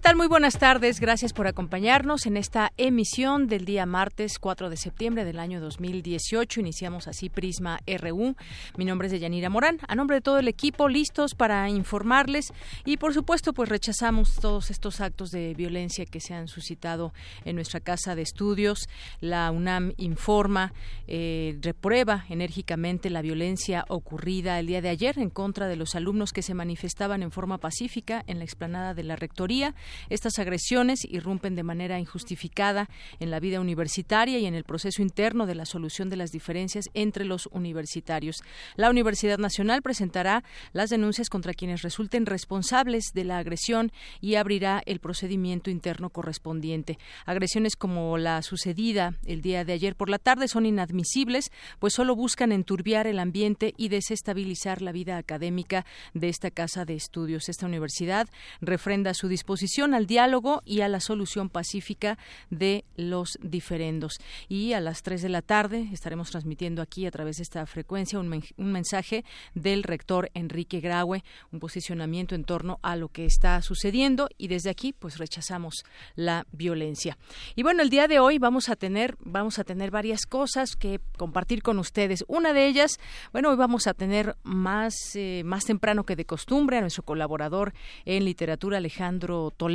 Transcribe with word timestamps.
Tal? 0.00 0.16
Muy 0.16 0.28
buenas 0.28 0.58
tardes. 0.58 0.98
Gracias 0.98 1.32
por 1.34 1.46
acompañarnos 1.46 2.24
en 2.24 2.36
esta 2.36 2.72
emisión 2.78 3.48
del 3.48 3.66
día 3.66 3.84
martes 3.84 4.38
4 4.38 4.70
de 4.70 4.76
septiembre 4.76 5.24
del 5.24 5.38
año 5.38 5.60
2018. 5.60 6.60
Iniciamos 6.60 7.06
así 7.06 7.28
Prisma 7.28 7.80
RU. 7.86 8.34
Mi 8.78 8.84
nombre 8.86 9.06
es 9.06 9.12
Deyanira 9.12 9.50
Morán. 9.50 9.78
A 9.88 9.94
nombre 9.94 10.16
de 10.16 10.20
todo 10.22 10.38
el 10.38 10.48
equipo, 10.48 10.88
listos 10.88 11.34
para 11.34 11.68
informarles 11.68 12.52
y, 12.86 12.96
por 12.96 13.12
supuesto, 13.12 13.52
pues 13.52 13.68
rechazamos 13.68 14.36
todos 14.36 14.70
estos 14.70 15.02
actos 15.02 15.32
de 15.32 15.52
violencia 15.54 16.06
que 16.06 16.20
se 16.20 16.32
han 16.32 16.48
suscitado 16.48 17.12
en 17.44 17.56
nuestra 17.56 17.80
casa 17.80 18.14
de 18.14 18.22
estudios. 18.22 18.88
La 19.20 19.50
UNAM 19.50 19.92
informa, 19.98 20.72
eh, 21.08 21.58
reprueba 21.60 22.24
enérgicamente 22.30 23.10
la 23.10 23.22
violencia 23.22 23.84
ocurrida 23.88 24.58
el 24.60 24.66
día 24.66 24.80
de 24.80 24.88
ayer 24.88 25.18
en 25.18 25.30
contra 25.30 25.66
de 25.68 25.76
los 25.76 25.94
alumnos 25.94 26.32
que 26.32 26.42
se 26.42 26.54
manifestaban 26.54 27.22
en 27.22 27.30
forma 27.32 27.58
pacífica 27.58 28.24
en 28.26 28.38
la 28.38 28.44
explanada 28.44 28.94
de 28.94 29.02
la 29.02 29.16
Rectoría. 29.16 29.74
Estas 30.08 30.38
agresiones 30.38 31.04
irrumpen 31.04 31.54
de 31.54 31.62
manera 31.62 31.98
injustificada 31.98 32.88
en 33.18 33.30
la 33.30 33.40
vida 33.40 33.60
universitaria 33.60 34.38
y 34.38 34.46
en 34.46 34.54
el 34.54 34.64
proceso 34.64 35.02
interno 35.02 35.46
de 35.46 35.54
la 35.54 35.66
solución 35.66 36.08
de 36.08 36.16
las 36.16 36.30
diferencias 36.30 36.86
entre 36.94 37.24
los 37.24 37.48
universitarios. 37.52 38.42
La 38.76 38.90
Universidad 38.90 39.38
Nacional 39.38 39.82
presentará 39.82 40.44
las 40.72 40.90
denuncias 40.90 41.28
contra 41.28 41.54
quienes 41.54 41.82
resulten 41.82 42.26
responsables 42.26 43.12
de 43.14 43.24
la 43.24 43.38
agresión 43.38 43.92
y 44.20 44.34
abrirá 44.34 44.82
el 44.86 45.00
procedimiento 45.00 45.70
interno 45.70 46.10
correspondiente. 46.10 46.98
Agresiones 47.26 47.76
como 47.76 48.18
la 48.18 48.42
sucedida 48.42 49.14
el 49.24 49.42
día 49.42 49.64
de 49.64 49.72
ayer 49.72 49.96
por 49.96 50.10
la 50.10 50.18
tarde 50.18 50.48
son 50.48 50.66
inadmisibles, 50.66 51.50
pues 51.78 51.94
solo 51.94 52.14
buscan 52.14 52.52
enturbiar 52.52 53.06
el 53.06 53.18
ambiente 53.18 53.74
y 53.76 53.88
desestabilizar 53.88 54.82
la 54.82 54.92
vida 54.92 55.16
académica 55.16 55.86
de 56.14 56.28
esta 56.28 56.50
casa 56.50 56.84
de 56.84 56.94
estudios. 56.94 57.48
Esta 57.48 57.66
universidad 57.66 58.28
refrenda 58.60 59.14
su 59.14 59.28
disposición 59.28 59.79
al 59.80 60.06
diálogo 60.06 60.62
y 60.64 60.82
a 60.82 60.88
la 60.88 61.00
solución 61.00 61.48
pacífica 61.48 62.18
de 62.50 62.84
los 62.96 63.38
diferendos. 63.42 64.20
Y 64.48 64.74
a 64.74 64.80
las 64.80 65.02
3 65.02 65.22
de 65.22 65.28
la 65.28 65.42
tarde 65.42 65.88
estaremos 65.92 66.30
transmitiendo 66.30 66.82
aquí 66.82 67.06
a 67.06 67.10
través 67.10 67.38
de 67.38 67.42
esta 67.42 67.64
frecuencia 67.66 68.18
un, 68.18 68.42
mensaje 68.56 69.24
del 69.54 69.82
rector 69.82 70.30
Enrique 70.34 70.80
Graue, 70.80 71.24
un 71.52 71.60
posicionamiento 71.60 72.34
en 72.34 72.44
torno 72.44 72.78
a 72.82 72.96
lo 72.96 73.08
que 73.08 73.24
está 73.24 73.60
sucediendo 73.62 74.28
y 74.36 74.48
desde 74.48 74.70
aquí 74.70 74.92
pues 74.92 75.18
rechazamos 75.18 75.84
la 76.14 76.46
violencia. 76.52 77.16
Y 77.56 77.62
bueno, 77.62 77.82
el 77.82 77.90
día 77.90 78.06
de 78.06 78.20
hoy 78.20 78.38
vamos 78.38 78.68
a 78.68 78.76
tener 78.76 79.16
vamos 79.20 79.58
a 79.58 79.64
tener 79.64 79.90
varias 79.90 80.26
cosas 80.26 80.76
que 80.76 81.00
compartir 81.16 81.62
con 81.62 81.78
ustedes. 81.78 82.24
Una 82.28 82.52
de 82.52 82.66
ellas, 82.66 82.98
bueno, 83.32 83.50
hoy 83.50 83.56
vamos 83.56 83.86
a 83.86 83.94
tener 83.94 84.36
más 84.42 84.94
eh, 85.14 85.42
más 85.44 85.64
temprano 85.64 86.04
que 86.04 86.16
de 86.16 86.24
costumbre 86.24 86.78
a 86.78 86.80
nuestro 86.80 87.02
colaborador 87.02 87.72
en 88.04 88.24
literatura 88.24 88.78
Alejandro 88.78 89.50
Toledo, 89.56 89.69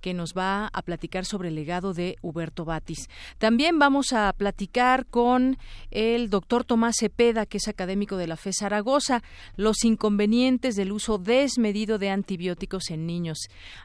que 0.00 0.14
nos 0.14 0.34
va 0.34 0.68
a 0.72 0.82
platicar 0.82 1.24
sobre 1.24 1.48
el 1.48 1.54
legado 1.54 1.94
de 1.94 2.16
Huberto 2.22 2.64
Batis. 2.64 3.08
También 3.38 3.78
vamos 3.78 4.12
a 4.12 4.32
platicar 4.32 5.06
con 5.06 5.58
el 5.90 6.30
doctor 6.30 6.64
Tomás 6.64 6.96
Cepeda, 6.98 7.46
que 7.46 7.58
es 7.58 7.68
académico 7.68 8.16
de 8.16 8.26
la 8.26 8.36
FE 8.36 8.52
Zaragoza, 8.52 9.22
los 9.56 9.84
inconvenientes 9.84 10.76
del 10.76 10.92
uso 10.92 11.18
desmedido 11.18 11.98
de 11.98 12.10
antibióticos 12.10 12.90
en 12.90 13.06
niños. 13.06 13.38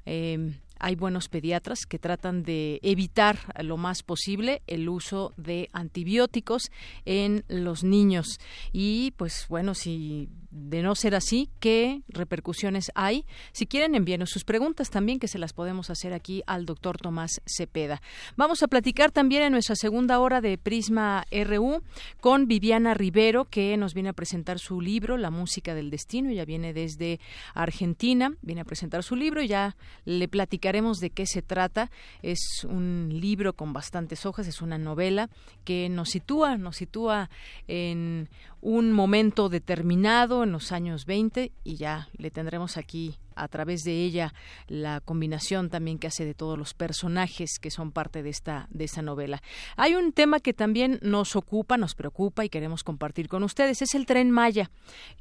Eh, 0.06 0.54
hay 0.80 0.96
buenos 0.96 1.28
pediatras 1.30 1.86
que 1.88 2.00
tratan 2.00 2.44
de 2.44 2.80
evitar 2.84 3.38
lo 3.64 3.78
más 3.78 4.04
posible 4.04 4.62
el 4.68 4.90
uso 4.90 5.34
de 5.38 5.70
antibióticos 5.74 6.72
en 7.06 7.44
los 7.48 7.84
niños 7.84 8.40
y 8.72 9.12
pues 9.18 9.48
bueno 9.50 9.74
si 9.74 10.30
de 10.58 10.82
no 10.82 10.96
ser 10.96 11.16
así, 11.16 11.50
¿qué 11.60 12.02
repercusiones 12.08 12.92
hay? 12.96 13.26
Si 13.52 13.68
quieren, 13.68 13.96
envíenos 13.96 14.30
sus 14.30 14.44
preguntas 14.44 14.90
también, 14.90 15.20
que 15.20 15.28
se 15.28 15.38
las 15.38 15.54
podemos 15.54 15.90
hacer 15.90 16.14
aquí 16.14 16.44
al 16.48 16.66
doctor 16.66 16.98
Tomás 16.98 17.42
Cepeda. 17.46 18.02
Vamos 18.36 18.64
a 18.64 18.68
platicar 18.68 19.12
también 19.12 19.44
en 19.44 19.52
nuestra 19.52 19.76
segunda 19.76 20.20
hora 20.20 20.42
de 20.42 20.58
Prisma 20.58 21.26
RU 21.32 21.82
con 22.20 22.48
Viviana 22.48 22.94
Rivero, 22.94 23.46
que 23.46 23.78
nos 23.78 23.94
viene 23.94 24.10
a 24.10 24.14
presentar 24.14 24.60
su 24.60 24.82
libro, 24.82 25.18
La 25.18 25.30
música 25.30 25.76
del 25.76 25.90
destino. 25.90 26.32
Ya 26.32 26.46
viene 26.46 26.74
desde 26.74 27.20
Argentina, 27.54 28.34
viene 28.42 28.62
a 28.62 28.66
presentar 28.66 29.04
su 29.04 29.16
libro 29.16 29.42
y 29.42 29.48
ya 29.48 29.76
le 30.06 30.28
platicaremos 30.28 30.98
de 31.00 31.12
qué 31.12 31.26
se 31.26 31.42
trata. 31.42 31.92
Es 32.22 32.66
un 32.68 33.10
libro 33.12 33.54
con 33.54 33.74
bastantes 33.74 34.26
hojas, 34.26 34.48
es 34.48 34.62
una 34.62 34.78
novela 34.78 35.30
que 35.64 35.90
nos 35.90 36.10
sitúa, 36.10 36.58
nos 36.58 36.78
sitúa 36.78 37.30
en 37.68 38.30
un 38.68 38.92
momento 38.92 39.48
determinado 39.48 40.44
en 40.44 40.52
los 40.52 40.74
años 40.74 41.06
20 41.06 41.54
y 41.64 41.76
ya 41.78 42.10
le 42.18 42.32
tendremos 42.32 42.76
aquí 42.76 43.16
a 43.38 43.48
través 43.48 43.84
de 43.84 44.04
ella 44.04 44.34
la 44.68 45.02
combinación 45.02 45.70
también 45.70 46.00
que 46.00 46.08
hace 46.08 46.26
de 46.26 46.34
todos 46.34 46.58
los 46.58 46.74
personajes 46.74 47.60
que 47.62 47.72
son 47.72 47.92
parte 47.92 48.24
de 48.24 48.30
esta 48.30 48.68
de 48.70 48.88
novela. 49.02 49.42
Hay 49.76 49.96
un 49.96 50.12
tema 50.12 50.40
que 50.40 50.54
también 50.54 51.00
nos 51.02 51.36
ocupa, 51.36 51.78
nos 51.78 51.96
preocupa 51.96 52.46
y 52.46 52.50
queremos 52.50 52.84
compartir 52.84 53.28
con 53.28 53.44
ustedes, 53.44 53.82
es 53.82 53.96
el 53.96 54.06
tren 54.06 54.32
Maya. 54.32 54.72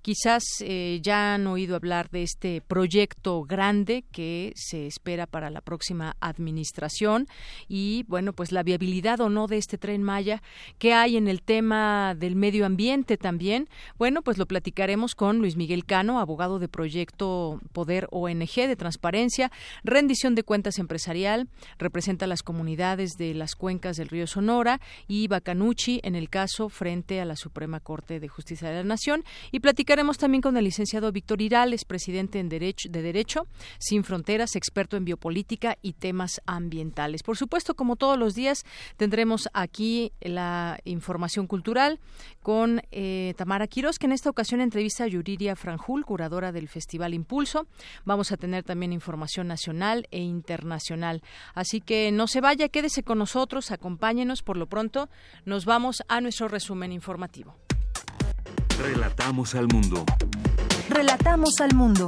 Quizás 0.02 0.44
eh, 0.60 1.00
ya 1.02 1.34
han 1.34 1.46
oído 1.46 1.76
hablar 1.76 2.10
de 2.10 2.22
este 2.22 2.60
proyecto 2.60 3.42
grande 3.42 4.04
que 4.12 4.52
se 4.56 4.86
espera 4.86 5.26
para 5.26 5.50
la 5.50 5.60
próxima 5.60 6.16
administración 6.20 7.26
y 7.68 8.04
bueno, 8.08 8.32
pues 8.32 8.52
la 8.52 8.62
viabilidad 8.62 9.20
o 9.20 9.28
no 9.28 9.46
de 9.46 9.58
este 9.58 9.78
tren 9.78 10.02
Maya, 10.02 10.42
que 10.78 10.94
hay 10.94 11.16
en 11.16 11.28
el 11.28 11.42
tema 11.42 12.14
del 12.14 12.36
medio 12.36 12.66
ambiente 12.66 13.16
también. 13.16 13.68
Bueno, 13.98 14.22
pues 14.22 14.38
lo 14.38 14.46
platicaremos 14.46 15.14
con 15.14 15.38
Luis 15.38 15.56
Miguel 15.56 15.84
Cano, 15.84 16.20
abogado 16.20 16.58
de 16.58 16.68
proyecto 16.68 17.60
Poder 17.72 18.05
ONG 18.10 18.68
de 18.68 18.76
transparencia, 18.76 19.50
rendición 19.84 20.34
de 20.34 20.42
cuentas 20.42 20.78
empresarial, 20.78 21.48
representa 21.78 22.24
a 22.24 22.28
las 22.28 22.42
comunidades 22.42 23.16
de 23.18 23.34
las 23.34 23.54
cuencas 23.54 23.96
del 23.96 24.08
río 24.08 24.26
Sonora 24.26 24.80
y 25.08 25.28
Bacanuchi 25.28 26.00
en 26.02 26.14
el 26.14 26.28
caso 26.28 26.68
frente 26.68 27.20
a 27.20 27.24
la 27.24 27.36
Suprema 27.36 27.80
Corte 27.80 28.20
de 28.20 28.28
Justicia 28.28 28.68
de 28.68 28.76
la 28.76 28.84
Nación. 28.84 29.24
Y 29.52 29.60
platicaremos 29.60 30.18
también 30.18 30.42
con 30.42 30.56
el 30.56 30.64
licenciado 30.64 31.12
Víctor 31.12 31.40
Irales, 31.40 31.84
presidente 31.84 32.38
en 32.38 32.48
Derecho, 32.48 32.88
de 32.90 33.02
Derecho 33.02 33.46
Sin 33.78 34.04
Fronteras, 34.04 34.56
experto 34.56 34.96
en 34.96 35.04
biopolítica 35.04 35.78
y 35.82 35.94
temas 35.94 36.40
ambientales. 36.46 37.22
Por 37.22 37.36
supuesto, 37.36 37.74
como 37.74 37.96
todos 37.96 38.18
los 38.18 38.34
días, 38.34 38.64
tendremos 38.96 39.48
aquí 39.52 40.12
la 40.20 40.78
información 40.84 41.46
cultural 41.46 41.98
con 42.42 42.82
eh, 42.90 43.34
Tamara 43.36 43.66
Quiroz, 43.66 43.98
que 43.98 44.06
en 44.06 44.12
esta 44.12 44.30
ocasión 44.30 44.60
entrevista 44.60 45.04
a 45.04 45.08
Yuriria 45.08 45.56
Franjul, 45.56 46.04
curadora 46.04 46.52
del 46.52 46.68
Festival 46.68 47.14
Impulso. 47.14 47.66
Vamos 48.04 48.32
a 48.32 48.36
tener 48.36 48.64
también 48.64 48.92
información 48.92 49.48
nacional 49.48 50.06
e 50.10 50.20
internacional. 50.20 51.22
Así 51.54 51.80
que 51.80 52.12
no 52.12 52.26
se 52.26 52.40
vaya, 52.40 52.68
quédese 52.68 53.02
con 53.02 53.18
nosotros, 53.18 53.70
acompáñenos. 53.70 54.42
Por 54.42 54.56
lo 54.56 54.66
pronto, 54.66 55.08
nos 55.44 55.64
vamos 55.64 56.02
a 56.08 56.20
nuestro 56.20 56.48
resumen 56.48 56.92
informativo. 56.92 57.56
Relatamos 58.78 59.54
al 59.54 59.68
mundo. 59.68 60.04
Relatamos 60.88 61.60
al 61.60 61.74
mundo. 61.74 62.06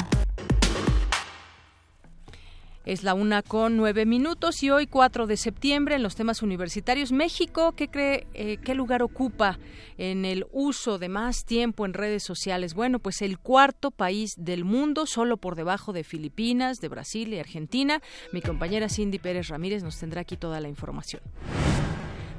Es 2.88 3.02
la 3.02 3.12
una 3.12 3.42
con 3.42 3.76
nueve 3.76 4.06
minutos 4.06 4.62
y 4.62 4.70
hoy 4.70 4.86
4 4.86 5.26
de 5.26 5.36
septiembre 5.36 5.96
en 5.96 6.02
los 6.02 6.16
temas 6.16 6.42
universitarios. 6.42 7.12
México, 7.12 7.72
¿qué 7.72 7.88
cree, 7.88 8.26
eh, 8.32 8.56
qué 8.64 8.74
lugar 8.74 9.02
ocupa 9.02 9.58
en 9.98 10.24
el 10.24 10.46
uso 10.52 10.98
de 10.98 11.10
más 11.10 11.44
tiempo 11.44 11.84
en 11.84 11.92
redes 11.92 12.22
sociales? 12.22 12.72
Bueno, 12.72 12.98
pues 12.98 13.20
el 13.20 13.38
cuarto 13.38 13.90
país 13.90 14.32
del 14.38 14.64
mundo, 14.64 15.04
solo 15.04 15.36
por 15.36 15.54
debajo 15.54 15.92
de 15.92 16.02
Filipinas, 16.02 16.78
de 16.78 16.88
Brasil 16.88 17.34
y 17.34 17.38
Argentina. 17.38 18.00
Mi 18.32 18.40
compañera 18.40 18.88
Cindy 18.88 19.18
Pérez 19.18 19.48
Ramírez 19.48 19.82
nos 19.82 19.98
tendrá 19.98 20.22
aquí 20.22 20.38
toda 20.38 20.58
la 20.58 20.70
información. 20.70 21.20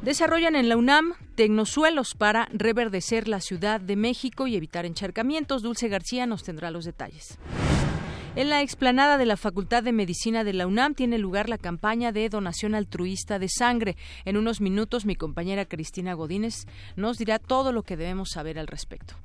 Desarrollan 0.02 0.56
en 0.56 0.68
la 0.68 0.78
UNAM 0.78 1.14
tecnosuelos 1.36 2.16
para 2.16 2.50
reverdecer 2.52 3.28
la 3.28 3.40
Ciudad 3.40 3.80
de 3.80 3.96
México 3.96 4.48
y 4.48 4.56
evitar 4.56 4.88
encharcamientos. 4.88 5.62
Dulce 5.62 5.90
García 5.90 6.26
nos 6.26 6.42
tendrá 6.42 6.72
los 6.72 6.86
detalles. 6.86 7.38
En 8.40 8.48
la 8.48 8.62
explanada 8.62 9.18
de 9.18 9.26
la 9.26 9.36
Facultad 9.36 9.84
de 9.84 9.92
Medicina 9.92 10.46
de 10.46 10.54
la 10.54 10.66
UNAM 10.66 10.94
tiene 10.94 11.18
lugar 11.18 11.50
la 11.50 11.58
campaña 11.58 12.14
de 12.14 12.30
donación 12.30 12.74
altruista 12.74 13.38
de 13.38 13.50
sangre. 13.50 13.98
En 14.24 14.38
unos 14.38 14.62
minutos 14.62 15.06
mi 15.06 15.18
compañera 15.18 15.66
Cristina 15.66 16.14
Godínez 16.14 16.66
nos 16.96 17.18
dirá 17.18 17.38
todo 17.38 17.74
lo 17.74 17.84
que 17.84 17.98
debemos 17.98 18.30
saber 18.30 18.58
al 18.58 18.68
respecto. 18.68 19.16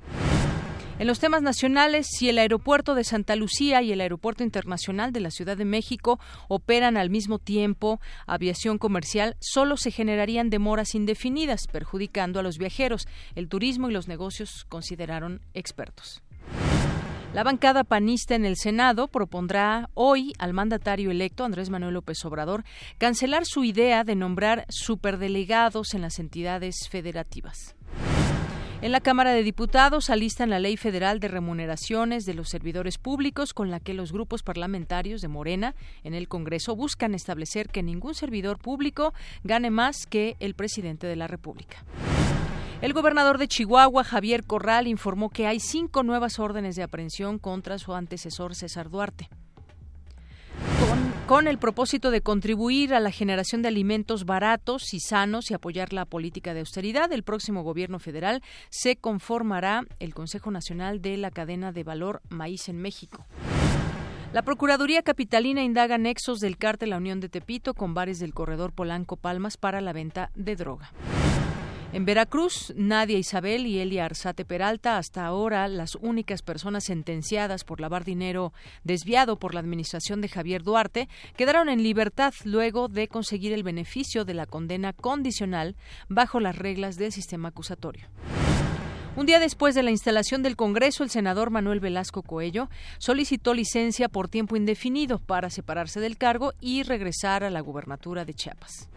En 0.99 1.07
los 1.07 1.21
temas 1.21 1.41
nacionales, 1.41 2.07
si 2.09 2.27
el 2.27 2.37
aeropuerto 2.37 2.93
de 2.93 3.05
Santa 3.05 3.37
Lucía 3.37 3.81
y 3.81 3.93
el 3.93 4.01
aeropuerto 4.01 4.43
internacional 4.43 5.13
de 5.13 5.21
la 5.21 5.31
Ciudad 5.31 5.55
de 5.55 5.63
México 5.63 6.19
operan 6.49 6.97
al 6.97 7.09
mismo 7.09 7.39
tiempo 7.39 8.01
aviación 8.27 8.77
comercial, 8.77 9.37
solo 9.39 9.77
se 9.77 9.91
generarían 9.91 10.49
demoras 10.49 10.93
indefinidas, 10.93 11.67
perjudicando 11.71 12.41
a 12.41 12.43
los 12.43 12.57
viajeros. 12.57 13.07
El 13.35 13.47
turismo 13.47 13.89
y 13.89 13.93
los 13.93 14.09
negocios 14.09 14.65
consideraron 14.67 15.39
expertos. 15.53 16.21
La 17.35 17.43
bancada 17.43 17.83
panista 17.83 18.33
en 18.33 18.45
el 18.45 18.55
Senado 18.55 19.09
propondrá 19.09 19.89
hoy 19.93 20.31
al 20.39 20.53
mandatario 20.53 21.11
electo 21.11 21.43
Andrés 21.43 21.69
Manuel 21.69 21.95
López 21.95 22.23
Obrador 22.23 22.63
cancelar 22.97 23.45
su 23.45 23.65
idea 23.65 24.05
de 24.05 24.15
nombrar 24.15 24.65
superdelegados 24.69 25.93
en 25.95 26.01
las 26.03 26.19
entidades 26.19 26.87
federativas. 26.89 27.75
En 28.81 28.93
la 28.93 29.01
Cámara 29.01 29.33
de 29.33 29.43
Diputados 29.43 30.09
alistan 30.09 30.49
la 30.49 30.59
Ley 30.59 30.77
Federal 30.77 31.19
de 31.19 31.27
Remuneraciones 31.27 32.23
de 32.23 32.35
los 32.35 32.47
Servidores 32.47 32.97
Públicos 32.97 33.53
con 33.53 33.69
la 33.69 33.81
que 33.81 33.93
los 33.93 34.13
grupos 34.13 34.41
parlamentarios 34.41 35.19
de 35.19 35.27
Morena 35.27 35.75
en 36.05 36.13
el 36.13 36.29
Congreso 36.29 36.73
buscan 36.73 37.13
establecer 37.13 37.67
que 37.67 37.83
ningún 37.83 38.15
servidor 38.15 38.59
público 38.59 39.13
gane 39.43 39.71
más 39.71 40.05
que 40.05 40.37
el 40.39 40.53
presidente 40.53 41.05
de 41.05 41.17
la 41.17 41.27
República. 41.27 41.83
El 42.85 42.93
gobernador 42.93 43.39
de 43.39 43.47
Chihuahua, 43.47 44.03
Javier 44.03 44.43
Corral, 44.43 44.85
informó 44.85 45.31
que 45.31 45.47
hay 45.47 45.59
cinco 45.59 46.03
nuevas 46.03 46.37
órdenes 46.37 46.75
de 46.75 46.83
aprehensión 46.83 47.39
contra 47.39 47.79
su 47.79 47.95
antecesor 47.95 48.53
César 48.53 48.91
Duarte. 48.91 49.27
Con, 51.25 51.47
el 51.47 51.57
propósito 51.57 52.11
de 52.11 52.21
contribuir 52.21 52.93
a 52.93 52.99
la 52.99 53.09
generación 53.09 53.63
de 53.63 53.69
alimentos 53.69 54.25
baratos 54.25 54.93
y 54.93 54.99
sanos 54.99 55.49
y 55.49 55.55
apoyar 55.55 55.93
la 55.93 56.05
política 56.05 56.53
de 56.53 56.59
austeridad, 56.59 57.11
el 57.11 57.23
próximo 57.23 57.63
gobierno 57.63 57.97
federal 57.97 58.43
se 58.69 58.97
conformará 58.97 59.81
el 59.97 60.13
Consejo 60.13 60.51
Nacional 60.51 61.01
de 61.01 61.17
la 61.17 61.31
Cadena 61.31 61.71
de 61.71 61.83
Valor 61.83 62.21
Maíz 62.29 62.69
en 62.69 62.77
México. 62.77 63.25
La 64.31 64.43
Procuraduría 64.43 65.01
Capitalina 65.01 65.63
indaga 65.63 65.97
nexos 65.97 66.39
del 66.39 66.57
cártel 66.57 66.91
La 66.91 66.97
Unión 66.97 67.19
de 67.19 67.29
Tepito 67.29 67.73
con 67.73 67.95
bares 67.95 68.19
del 68.19 68.35
corredor 68.35 68.73
Polanco 68.73 69.17
Palmas 69.17 69.57
para 69.57 69.81
la 69.81 69.91
venta 69.91 70.29
de 70.35 70.55
droga. 70.55 70.91
En 71.93 72.03
Veracruz, 72.03 72.73
Nadia 72.75 73.17
Isabel 73.17 73.65
y 73.67 73.79
Elia 73.79 74.05
Arzate 74.05 74.43
Peralta, 74.43 74.97
hasta 74.97 75.25
ahora 75.25 75.67
las 75.67 75.95
únicas 75.95 76.41
personas 76.41 76.83
sentenciadas 76.85 77.63
por 77.63 77.79
lavar 77.79 78.03
dinero 78.03 78.51
desviado 78.83 79.37
por 79.37 79.53
la 79.53 79.61
administración 79.61 80.19
de 80.19 80.27
Javier 80.27 80.63
Duarte, 80.63 81.07
quedaron 81.37 81.69
en 81.69 81.83
libertad 81.83 82.33
luego 82.43 82.89
de 82.89 83.07
conseguir 83.07 83.53
el 83.53 83.63
beneficio 83.63 84.25
de 84.25 84.33
la 84.33 84.45
condena 84.45 84.91
condicional 84.91 85.75
bajo 86.09 86.39
las 86.39 86.57
reglas 86.57 86.97
del 86.97 87.13
sistema 87.13 87.49
acusatorio. 87.49 88.09
Un 89.15 89.25
día 89.25 89.39
después 89.39 89.75
de 89.75 89.83
la 89.83 89.91
instalación 89.91 90.43
del 90.43 90.57
Congreso, 90.57 91.01
el 91.03 91.09
senador 91.09 91.49
Manuel 91.49 91.79
Velasco 91.79 92.21
Coello 92.21 92.69
solicitó 92.97 93.53
licencia 93.53 94.09
por 94.09 94.27
tiempo 94.27 94.57
indefinido 94.57 95.19
para 95.19 95.49
separarse 95.49 96.01
del 96.01 96.17
cargo 96.17 96.51
y 96.59 96.83
regresar 96.83 97.45
a 97.45 97.49
la 97.49 97.61
gubernatura 97.61 98.25
de 98.25 98.33
Chiapas 98.33 98.89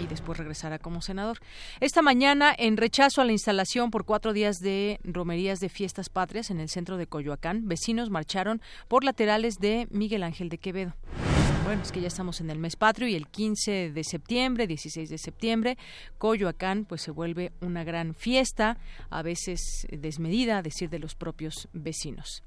y 0.00 0.06
después 0.06 0.38
regresará 0.38 0.78
como 0.78 1.02
senador. 1.02 1.38
Esta 1.80 2.02
mañana, 2.02 2.54
en 2.56 2.76
rechazo 2.76 3.20
a 3.20 3.24
la 3.24 3.32
instalación 3.32 3.90
por 3.90 4.04
cuatro 4.04 4.32
días 4.32 4.58
de 4.60 4.98
romerías 5.04 5.60
de 5.60 5.68
fiestas 5.68 6.08
patrias 6.08 6.50
en 6.50 6.60
el 6.60 6.68
centro 6.68 6.96
de 6.96 7.06
Coyoacán, 7.06 7.68
vecinos 7.68 8.10
marcharon 8.10 8.60
por 8.88 9.04
laterales 9.04 9.58
de 9.58 9.86
Miguel 9.90 10.22
Ángel 10.22 10.48
de 10.48 10.58
Quevedo. 10.58 10.94
Bueno, 11.64 11.82
es 11.82 11.92
que 11.92 12.00
ya 12.00 12.08
estamos 12.08 12.40
en 12.40 12.50
el 12.50 12.58
mes 12.58 12.74
patrio 12.74 13.06
y 13.06 13.14
el 13.14 13.28
15 13.28 13.92
de 13.92 14.04
septiembre, 14.04 14.66
16 14.66 15.08
de 15.08 15.18
septiembre, 15.18 15.78
Coyoacán 16.18 16.84
pues 16.84 17.02
se 17.02 17.10
vuelve 17.10 17.52
una 17.60 17.84
gran 17.84 18.14
fiesta, 18.14 18.78
a 19.10 19.22
veces 19.22 19.86
desmedida, 19.90 20.58
a 20.58 20.62
decir 20.62 20.88
de 20.90 20.98
los 20.98 21.14
propios 21.14 21.68
vecinos. 21.72 22.42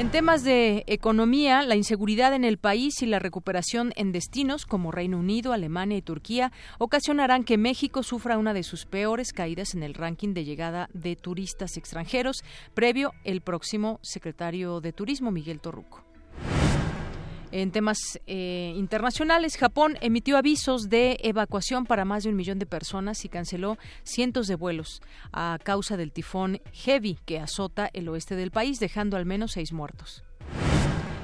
En 0.00 0.10
temas 0.10 0.44
de 0.44 0.84
economía, 0.86 1.60
la 1.60 1.76
inseguridad 1.76 2.32
en 2.32 2.42
el 2.42 2.56
país 2.56 3.02
y 3.02 3.06
la 3.06 3.18
recuperación 3.18 3.92
en 3.96 4.12
destinos 4.12 4.64
como 4.64 4.92
Reino 4.92 5.18
Unido, 5.18 5.52
Alemania 5.52 5.98
y 5.98 6.00
Turquía 6.00 6.52
ocasionarán 6.78 7.44
que 7.44 7.58
México 7.58 8.02
sufra 8.02 8.38
una 8.38 8.54
de 8.54 8.62
sus 8.62 8.86
peores 8.86 9.34
caídas 9.34 9.74
en 9.74 9.82
el 9.82 9.92
ranking 9.92 10.32
de 10.32 10.46
llegada 10.46 10.88
de 10.94 11.16
turistas 11.16 11.76
extranjeros, 11.76 12.44
previo 12.72 13.12
el 13.24 13.42
próximo 13.42 14.00
secretario 14.00 14.80
de 14.80 14.94
Turismo, 14.94 15.32
Miguel 15.32 15.60
Torruco. 15.60 16.09
En 17.52 17.72
temas 17.72 18.20
eh, 18.28 18.72
internacionales, 18.76 19.56
Japón 19.56 19.98
emitió 20.00 20.36
avisos 20.36 20.88
de 20.88 21.18
evacuación 21.24 21.84
para 21.84 22.04
más 22.04 22.22
de 22.22 22.30
un 22.30 22.36
millón 22.36 22.60
de 22.60 22.66
personas 22.66 23.24
y 23.24 23.28
canceló 23.28 23.76
cientos 24.04 24.46
de 24.46 24.54
vuelos 24.54 25.02
a 25.32 25.58
causa 25.62 25.96
del 25.96 26.12
tifón 26.12 26.60
Heavy 26.72 27.18
que 27.26 27.40
azota 27.40 27.90
el 27.92 28.08
oeste 28.08 28.36
del 28.36 28.52
país, 28.52 28.78
dejando 28.78 29.16
al 29.16 29.26
menos 29.26 29.52
seis 29.52 29.72
muertos. 29.72 30.22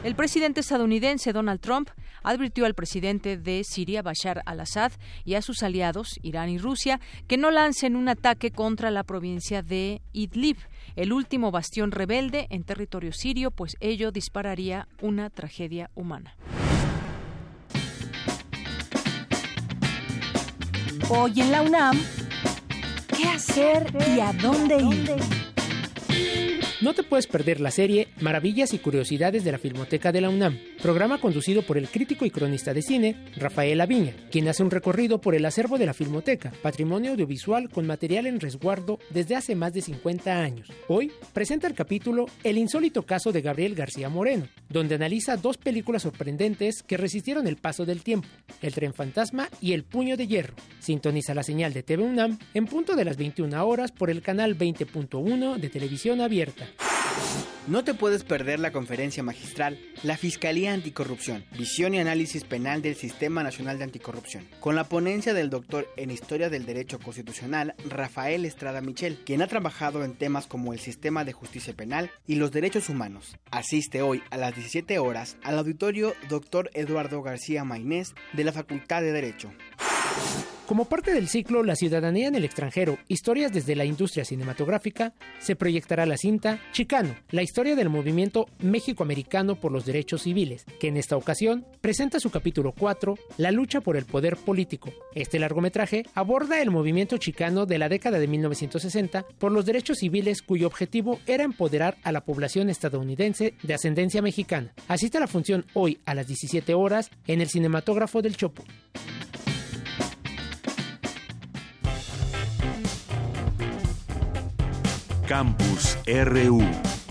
El 0.02 0.14
presidente 0.14 0.61
estadounidense 0.61 1.32
Donald 1.32 1.61
Trump 1.61 1.90
advirtió 2.23 2.67
al 2.67 2.75
presidente 2.75 3.37
de 3.37 3.62
Siria, 3.64 4.02
Bashar 4.02 4.43
al-Assad, 4.46 4.93
y 5.25 5.34
a 5.34 5.43
sus 5.43 5.62
aliados, 5.62 6.19
Irán 6.22 6.49
y 6.49 6.58
Rusia, 6.58 7.00
que 7.29 7.37
no 7.37 7.50
lancen 7.50 7.96
un 7.96 8.08
ataque 8.08 8.50
contra 8.50 8.90
la 8.90 9.05
provincia 9.05 9.62
de 9.62 10.02
Idlib, 10.12 10.58
el 10.96 11.12
último 11.12 11.50
bastión 11.50 11.93
rebelde 11.93 12.46
en 12.50 12.64
territorio 12.64 13.12
sirio, 13.12 13.50
pues 13.50 13.76
ello 13.81 14.10
dispararía 14.10 14.88
una 15.00 15.31
tragedia 15.31 15.90
humana. 15.94 16.34
Hoy 21.08 21.40
en 21.40 21.52
la 21.52 21.62
UNAM, 21.62 22.00
¿qué 23.16 23.28
hacer 23.28 23.94
y 24.16 24.20
a 24.20 24.32
dónde 24.32 24.78
ir? 24.78 26.56
No 26.86 26.94
te 26.94 27.02
puedes 27.02 27.26
perder 27.26 27.58
la 27.58 27.72
serie 27.72 28.06
Maravillas 28.20 28.72
y 28.72 28.78
Curiosidades 28.78 29.42
de 29.42 29.50
la 29.50 29.58
Filmoteca 29.58 30.12
de 30.12 30.20
la 30.20 30.30
UNAM, 30.30 30.56
programa 30.80 31.18
conducido 31.18 31.62
por 31.62 31.78
el 31.78 31.88
crítico 31.88 32.24
y 32.24 32.30
cronista 32.30 32.72
de 32.72 32.80
cine 32.80 33.24
Rafael 33.36 33.80
Aviña, 33.80 34.14
quien 34.30 34.46
hace 34.46 34.62
un 34.62 34.70
recorrido 34.70 35.20
por 35.20 35.34
el 35.34 35.44
acervo 35.46 35.78
de 35.78 35.86
la 35.86 35.94
Filmoteca, 35.94 36.52
patrimonio 36.62 37.10
audiovisual 37.10 37.70
con 37.70 37.88
material 37.88 38.28
en 38.28 38.38
resguardo 38.38 39.00
desde 39.10 39.34
hace 39.34 39.56
más 39.56 39.72
de 39.72 39.82
50 39.82 40.40
años. 40.40 40.70
Hoy 40.86 41.10
presenta 41.32 41.66
el 41.66 41.74
capítulo 41.74 42.26
El 42.44 42.56
insólito 42.56 43.02
caso 43.02 43.32
de 43.32 43.42
Gabriel 43.42 43.74
García 43.74 44.08
Moreno, 44.08 44.46
donde 44.68 44.94
analiza 44.94 45.36
dos 45.36 45.56
películas 45.56 46.02
sorprendentes 46.02 46.84
que 46.84 46.96
resistieron 46.96 47.48
el 47.48 47.56
paso 47.56 47.84
del 47.84 48.04
tiempo, 48.04 48.28
El 48.62 48.72
tren 48.72 48.94
fantasma 48.94 49.48
y 49.60 49.72
El 49.72 49.82
puño 49.82 50.16
de 50.16 50.28
hierro. 50.28 50.55
Sintoniza 50.78 51.34
la 51.34 51.43
señal 51.43 51.72
de 51.72 51.82
TV 51.82 52.05
UNAM 52.05 52.38
en 52.55 52.66
punto 52.66 52.94
de 52.94 53.05
las 53.05 53.16
21 53.16 53.66
horas 53.66 53.90
por 53.90 54.08
el 54.08 54.22
canal 54.22 54.56
20.1 54.56 55.56
de 55.56 55.69
televisión 55.69 56.20
abierta. 56.20 56.64
No 57.67 57.82
te 57.82 57.94
puedes 57.94 58.23
perder 58.23 58.61
la 58.61 58.70
conferencia 58.70 59.25
magistral 59.25 59.81
La 60.05 60.17
Fiscalía 60.17 60.73
Anticorrupción, 60.73 61.44
visión 61.58 61.94
y 61.94 61.99
análisis 61.99 62.44
penal 62.44 62.81
del 62.81 62.94
Sistema 62.94 63.43
Nacional 63.43 63.79
de 63.79 63.85
Anticorrupción, 63.85 64.46
con 64.61 64.77
la 64.77 64.85
ponencia 64.85 65.35
del 65.35 65.51
doctor 65.51 65.89
en 65.96 66.13
Historia 66.13 66.49
del 66.49 66.65
Derecho 66.65 67.01
Constitucional 67.01 67.75
Rafael 67.89 68.44
Estrada 68.44 68.81
Michel, 68.82 69.19
quien 69.27 69.43
ha 69.43 69.49
trabajado 69.49 70.05
en 70.05 70.15
temas 70.15 70.46
como 70.46 70.75
el 70.75 70.79
sistema 70.79 71.25
de 71.25 71.32
justicia 71.32 71.75
penal 71.75 72.13
y 72.25 72.37
los 72.37 72.53
derechos 72.53 72.89
humanos. 72.89 73.37
Asiste 73.51 74.01
hoy 74.01 74.23
a 74.31 74.37
las 74.37 74.55
17 74.55 75.01
horas 75.01 75.37
al 75.43 75.58
auditorio 75.58 76.15
Dr. 76.29 76.70
Eduardo 76.73 77.20
García 77.20 77.65
Mainés 77.65 78.15
de 78.32 78.44
la 78.44 78.53
Facultad 78.53 79.03
de 79.03 79.11
Derecho. 79.11 79.51
Como 80.67 80.87
parte 80.87 81.13
del 81.13 81.29
ciclo 81.29 81.63
La 81.63 81.77
ciudadanía 81.77 82.27
en 82.27 82.35
el 82.35 82.44
extranjero, 82.44 82.99
historias 83.06 83.53
desde 83.53 83.77
la 83.77 83.85
industria 83.85 84.25
cinematográfica, 84.25 85.13
se 85.39 85.55
proyectará 85.55 86.06
la 86.06 86.17
cinta 86.17 86.58
Chicano, 86.73 87.15
la 87.31 87.44
historia 87.44 87.77
del 87.77 87.89
movimiento 87.89 88.49
México-Americano 88.58 89.55
por 89.55 89.70
los 89.70 89.87
derechos 89.87 90.23
civiles, 90.23 90.65
que 90.81 90.89
en 90.89 90.96
esta 90.96 91.17
ocasión 91.17 91.65
presenta 91.81 92.19
su 92.19 92.31
capítulo 92.31 92.73
4, 92.77 93.17
La 93.37 93.53
lucha 93.53 93.81
por 93.81 93.96
el 93.96 94.06
poder 94.06 94.37
político. 94.37 94.93
Este 95.15 95.39
largometraje 95.39 96.05
aborda 96.15 96.61
el 96.61 96.73
movimiento 96.73 97.17
chicano 97.17 97.65
de 97.65 97.79
la 97.79 97.89
década 97.89 98.19
de 98.19 98.27
1960 98.27 99.25
por 99.39 99.53
los 99.53 99.67
derechos 99.67 99.99
civiles 99.99 100.43
cuyo 100.43 100.67
objetivo 100.67 101.20
era 101.27 101.44
empoderar 101.44 101.96
a 102.03 102.11
la 102.11 102.25
población 102.25 102.70
estadounidense 102.70 103.55
de 103.63 103.75
ascendencia 103.75 104.20
mexicana. 104.20 104.73
Asiste 104.89 105.19
a 105.19 105.20
la 105.20 105.29
función 105.29 105.65
hoy 105.75 106.01
a 106.06 106.15
las 106.15 106.27
17 106.27 106.75
horas 106.75 107.11
en 107.29 107.41
el 107.41 107.49
cinematógrafo 107.49 108.20
del 108.20 108.37
Chopo. 108.37 108.65
Campus 115.26 115.98
RU. 116.06 117.06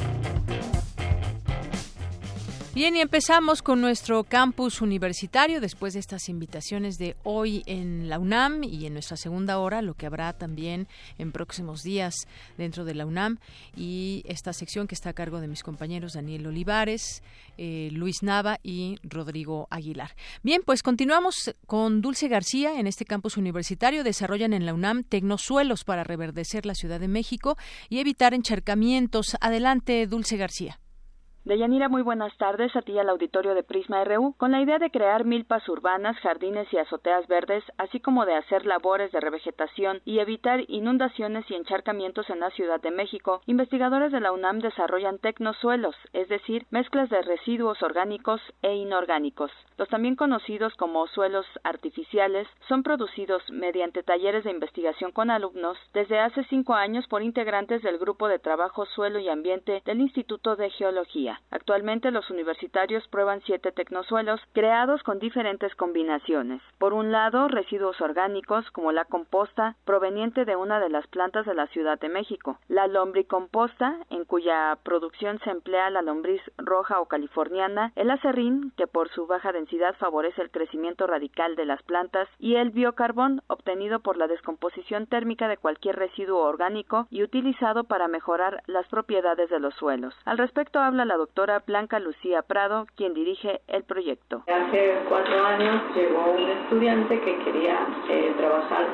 Bien, 2.75 2.93
y 2.97 2.99
empezamos 2.99 3.61
con 3.61 3.79
nuestro 3.79 4.25
campus 4.25 4.81
universitario 4.81 5.61
después 5.61 5.93
de 5.93 6.01
estas 6.01 6.27
invitaciones 6.27 6.97
de 6.97 7.15
hoy 7.23 7.63
en 7.67 8.09
la 8.09 8.19
UNAM 8.19 8.65
y 8.65 8.85
en 8.85 8.91
nuestra 8.91 9.15
segunda 9.15 9.59
hora, 9.59 9.81
lo 9.81 9.93
que 9.93 10.05
habrá 10.05 10.33
también 10.33 10.89
en 11.17 11.31
próximos 11.31 11.83
días 11.83 12.27
dentro 12.57 12.83
de 12.83 12.93
la 12.93 13.05
UNAM 13.05 13.37
y 13.77 14.23
esta 14.27 14.51
sección 14.51 14.87
que 14.87 14.95
está 14.95 15.11
a 15.11 15.13
cargo 15.13 15.39
de 15.39 15.47
mis 15.47 15.63
compañeros 15.63 16.15
Daniel 16.15 16.47
Olivares, 16.47 17.23
eh, 17.57 17.87
Luis 17.93 18.23
Nava 18.23 18.59
y 18.61 18.97
Rodrigo 19.03 19.69
Aguilar. 19.69 20.13
Bien, 20.43 20.61
pues 20.65 20.83
continuamos 20.83 21.55
con 21.67 22.01
Dulce 22.01 22.27
García 22.27 22.77
en 22.77 22.87
este 22.87 23.05
campus 23.05 23.37
universitario. 23.37 24.03
Desarrollan 24.03 24.51
en 24.51 24.65
la 24.65 24.73
UNAM 24.73 25.05
tecnosuelos 25.05 25.85
para 25.85 26.03
reverdecer 26.03 26.65
la 26.65 26.75
Ciudad 26.75 26.99
de 26.99 27.07
México 27.07 27.55
y 27.87 27.99
evitar 27.99 28.33
encharcamientos. 28.33 29.37
Adelante, 29.39 30.07
Dulce 30.07 30.35
García. 30.35 30.81
Deyanira, 31.45 31.89
muy 31.89 32.01
buenas 32.01 32.35
tardes 32.37 32.75
a 32.75 32.81
ti 32.81 32.97
al 32.97 33.07
auditorio 33.07 33.53
de 33.53 33.61
Prisma 33.61 34.03
RU. 34.03 34.33
Con 34.35 34.51
la 34.51 34.61
idea 34.61 34.79
de 34.79 34.89
crear 34.89 35.25
milpas 35.25 35.69
urbanas, 35.69 36.17
jardines 36.17 36.67
y 36.73 36.77
azoteas 36.77 37.27
verdes, 37.27 37.63
así 37.77 37.99
como 37.99 38.25
de 38.25 38.33
hacer 38.33 38.65
labores 38.65 39.11
de 39.11 39.19
revegetación 39.19 40.01
y 40.05 40.17
evitar 40.17 40.63
inundaciones 40.67 41.45
y 41.51 41.53
encharcamientos 41.53 42.31
en 42.31 42.39
la 42.39 42.49
Ciudad 42.49 42.81
de 42.81 42.89
México, 42.89 43.41
investigadores 43.45 44.11
de 44.11 44.21
la 44.21 44.31
UNAM 44.31 44.57
desarrollan 44.57 45.19
tecnosuelos, 45.19 45.95
es 46.13 46.27
decir, 46.29 46.65
mezclas 46.71 47.11
de 47.11 47.21
residuos 47.21 47.83
orgánicos 47.83 48.41
e 48.63 48.73
inorgánicos. 48.77 49.51
Los 49.77 49.87
también 49.89 50.15
conocidos 50.15 50.73
como 50.77 51.05
suelos 51.05 51.45
artificiales 51.63 52.47
son 52.67 52.81
producidos 52.81 53.43
mediante 53.51 54.01
talleres 54.01 54.45
de 54.45 54.51
investigación 54.51 55.11
con 55.11 55.29
alumnos 55.29 55.77
desde 55.93 56.17
hace 56.17 56.43
cinco 56.45 56.73
años 56.73 57.05
por 57.07 57.21
integrantes 57.21 57.83
del 57.83 57.99
Grupo 57.99 58.27
de 58.29 58.39
Trabajo 58.39 58.87
Suelo 58.87 59.19
y 59.19 59.29
Ambiente 59.29 59.83
del 59.85 60.01
Instituto 60.01 60.55
de 60.55 60.71
Geología. 60.71 61.34
Actualmente 61.51 62.11
los 62.11 62.29
universitarios 62.29 63.07
prueban 63.07 63.41
siete 63.45 63.71
tecnosuelos 63.71 64.41
creados 64.53 65.03
con 65.03 65.19
diferentes 65.19 65.73
combinaciones. 65.75 66.61
Por 66.77 66.93
un 66.93 67.11
lado, 67.11 67.47
residuos 67.47 67.99
orgánicos 68.01 68.69
como 68.71 68.91
la 68.91 69.05
composta 69.05 69.75
proveniente 69.85 70.45
de 70.45 70.55
una 70.55 70.79
de 70.79 70.89
las 70.89 71.07
plantas 71.07 71.45
de 71.45 71.53
la 71.53 71.67
Ciudad 71.67 71.99
de 71.99 72.09
México, 72.09 72.59
la 72.67 72.87
lombricomposta 72.87 73.97
en 74.09 74.25
cuya 74.25 74.77
producción 74.83 75.39
se 75.43 75.49
emplea 75.49 75.89
la 75.89 76.01
lombriz 76.01 76.41
roja 76.57 76.99
o 76.99 77.05
californiana, 77.05 77.91
el 77.95 78.11
acerrín 78.11 78.71
que 78.77 78.87
por 78.87 79.09
su 79.09 79.27
baja 79.27 79.51
densidad 79.51 79.95
favorece 79.95 80.41
el 80.41 80.51
crecimiento 80.51 81.07
radical 81.07 81.55
de 81.55 81.65
las 81.65 81.81
plantas 81.83 82.27
y 82.39 82.55
el 82.55 82.71
biocarbón 82.71 83.41
obtenido 83.47 83.99
por 83.99 84.17
la 84.17 84.27
descomposición 84.27 85.07
térmica 85.07 85.47
de 85.47 85.57
cualquier 85.57 85.95
residuo 85.95 86.43
orgánico 86.43 87.07
y 87.09 87.23
utilizado 87.23 87.83
para 87.83 88.07
mejorar 88.07 88.61
las 88.67 88.87
propiedades 88.87 89.49
de 89.49 89.59
los 89.59 89.73
suelos. 89.75 90.13
Al 90.25 90.37
respecto 90.37 90.79
habla 90.79 91.05
la 91.05 91.17
doctora 91.17 91.24
Blanca 91.65 91.99
Lucía 91.99 92.41
Prado, 92.41 92.85
quien 92.95 93.13
dirige 93.13 93.61
el 93.67 93.83
proyecto. 93.83 94.43
Hace 94.47 94.95
cuatro 95.09 95.45
años 95.45 95.81
llegó 95.95 96.31
un 96.37 96.49
estudiante 96.49 97.19
que 97.21 97.37
quería 97.39 97.87
eh, 98.09 98.33
trabajar 98.37 98.85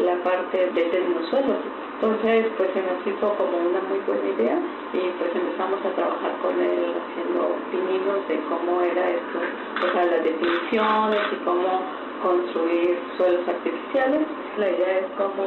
la 0.00 0.16
parte 0.22 0.70
de 0.70 0.82
termosuelos. 0.82 1.58
Entonces, 2.00 2.46
pues 2.56 2.70
se 2.74 2.82
nos 2.82 3.04
hizo 3.04 3.34
como 3.34 3.58
una 3.58 3.80
muy 3.88 3.98
buena 4.06 4.28
idea 4.28 4.56
y 4.92 5.00
pues 5.18 5.34
empezamos 5.34 5.84
a 5.84 5.90
trabajar 5.96 6.32
con 6.40 6.54
él 6.60 6.94
haciendo 6.94 7.56
pininos 7.72 8.28
de 8.28 8.38
cómo 8.48 8.82
era 8.82 9.10
esto, 9.10 9.38
o 9.82 9.92
sea, 9.92 10.04
las 10.04 10.22
definiciones 10.22 11.20
y 11.32 11.36
cómo 11.44 11.82
construir 12.22 12.98
suelos 13.16 13.48
artificiales. 13.48 14.22
La 14.58 14.70
idea 14.70 14.98
es 15.00 15.06
cómo 15.16 15.42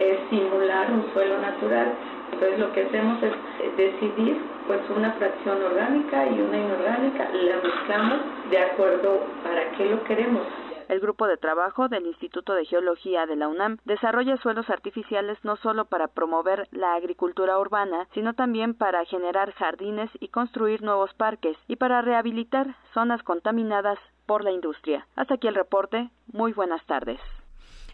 es 0.00 0.18
simular 0.30 0.90
un 0.90 1.12
suelo 1.12 1.38
natural 1.38 1.92
entonces 2.32 2.58
lo 2.58 2.72
que 2.72 2.82
hacemos 2.82 3.22
es 3.22 3.32
eh, 3.32 3.72
decidir 3.76 4.40
pues 4.66 4.80
una 4.90 5.12
fracción 5.12 5.62
orgánica 5.62 6.26
y 6.26 6.40
una 6.40 6.58
inorgánica, 6.58 7.28
la 7.30 7.56
mezclamos 7.56 8.20
de 8.50 8.58
acuerdo 8.58 9.20
para 9.42 9.70
qué 9.72 9.86
lo 9.86 10.02
queremos. 10.04 10.46
El 10.88 11.00
grupo 11.00 11.26
de 11.26 11.36
trabajo 11.36 11.88
del 11.88 12.06
Instituto 12.06 12.54
de 12.54 12.66
Geología 12.66 13.24
de 13.26 13.36
la 13.36 13.48
UNAM 13.48 13.78
desarrolla 13.84 14.36
suelos 14.36 14.68
artificiales 14.68 15.38
no 15.42 15.56
solo 15.56 15.86
para 15.86 16.08
promover 16.08 16.68
la 16.70 16.94
agricultura 16.94 17.58
urbana, 17.58 18.08
sino 18.12 18.34
también 18.34 18.74
para 18.74 19.04
generar 19.06 19.52
jardines 19.52 20.10
y 20.20 20.28
construir 20.28 20.82
nuevos 20.82 21.14
parques 21.14 21.56
y 21.66 21.76
para 21.76 22.02
rehabilitar 22.02 22.74
zonas 22.92 23.22
contaminadas 23.22 23.98
por 24.26 24.44
la 24.44 24.50
industria. 24.50 25.06
Hasta 25.16 25.34
aquí 25.34 25.48
el 25.48 25.54
reporte. 25.54 26.10
Muy 26.32 26.52
buenas 26.52 26.84
tardes. 26.86 27.20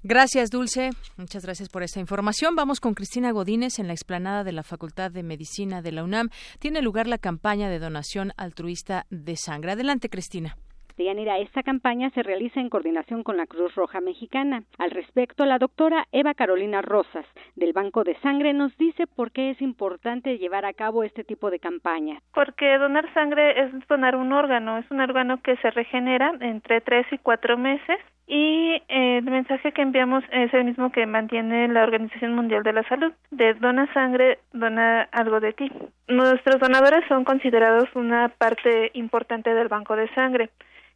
Gracias, 0.02 0.50
Dulce. 0.50 0.90
Muchas 1.17 1.43
gracias 1.45 1.69
por 1.69 1.83
esta 1.83 2.00
información. 2.00 2.55
Vamos 2.55 2.81
con 2.81 2.95
Cristina 2.95 3.33
Godínez 3.33 3.78
en 3.78 3.87
la 3.87 3.93
explanada 3.93 4.45
de 4.45 4.52
la 4.52 4.62
Facultad 4.62 5.11
de 5.11 5.23
Medicina 5.23 5.83
de 5.83 5.93
la 5.93 6.05
UNAM. 6.05 6.31
Tiene 6.59 6.83
lugar 6.83 7.07
la 7.07 7.19
campaña 7.19 7.69
de 7.69 7.78
donación 7.78 8.33
altruista 8.37 9.07
de 9.11 9.37
sangre. 9.37 9.73
Adelante, 9.73 10.09
Cristina. 10.09 10.57
Deyanira, 10.99 11.38
esta 11.38 11.62
campaña 11.62 12.11
se 12.11 12.25
realiza 12.25 12.59
en 12.59 12.69
coordinación 12.69 13.23
con 13.23 13.37
la 13.37 13.47
Cruz 13.47 13.73
Roja 13.76 14.00
Mexicana. 14.00 14.64
Al 14.78 14.90
respecto, 14.90 15.47
la 15.47 15.59
doctora 15.59 16.09
Eva 16.11 16.35
Carolina 16.35 16.83
Rosas, 16.83 17.25
del 17.55 17.73
Banco 17.73 18.02
de 18.02 18.17
Sangre, 18.17 18.52
nos 18.52 18.76
dice 18.76 19.07
por 19.07 19.31
qué 19.31 19.50
es 19.50 19.62
importante 19.62 20.38
llevar 20.38 20.64
a 20.64 20.73
cabo 20.73 21.05
este 21.05 21.23
tipo 21.23 21.52
de 21.52 21.61
campaña. 21.61 22.21
Porque 22.35 22.76
donar 22.78 23.14
sangre 23.14 23.61
es 23.62 23.87
donar 23.87 24.17
un 24.17 24.33
órgano, 24.33 24.76
es 24.78 24.90
un 24.90 25.00
órgano 25.00 25.40
que 25.40 25.57
se 25.59 25.71
regenera 25.71 26.33
entre 26.40 26.81
tres 26.81 27.07
y 27.12 27.19
cuatro 27.19 27.57
meses 27.57 27.99
y 28.26 28.83
eh, 28.88 29.19
el 29.19 29.25
mensaje 29.25 29.71
que 29.73 29.83
enviamos 29.83 30.25
es 30.33 30.52
el 30.52 30.64
mismo 30.64 30.90
que 30.90 31.07
mantiene 31.07 31.69
la 31.69 31.85
Organización 31.85 32.35
Mundial 32.35 32.64
de 32.64 32.73
la 32.73 32.83
Salud, 32.88 33.12
de 33.31 33.55
dona 33.55 33.90
sangre, 33.95 34.40
dona 34.52 35.02
algo 35.12 35.38
de 35.38 35.52
ti. 35.52 35.71
Nuestros 36.09 36.59
donadores 36.59 37.05
son 37.09 37.23
considerados 37.23 37.88
una 37.95 38.28
parte 38.28 38.90
importante 38.95 39.55
del 39.55 39.69
banco 39.69 39.95
de 39.95 40.12
sangre 40.14 40.50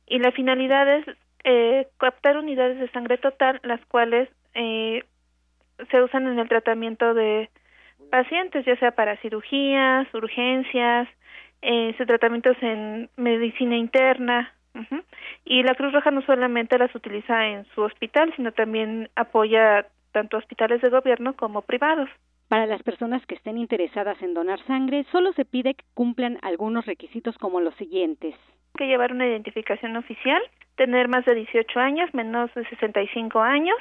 y 0.06 0.18
la 0.18 0.32
finalidad 0.32 0.88
es 0.97 1.06
eh, 1.44 1.88
captar 1.99 2.37
unidades 2.37 2.78
de 2.78 2.90
sangre 2.90 3.18
total, 3.18 3.61
las 3.62 3.85
cuales 3.87 4.28
eh, 4.54 5.04
se 5.90 6.02
usan 6.02 6.26
en 6.26 6.38
el 6.38 6.49
tratamiento 6.49 7.14
de 7.14 7.50
pacientes, 8.11 8.64
ya 8.64 8.76
sea 8.76 8.92
para 8.92 9.16
cirugías, 9.18 10.12
urgencias, 10.14 11.09
eh, 11.62 11.94
tratamientos 12.06 12.56
en 12.61 13.09
medicina 13.16 13.76
interna. 13.76 14.52
Y 15.44 15.62
la 15.62 15.75
Cruz 15.75 15.92
Roja 15.92 16.11
no 16.11 16.23
solamente 16.23 16.78
las 16.78 16.94
utiliza 16.94 17.47
en 17.47 17.66
su 17.75 17.82
hospital, 17.82 18.32
sino 18.37 18.52
también 18.52 19.11
apoya 19.16 19.87
tanto 20.12 20.38
hospitales 20.38 20.80
de 20.80 20.88
gobierno 20.88 21.35
como 21.37 21.62
privados. 21.62 22.09
Para 22.49 22.66
las 22.66 22.82
personas 22.82 23.25
que 23.26 23.35
estén 23.35 23.59
interesadas 23.59 24.21
en 24.23 24.35
donar 24.35 24.64
sangre, 24.66 25.04
solo 25.12 25.32
se 25.35 25.44
pide 25.44 25.75
que 25.75 25.85
cumplan 25.94 26.38
algunos 26.42 26.87
requisitos 26.87 27.37
como 27.38 27.61
los 27.61 27.75
siguientes 27.75 28.35
que 28.76 28.87
llevar 28.87 29.12
una 29.12 29.26
identificación 29.26 29.97
oficial, 29.97 30.43
tener 30.76 31.09
más 31.09 31.25
de 31.25 31.35
18 31.35 31.79
años, 31.79 32.12
menos 32.14 32.52
de 32.55 32.64
65 32.69 33.41
años, 33.41 33.76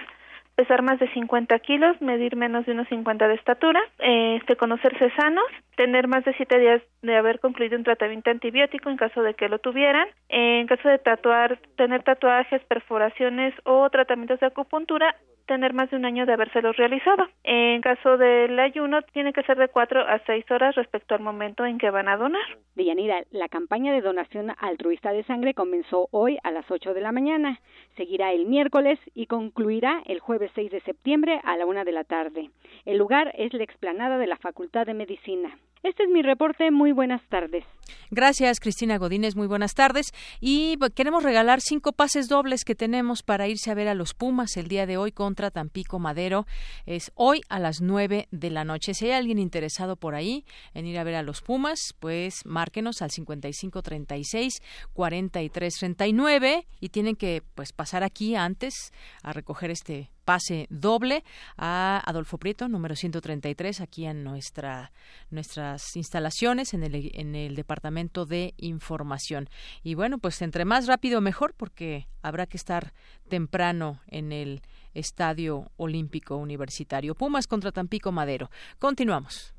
pesar 0.55 0.81
más 0.81 0.99
de 0.99 1.11
50 1.13 1.57
kilos, 1.59 1.99
medir 2.01 2.35
menos 2.35 2.65
de 2.65 2.73
unos 2.73 2.87
50 2.89 3.27
de 3.27 3.35
estatura, 3.35 3.81
este, 3.99 4.55
conocerse 4.57 5.09
sanos, 5.15 5.45
tener 5.75 6.07
más 6.07 6.25
de 6.25 6.33
7 6.33 6.59
días 6.59 6.81
de 7.01 7.15
haber 7.15 7.39
concluido 7.39 7.77
un 7.77 7.83
tratamiento 7.83 8.29
antibiótico 8.29 8.89
en 8.89 8.97
caso 8.97 9.23
de 9.23 9.33
que 9.33 9.49
lo 9.49 9.59
tuvieran, 9.59 10.07
en 10.29 10.67
caso 10.67 10.89
de 10.89 10.99
tatuar, 10.99 11.57
tener 11.77 12.03
tatuajes, 12.03 12.61
perforaciones 12.65 13.53
o 13.63 13.89
tratamientos 13.89 14.39
de 14.39 14.47
acupuntura, 14.47 15.15
tener 15.45 15.73
más 15.73 15.89
de 15.89 15.97
un 15.97 16.05
año 16.05 16.25
de 16.25 16.33
habérselos 16.33 16.77
realizado. 16.77 17.27
En 17.43 17.81
caso 17.81 18.17
del 18.17 18.59
ayuno, 18.59 19.01
tiene 19.13 19.33
que 19.33 19.43
ser 19.43 19.57
de 19.57 19.67
4 19.67 20.01
a 20.01 20.19
6 20.25 20.49
horas 20.51 20.75
respecto 20.75 21.15
al 21.15 21.21
momento 21.21 21.65
en 21.65 21.77
que 21.77 21.89
van 21.89 22.07
a 22.07 22.17
donar. 22.17 22.45
Deyanira, 22.75 23.23
la 23.31 23.49
campaña 23.49 23.93
de 23.93 24.01
donación 24.01 24.53
altruista 24.59 25.11
de 25.11 25.23
sangre 25.23 25.53
comenzó 25.53 26.07
hoy 26.11 26.37
a 26.43 26.51
las 26.51 26.69
8 26.69 26.93
de 26.93 27.01
la 27.01 27.11
mañana, 27.11 27.59
seguirá 27.97 28.31
el 28.31 28.45
miércoles 28.45 28.99
y 29.13 29.27
concluirá 29.27 30.01
el 30.05 30.19
jueves 30.19 30.51
6 30.55 30.71
de 30.71 30.81
septiembre 30.81 31.39
a 31.43 31.57
la 31.57 31.65
1 31.65 31.85
de 31.85 31.91
la 31.91 32.03
tarde. 32.03 32.49
El 32.85 32.97
lugar 32.97 33.33
es 33.37 33.53
la 33.53 33.63
explanada 33.63 34.17
de 34.17 34.27
la 34.27 34.37
Facultad 34.37 34.85
de 34.85 34.93
Medicina. 34.93 35.57
Este 35.83 36.03
es 36.03 36.09
mi 36.09 36.21
reporte. 36.21 36.69
Muy 36.69 36.91
buenas 36.91 37.21
tardes. 37.27 37.65
Gracias, 38.11 38.59
Cristina 38.59 38.97
Godínez. 38.97 39.35
Muy 39.35 39.47
buenas 39.47 39.73
tardes. 39.73 40.13
Y 40.39 40.77
queremos 40.93 41.23
regalar 41.23 41.59
cinco 41.59 41.91
pases 41.91 42.27
dobles 42.27 42.63
que 42.63 42.75
tenemos 42.75 43.23
para 43.23 43.47
irse 43.47 43.71
a 43.71 43.73
ver 43.73 43.87
a 43.87 43.95
los 43.95 44.13
Pumas 44.13 44.57
el 44.57 44.67
día 44.67 44.85
de 44.85 44.97
hoy 44.97 45.11
contra 45.11 45.49
Tampico 45.49 45.97
Madero. 45.97 46.45
Es 46.85 47.11
hoy 47.15 47.41
a 47.49 47.57
las 47.57 47.81
nueve 47.81 48.27
de 48.29 48.51
la 48.51 48.63
noche. 48.63 48.93
Si 48.93 49.05
hay 49.05 49.13
alguien 49.13 49.39
interesado 49.39 49.95
por 49.95 50.13
ahí 50.13 50.45
en 50.75 50.85
ir 50.85 50.99
a 50.99 51.03
ver 51.03 51.15
a 51.15 51.23
los 51.23 51.41
Pumas, 51.41 51.95
pues 51.99 52.45
márquenos 52.45 53.01
al 53.01 53.09
5536 53.09 54.61
4339 54.93 56.67
y 56.79 56.89
tienen 56.89 57.15
que 57.15 57.41
pues 57.55 57.73
pasar 57.73 58.03
aquí 58.03 58.35
antes 58.35 58.93
a 59.23 59.33
recoger 59.33 59.71
este 59.71 60.11
pase 60.31 60.65
doble 60.69 61.25
a 61.57 62.01
Adolfo 62.05 62.37
Prieto, 62.37 62.69
número 62.69 62.95
133, 62.95 63.81
aquí 63.81 64.05
en 64.05 64.23
nuestra, 64.23 64.93
nuestras 65.29 65.97
instalaciones 65.97 66.73
en 66.73 66.83
el, 66.83 67.11
en 67.15 67.35
el 67.35 67.53
Departamento 67.53 68.25
de 68.25 68.53
Información. 68.55 69.49
Y 69.83 69.95
bueno, 69.95 70.19
pues 70.19 70.41
entre 70.41 70.63
más 70.63 70.87
rápido 70.87 71.19
mejor, 71.19 71.53
porque 71.53 72.07
habrá 72.21 72.45
que 72.45 72.55
estar 72.55 72.93
temprano 73.27 73.99
en 74.07 74.31
el 74.31 74.61
Estadio 74.93 75.69
Olímpico 75.75 76.37
Universitario. 76.37 77.13
Pumas 77.13 77.45
contra 77.45 77.73
Tampico 77.73 78.13
Madero. 78.13 78.49
Continuamos. 78.79 79.53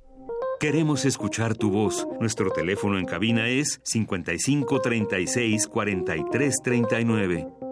Queremos 0.59 1.05
escuchar 1.05 1.55
tu 1.55 1.71
voz. 1.71 2.09
Nuestro 2.19 2.51
teléfono 2.51 2.99
en 2.99 3.05
cabina 3.05 3.47
es 3.47 3.79
55 3.85 4.81
36 4.81 5.67
43 5.67 6.57
39. 6.65 7.72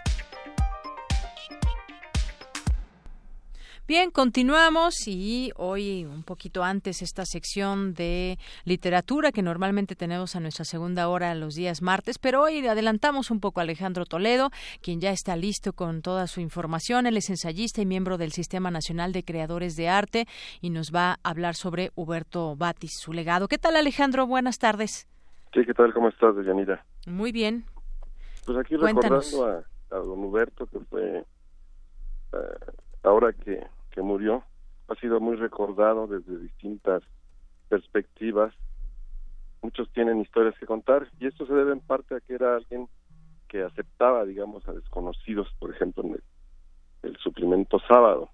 Bien, 3.91 4.09
continuamos 4.09 5.05
y 5.05 5.51
hoy 5.57 6.05
un 6.05 6.23
poquito 6.23 6.63
antes 6.63 7.01
esta 7.01 7.25
sección 7.25 7.93
de 7.93 8.37
literatura 8.63 9.33
que 9.33 9.41
normalmente 9.41 9.97
tenemos 9.97 10.33
a 10.37 10.39
nuestra 10.39 10.63
segunda 10.63 11.09
hora 11.09 11.35
los 11.35 11.55
días 11.55 11.81
martes, 11.81 12.17
pero 12.17 12.41
hoy 12.41 12.65
adelantamos 12.65 13.31
un 13.31 13.41
poco 13.41 13.59
a 13.59 13.63
Alejandro 13.63 14.05
Toledo, 14.05 14.49
quien 14.81 15.01
ya 15.01 15.11
está 15.11 15.35
listo 15.35 15.73
con 15.73 16.01
toda 16.01 16.27
su 16.27 16.39
información. 16.39 17.05
Él 17.05 17.17
es 17.17 17.29
ensayista 17.29 17.81
y 17.81 17.85
miembro 17.85 18.17
del 18.17 18.31
Sistema 18.31 18.71
Nacional 18.71 19.11
de 19.11 19.25
Creadores 19.25 19.75
de 19.75 19.89
Arte 19.89 20.25
y 20.61 20.69
nos 20.69 20.95
va 20.95 21.19
a 21.21 21.29
hablar 21.29 21.55
sobre 21.55 21.91
Huberto 21.95 22.55
Batis, 22.55 22.93
su 22.97 23.11
legado. 23.11 23.49
¿Qué 23.49 23.57
tal 23.57 23.75
Alejandro? 23.75 24.25
Buenas 24.25 24.57
tardes. 24.57 25.09
Sí, 25.53 25.65
¿qué 25.65 25.73
tal? 25.73 25.93
¿Cómo 25.93 26.07
estás, 26.07 26.33
Deyanira? 26.37 26.85
Muy 27.07 27.33
bien. 27.33 27.65
Pues 28.45 28.57
aquí 28.57 28.77
recordando 28.77 29.45
a, 29.47 29.65
a, 29.93 29.99
don 29.99 30.23
Huberto, 30.23 30.65
que 30.67 30.79
fue 30.79 31.25
uh, 32.31 32.37
ahora 33.03 33.33
que 33.33 33.61
que 33.91 34.01
murió 34.01 34.43
ha 34.87 34.95
sido 34.95 35.19
muy 35.19 35.35
recordado 35.35 36.07
desde 36.07 36.37
distintas 36.37 37.03
perspectivas. 37.69 38.53
Muchos 39.61 39.91
tienen 39.93 40.19
historias 40.19 40.57
que 40.59 40.65
contar 40.65 41.07
y 41.19 41.27
esto 41.27 41.45
se 41.45 41.53
debe 41.53 41.71
en 41.71 41.79
parte 41.79 42.15
a 42.15 42.19
que 42.19 42.33
era 42.33 42.55
alguien 42.55 42.89
que 43.47 43.63
aceptaba, 43.63 44.25
digamos, 44.25 44.67
a 44.67 44.73
desconocidos, 44.73 45.47
por 45.59 45.71
ejemplo, 45.71 46.03
en 46.03 46.21
el, 47.03 47.17
suplemento 47.17 47.79
sábado. 47.87 48.29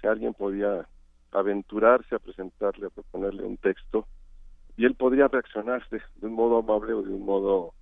Si 0.00 0.06
alguien 0.06 0.34
podía 0.34 0.88
aventurarse 1.30 2.14
a 2.14 2.18
presentarle, 2.18 2.86
a 2.86 2.90
proponerle 2.90 3.44
un 3.44 3.56
texto, 3.58 4.06
y 4.76 4.86
él 4.86 4.94
podría 4.94 5.28
reaccionar 5.28 5.86
de, 5.90 6.00
un 6.26 6.32
modo 6.34 6.58
amable 6.58 6.94
o 6.94 7.02
de 7.02 7.12
un 7.12 7.24
modo 7.24 7.74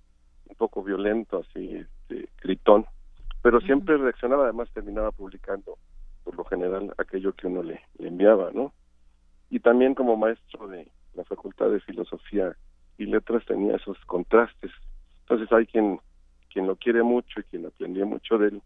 un 0.47 0.55
poco 0.55 0.83
violento, 0.83 1.39
así, 1.39 1.75
este, 1.75 2.29
gritón, 2.41 2.85
pero 3.41 3.61
siempre 3.61 3.97
reaccionaba, 3.97 4.43
además 4.43 4.69
terminaba 4.73 5.11
publicando 5.11 5.77
por 6.23 6.35
lo 6.35 6.43
general 6.45 6.93
aquello 6.97 7.33
que 7.33 7.47
uno 7.47 7.63
le, 7.63 7.81
enviaba, 7.99 8.51
¿no? 8.53 8.73
Y 9.49 9.59
también 9.59 9.95
como 9.95 10.15
maestro 10.17 10.67
de 10.67 10.87
la 11.13 11.23
Facultad 11.25 11.69
de 11.69 11.81
Filosofía 11.81 12.55
y 12.97 13.05
Letras 13.05 13.45
tenía 13.45 13.75
esos 13.75 13.97
contrastes. 14.05 14.71
Entonces 15.21 15.51
hay 15.51 15.65
quien 15.65 15.99
quien 16.51 16.67
lo 16.67 16.75
quiere 16.75 17.01
mucho 17.01 17.39
y 17.39 17.43
quien 17.43 17.65
aprendió 17.65 18.05
mucho 18.05 18.37
de 18.37 18.49
él 18.49 18.61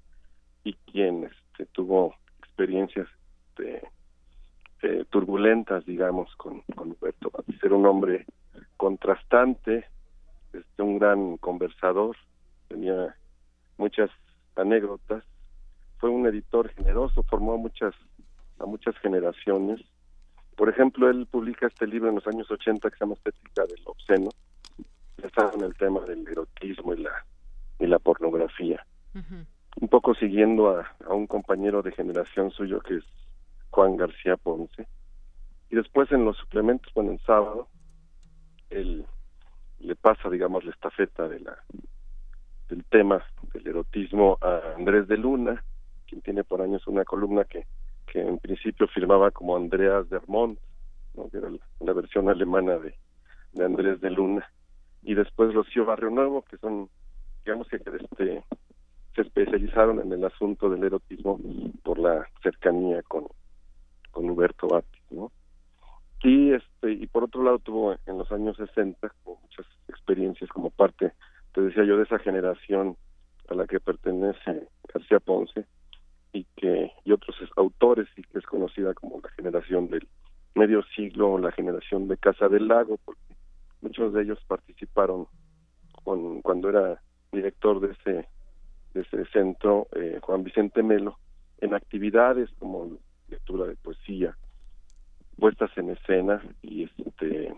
y 0.64 0.74
quien 0.92 1.26
este, 1.26 1.68
tuvo 1.68 2.16
experiencias 2.40 3.08
de, 3.58 3.88
eh, 4.82 5.06
turbulentas, 5.10 5.86
digamos, 5.86 6.36
con, 6.36 6.62
con 6.76 6.92
Humberto 6.92 7.32
Era 7.64 7.76
un 7.76 7.86
hombre 7.86 8.26
contrastante, 8.78 9.86
este, 10.54 10.82
un 10.82 11.00
gran 11.00 11.38
conversador, 11.38 12.16
tenía 12.68 13.16
muchas 13.78 14.10
anécdotas 14.56 15.24
fue 15.98 16.10
un 16.10 16.25
editor 16.28 16.70
generoso, 16.70 17.24
formó 17.24 17.54
a 17.54 17.58
muchas, 17.58 17.94
a 18.60 18.66
muchas 18.66 18.98
generaciones. 19.00 19.82
Por 20.56 20.70
ejemplo, 20.70 21.10
él 21.10 21.28
publica 21.30 21.68
este 21.68 21.88
libro 21.88 22.10
en 22.10 22.16
los 22.16 22.28
años 22.28 22.50
80 22.50 22.90
que 22.90 22.98
se 22.98 23.04
llama 23.04 23.16
Estética 23.16 23.66
del 23.66 23.82
Obsceno, 23.86 24.30
está 25.22 25.52
en 25.54 25.62
el 25.62 25.75
tema 25.75 26.02
del 26.02 26.28
erotismo 26.28 26.94
y 26.94 27.04
la, 27.04 27.25
y 27.80 27.88
la 27.88 28.00
pornografía. 28.00 28.86
Un 29.14 29.88
poco 29.88 30.14
siguiendo 30.14 30.70
a, 30.70 30.92
a 31.08 31.14
un 31.14 31.28
compañero 31.28 31.82
de 31.82 31.92
generación 31.92 32.52
suyo 32.52 32.80
que 32.82 32.96
es 32.96 33.04
Juan 33.70 33.96
García 33.98 34.38
Ponce. 34.38 34.88
Y 35.70 35.75
después 35.75 36.12
en 36.12 36.25
los 36.25 36.38
suplementos, 36.38 36.94
bueno, 36.94 37.12
en 37.12 37.20
sábado, 37.20 37.68
él 38.70 39.06
le 39.80 39.96
pasa, 39.96 40.30
digamos, 40.30 40.64
la 40.64 40.72
estafeta 40.72 41.28
de 41.28 41.40
la 41.40 41.58
del 42.70 42.84
tema 42.86 43.24
del 43.54 43.68
erotismo 43.68 44.38
a 44.42 44.74
Andrés 44.75 45.08
de 45.08 45.18
Luna, 45.18 45.64
quien 46.05 46.22
tiene 46.22 46.44
por 46.44 46.61
años 46.61 46.87
una 46.87 47.03
columna 47.03 47.44
que, 47.46 47.65
que 48.07 48.22
en 48.22 48.37
principio 48.37 48.87
firmaba 48.87 49.31
como 49.31 49.55
Andreas 49.55 50.09
Dermont, 50.09 50.59
¿no? 51.15 51.29
que 51.29 51.37
era 51.37 51.50
la, 51.79 51.94
versión 51.94 52.29
alemana 52.29 52.77
de, 52.77 52.96
de, 53.53 53.65
Andrés 53.65 54.01
de 54.01 54.09
Luna, 54.09 54.50
y 55.03 55.13
después 55.13 55.53
Rocío 55.53 55.85
Barrio 55.85 56.09
Nuevo, 56.09 56.44
que 56.44 56.57
son, 56.57 56.89
digamos 57.46 57.68
que 57.68 57.77
este, 57.77 58.44
se 59.15 59.22
especializaron 59.22 60.00
en 60.00 60.11
el 60.11 60.25
asunto 60.25 60.70
del 60.70 60.83
erotismo 60.83 61.39
por 61.83 62.00
la 62.00 62.27
cercanía 62.44 63.01
con, 63.03 63.27
con 64.11 64.29
Huberto 64.29 64.68
Batti, 64.68 65.00
¿no? 65.11 65.31
Y, 66.24 66.53
este, 66.53 66.91
y 66.91 67.05
por 67.05 67.24
otro 67.24 67.44
lado 67.44 67.59
tuvo 67.59 67.94
en 68.05 68.18
los 68.18 68.31
años 68.31 68.57
60 68.57 69.13
muchas 69.25 69.65
experiencias 69.87 70.50
como 70.50 70.72
parte, 70.72 71.13
te 71.53 71.61
decía 71.61 71.83
yo, 71.83 71.98
de 71.98 72.03
esa 72.03 72.18
generación 72.18 72.98
a 73.48 73.53
la 73.53 73.68
que 73.68 73.79
pertenece 73.79 74.68
García 74.91 75.20
Ponce, 75.20 75.65
y 76.36 76.46
que 76.58 76.92
y 77.06 77.14
otros 77.14 77.38
autores 77.56 78.08
y 78.18 78.24
que 78.24 78.40
es 78.40 78.46
conocida 78.46 78.94
como 78.94 79.22
la 79.22 79.30
generación 79.30 79.88
del 79.90 80.06
medio 80.54 80.84
siglo 80.96 81.38
la 81.38 81.52
generación 81.54 82.10
de 82.10 82.18
Casa 82.18 82.50
del 82.50 82.68
Lago 82.68 83.00
porque 83.06 83.22
muchos 83.82 84.14
de 84.14 84.24
ellos 84.24 84.40
participaron 84.46 85.28
con, 86.04 86.42
cuando 86.42 86.70
era 86.70 87.02
director 87.32 87.80
de 87.80 87.94
ese 87.94 88.28
de 88.94 89.02
ese 89.02 89.26
centro 89.28 89.88
eh, 89.96 90.20
Juan 90.22 90.44
Vicente 90.44 90.84
Melo 90.84 91.18
en 91.60 91.74
actividades 91.74 92.50
como 92.60 92.98
lectura 93.30 93.66
de 93.66 93.78
poesía 93.78 94.38
puestas 95.38 95.72
en 95.78 95.92
escena 95.92 96.42
y 96.62 96.84
este 96.84 97.56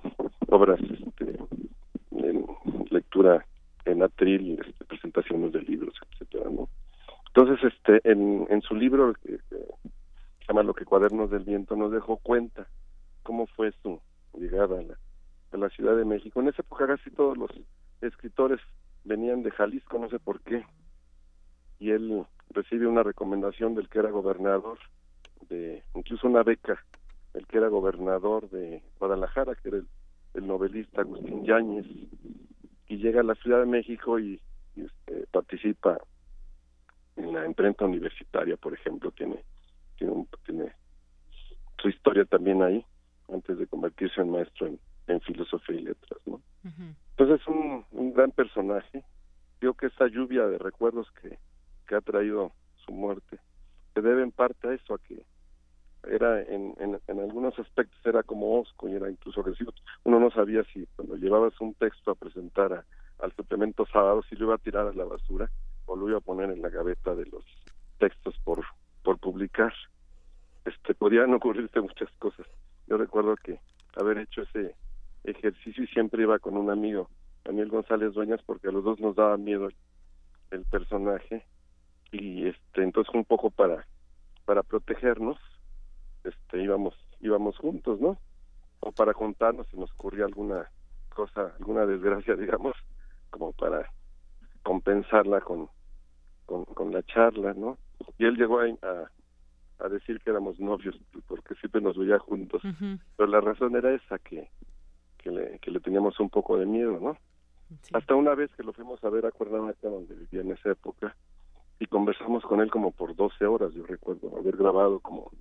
obras 0.49 0.79
este, 0.81 1.39
lectura 2.91 3.43
en 3.85 4.03
atril 4.03 4.59
este, 4.63 4.85
presentaciones 4.85 5.51
de 5.51 5.61
libros 5.63 5.95
etcétera 6.11 6.46
entonces, 7.37 7.71
este, 7.71 8.01
en, 8.11 8.61
su 8.63 8.73
libro, 8.73 9.13
que 9.13 9.37
se 9.37 10.47
llama 10.47 10.63
Lo 10.63 10.73
que 10.73 10.85
Cuadernos 10.85 11.29
del 11.29 11.43
Viento, 11.43 11.75
nos 11.75 11.91
dejó 11.91 12.17
cuenta 12.17 12.67
cómo 13.21 13.45
fue 13.45 13.71
su 13.83 14.01
llegada 14.33 14.79
a 15.51 15.57
la, 15.57 15.69
Ciudad 15.69 15.95
de 15.95 16.03
México. 16.03 16.41
En 16.41 16.47
esa 16.47 16.63
época 16.63 16.87
casi 16.87 17.11
todos 17.11 17.37
los 17.37 17.51
escritores 18.01 18.59
venían 19.03 19.43
de 19.43 19.51
Jalisco, 19.51 19.99
no 19.99 20.09
sé 20.09 20.17
por 20.17 20.41
qué, 20.41 20.65
y 21.77 21.91
él 21.91 22.25
recibe 22.49 22.87
una 22.87 23.03
recomendación 23.03 23.75
del 23.75 23.87
que 23.87 23.99
era 23.99 24.09
gobernador, 24.09 24.79
de 25.47 25.83
incluso 25.93 26.25
una 26.25 26.41
beca, 26.41 26.83
el 27.35 27.45
que 27.45 27.59
era 27.59 27.67
gobernador 27.67 28.49
de 28.49 28.81
Guadalajara, 28.97 29.53
que 29.53 29.67
era 29.69 29.77
el, 29.77 30.47
novelista 30.47 31.01
Agustín 31.01 31.45
Yáñez, 31.45 31.85
y 32.87 32.97
llega 32.97 33.21
a 33.21 33.23
la 33.23 33.35
Ciudad 33.35 33.59
de 33.59 33.67
México 33.67 34.17
y, 34.17 34.41
este, 34.75 35.27
participa 35.31 35.99
en 37.17 37.33
la 37.33 37.45
imprenta 37.45 37.85
universitaria, 37.85 38.55
por 38.57 38.73
ejemplo, 38.73 39.11
tiene 39.11 39.43
tiene, 39.97 40.27
tiene 40.45 40.71
su 41.81 41.89
historia 41.89 42.25
también 42.25 42.61
ahí, 42.61 42.85
antes 43.31 43.57
de 43.57 43.67
convertirse 43.67 44.21
en 44.21 44.31
maestro 44.31 44.67
en, 44.67 44.79
filosofía 45.21 45.75
y 45.75 45.83
letras, 45.83 46.19
¿no? 46.25 46.41
Entonces 47.11 47.41
es 47.41 47.47
un, 47.47 47.85
un 47.91 48.13
gran 48.13 48.31
personaje. 48.31 49.03
Creo 49.59 49.73
que 49.73 49.87
esa 49.87 50.07
lluvia 50.07 50.47
de 50.47 50.57
recuerdos 50.57 51.07
que, 51.21 51.39
que 51.87 51.95
ha 51.95 52.01
traído 52.01 52.51
su 52.85 52.91
muerte 52.91 53.39
se 53.93 54.01
debe 54.01 54.21
en 54.21 54.31
parte 54.31 54.67
a 54.67 54.73
eso, 54.73 54.93
a 54.93 54.99
que 54.99 55.23
era 56.03 56.41
en, 56.43 56.75
en, 56.79 56.99
en, 57.07 57.19
algunos 57.19 57.57
aspectos 57.57 57.99
era 58.05 58.21
como 58.21 58.59
osco 58.59 58.87
y 58.87 58.93
era 58.93 59.09
incluso 59.09 59.41
agresivo. 59.41 59.73
Uno 60.03 60.19
no 60.19 60.29
sabía 60.29 60.63
si 60.73 60.85
cuando 60.95 61.15
llevabas 61.15 61.59
un 61.59 61.73
texto 61.73 62.11
a 62.11 62.15
presentar 62.15 62.85
al 63.19 63.31
suplemento 63.33 63.85
sábado 63.91 64.21
si 64.29 64.35
lo 64.35 64.45
iba 64.45 64.55
a 64.55 64.59
tirar 64.59 64.87
a 64.87 64.93
la 64.93 65.05
basura 65.05 65.49
o 65.87 65.95
lo 65.95 66.09
iba 66.09 66.19
a 66.19 66.21
poner 66.21 66.51
en 66.51 66.61
la 66.61 66.69
gaveta 66.69 67.15
de 67.15 67.25
los 67.25 67.43
textos 67.97 68.37
por 68.43 68.63
por 69.07 69.19
publicar. 69.19 69.73
Este 70.65 70.93
podían 70.93 71.33
ocurrirse 71.33 71.79
muchas 71.79 72.11
cosas. 72.19 72.45
Yo 72.87 72.97
recuerdo 72.97 73.37
que 73.37 73.57
haber 73.95 74.17
hecho 74.17 74.41
ese 74.41 74.75
ejercicio 75.23 75.85
y 75.85 75.87
siempre 75.87 76.23
iba 76.23 76.39
con 76.39 76.57
un 76.57 76.69
amigo 76.69 77.09
Daniel 77.45 77.69
González 77.69 78.13
Dueñas 78.13 78.41
porque 78.45 78.67
a 78.67 78.71
los 78.71 78.83
dos 78.83 78.99
nos 78.99 79.15
daba 79.15 79.37
miedo 79.37 79.69
el, 80.51 80.65
personaje. 80.65 81.45
Y 82.11 82.47
este 82.47 82.83
entonces 82.83 83.13
un 83.15 83.23
poco 83.23 83.49
para 83.49 83.87
para 84.43 84.61
protegernos. 84.61 85.37
Este 86.25 86.61
íbamos 86.61 86.93
íbamos 87.21 87.57
juntos 87.57 88.01
no 88.01 88.17
o 88.81 88.91
para 88.91 89.13
contarnos 89.13 89.67
si 89.67 89.77
nos 89.77 89.91
ocurría 89.93 90.25
alguna 90.25 90.69
cosa 91.09 91.53
alguna 91.57 91.85
desgracia 91.85 92.35
digamos 92.43 92.75
como 93.29 93.53
para 93.53 93.89
compensarla 94.63 95.39
con 95.41 95.69
con, 96.47 96.65
con 96.65 96.91
la 96.91 97.03
charla, 97.03 97.53
¿no? 97.53 97.77
Y 98.17 98.25
él 98.25 98.35
llegó 98.35 98.59
a, 98.59 98.65
a 99.79 99.89
decir 99.89 100.19
que 100.21 100.31
éramos 100.31 100.59
novios 100.59 100.95
porque 101.27 101.53
siempre 101.55 101.81
nos 101.81 101.97
veía 101.97 102.17
juntos. 102.17 102.61
Pero 103.15 103.29
la 103.29 103.41
razón 103.41 103.75
era 103.75 103.93
esa, 103.93 104.17
que, 104.17 104.49
que, 105.17 105.29
le, 105.29 105.59
que 105.59 105.69
le 105.69 105.79
teníamos 105.79 106.19
un 106.19 106.29
poco 106.29 106.57
de 106.57 106.65
miedo, 106.65 106.99
¿no? 106.99 107.17
Hasta 107.93 108.15
una 108.15 108.33
vez 108.33 108.49
que 108.55 108.63
lo 108.63 108.73
fuimos 108.73 109.03
a 109.03 109.09
ver 109.09 109.25
a 109.25 109.31
Cuernavaca, 109.31 109.89
donde 109.89 110.15
vivía 110.15 110.41
en 110.41 110.51
esa 110.51 110.71
época, 110.71 111.15
y 111.79 111.85
conversamos 111.85 112.43
con 112.43 112.61
él 112.61 112.71
como 112.71 112.91
por 112.91 113.15
12 113.15 113.45
horas, 113.45 113.73
yo 113.73 113.85
recuerdo 113.85 114.35
haber 114.37 114.57
grabado 114.57 114.99
como 114.99 115.31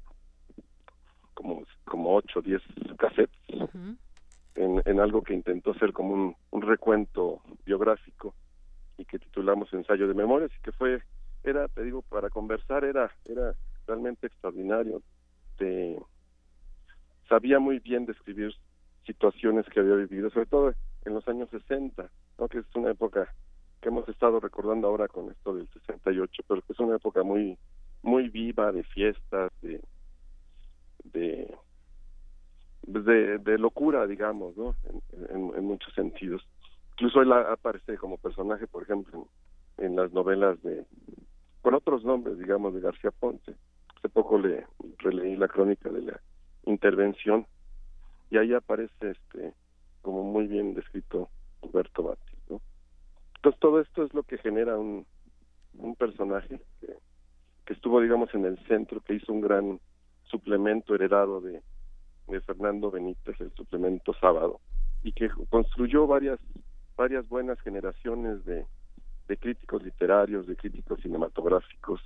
como 1.32 1.62
como 1.84 2.16
8 2.16 2.38
o 2.38 2.42
10 2.42 2.62
cassettes 2.98 3.38
en, 4.54 4.82
en 4.84 5.00
algo 5.00 5.22
que 5.22 5.34
intentó 5.34 5.74
ser 5.74 5.92
como 5.92 6.14
un, 6.14 6.36
un 6.50 6.62
recuento 6.62 7.40
biográfico 7.64 8.34
y 8.98 9.04
que 9.04 9.18
titulamos 9.18 9.72
Ensayo 9.72 10.08
de 10.08 10.14
Memorias 10.14 10.50
y 10.56 10.62
que 10.62 10.72
fue 10.72 11.02
era 11.44 11.68
te 11.68 11.82
digo 11.82 12.02
para 12.02 12.30
conversar 12.30 12.84
era 12.84 13.10
era 13.24 13.54
realmente 13.86 14.26
extraordinario. 14.26 15.02
De 15.58 15.98
sabía 17.28 17.58
muy 17.58 17.78
bien 17.78 18.06
describir 18.06 18.54
situaciones 19.04 19.66
que 19.66 19.80
había 19.80 19.94
vivido 19.94 20.30
sobre 20.30 20.46
todo 20.46 20.74
en 21.04 21.14
los 21.14 21.26
años 21.28 21.48
60 21.50 22.10
¿no? 22.38 22.48
que 22.48 22.58
es 22.58 22.66
una 22.74 22.90
época 22.90 23.32
que 23.80 23.88
hemos 23.88 24.08
estado 24.08 24.40
recordando 24.40 24.88
ahora 24.88 25.08
con 25.08 25.30
esto 25.30 25.54
del 25.54 25.68
68 25.68 26.42
pero 26.48 26.62
que 26.62 26.72
es 26.72 26.80
una 26.80 26.96
época 26.96 27.22
muy 27.22 27.56
muy 28.02 28.28
viva 28.28 28.72
de 28.72 28.82
fiestas 28.84 29.50
de 29.62 29.80
de 31.04 31.56
de, 32.86 33.58
locura 33.58 34.06
digamos 34.06 34.56
no 34.56 34.74
en, 35.30 35.64
muchos 35.64 35.92
sentidos 35.94 36.46
incluso 36.96 37.20
él 37.20 37.30
aparece 37.32 37.98
como 37.98 38.16
personaje 38.16 38.66
por 38.66 38.82
ejemplo 38.82 39.28
en, 39.76 39.96
las 39.96 40.12
novelas 40.12 40.60
de 40.62 40.86
con 41.60 41.74
otros 41.74 42.04
nombres 42.04 42.38
digamos 42.38 42.72
de 42.72 42.80
García 42.80 43.10
Ponce 43.10 43.54
hace 43.96 44.08
poco 44.08 44.38
le 44.38 44.66
releí 44.98 45.36
la 45.36 45.48
crónica 45.48 45.90
de 45.90 46.00
la 46.00 46.20
intervención 46.64 47.46
y 48.30 48.38
ahí 48.38 48.54
aparece 48.54 49.10
este 49.10 49.52
como 50.00 50.24
muy 50.24 50.46
bien 50.46 50.74
descrito 50.74 51.28
Huberto 51.60 52.02
Batis 52.02 52.38
¿no? 52.48 52.62
entonces 53.36 53.60
todo 53.60 53.80
esto 53.80 54.02
es 54.02 54.14
lo 54.14 54.22
que 54.22 54.38
genera 54.38 54.78
un, 54.78 55.06
un 55.74 55.96
personaje 55.96 56.60
que, 56.80 56.96
que 57.66 57.72
estuvo 57.74 58.00
digamos 58.00 58.34
en 58.34 58.46
el 58.46 58.58
centro 58.66 59.02
que 59.02 59.14
hizo 59.14 59.34
un 59.34 59.42
gran 59.42 59.80
suplemento 60.24 60.94
heredado 60.94 61.42
de, 61.42 61.62
de 62.28 62.40
Fernando 62.40 62.90
Benítez 62.90 63.38
el 63.40 63.52
suplemento 63.52 64.14
sábado 64.14 64.60
y 65.02 65.12
que 65.12 65.28
construyó 65.50 66.06
varias 66.06 66.40
varias 66.96 67.28
buenas 67.28 67.60
generaciones 67.60 68.44
de, 68.44 68.66
de 69.28 69.36
críticos 69.36 69.82
literarios 69.82 70.46
de 70.46 70.56
críticos 70.56 71.00
cinematográficos 71.00 72.00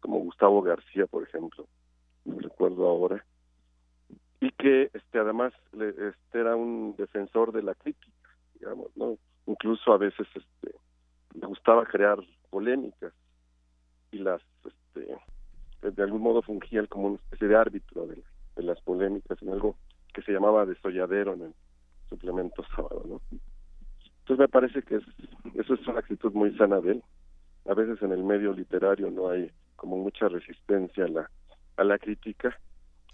como 0.00 0.20
Gustavo 0.20 0.62
García, 0.62 1.06
por 1.06 1.22
ejemplo, 1.22 1.66
lo 2.24 2.38
recuerdo 2.38 2.88
ahora, 2.88 3.24
y 4.40 4.50
que 4.52 4.90
este 4.92 5.18
además 5.18 5.52
este 5.72 6.38
era 6.38 6.54
un 6.54 6.94
defensor 6.96 7.52
de 7.52 7.62
la 7.62 7.74
crítica, 7.74 8.30
digamos, 8.54 8.96
¿no? 8.96 9.18
Incluso 9.46 9.92
a 9.92 9.98
veces 9.98 10.26
este 10.34 10.78
le 11.34 11.46
gustaba 11.46 11.84
crear 11.84 12.18
polémicas 12.50 13.12
y 14.12 14.18
las 14.18 14.40
este 14.64 15.16
de 15.82 16.02
algún 16.02 16.22
modo 16.22 16.42
fungía 16.42 16.86
como 16.86 17.08
una 17.08 17.16
especie 17.16 17.48
de 17.48 17.56
árbitro 17.56 18.06
de, 18.06 18.22
las 18.56 18.80
polémicas 18.80 19.40
en 19.40 19.50
algo 19.50 19.76
que 20.12 20.20
se 20.22 20.32
llamaba 20.32 20.66
desolladero 20.66 21.34
en 21.34 21.42
el 21.42 21.54
suplemento 22.08 22.64
sábado, 22.74 23.04
¿no? 23.06 23.20
Entonces 24.28 24.40
me 24.42 24.48
parece 24.48 24.82
que 24.82 24.96
es, 24.96 25.04
eso 25.54 25.72
es 25.72 25.86
una 25.86 26.00
actitud 26.00 26.30
muy 26.34 26.54
sana 26.58 26.82
de 26.82 26.92
él. 26.92 27.02
A 27.66 27.72
veces 27.72 28.02
en 28.02 28.12
el 28.12 28.22
medio 28.22 28.52
literario 28.52 29.10
no 29.10 29.30
hay 29.30 29.50
como 29.74 29.96
mucha 29.96 30.28
resistencia 30.28 31.06
a 31.06 31.08
la 31.08 31.30
a 31.78 31.84
la 31.84 31.98
crítica. 31.98 32.54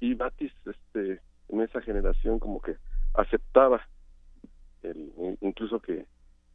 Y 0.00 0.14
Batis 0.14 0.53
este 0.66 1.20
en 1.50 1.61
esa 1.61 1.81
generación 1.83 2.40
como 2.40 2.61
que 2.61 2.79
aceptaba 3.14 3.87
el, 4.83 5.38
incluso 5.40 5.79
que 5.79 6.05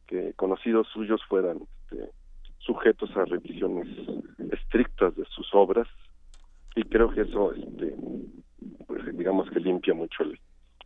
que 0.06 0.34
conocidos 0.34 0.88
suyos 0.92 1.22
fueran 1.26 1.62
este, 1.62 2.10
sujetos 2.58 3.16
a 3.16 3.24
revisiones 3.24 3.88
estrictas 4.52 5.16
de 5.16 5.24
sus 5.24 5.48
obras. 5.54 5.88
Y 6.76 6.82
creo 6.82 7.08
que 7.08 7.22
eso 7.22 7.54
este 7.54 7.96
pues 8.86 9.16
digamos 9.16 9.48
que 9.48 9.58
limpia 9.58 9.94
mucho 9.94 10.22
el, 10.22 10.38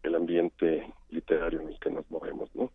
el 0.04 0.14
ambiente 0.14 0.94
literario 1.10 1.60
en 1.60 1.70
el 1.70 1.78
que 1.80 1.90
nos 1.90 2.08
movemos 2.08 2.54
no 2.54 2.70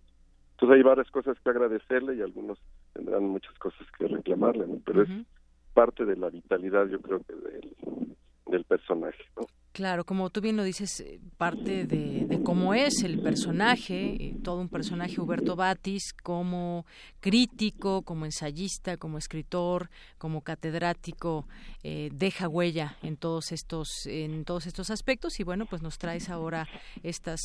entonces 0.69 0.86
hay 0.86 0.89
varias 0.95 1.10
cosas 1.10 1.38
que 1.39 1.49
agradecerle 1.49 2.15
y 2.15 2.21
algunos 2.21 2.60
tendrán 2.93 3.23
muchas 3.23 3.58
cosas 3.58 3.88
que 3.97 4.08
reclamarle 4.08 4.67
¿no? 4.67 4.79
pero 4.86 5.01
es 5.01 5.10
parte 5.73 6.05
de 6.05 6.15
la 6.15 6.29
vitalidad, 6.29 6.88
yo 6.88 7.01
creo 7.01 7.21
que 7.23 7.34
del, 7.34 7.75
del 8.45 8.63
personaje. 8.65 9.23
¿no? 9.36 9.47
Claro, 9.80 10.04
como 10.04 10.30
tú 10.30 10.42
bien 10.42 10.58
lo 10.58 10.65
dices, 10.65 11.00
eh, 11.00 11.22
parte 11.38 11.86
de, 11.86 12.42
cómo 12.44 12.74
es 12.74 13.02
el 13.04 13.22
personaje, 13.22 14.18
eh, 14.20 14.36
todo 14.44 14.60
un 14.60 14.68
personaje 14.68 15.22
Huberto 15.22 15.56
Batis, 15.56 16.12
como 16.22 16.86
crítico, 17.22 18.02
como 18.02 18.26
ensayista, 18.26 18.98
como 18.98 19.18
escritor, 19.18 19.89
como 20.18 20.42
catedrático, 20.42 21.48
eh, 21.82 22.10
deja 22.12 22.50
huella 22.50 22.98
en 23.04 23.15
todos 23.15 23.54
estos 23.54 24.06
en 24.06 24.44
todos 24.44 24.68
estos 24.68 24.89
aspectos. 24.89 25.39
Y 25.39 25.44
bueno, 25.44 25.65
pues 25.65 25.82
nos 25.82 25.98
traes 25.98 26.30
ahora 26.30 26.68
estas 27.02 27.39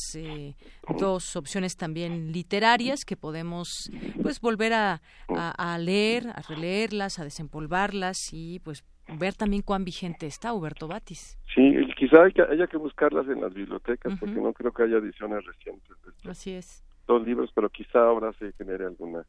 dos 0.99 1.37
opciones 1.37 1.77
también 1.77 2.33
literarias 2.33 3.05
que 3.05 3.15
podemos 3.15 3.89
pues 4.21 4.41
volver 4.41 4.73
a, 4.73 5.01
a 5.29 5.77
leer, 5.77 6.27
a 6.35 6.41
releerlas, 6.41 7.17
a 7.17 7.23
desempolvarlas 7.23 8.33
y 8.33 8.59
pues 8.59 8.83
ver 9.07 9.33
también 9.33 9.61
cuán 9.61 9.85
vigente 9.85 10.25
está 10.25 10.53
Huberto 10.53 10.87
Batis. 10.87 11.37
Sí, 11.53 11.73
quizá 11.97 12.23
hay 12.23 12.33
que, 12.33 12.41
haya 12.41 12.67
que 12.67 12.77
buscarlas 12.77 13.27
en 13.27 13.41
las 13.41 13.53
bibliotecas, 13.53 14.17
porque 14.19 14.35
no 14.41 14.53
creo 14.53 14.71
que 14.71 14.83
haya 14.83 14.97
ediciones 14.97 15.45
recientes 15.45 15.95
de 16.03 16.29
Así 16.29 16.51
es. 16.51 16.83
Dos 17.07 17.25
libros, 17.25 17.51
pero 17.53 17.69
quizá 17.69 17.99
ahora 17.99 18.33
se 18.33 18.51
genere 18.53 18.85
alguna 18.85 19.25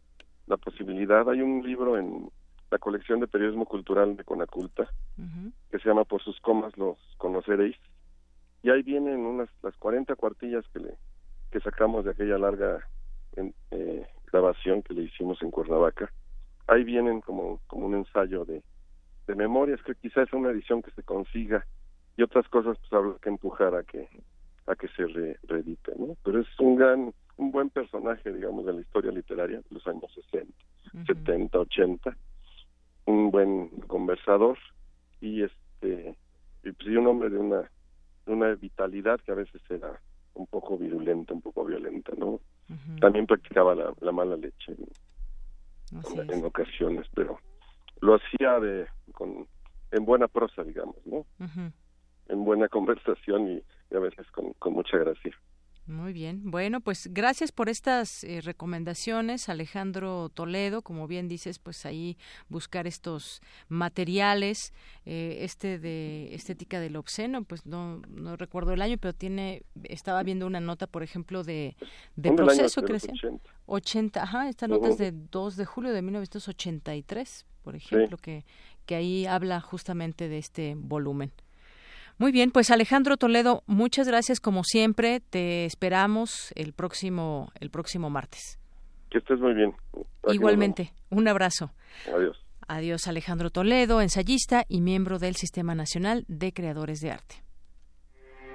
la 0.46 0.56
posibilidad. 0.56 1.28
Hay 1.28 1.42
un 1.42 1.62
libro 1.62 1.98
en 1.98 2.30
la 2.70 2.78
colección 2.78 3.20
de 3.20 3.28
periodismo 3.28 3.64
cultural 3.64 4.16
de 4.16 4.24
Conaculta 4.24 4.90
que 5.70 5.78
se 5.78 5.88
llama 5.88 6.04
Por 6.04 6.22
sus 6.22 6.40
comas 6.40 6.76
los 6.76 6.98
conoceréis 7.16 7.76
y 8.62 8.70
ahí 8.70 8.82
vienen 8.82 9.20
unas 9.20 9.48
las 9.62 9.76
40 9.76 10.14
cuartillas 10.16 10.64
que 10.72 10.80
le 10.80 10.94
que 11.50 11.60
sacamos 11.60 12.04
de 12.04 12.10
aquella 12.10 12.38
larga 12.38 12.86
eh, 13.70 14.06
grabación 14.32 14.82
que 14.82 14.94
le 14.94 15.02
hicimos 15.02 15.40
en 15.42 15.50
Cuernavaca. 15.50 16.12
Ahí 16.66 16.82
vienen 16.82 17.20
como 17.20 17.60
como 17.66 17.86
un 17.86 17.94
ensayo 17.94 18.44
de 18.44 18.62
de 19.26 19.34
memorias 19.34 19.82
que 19.82 19.94
quizás 19.94 20.28
es 20.28 20.32
una 20.32 20.50
edición 20.50 20.82
que 20.82 20.90
se 20.92 21.02
consiga 21.02 21.66
y 22.16 22.22
otras 22.22 22.48
cosas 22.48 22.78
pues 22.78 22.92
habrá 22.92 23.18
que 23.20 23.28
empujar 23.28 23.74
a 23.74 23.82
que 23.82 24.08
a 24.66 24.74
que 24.74 24.88
se 24.88 25.06
reedite 25.44 25.92
no 25.98 26.16
pero 26.24 26.40
es 26.40 26.48
un 26.60 26.76
gran 26.76 27.12
un 27.36 27.50
buen 27.50 27.70
personaje 27.70 28.32
digamos 28.32 28.64
de 28.66 28.72
la 28.72 28.80
historia 28.80 29.12
literaria 29.12 29.58
de 29.58 29.64
los 29.70 29.86
años 29.86 30.10
60 30.30 30.52
70 31.06 31.58
80 31.58 32.16
un 33.06 33.30
buen 33.30 33.68
conversador 33.86 34.58
y 35.20 35.42
este 35.42 36.16
y 36.64 36.72
pues 36.72 36.88
un 36.88 37.06
hombre 37.06 37.30
de 37.30 37.38
una 37.38 37.70
de 38.26 38.32
una 38.32 38.54
vitalidad 38.54 39.20
que 39.20 39.32
a 39.32 39.36
veces 39.36 39.60
era 39.68 40.00
un 40.34 40.46
poco 40.46 40.78
virulenta 40.78 41.34
un 41.34 41.42
poco 41.42 41.64
violenta 41.64 42.12
no 42.16 42.40
también 43.00 43.26
practicaba 43.26 43.74
la, 43.74 43.92
la 44.00 44.12
mala 44.12 44.36
leche 44.36 44.74
en 46.28 46.44
ocasiones 46.44 47.06
pero 47.14 47.38
lo 48.00 48.16
hacía 48.16 48.60
de 48.60 48.86
con 49.12 49.46
en 49.90 50.04
buena 50.04 50.28
prosa 50.28 50.62
digamos 50.62 50.96
no 51.06 51.24
en 52.28 52.44
buena 52.44 52.68
conversación 52.76 53.48
y, 53.48 53.94
a 53.94 53.98
veces 53.98 54.26
con, 54.32 54.52
con, 54.54 54.74
mucha 54.74 54.98
gracia 54.98 55.36
muy 55.86 56.12
bien. 56.12 56.50
Bueno, 56.50 56.80
pues 56.80 57.08
gracias 57.12 57.52
por 57.52 57.68
estas 57.68 58.24
eh, 58.24 58.40
recomendaciones, 58.40 59.48
Alejandro 59.48 60.28
Toledo. 60.30 60.82
Como 60.82 61.06
bien 61.06 61.28
dices, 61.28 61.60
pues 61.60 61.86
ahí 61.86 62.18
buscar 62.48 62.88
estos 62.88 63.40
materiales. 63.68 64.72
Eh, 65.04 65.38
este 65.42 65.78
de 65.78 66.34
estética 66.34 66.80
del 66.80 66.96
obsceno, 66.96 67.44
pues 67.44 67.66
no, 67.66 68.02
no 68.08 68.36
recuerdo 68.36 68.72
el 68.72 68.82
año, 68.82 68.96
pero 68.98 69.14
tiene, 69.14 69.62
estaba 69.84 70.24
viendo 70.24 70.48
una 70.48 70.58
nota, 70.58 70.88
por 70.88 71.04
ejemplo, 71.04 71.44
de, 71.44 71.76
de 72.16 72.32
proceso, 72.32 72.82
creo 72.82 72.96
80. 72.96 73.50
80, 73.66 74.22
ajá, 74.22 74.48
esta 74.48 74.66
nota 74.66 74.88
es 74.88 74.98
de 74.98 75.12
2 75.12 75.56
de 75.56 75.64
julio 75.66 75.92
de 75.92 76.02
1983 76.02 77.46
por 77.66 77.74
ejemplo, 77.74 78.16
que, 78.16 78.44
que 78.86 78.94
ahí 78.94 79.26
habla 79.26 79.60
justamente 79.60 80.28
de 80.28 80.38
este 80.38 80.76
volumen. 80.76 81.32
Muy 82.16 82.30
bien, 82.30 82.52
pues 82.52 82.70
Alejandro 82.70 83.16
Toledo, 83.16 83.64
muchas 83.66 84.06
gracias 84.06 84.38
como 84.38 84.62
siempre. 84.62 85.18
Te 85.18 85.64
esperamos 85.64 86.52
el 86.54 86.72
próximo 86.74 87.50
el 87.58 87.70
próximo 87.70 88.08
martes. 88.08 88.60
Que 89.10 89.18
estés 89.18 89.40
muy 89.40 89.52
bien. 89.54 89.74
Igualmente, 90.28 90.92
un 91.10 91.26
abrazo. 91.26 91.72
Adiós. 92.14 92.40
Adiós 92.68 93.08
Alejandro 93.08 93.50
Toledo, 93.50 94.00
ensayista 94.00 94.64
y 94.68 94.80
miembro 94.80 95.18
del 95.18 95.34
Sistema 95.34 95.74
Nacional 95.74 96.24
de 96.28 96.52
Creadores 96.52 97.00
de 97.00 97.10
Arte. 97.10 97.45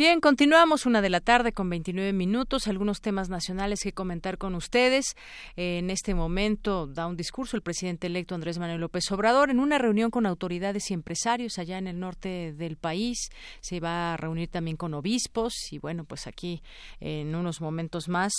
Bien, 0.00 0.20
continuamos 0.20 0.86
una 0.86 1.02
de 1.02 1.10
la 1.10 1.20
tarde 1.20 1.52
con 1.52 1.68
29 1.68 2.14
minutos. 2.14 2.68
Algunos 2.68 3.02
temas 3.02 3.28
nacionales 3.28 3.82
que 3.82 3.92
comentar 3.92 4.38
con 4.38 4.54
ustedes. 4.54 5.14
En 5.56 5.90
este 5.90 6.14
momento 6.14 6.86
da 6.86 7.06
un 7.06 7.18
discurso 7.18 7.54
el 7.54 7.62
presidente 7.62 8.06
electo 8.06 8.34
Andrés 8.34 8.58
Manuel 8.58 8.80
López 8.80 9.12
Obrador 9.12 9.50
en 9.50 9.60
una 9.60 9.76
reunión 9.76 10.10
con 10.10 10.24
autoridades 10.24 10.90
y 10.90 10.94
empresarios 10.94 11.58
allá 11.58 11.76
en 11.76 11.86
el 11.86 12.00
norte 12.00 12.54
del 12.54 12.78
país. 12.78 13.28
Se 13.60 13.78
va 13.78 14.14
a 14.14 14.16
reunir 14.16 14.48
también 14.48 14.78
con 14.78 14.94
obispos 14.94 15.52
y 15.70 15.76
bueno, 15.76 16.04
pues 16.04 16.26
aquí 16.26 16.62
en 17.00 17.34
unos 17.34 17.60
momentos 17.60 18.08
más, 18.08 18.32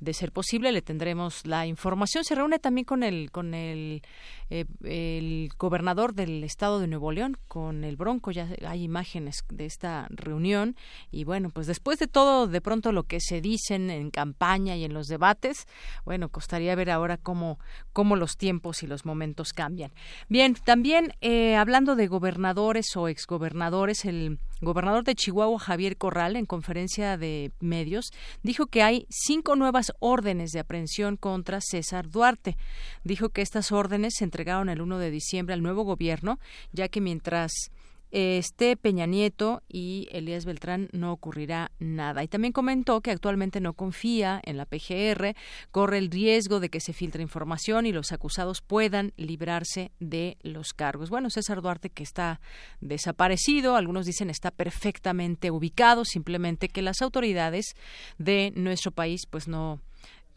de 0.00 0.14
ser 0.14 0.32
posible, 0.32 0.72
le 0.72 0.82
tendremos 0.82 1.46
la 1.46 1.64
información. 1.64 2.24
Se 2.24 2.34
reúne 2.34 2.58
también 2.58 2.86
con 2.86 3.04
el 3.04 3.30
con 3.30 3.54
el, 3.54 4.02
eh, 4.50 4.64
el 4.82 5.50
gobernador 5.58 6.14
del 6.14 6.44
estado 6.44 6.80
de 6.80 6.86
Nuevo 6.86 7.12
León, 7.12 7.36
con 7.48 7.84
el 7.84 7.96
Bronco. 7.96 8.30
Ya 8.30 8.48
hay 8.66 8.82
imágenes 8.82 9.44
de 9.50 9.66
esta 9.66 10.06
reunión 10.10 10.76
y 11.10 11.24
bueno, 11.24 11.50
pues 11.50 11.66
después 11.66 11.98
de 11.98 12.06
todo, 12.06 12.46
de 12.46 12.60
pronto 12.60 12.92
lo 12.92 13.04
que 13.04 13.20
se 13.20 13.40
dicen 13.40 13.90
en 13.90 14.10
campaña 14.10 14.76
y 14.76 14.84
en 14.84 14.94
los 14.94 15.08
debates, 15.08 15.66
bueno, 16.04 16.28
costaría 16.28 16.74
ver 16.74 16.90
ahora 16.90 17.16
cómo, 17.16 17.58
cómo 17.92 18.16
los 18.16 18.36
tiempos 18.36 18.82
y 18.82 18.86
los 18.86 19.04
momentos 19.04 19.52
cambian. 19.52 19.92
Bien, 20.28 20.54
también 20.54 21.14
eh, 21.20 21.56
hablando 21.56 21.96
de 21.96 22.06
gobernadores 22.06 22.96
o 22.96 23.08
exgobernadores, 23.08 24.04
el 24.04 24.38
gobernador 24.60 25.04
de 25.04 25.14
Chihuahua, 25.14 25.58
Javier 25.58 25.96
Corral, 25.96 26.36
en 26.36 26.46
conferencia 26.46 27.16
de 27.16 27.52
medios, 27.60 28.10
dijo 28.42 28.66
que 28.66 28.82
hay 28.82 29.06
cinco 29.10 29.56
nuevas 29.56 29.92
órdenes 29.98 30.50
de 30.50 30.60
aprehensión 30.60 31.16
contra 31.16 31.60
César 31.60 32.08
Duarte. 32.10 32.56
Dijo 33.02 33.30
que 33.30 33.42
estas 33.42 33.72
órdenes 33.72 34.14
se 34.18 34.24
entregaron 34.24 34.68
el 34.68 34.80
1 34.80 34.98
de 34.98 35.10
diciembre 35.10 35.54
al 35.54 35.62
nuevo 35.62 35.84
gobierno, 35.84 36.38
ya 36.72 36.88
que 36.88 37.00
mientras 37.00 37.70
este 38.14 38.76
Peña 38.76 39.06
Nieto 39.06 39.60
y 39.68 40.06
Elías 40.12 40.44
Beltrán 40.44 40.88
no 40.92 41.10
ocurrirá 41.10 41.72
nada. 41.80 42.22
Y 42.22 42.28
también 42.28 42.52
comentó 42.52 43.00
que 43.00 43.10
actualmente 43.10 43.60
no 43.60 43.72
confía 43.72 44.40
en 44.44 44.56
la 44.56 44.66
PGR, 44.66 45.34
corre 45.72 45.98
el 45.98 46.12
riesgo 46.12 46.60
de 46.60 46.68
que 46.68 46.78
se 46.78 46.92
filtre 46.92 47.22
información 47.22 47.86
y 47.86 47.92
los 47.92 48.12
acusados 48.12 48.62
puedan 48.62 49.12
librarse 49.16 49.90
de 49.98 50.36
los 50.42 50.74
cargos. 50.74 51.10
Bueno, 51.10 51.28
César 51.28 51.60
Duarte 51.60 51.90
que 51.90 52.04
está 52.04 52.40
desaparecido, 52.80 53.74
algunos 53.74 54.06
dicen 54.06 54.30
está 54.30 54.52
perfectamente 54.52 55.50
ubicado, 55.50 56.04
simplemente 56.04 56.68
que 56.68 56.82
las 56.82 57.02
autoridades 57.02 57.74
de 58.18 58.52
nuestro 58.54 58.92
país 58.92 59.22
pues 59.28 59.48
no 59.48 59.80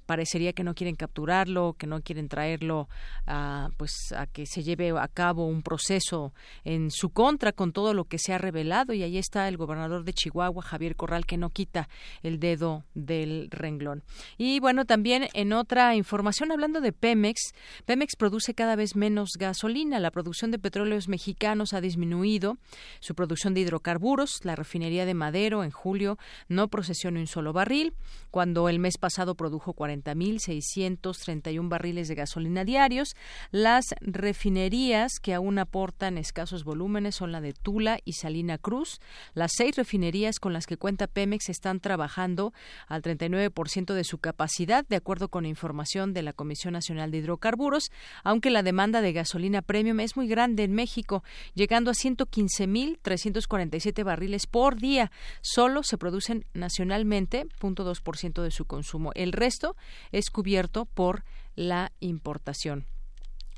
parecería 0.07 0.53
que 0.53 0.63
no 0.63 0.73
quieren 0.73 0.95
capturarlo, 0.95 1.75
que 1.77 1.85
no 1.85 2.01
quieren 2.01 2.29
traerlo 2.29 2.89
a, 3.27 3.69
pues 3.77 3.91
a 4.15 4.25
que 4.25 4.47
se 4.47 4.63
lleve 4.63 4.89
a 4.97 5.07
cabo 5.07 5.45
un 5.45 5.61
proceso 5.61 6.33
en 6.63 6.89
su 6.89 7.11
contra 7.11 7.51
con 7.51 7.73
todo 7.73 7.93
lo 7.93 8.05
que 8.05 8.17
se 8.17 8.33
ha 8.33 8.39
revelado. 8.39 8.93
Y 8.93 9.03
ahí 9.03 9.17
está 9.17 9.47
el 9.47 9.57
gobernador 9.57 10.03
de 10.03 10.13
Chihuahua, 10.13 10.63
Javier 10.63 10.95
Corral, 10.95 11.25
que 11.25 11.37
no 11.37 11.49
quita 11.49 11.89
el 12.23 12.39
dedo 12.39 12.85
del 12.95 13.49
renglón. 13.51 14.03
Y 14.37 14.59
bueno, 14.61 14.85
también 14.85 15.27
en 15.33 15.53
otra 15.53 15.93
información 15.93 16.51
hablando 16.51 16.79
de 16.81 16.93
Pemex, 16.93 17.53
Pemex 17.85 18.15
produce 18.15 18.53
cada 18.53 18.75
vez 18.75 18.95
menos 18.95 19.31
gasolina, 19.37 19.99
la 19.99 20.11
producción 20.11 20.51
de 20.51 20.59
petróleos 20.59 21.09
mexicanos 21.09 21.73
ha 21.73 21.81
disminuido, 21.81 22.57
su 23.01 23.13
producción 23.13 23.53
de 23.53 23.61
hidrocarburos, 23.61 24.39
la 24.45 24.55
refinería 24.55 25.05
de 25.05 25.13
Madero 25.13 25.65
en 25.65 25.71
julio 25.71 26.17
no 26.47 26.69
procesó 26.69 27.11
ni 27.11 27.19
un 27.19 27.27
solo 27.27 27.51
barril, 27.51 27.93
cuando 28.31 28.69
el 28.69 28.79
mes 28.79 28.97
pasado 28.97 29.35
produjo 29.35 29.73
40 29.73 29.96
40.631 30.03 31.69
barriles 31.69 32.07
de 32.07 32.15
gasolina 32.15 32.63
diarios. 32.63 33.15
Las 33.51 33.85
refinerías 34.01 35.19
que 35.21 35.33
aún 35.33 35.59
aportan 35.59 36.17
escasos 36.17 36.63
volúmenes 36.63 37.15
son 37.15 37.31
la 37.31 37.41
de 37.41 37.53
Tula 37.53 37.99
y 38.05 38.13
Salina 38.13 38.57
Cruz. 38.57 38.99
Las 39.33 39.51
seis 39.55 39.75
refinerías 39.75 40.39
con 40.39 40.53
las 40.53 40.65
que 40.65 40.77
cuenta 40.77 41.07
Pemex 41.07 41.49
están 41.49 41.79
trabajando 41.79 42.53
al 42.87 43.01
39% 43.01 43.93
de 43.93 44.03
su 44.03 44.19
capacidad, 44.19 44.85
de 44.87 44.95
acuerdo 44.95 45.29
con 45.29 45.45
información 45.45 46.13
de 46.13 46.23
la 46.23 46.33
Comisión 46.33 46.73
Nacional 46.73 47.11
de 47.11 47.19
Hidrocarburos, 47.19 47.91
aunque 48.23 48.49
la 48.49 48.63
demanda 48.63 49.01
de 49.01 49.13
gasolina 49.13 49.61
premium 49.61 49.99
es 49.99 50.15
muy 50.15 50.27
grande 50.27 50.63
en 50.63 50.73
México, 50.73 51.23
llegando 51.53 51.91
a 51.91 51.93
115.347 51.93 54.03
barriles 54.03 54.47
por 54.47 54.77
día. 54.77 55.11
Solo 55.41 55.83
se 55.83 55.97
producen 55.97 56.45
nacionalmente 56.53 57.45
0.2% 57.59 58.41
de 58.41 58.51
su 58.51 58.65
consumo. 58.65 59.11
El 59.15 59.33
resto 59.33 59.75
es 60.11 60.29
cubierto 60.29 60.85
por 60.85 61.23
la 61.55 61.91
importación. 61.99 62.85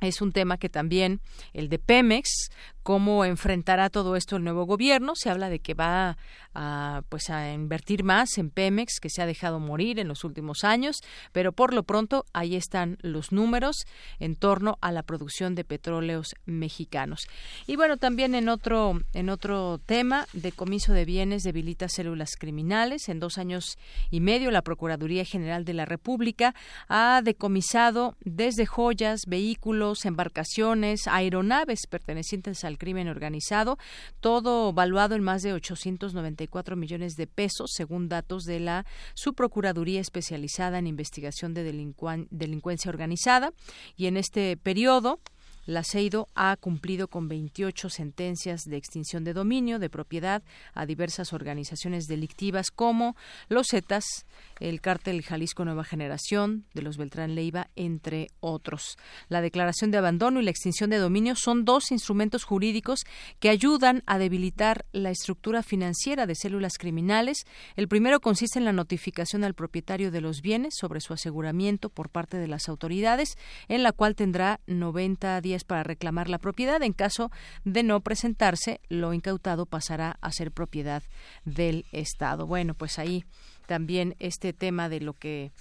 Es 0.02 0.22
un 0.22 0.32
tema 0.32 0.58
que 0.58 0.70
también 0.70 1.20
el 1.54 1.68
de 1.68 1.80
Pemex 1.80 2.50
cómo 2.84 3.26
enfrentará 3.26 3.89
todo 3.89 4.15
esto 4.15 4.36
el 4.36 4.44
nuevo 4.44 4.65
gobierno. 4.65 5.13
Se 5.15 5.30
habla 5.30 5.50
de 5.50 5.60
que 5.60 5.74
va 5.74 6.18
a, 6.54 7.02
pues 7.10 7.30
a 7.30 7.54
invertir 7.54 8.04
más 8.04 8.38
en 8.38 8.50
Pemex, 8.50 9.00
que 9.02 9.10
se 9.10 9.22
ha 9.22 9.26
dejado 9.26 9.60
morir 9.60 10.00
en 10.00 10.08
los 10.08 10.24
últimos 10.24 10.63
años, 10.63 10.98
pero 11.32 11.52
por 11.52 11.74
lo 11.74 11.84
pronto 11.84 12.26
ahí 12.34 12.56
están 12.56 12.98
los 13.02 13.32
números 13.32 13.86
en 14.20 14.36
torno 14.36 14.78
a 14.82 14.92
la 14.92 15.04
producción 15.04 15.56
de 15.56 15.63
petróleos 15.63 16.36
mexicanos. 16.46 17.28
Y 17.68 17.76
bueno, 17.76 17.98
también 17.98 18.36
en 18.36 18.50
otro 18.50 19.00
en 19.13 19.30
otro 19.30 19.80
tema, 19.86 20.26
decomiso 20.34 20.94
de 20.94 21.06
bienes 21.06 21.44
debilita 21.44 21.89
células 21.89 22.32
criminales. 22.38 23.10
En 23.10 23.20
dos 23.20 23.38
años 23.38 23.78
y 24.10 24.20
medio, 24.20 24.52
la 24.52 24.62
Procuraduría 24.62 25.26
General 25.26 25.65
de 25.65 25.74
la 25.74 25.86
República 25.86 26.56
ha 26.88 27.22
decomisado 27.24 28.15
desde 28.22 28.65
joyas, 28.65 29.22
vehículos, 29.28 30.06
embarcaciones, 30.06 31.08
aeronaves 31.08 31.82
pertenecientes 31.88 32.63
al 32.63 32.78
crimen 32.80 33.08
organizado, 33.08 33.78
todo 34.20 34.74
valuado 34.74 35.13
en 35.13 35.22
más 35.22 35.44
de 35.44 35.54
894 35.54 36.76
millones 36.76 37.15
de 37.15 37.28
pesos, 37.28 37.74
según 37.76 38.10
datos 38.10 38.46
de 38.46 38.60
la 38.60 38.88
Subprocuraduría 39.13 40.02
especializada 40.02 40.80
en 40.80 40.88
investigación 40.88 41.54
de 41.54 41.63
delincuencia 41.63 42.89
organizada. 42.89 43.54
Y 43.96 44.08
en 44.08 44.18
este 44.18 44.58
periodo, 44.58 45.20
la 45.69 45.84
CEIDO 45.84 46.27
ha 46.34 46.58
cumplido 46.58 47.08
con 47.08 47.27
28 47.27 47.91
sentencias 47.91 48.63
de 48.63 48.75
extinción 48.75 49.23
de 49.23 49.34
dominio 49.34 49.77
de 49.77 49.91
propiedad 49.91 50.41
a 50.73 50.88
diversas 50.88 51.32
organizaciones 51.32 52.08
delictivas 52.08 52.71
como 52.71 53.15
los 53.49 53.67
Zetas, 53.69 54.25
el 54.60 54.82
cártel 54.82 55.21
Jalisco 55.21 55.65
Nueva 55.65 55.84
Generación, 55.84 56.65
de 56.73 56.82
los 56.82 56.97
Beltrán 56.97 57.36
Leiva, 57.36 57.69
entre 57.75 58.29
otros. 58.39 58.97
La 59.27 59.41
declaración 59.41 59.91
de 59.91 59.99
abandono 59.99 60.41
y 60.41 60.43
la 60.43 60.49
extinción 60.49 60.89
de 60.89 60.97
dominio 60.97 61.36
son 61.36 61.65
dos 61.65 61.91
instrumentos 61.91 62.45
jurídicos 62.45 63.01
que 63.39 63.49
ayudan 63.49 64.01
a 64.08 64.17
debilitar 64.17 64.86
la 64.91 65.12
estructura 65.12 65.62
financiera 65.62 66.25
de 66.25 66.34
células 66.34 66.79
criminales. 66.79 67.45
El 67.75 67.88
primero 67.88 68.21
consiste 68.21 68.58
en 68.58 68.65
la 68.65 68.73
notificación 68.73 69.43
al 69.43 69.53
propietario 69.53 70.10
de 70.10 70.21
los 70.21 70.41
bienes 70.41 70.73
sobre 70.79 70.99
su 70.99 71.13
aseguramiento 71.13 71.89
por 71.89 72.10
parte 72.10 72.38
de 72.38 72.47
las 72.47 72.67
autoridades, 72.69 73.38
en 73.67 73.84
la 73.84 73.91
cual 73.91 74.15
tendrá 74.15 74.62
90 74.65 75.39
días 75.41 75.59
para 75.63 75.84
reclamar 75.84 76.30
la 76.30 76.38
propiedad. 76.38 76.82
En 76.82 76.93
caso 76.93 77.32
de 77.63 77.84
no 77.84 78.02
presentarse, 78.02 78.82
lo 78.89 79.13
incautado 79.13 79.65
pasará 79.65 80.17
a 80.22 80.32
ser 80.32 80.52
propiedad 80.52 81.04
del 81.45 81.86
Estado. 81.91 82.48
Bueno, 82.48 82.74
pues 82.74 83.00
ahí 83.00 83.26
también 83.67 84.15
este 84.19 84.54
tema 84.54 84.89
de 84.89 85.00
lo 85.00 85.13
que 85.13 85.52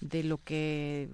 de 0.00 0.24
lo 0.24 0.38
que 0.38 1.10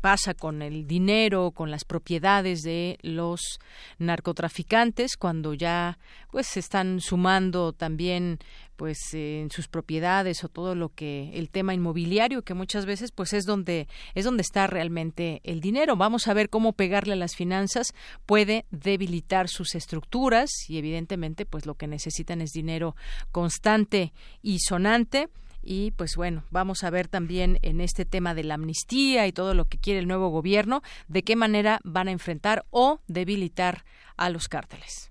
pasa 0.00 0.34
con 0.34 0.62
el 0.62 0.86
dinero, 0.86 1.50
con 1.50 1.70
las 1.70 1.84
propiedades 1.84 2.62
de 2.62 2.98
los 3.02 3.58
narcotraficantes 3.98 5.16
cuando 5.16 5.54
ya 5.54 5.98
pues 6.30 6.46
se 6.46 6.60
están 6.60 7.00
sumando 7.00 7.72
también 7.72 8.38
pues 8.76 9.14
en 9.14 9.50
sus 9.50 9.68
propiedades 9.68 10.44
o 10.44 10.48
todo 10.48 10.74
lo 10.74 10.90
que 10.90 11.30
el 11.34 11.50
tema 11.50 11.74
inmobiliario 11.74 12.42
que 12.42 12.54
muchas 12.54 12.86
veces 12.86 13.10
pues 13.10 13.32
es 13.32 13.44
donde 13.44 13.88
es 14.14 14.24
donde 14.24 14.42
está 14.42 14.66
realmente 14.66 15.40
el 15.44 15.60
dinero. 15.60 15.96
Vamos 15.96 16.28
a 16.28 16.34
ver 16.34 16.48
cómo 16.50 16.72
pegarle 16.72 17.14
a 17.14 17.16
las 17.16 17.34
finanzas 17.34 17.94
puede 18.26 18.66
debilitar 18.70 19.48
sus 19.48 19.74
estructuras 19.74 20.50
y 20.68 20.78
evidentemente 20.78 21.46
pues 21.46 21.66
lo 21.66 21.74
que 21.74 21.86
necesitan 21.86 22.40
es 22.40 22.50
dinero 22.52 22.96
constante 23.32 24.12
y 24.42 24.60
sonante 24.60 25.28
y 25.66 25.90
pues 25.90 26.14
bueno, 26.14 26.44
vamos 26.50 26.84
a 26.84 26.90
ver 26.90 27.08
también 27.08 27.58
en 27.62 27.80
este 27.80 28.04
tema 28.04 28.34
de 28.34 28.44
la 28.44 28.54
amnistía 28.54 29.26
y 29.26 29.32
todo 29.32 29.52
lo 29.52 29.64
que 29.64 29.78
quiere 29.78 29.98
el 29.98 30.06
nuevo 30.06 30.28
gobierno, 30.28 30.82
de 31.08 31.24
qué 31.24 31.34
manera 31.34 31.80
van 31.82 32.06
a 32.06 32.12
enfrentar 32.12 32.64
o 32.70 33.00
debilitar 33.08 33.84
a 34.16 34.30
los 34.30 34.48
cárteles. 34.48 35.10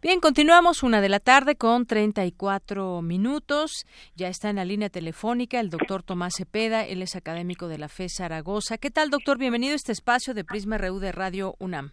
Bien, 0.00 0.20
continuamos 0.20 0.84
una 0.84 1.00
de 1.00 1.08
la 1.08 1.18
tarde 1.18 1.56
con 1.56 1.84
34 1.84 3.02
minutos. 3.02 3.84
Ya 4.14 4.28
está 4.28 4.48
en 4.48 4.54
la 4.54 4.64
línea 4.64 4.90
telefónica 4.90 5.58
el 5.58 5.70
doctor 5.70 6.04
Tomás 6.04 6.34
Cepeda, 6.36 6.86
él 6.86 7.02
es 7.02 7.16
académico 7.16 7.66
de 7.66 7.78
la 7.78 7.88
FE 7.88 8.08
Zaragoza. 8.08 8.78
¿Qué 8.78 8.90
tal, 8.92 9.10
doctor? 9.10 9.38
Bienvenido 9.38 9.72
a 9.72 9.74
este 9.74 9.90
espacio 9.90 10.34
de 10.34 10.44
Prisma 10.44 10.78
RU 10.78 11.00
de 11.00 11.10
Radio 11.10 11.56
UNAM. 11.58 11.90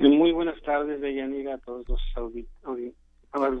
Muy 0.00 0.32
buenas 0.32 0.60
tardes, 0.64 1.00
Deyanira, 1.00 1.54
a 1.54 1.58
todos 1.58 1.88
los, 1.88 2.00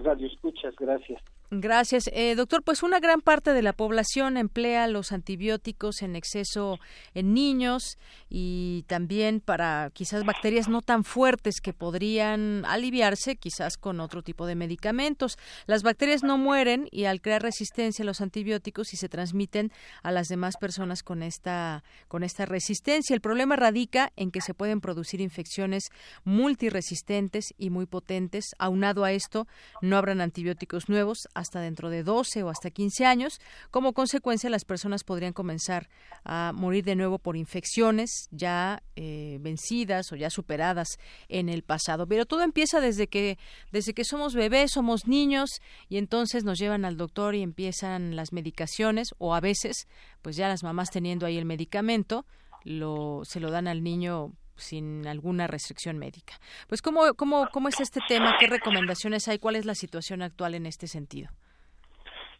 radio 0.04 0.26
escuchas. 0.26 0.74
Gracias. 0.78 1.22
Gracias. 1.50 2.08
Eh, 2.12 2.34
doctor, 2.34 2.62
pues 2.62 2.82
una 2.82 3.00
gran 3.00 3.20
parte 3.20 3.52
de 3.52 3.62
la 3.62 3.74
población 3.74 4.36
emplea 4.36 4.88
los 4.88 5.12
antibióticos 5.12 6.02
en 6.02 6.16
exceso 6.16 6.78
en 7.12 7.34
niños 7.34 7.98
y 8.28 8.84
también 8.88 9.40
para 9.40 9.90
quizás 9.92 10.24
bacterias 10.24 10.68
no 10.68 10.80
tan 10.80 11.04
fuertes 11.04 11.60
que 11.60 11.72
podrían 11.72 12.64
aliviarse 12.64 13.36
quizás 13.36 13.76
con 13.76 14.00
otro 14.00 14.22
tipo 14.22 14.46
de 14.46 14.54
medicamentos. 14.54 15.38
Las 15.66 15.82
bacterias 15.82 16.22
no 16.22 16.38
mueren 16.38 16.88
y 16.90 17.04
al 17.04 17.20
crear 17.20 17.42
resistencia 17.42 18.02
a 18.02 18.06
los 18.06 18.20
antibióticos 18.20 18.92
y 18.94 18.96
se 18.96 19.08
transmiten 19.08 19.70
a 20.02 20.12
las 20.12 20.28
demás 20.28 20.56
personas 20.58 21.02
con 21.02 21.22
esta, 21.22 21.84
con 22.08 22.24
esta 22.24 22.46
resistencia. 22.46 23.14
El 23.14 23.20
problema 23.20 23.54
radica 23.56 24.12
en 24.16 24.30
que 24.30 24.40
se 24.40 24.54
pueden 24.54 24.80
producir 24.80 25.20
infecciones 25.20 25.84
multiresistentes 26.24 27.54
y 27.58 27.70
muy 27.70 27.86
potentes. 27.86 28.46
Aunado 28.58 29.04
a 29.04 29.12
esto, 29.12 29.46
no 29.82 29.98
habrán 29.98 30.20
antibióticos 30.20 30.88
nuevos 30.88 31.28
hasta 31.34 31.60
dentro 31.60 31.90
de 31.90 32.02
12 32.02 32.42
o 32.42 32.48
hasta 32.48 32.70
15 32.70 33.04
años. 33.04 33.40
Como 33.70 33.92
consecuencia, 33.92 34.48
las 34.50 34.64
personas 34.64 35.04
podrían 35.04 35.32
comenzar 35.32 35.88
a 36.24 36.52
morir 36.54 36.84
de 36.84 36.96
nuevo 36.96 37.18
por 37.18 37.36
infecciones 37.36 38.28
ya 38.30 38.82
eh, 38.96 39.38
vencidas 39.40 40.12
o 40.12 40.16
ya 40.16 40.30
superadas 40.30 40.98
en 41.28 41.48
el 41.48 41.62
pasado. 41.62 42.06
Pero 42.06 42.24
todo 42.24 42.42
empieza 42.42 42.80
desde 42.80 43.08
que, 43.08 43.38
desde 43.72 43.94
que 43.94 44.04
somos 44.04 44.34
bebés, 44.34 44.72
somos 44.72 45.06
niños 45.06 45.60
y 45.88 45.98
entonces 45.98 46.44
nos 46.44 46.58
llevan 46.58 46.84
al 46.84 46.96
doctor 46.96 47.34
y 47.34 47.42
empiezan 47.42 48.16
las 48.16 48.32
medicaciones 48.32 49.14
o 49.18 49.34
a 49.34 49.40
veces, 49.40 49.88
pues 50.22 50.36
ya 50.36 50.48
las 50.48 50.62
mamás 50.62 50.90
teniendo 50.90 51.26
ahí 51.26 51.36
el 51.36 51.44
medicamento, 51.44 52.24
lo, 52.64 53.22
se 53.24 53.40
lo 53.40 53.50
dan 53.50 53.68
al 53.68 53.82
niño 53.82 54.32
sin 54.56 55.06
alguna 55.06 55.46
restricción 55.46 55.98
médica. 55.98 56.34
Pues 56.68 56.82
¿cómo, 56.82 57.14
cómo, 57.16 57.48
cómo 57.52 57.68
es 57.68 57.80
este 57.80 58.00
tema, 58.06 58.36
qué 58.38 58.46
recomendaciones 58.46 59.28
hay, 59.28 59.38
cuál 59.38 59.56
es 59.56 59.66
la 59.66 59.74
situación 59.74 60.22
actual 60.22 60.54
en 60.54 60.66
este 60.66 60.86
sentido. 60.86 61.30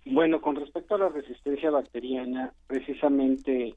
Bueno, 0.06 0.40
con 0.40 0.56
respecto 0.56 0.94
a 0.94 0.98
la 0.98 1.08
resistencia 1.08 1.70
bacteriana, 1.70 2.52
precisamente 2.66 3.74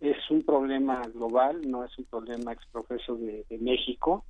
es 0.00 0.30
un 0.30 0.42
problema 0.42 1.00
global, 1.14 1.60
no 1.66 1.84
es 1.84 1.96
un 1.98 2.04
problema 2.04 2.52
exprofeso 2.52 3.16
de, 3.16 3.44
de 3.48 3.58
México. 3.58 4.24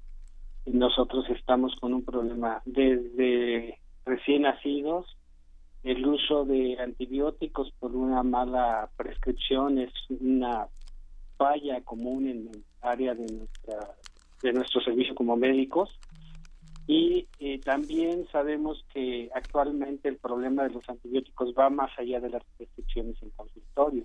Nosotros 0.67 1.25
estamos 1.31 1.75
con 1.81 1.95
un 1.95 2.05
problema 2.05 2.62
desde 2.65 3.79
recién 4.05 4.43
nacidos, 4.43 5.17
el 5.83 6.07
uso 6.07 6.45
de 6.45 6.79
antibióticos 6.79 7.73
por 7.81 7.95
una 7.97 8.23
mala 8.23 8.88
prescripción 8.97 9.79
es 9.79 9.93
una 10.11 10.69
falla 11.43 11.81
común 11.81 12.29
en 12.29 12.49
el 12.49 12.65
área 12.81 13.15
de 13.15 13.27
nuestra 13.27 13.97
de 14.43 14.53
nuestro 14.53 14.81
servicio 14.81 15.15
como 15.15 15.37
médicos 15.37 15.91
y 16.87 17.27
eh, 17.39 17.61
también 17.61 18.27
sabemos 18.31 18.85
que 18.93 19.29
actualmente 19.35 20.09
el 20.09 20.17
problema 20.17 20.65
de 20.65 20.71
los 20.71 20.89
antibióticos 20.89 21.55
va 21.59 21.69
más 21.71 21.91
allá 21.99 22.21
de 22.21 22.31
las 22.31 22.43
restricciones 22.59 23.17
en 23.23 23.31
consultorio. 23.31 24.05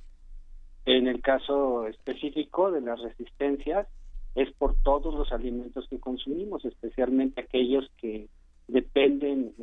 En 0.85 1.07
el 1.07 1.21
caso 1.21 1.87
específico 1.87 2.71
de 2.71 2.81
las 2.81 2.99
resistencias, 3.01 3.87
es 4.35 4.51
por 4.53 4.75
todos 4.83 5.13
los 5.15 5.31
alimentos 5.31 5.87
que 5.89 5.99
consumimos, 5.99 6.65
especialmente 6.65 7.41
aquellos 7.41 7.89
que 7.97 8.29
dependen, 8.67 9.53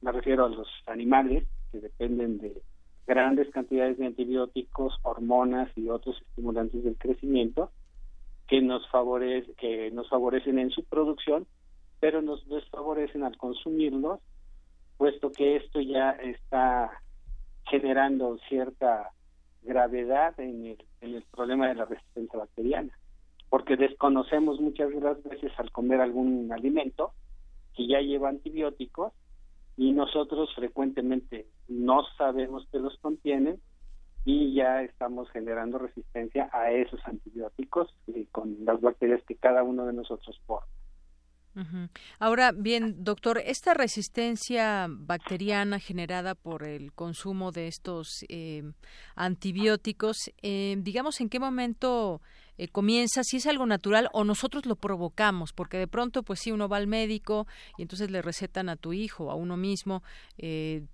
me 0.00 0.12
refiero 0.12 0.46
a 0.46 0.48
los 0.48 0.68
animales, 0.86 1.44
que 1.70 1.80
dependen 1.80 2.38
de 2.38 2.62
grandes 3.08 3.50
cantidades 3.50 3.98
de 3.98 4.06
antibióticos, 4.06 5.00
hormonas 5.02 5.70
y 5.76 5.88
otros 5.88 6.20
estimulantes 6.22 6.84
del 6.84 6.96
crecimiento 6.96 7.72
que 8.46 8.62
nos 8.62 8.88
favorece, 8.90 9.52
que 9.54 9.90
nos 9.90 10.08
favorecen 10.08 10.60
en 10.60 10.70
su 10.70 10.84
producción 10.84 11.46
pero 12.00 12.22
nos 12.22 12.46
desfavorecen 12.48 13.24
al 13.24 13.36
consumirlos, 13.36 14.20
puesto 14.96 15.32
que 15.32 15.56
esto 15.56 15.80
ya 15.80 16.10
está 16.10 17.02
generando 17.64 18.38
cierta 18.48 19.10
gravedad 19.62 20.38
en 20.38 20.66
el, 20.66 20.84
en 21.00 21.14
el 21.16 21.22
problema 21.24 21.68
de 21.68 21.74
la 21.74 21.84
resistencia 21.84 22.38
bacteriana, 22.38 22.96
porque 23.48 23.76
desconocemos 23.76 24.60
muchas 24.60 24.90
veces 25.24 25.52
al 25.56 25.70
comer 25.72 26.00
algún 26.00 26.50
alimento 26.52 27.12
que 27.74 27.86
ya 27.86 28.00
lleva 28.00 28.28
antibióticos 28.28 29.12
y 29.76 29.92
nosotros 29.92 30.54
frecuentemente 30.54 31.46
no 31.68 32.02
sabemos 32.16 32.66
que 32.72 32.78
los 32.78 32.96
contienen 32.98 33.60
y 34.24 34.54
ya 34.54 34.82
estamos 34.82 35.30
generando 35.30 35.78
resistencia 35.78 36.50
a 36.52 36.70
esos 36.70 37.00
antibióticos 37.06 37.94
con 38.32 38.56
las 38.64 38.80
bacterias 38.80 39.22
que 39.26 39.36
cada 39.36 39.62
uno 39.62 39.86
de 39.86 39.92
nosotros 39.92 40.40
porta. 40.46 40.68
Ahora 42.20 42.52
bien, 42.52 43.02
doctor, 43.02 43.38
esta 43.44 43.74
resistencia 43.74 44.86
bacteriana 44.88 45.80
generada 45.80 46.36
por 46.36 46.62
el 46.62 46.92
consumo 46.92 47.50
de 47.50 47.66
estos 47.66 48.24
eh, 48.28 48.62
antibióticos, 49.16 50.30
eh, 50.42 50.76
digamos, 50.78 51.20
¿en 51.20 51.28
qué 51.28 51.40
momento 51.40 52.20
eh, 52.58 52.68
comienza? 52.68 53.22
Si 53.24 53.38
es 53.38 53.46
algo 53.46 53.64
natural 53.64 54.08
o 54.12 54.24
nosotros 54.24 54.66
lo 54.66 54.76
provocamos, 54.76 55.52
porque 55.52 55.78
de 55.78 55.86
pronto, 55.86 56.22
pues 56.22 56.40
sí, 56.40 56.52
uno 56.52 56.68
va 56.68 56.76
al 56.76 56.86
médico 56.86 57.46
y 57.78 57.82
entonces 57.82 58.10
le 58.10 58.20
recetan 58.20 58.68
a 58.68 58.76
tu 58.76 58.92
hijo, 58.92 59.30
a 59.30 59.34
uno 59.34 59.56
mismo, 59.56 60.02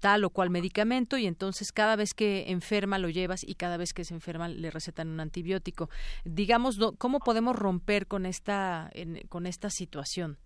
tal 0.00 0.24
o 0.24 0.30
cual 0.30 0.50
medicamento 0.50 1.18
y 1.18 1.26
entonces 1.26 1.72
cada 1.72 1.96
vez 1.96 2.14
que 2.14 2.50
enferma 2.50 2.98
lo 2.98 3.08
llevas 3.08 3.42
y 3.46 3.54
cada 3.54 3.76
vez 3.76 3.92
que 3.92 4.04
se 4.04 4.14
enferma 4.14 4.48
le 4.48 4.70
recetan 4.70 5.08
un 5.08 5.20
antibiótico. 5.20 5.88
Digamos, 6.24 6.78
¿cómo 6.98 7.18
podemos 7.18 7.56
romper 7.56 8.06
con 8.06 8.26
esta, 8.26 8.90
con 9.28 9.46
esta 9.46 9.70
situación? 9.70 10.38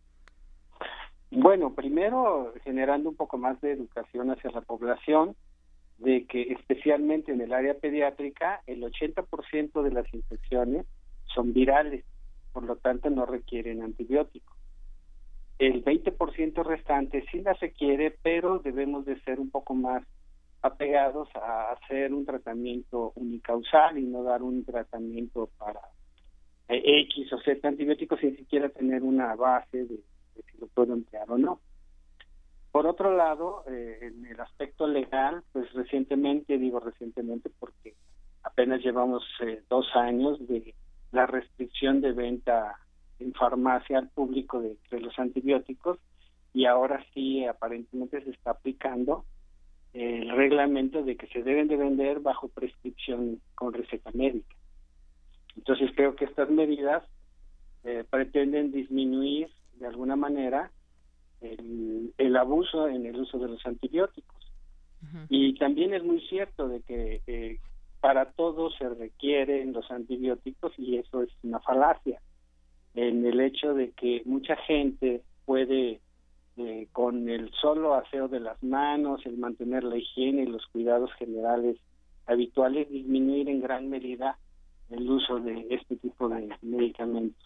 Bueno, 1.31 1.75
primero 1.75 2.55
generando 2.65 3.11
un 3.11 3.17
poco 3.17 3.37
más 3.37 3.61
de 3.61 3.73
educación 3.73 4.31
hacia 4.31 4.51
la 4.51 4.63
población, 4.63 5.37
de 5.99 6.27
que 6.27 6.53
especialmente 6.53 7.33
en 7.33 7.41
el 7.41 7.53
área 7.53 7.75
pediátrica 7.75 8.63
el 8.67 8.83
80% 8.83 9.83
de 9.83 9.91
las 9.91 10.13
infecciones 10.15 10.87
son 11.35 11.53
virales, 11.53 12.05
por 12.53 12.65
lo 12.65 12.77
tanto 12.77 13.11
no 13.11 13.27
requieren 13.27 13.83
antibióticos. 13.83 14.57
El 15.59 15.85
20% 15.85 16.65
restante 16.65 17.25
sí 17.31 17.41
las 17.41 17.59
requiere, 17.59 18.17
pero 18.23 18.61
debemos 18.61 19.05
de 19.05 19.21
ser 19.23 19.41
un 19.41 19.51
poco 19.51 19.75
más 19.75 20.05
apegados 20.63 21.29
a 21.35 21.73
hacer 21.73 22.13
un 22.13 22.25
tratamiento 22.25 23.13
unicausal 23.17 23.99
y 23.99 24.05
no 24.05 24.23
dar 24.23 24.43
un 24.43 24.65
tratamiento 24.65 25.51
para 25.59 25.81
eh, 26.69 27.01
X 27.11 27.33
o 27.33 27.41
Z 27.41 27.67
antibióticos 27.67 28.21
sin 28.21 28.37
siquiera 28.37 28.69
tener 28.69 29.03
una 29.03 29.35
base 29.35 29.85
de 29.85 29.97
si 30.35 30.59
lo 30.59 30.67
puedo 30.69 30.93
emplear 30.93 31.31
o 31.31 31.39
no. 31.39 31.61
Por 32.71 32.87
otro 32.87 33.17
lado, 33.17 33.65
eh, 33.67 33.99
en 34.03 34.27
el 34.27 34.41
aspecto 34.41 34.87
legal, 34.87 35.43
pues 35.53 35.73
recientemente, 35.73 36.59
digo 36.59 36.81
recientemente 36.81 37.51
porque 37.59 37.95
apenas 38.43 38.83
llevamos 38.83 39.25
eh, 39.41 39.63
dos 39.69 39.87
años 39.95 40.39
de 40.47 40.75
la 41.13 41.27
restricción 41.27 42.01
de 42.01 42.13
venta 42.13 42.79
en 43.19 43.33
farmacia 43.33 43.99
al 43.99 44.09
público 44.09 44.61
de, 44.61 44.77
los 45.01 45.19
antibióticos 45.19 45.99
y 46.55 46.67
ahora 46.67 47.05
sí 47.13 47.45
aparentemente 47.45 48.23
se 48.23 48.31
está 48.31 48.53
aplicando 48.53 49.25
el 49.93 50.31
reglamento 50.31 51.03
de 51.03 51.17
que 51.17 51.27
se 51.29 51.43
deben 51.43 51.69
de 51.69 51.77
vender 51.77 52.21
bajo 52.21 52.49
prescripción 52.49 53.41
con 53.55 53.73
receta 53.73 54.11
médica. 54.13 54.55
Entonces 55.57 55.91
creo 55.97 56.15
que 56.15 56.27
estas 56.27 56.51
medidas 56.51 57.03
eh, 57.85 58.05
pretenden 58.09 58.71
disminuir 58.71 59.49
de 59.79 59.87
alguna 59.87 60.15
manera 60.15 60.71
el, 61.41 62.37
abuso 62.37 62.89
en 62.89 63.07
el 63.07 63.17
uso 63.17 63.39
de 63.39 63.49
los 63.49 63.65
antibióticos. 63.67 64.37
Y 65.29 65.55
también 65.55 65.95
es 65.95 66.03
muy 66.03 66.21
cierto 66.29 66.69
de 66.69 66.83
que 66.83 67.23
eh, 67.27 67.61
para 68.01 68.33
todo 68.33 68.71
se 68.71 68.89
requieren 68.89 69.73
los 69.73 69.91
antibióticos 69.91 70.73
y 70.79 70.97
eso 70.99 71.23
es 71.23 71.31
una 71.43 71.61
falacia 71.61 72.21
en 72.95 73.25
el 73.27 73.41
hecho 73.41 73.75
de 73.75 73.93
que 73.93 74.23
mucha 74.25 74.57
gente 74.57 75.23
puede 75.45 76.01
eh, 76.57 76.89
con 76.93 77.29
el 77.29 77.51
solo 77.61 77.95
aseo 77.95 78.29
de 78.29 78.41
las 78.41 78.61
manos, 78.63 79.25
el 79.25 79.39
mantener 79.39 79.85
la 79.85 79.97
higiene 79.97 80.43
y 80.43 80.47
los 80.47 80.67
cuidados 80.67 81.13
generales 81.15 81.79
habituales 82.27 82.91
disminuir 82.91 83.49
en 83.49 83.61
gran 83.61 83.89
medida 83.89 84.39
el 84.91 85.09
uso 85.09 85.39
de 85.39 85.67
este 85.71 85.97
tipo 85.97 86.29
de 86.29 86.49
medicamentos. 86.63 87.43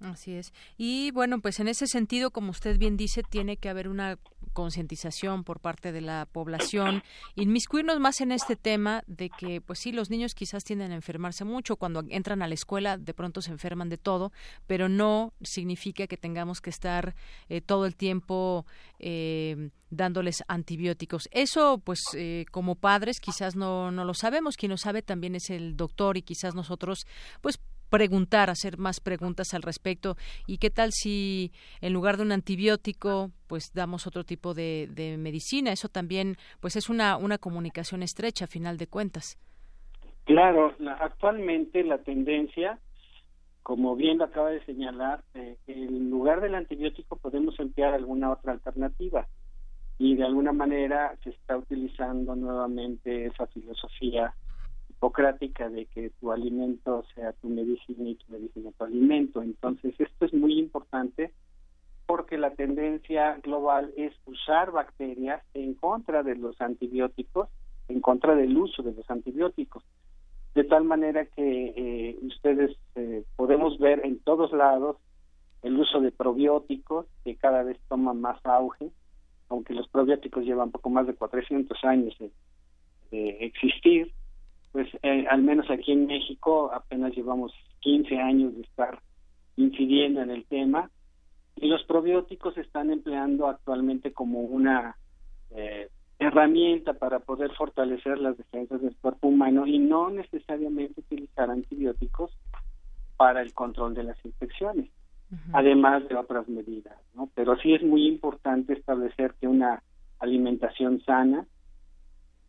Así 0.00 0.34
es. 0.34 0.52
Y 0.78 1.10
bueno, 1.10 1.40
pues 1.40 1.60
en 1.60 1.68
ese 1.68 1.86
sentido, 1.86 2.30
como 2.30 2.50
usted 2.50 2.78
bien 2.78 2.96
dice, 2.96 3.22
tiene 3.28 3.56
que 3.56 3.68
haber 3.68 3.88
una 3.88 4.18
concientización 4.52 5.44
por 5.44 5.60
parte 5.60 5.92
de 5.92 6.00
la 6.00 6.26
población, 6.30 7.02
inmiscuirnos 7.34 8.00
más 8.00 8.20
en 8.20 8.32
este 8.32 8.56
tema 8.56 9.02
de 9.06 9.30
que, 9.30 9.60
pues 9.60 9.78
sí, 9.78 9.92
los 9.92 10.10
niños 10.10 10.34
quizás 10.34 10.64
tienden 10.64 10.92
a 10.92 10.94
enfermarse 10.94 11.44
mucho, 11.44 11.76
cuando 11.76 12.04
entran 12.08 12.42
a 12.42 12.48
la 12.48 12.54
escuela 12.54 12.98
de 12.98 13.14
pronto 13.14 13.42
se 13.42 13.50
enferman 13.50 13.88
de 13.88 13.98
todo, 13.98 14.32
pero 14.66 14.88
no 14.88 15.32
significa 15.42 16.06
que 16.06 16.16
tengamos 16.16 16.60
que 16.60 16.70
estar 16.70 17.14
eh, 17.48 17.60
todo 17.60 17.86
el 17.86 17.96
tiempo 17.96 18.66
eh, 18.98 19.70
dándoles 19.90 20.42
antibióticos. 20.48 21.28
Eso, 21.32 21.78
pues, 21.84 22.00
eh, 22.14 22.46
como 22.50 22.76
padres 22.76 23.20
quizás 23.20 23.56
no, 23.56 23.90
no 23.90 24.04
lo 24.04 24.14
sabemos, 24.14 24.56
quien 24.56 24.70
lo 24.70 24.76
sabe 24.76 25.02
también 25.02 25.34
es 25.34 25.50
el 25.50 25.76
doctor 25.76 26.16
y 26.16 26.22
quizás 26.22 26.54
nosotros, 26.54 27.06
pues, 27.40 27.58
preguntar, 27.90 28.48
hacer 28.48 28.78
más 28.78 29.00
preguntas 29.00 29.52
al 29.52 29.62
respecto. 29.62 30.16
¿Y 30.46 30.58
qué 30.58 30.70
tal 30.70 30.92
si 30.92 31.52
en 31.80 31.92
lugar 31.92 32.16
de 32.16 32.22
un 32.22 32.32
antibiótico, 32.32 33.30
pues 33.46 33.72
damos 33.74 34.06
otro 34.06 34.24
tipo 34.24 34.54
de, 34.54 35.16
medicina? 35.18 35.72
Eso 35.72 35.88
también, 35.88 36.36
pues 36.60 36.76
es 36.76 36.88
una, 36.88 37.18
comunicación 37.38 38.02
estrecha, 38.02 38.44
a 38.46 38.48
final 38.48 38.78
de 38.78 38.86
cuentas. 38.86 39.38
Claro, 40.24 40.74
actualmente 41.00 41.82
la 41.82 41.98
tendencia, 41.98 42.78
como 43.62 43.96
bien 43.96 44.18
lo 44.18 44.24
acaba 44.24 44.50
de 44.50 44.64
señalar, 44.64 45.24
eh, 45.34 45.56
en 45.66 46.10
lugar 46.10 46.40
del 46.40 46.54
antibiótico 46.54 47.16
podemos 47.16 47.58
emplear 47.58 47.94
alguna 47.94 48.30
otra 48.30 48.52
alternativa 48.52 49.26
y 49.98 50.16
de 50.16 50.24
alguna 50.24 50.52
manera 50.52 51.14
se 51.24 51.30
está 51.30 51.56
utilizando 51.56 52.34
nuevamente 52.34 53.26
esa 53.26 53.46
filosofía 53.48 54.34
hipocrática 55.00 55.70
de 55.70 55.86
que 55.86 56.10
tu 56.20 56.30
alimento 56.30 57.04
sea 57.14 57.32
tu 57.32 57.48
medicina 57.48 58.10
y 58.10 58.16
tu 58.16 58.32
medicina 58.32 58.70
tu 58.76 58.84
alimento. 58.84 59.40
Entonces, 59.40 59.94
esto 59.98 60.26
es 60.26 60.34
muy 60.34 60.58
importante 60.58 61.32
porque 62.06 62.36
la 62.36 62.50
tendencia 62.50 63.38
global 63.42 63.94
es 63.96 64.12
usar 64.26 64.72
bacterias 64.72 65.42
en 65.54 65.72
contra 65.72 66.22
de 66.22 66.36
los 66.36 66.60
antibióticos, 66.60 67.48
en 67.88 68.02
contra 68.02 68.34
del 68.34 68.54
uso 68.54 68.82
de 68.82 68.92
los 68.92 69.08
antibióticos. 69.10 69.82
De 70.54 70.64
tal 70.64 70.84
manera 70.84 71.24
que 71.24 71.72
eh, 71.74 72.18
ustedes 72.20 72.76
eh, 72.94 73.24
podemos 73.36 73.78
ver 73.78 74.04
en 74.04 74.18
todos 74.18 74.52
lados 74.52 74.98
el 75.62 75.78
uso 75.78 76.00
de 76.00 76.12
probióticos, 76.12 77.06
que 77.24 77.36
cada 77.36 77.62
vez 77.62 77.78
toma 77.88 78.12
más 78.12 78.38
auge, 78.44 78.90
aunque 79.48 79.72
los 79.72 79.88
probióticos 79.88 80.44
llevan 80.44 80.72
poco 80.72 80.90
más 80.90 81.06
de 81.06 81.14
400 81.14 81.84
años 81.84 82.14
de 83.10 83.36
existir, 83.40 84.12
pues 84.72 84.88
eh, 85.02 85.26
al 85.28 85.42
menos 85.42 85.68
aquí 85.70 85.92
en 85.92 86.06
México 86.06 86.70
apenas 86.72 87.14
llevamos 87.14 87.52
15 87.80 88.18
años 88.18 88.54
de 88.54 88.62
estar 88.62 89.00
incidiendo 89.56 90.22
en 90.22 90.30
el 90.30 90.44
tema 90.44 90.90
y 91.56 91.68
los 91.68 91.82
probióticos 91.84 92.54
se 92.54 92.62
están 92.62 92.90
empleando 92.90 93.48
actualmente 93.48 94.12
como 94.12 94.40
una 94.40 94.96
eh, 95.50 95.90
herramienta 96.18 96.94
para 96.94 97.18
poder 97.18 97.50
fortalecer 97.52 98.18
las 98.18 98.36
defensas 98.36 98.80
del 98.80 98.96
cuerpo 98.96 99.28
humano 99.28 99.66
y 99.66 99.78
no 99.78 100.10
necesariamente 100.10 101.00
utilizar 101.00 101.50
antibióticos 101.50 102.30
para 103.16 103.42
el 103.42 103.52
control 103.52 103.94
de 103.94 104.04
las 104.04 104.24
infecciones, 104.24 104.90
además 105.52 106.08
de 106.08 106.16
otras 106.16 106.48
medidas, 106.48 106.96
¿no? 107.14 107.28
Pero 107.34 107.56
sí 107.58 107.74
es 107.74 107.82
muy 107.82 108.06
importante 108.06 108.72
establecer 108.72 109.34
que 109.40 109.46
una 109.46 109.82
alimentación 110.18 111.02
sana 111.04 111.46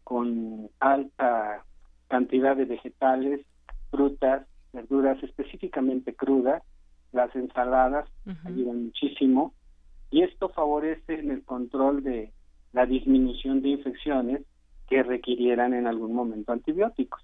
con 0.04 0.70
alta 0.80 1.66
cantidad 2.12 2.58
de 2.58 2.66
vegetales, 2.66 3.40
frutas, 3.90 4.46
verduras 4.74 5.24
específicamente 5.24 6.14
crudas, 6.14 6.62
las 7.14 7.34
ensaladas 7.38 8.10
ayudan 8.44 8.84
muchísimo 8.86 9.54
y 10.10 10.24
esto 10.24 10.50
favorece 10.50 11.14
en 11.20 11.32
el 11.32 11.44
control 11.46 12.04
de 12.04 12.34
la 12.74 12.86
disminución 12.86 13.62
de 13.62 13.70
infecciones 13.70 14.42
que 14.90 15.04
requirieran 15.04 15.74
en 15.74 15.88
algún 15.88 16.14
momento 16.14 16.52
antibióticos. 16.52 17.22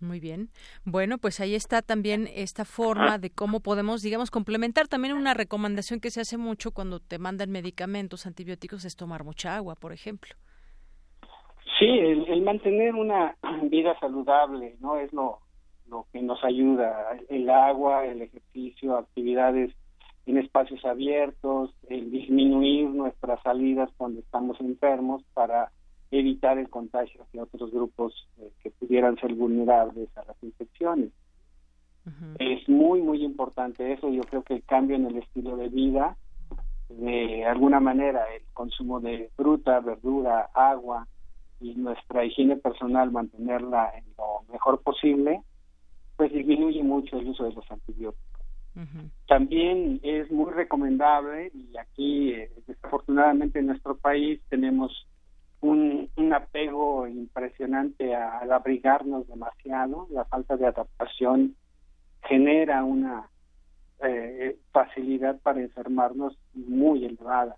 Muy 0.00 0.20
bien. 0.20 0.50
Bueno, 0.84 1.16
pues 1.16 1.40
ahí 1.40 1.54
está 1.54 1.80
también 1.80 2.28
esta 2.34 2.66
forma 2.66 3.16
de 3.16 3.30
cómo 3.30 3.60
podemos, 3.60 4.02
digamos, 4.02 4.30
complementar. 4.30 4.86
También 4.86 5.14
una 5.14 5.32
recomendación 5.32 6.00
que 6.00 6.10
se 6.10 6.20
hace 6.20 6.36
mucho 6.36 6.72
cuando 6.72 7.00
te 7.00 7.18
mandan 7.18 7.50
medicamentos 7.50 8.26
antibióticos 8.26 8.84
es 8.84 8.96
tomar 8.96 9.24
mucha 9.24 9.56
agua, 9.56 9.74
por 9.74 9.94
ejemplo. 9.94 10.34
Sí, 11.78 11.86
el, 11.86 12.42
mantener 12.42 12.94
una 12.94 13.36
vida 13.70 13.98
saludable, 14.00 14.76
¿no? 14.80 14.96
Es 14.96 15.12
lo, 15.12 15.40
lo 15.88 16.06
que 16.12 16.22
nos 16.22 16.42
ayuda. 16.44 17.18
El 17.28 17.50
agua, 17.50 18.06
el 18.06 18.22
ejercicio, 18.22 18.96
actividades 18.96 19.74
en 20.26 20.38
espacios 20.38 20.84
abiertos, 20.84 21.70
el 21.88 22.10
disminuir 22.10 22.88
nuestras 22.90 23.40
salidas 23.42 23.90
cuando 23.96 24.20
estamos 24.20 24.60
enfermos 24.60 25.22
para 25.34 25.70
evitar 26.10 26.58
el 26.58 26.68
contagio 26.68 27.22
hacia 27.22 27.42
otros 27.44 27.70
grupos 27.70 28.28
eh, 28.38 28.50
que 28.62 28.70
pudieran 28.70 29.16
ser 29.18 29.34
vulnerables 29.34 30.08
a 30.16 30.24
las 30.24 30.42
infecciones. 30.42 31.10
Es 32.38 32.68
muy, 32.68 33.02
muy 33.02 33.24
importante 33.24 33.92
eso. 33.92 34.10
Yo 34.10 34.22
creo 34.22 34.42
que 34.44 34.54
el 34.54 34.62
cambio 34.62 34.94
en 34.94 35.06
el 35.06 35.16
estilo 35.16 35.56
de 35.56 35.68
vida, 35.68 36.16
de 36.88 37.44
alguna 37.44 37.80
manera, 37.80 38.24
el 38.32 38.42
consumo 38.52 39.00
de 39.00 39.28
fruta, 39.34 39.80
verdura, 39.80 40.48
agua, 40.54 41.08
y 41.60 41.74
nuestra 41.74 42.24
higiene 42.24 42.56
personal 42.56 43.10
mantenerla 43.10 43.92
en 43.96 44.04
lo 44.16 44.42
mejor 44.52 44.82
posible, 44.82 45.42
pues 46.16 46.32
disminuye 46.32 46.82
mucho 46.82 47.18
el 47.18 47.28
uso 47.28 47.44
de 47.44 47.52
los 47.52 47.70
antibióticos. 47.70 48.26
También 49.26 50.00
es 50.02 50.30
muy 50.30 50.52
recomendable, 50.52 51.50
y 51.54 51.78
aquí 51.78 52.32
eh, 52.32 52.50
desafortunadamente 52.66 53.58
en 53.58 53.68
nuestro 53.68 53.96
país 53.96 54.38
tenemos 54.50 55.06
un, 55.62 56.10
un 56.16 56.34
apego 56.34 57.06
impresionante 57.06 58.14
al 58.14 58.52
abrigarnos 58.52 59.26
demasiado, 59.28 60.06
la 60.10 60.26
falta 60.26 60.58
de 60.58 60.66
adaptación 60.66 61.56
genera 62.28 62.84
una 62.84 63.30
eh, 64.04 64.58
facilidad 64.72 65.40
para 65.40 65.62
enfermarnos 65.62 66.38
muy 66.52 67.06
elevada 67.06 67.56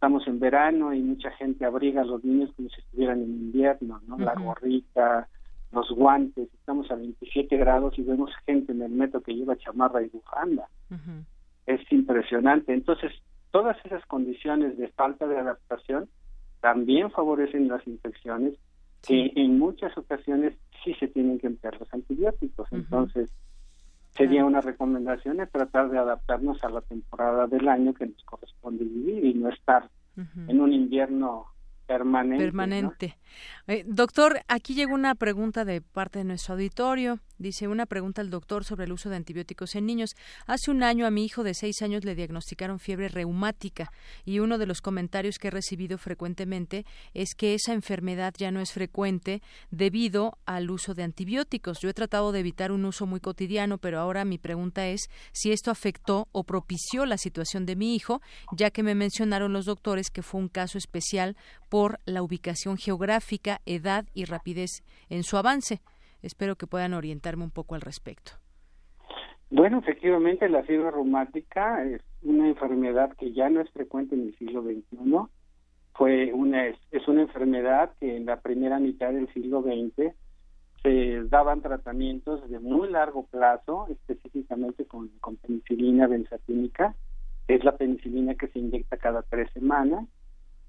estamos 0.00 0.26
en 0.26 0.40
verano 0.40 0.94
y 0.94 1.02
mucha 1.02 1.30
gente 1.32 1.66
abriga 1.66 2.00
a 2.00 2.06
los 2.06 2.24
niños 2.24 2.50
como 2.56 2.70
si 2.70 2.80
estuvieran 2.80 3.18
en 3.22 3.32
invierno, 3.32 4.00
¿no? 4.08 4.16
La 4.16 4.32
gorrita, 4.32 5.28
los 5.72 5.90
guantes, 5.90 6.48
estamos 6.54 6.90
a 6.90 6.94
27 6.94 7.54
grados 7.58 7.98
y 7.98 8.02
vemos 8.02 8.30
gente 8.46 8.72
en 8.72 8.80
el 8.80 8.92
metro 8.92 9.20
que 9.20 9.34
lleva 9.34 9.58
chamarra 9.58 10.00
y 10.00 10.08
bufanda. 10.08 10.70
Es 11.66 11.80
impresionante. 11.92 12.72
Entonces, 12.72 13.12
todas 13.50 13.76
esas 13.84 14.02
condiciones 14.06 14.78
de 14.78 14.88
falta 14.88 15.26
de 15.26 15.36
adaptación 15.36 16.08
también 16.62 17.10
favorecen 17.10 17.68
las 17.68 17.86
infecciones 17.86 18.54
que 19.06 19.32
en 19.36 19.58
muchas 19.58 19.94
ocasiones 19.98 20.54
sí 20.82 20.94
se 20.94 21.08
tienen 21.08 21.38
que 21.38 21.48
emplear 21.48 21.78
los 21.78 21.92
antibióticos. 21.92 22.72
Entonces, 22.72 23.28
sería 24.16 24.44
una 24.44 24.60
recomendación 24.60 25.38
de 25.38 25.46
tratar 25.46 25.90
de 25.90 25.98
adaptarnos 25.98 26.62
a 26.64 26.68
la 26.68 26.80
temporada 26.80 27.46
del 27.46 27.68
año 27.68 27.94
que 27.94 28.06
nos 28.06 28.22
corresponde 28.24 28.84
vivir 28.84 29.24
y 29.24 29.34
no 29.34 29.48
estar 29.48 29.88
en 30.48 30.60
un 30.60 30.72
invierno 30.72 31.46
permanente. 31.90 33.18
Eh, 33.66 33.84
doctor, 33.86 34.40
aquí 34.48 34.74
llegó 34.74 34.94
una 34.94 35.14
pregunta 35.14 35.64
de 35.64 35.80
parte 35.80 36.20
de 36.20 36.24
nuestro 36.24 36.54
auditorio. 36.54 37.20
Dice 37.38 37.68
una 37.68 37.86
pregunta 37.86 38.20
al 38.20 38.28
doctor 38.28 38.64
sobre 38.64 38.84
el 38.84 38.92
uso 38.92 39.08
de 39.08 39.16
antibióticos 39.16 39.74
en 39.74 39.86
niños. 39.86 40.10
Hace 40.46 40.70
un 40.70 40.82
año 40.82 41.06
a 41.06 41.10
mi 41.10 41.24
hijo 41.24 41.42
de 41.42 41.54
seis 41.54 41.80
años 41.80 42.04
le 42.04 42.14
diagnosticaron 42.14 42.78
fiebre 42.78 43.08
reumática 43.08 43.90
y 44.26 44.40
uno 44.40 44.58
de 44.58 44.66
los 44.66 44.82
comentarios 44.82 45.38
que 45.38 45.48
he 45.48 45.50
recibido 45.50 45.96
frecuentemente 45.96 46.84
es 47.14 47.34
que 47.34 47.54
esa 47.54 47.72
enfermedad 47.72 48.34
ya 48.36 48.50
no 48.50 48.60
es 48.60 48.72
frecuente 48.72 49.42
debido 49.70 50.36
al 50.44 50.70
uso 50.70 50.92
de 50.92 51.02
antibióticos. 51.02 51.80
Yo 51.80 51.88
he 51.88 51.94
tratado 51.94 52.30
de 52.30 52.40
evitar 52.40 52.72
un 52.72 52.84
uso 52.84 53.06
muy 53.06 53.20
cotidiano, 53.20 53.78
pero 53.78 53.98
ahora 54.00 54.26
mi 54.26 54.36
pregunta 54.36 54.86
es 54.88 55.08
si 55.32 55.50
esto 55.50 55.70
afectó 55.70 56.28
o 56.32 56.44
propició 56.44 57.06
la 57.06 57.16
situación 57.16 57.64
de 57.64 57.76
mi 57.76 57.94
hijo, 57.94 58.20
ya 58.52 58.70
que 58.70 58.82
me 58.82 58.94
mencionaron 58.94 59.54
los 59.54 59.64
doctores 59.64 60.10
que 60.10 60.22
fue 60.22 60.40
un 60.40 60.48
caso 60.48 60.76
especial 60.76 61.36
por 61.70 61.79
la 62.04 62.22
ubicación 62.22 62.76
geográfica, 62.76 63.60
edad 63.66 64.04
y 64.14 64.24
rapidez 64.24 64.82
en 65.08 65.22
su 65.22 65.36
avance. 65.36 65.80
Espero 66.22 66.56
que 66.56 66.66
puedan 66.66 66.94
orientarme 66.94 67.44
un 67.44 67.50
poco 67.50 67.74
al 67.74 67.80
respecto. 67.80 68.32
Bueno, 69.50 69.78
efectivamente 69.78 70.48
la 70.48 70.62
fiebre 70.62 70.90
reumática 70.90 71.84
es 71.84 72.02
una 72.22 72.48
enfermedad 72.48 73.12
que 73.16 73.32
ya 73.32 73.48
no 73.48 73.60
es 73.60 73.70
frecuente 73.70 74.14
en 74.14 74.28
el 74.28 74.38
siglo 74.38 74.62
XXI. 74.62 74.96
Fue 75.94 76.32
una, 76.32 76.66
es 76.66 77.08
una 77.08 77.22
enfermedad 77.22 77.90
que 77.98 78.16
en 78.16 78.26
la 78.26 78.40
primera 78.40 78.78
mitad 78.78 79.12
del 79.12 79.32
siglo 79.32 79.62
XX 79.62 80.14
se 80.82 81.24
daban 81.24 81.62
tratamientos 81.62 82.48
de 82.48 82.58
muy 82.60 82.88
largo 82.90 83.26
plazo, 83.26 83.86
específicamente 83.90 84.86
con, 84.86 85.08
con 85.20 85.36
penicilina 85.36 86.06
benzatínica, 86.06 86.94
es 87.48 87.64
la 87.64 87.76
penicilina 87.76 88.34
que 88.36 88.48
se 88.48 88.60
inyecta 88.60 88.96
cada 88.96 89.22
tres 89.22 89.50
semanas, 89.52 90.06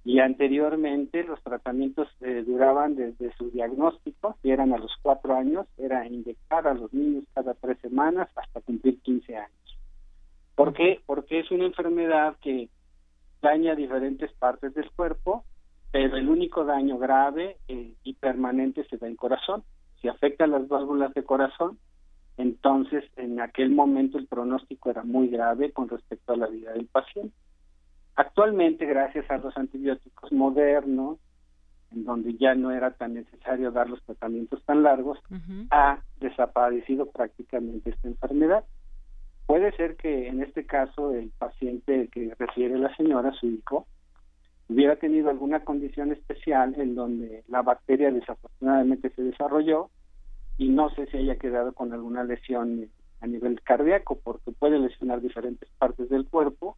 y 0.03 0.19
anteriormente 0.19 1.23
los 1.23 1.41
tratamientos 1.43 2.07
eh, 2.21 2.43
duraban 2.45 2.95
desde 2.95 3.31
su 3.35 3.51
diagnóstico, 3.51 4.35
si 4.41 4.49
eran 4.49 4.73
a 4.73 4.77
los 4.77 4.91
cuatro 5.01 5.35
años, 5.35 5.67
era 5.77 6.07
inyectar 6.07 6.67
a 6.67 6.73
los 6.73 6.91
niños 6.93 7.25
cada 7.33 7.53
tres 7.53 7.77
semanas 7.79 8.29
hasta 8.35 8.61
cumplir 8.61 8.99
15 9.01 9.37
años. 9.37 9.79
¿Por 10.55 10.73
qué? 10.73 11.01
Porque 11.05 11.39
es 11.39 11.51
una 11.51 11.65
enfermedad 11.65 12.35
que 12.41 12.69
daña 13.41 13.75
diferentes 13.75 14.31
partes 14.33 14.73
del 14.73 14.89
cuerpo, 14.91 15.43
pero 15.91 16.17
el 16.17 16.29
único 16.29 16.65
daño 16.65 16.97
grave 16.97 17.57
eh, 17.67 17.93
y 18.03 18.13
permanente 18.13 18.85
se 18.85 18.97
da 18.97 19.07
en 19.07 19.15
corazón. 19.15 19.63
Si 20.01 20.07
afecta 20.07 20.47
las 20.47 20.67
válvulas 20.67 21.13
de 21.13 21.23
corazón, 21.23 21.77
entonces 22.37 23.03
en 23.17 23.39
aquel 23.39 23.69
momento 23.69 24.17
el 24.17 24.25
pronóstico 24.25 24.89
era 24.89 25.03
muy 25.03 25.27
grave 25.27 25.71
con 25.71 25.89
respecto 25.89 26.33
a 26.33 26.37
la 26.37 26.47
vida 26.47 26.73
del 26.73 26.87
paciente. 26.87 27.35
Actualmente, 28.15 28.85
gracias 28.85 29.29
a 29.31 29.37
los 29.37 29.55
antibióticos 29.57 30.31
modernos, 30.31 31.17
en 31.91 32.05
donde 32.05 32.35
ya 32.37 32.55
no 32.55 32.71
era 32.71 32.91
tan 32.91 33.13
necesario 33.13 33.71
dar 33.71 33.89
los 33.89 34.01
tratamientos 34.03 34.63
tan 34.65 34.83
largos, 34.83 35.19
ha 35.71 35.99
desaparecido 36.19 37.09
prácticamente 37.11 37.89
esta 37.89 38.07
enfermedad. 38.07 38.63
Puede 39.45 39.71
ser 39.73 39.97
que 39.97 40.27
en 40.27 40.41
este 40.41 40.65
caso 40.65 41.13
el 41.13 41.31
paciente 41.37 42.07
que 42.11 42.33
refiere 42.39 42.77
la 42.77 42.95
señora, 42.95 43.33
su 43.33 43.47
hijo, 43.47 43.87
hubiera 44.69 44.95
tenido 44.95 45.29
alguna 45.29 45.65
condición 45.65 46.13
especial 46.13 46.75
en 46.77 46.95
donde 46.95 47.43
la 47.49 47.61
bacteria 47.61 48.11
desafortunadamente 48.11 49.09
se 49.09 49.23
desarrolló 49.23 49.89
y 50.57 50.69
no 50.69 50.89
sé 50.91 51.07
si 51.07 51.17
haya 51.17 51.35
quedado 51.35 51.73
con 51.73 51.91
alguna 51.91 52.23
lesión 52.23 52.89
a 53.19 53.27
nivel 53.27 53.61
cardíaco, 53.61 54.19
porque 54.23 54.51
puede 54.51 54.79
lesionar 54.79 55.21
diferentes 55.21 55.69
partes 55.77 56.09
del 56.09 56.27
cuerpo, 56.27 56.77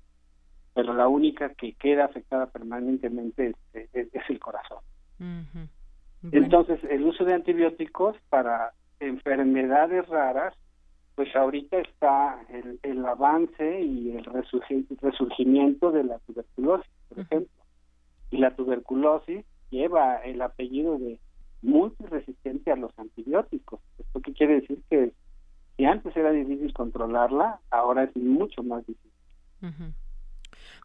pero 0.73 0.93
la 0.93 1.07
única 1.07 1.53
que 1.53 1.73
queda 1.73 2.05
afectada 2.05 2.47
permanentemente 2.47 3.55
es, 3.73 4.29
el 4.29 4.39
corazón. 4.39 4.79
Entonces, 6.31 6.79
el 6.89 7.03
uso 7.03 7.25
de 7.25 7.33
antibióticos 7.33 8.15
para 8.29 8.73
enfermedades 8.99 10.07
raras, 10.07 10.53
pues 11.15 11.35
ahorita 11.35 11.77
está 11.79 12.39
el, 12.81 13.05
avance 13.05 13.81
y 13.81 14.15
el 14.17 14.25
resurgimiento 15.01 15.91
de 15.91 16.03
la 16.03 16.19
tuberculosis, 16.19 16.91
por 17.09 17.19
ejemplo. 17.19 17.63
Y 18.31 18.37
la 18.37 18.55
tuberculosis 18.55 19.45
lleva 19.69 20.17
el 20.17 20.41
apellido 20.41 20.97
de 20.97 21.19
multiresistente 21.61 22.71
a 22.71 22.75
los 22.75 22.97
antibióticos. 22.97 23.79
¿Esto 23.99 24.21
qué 24.21 24.33
quiere 24.33 24.61
decir? 24.61 24.81
Que 24.89 25.13
si 25.77 25.85
antes 25.85 26.15
era 26.15 26.31
difícil 26.31 26.73
controlarla, 26.73 27.59
ahora 27.69 28.03
es 28.03 28.15
mucho 28.15 28.63
más 28.63 28.85
difícil. 28.85 29.11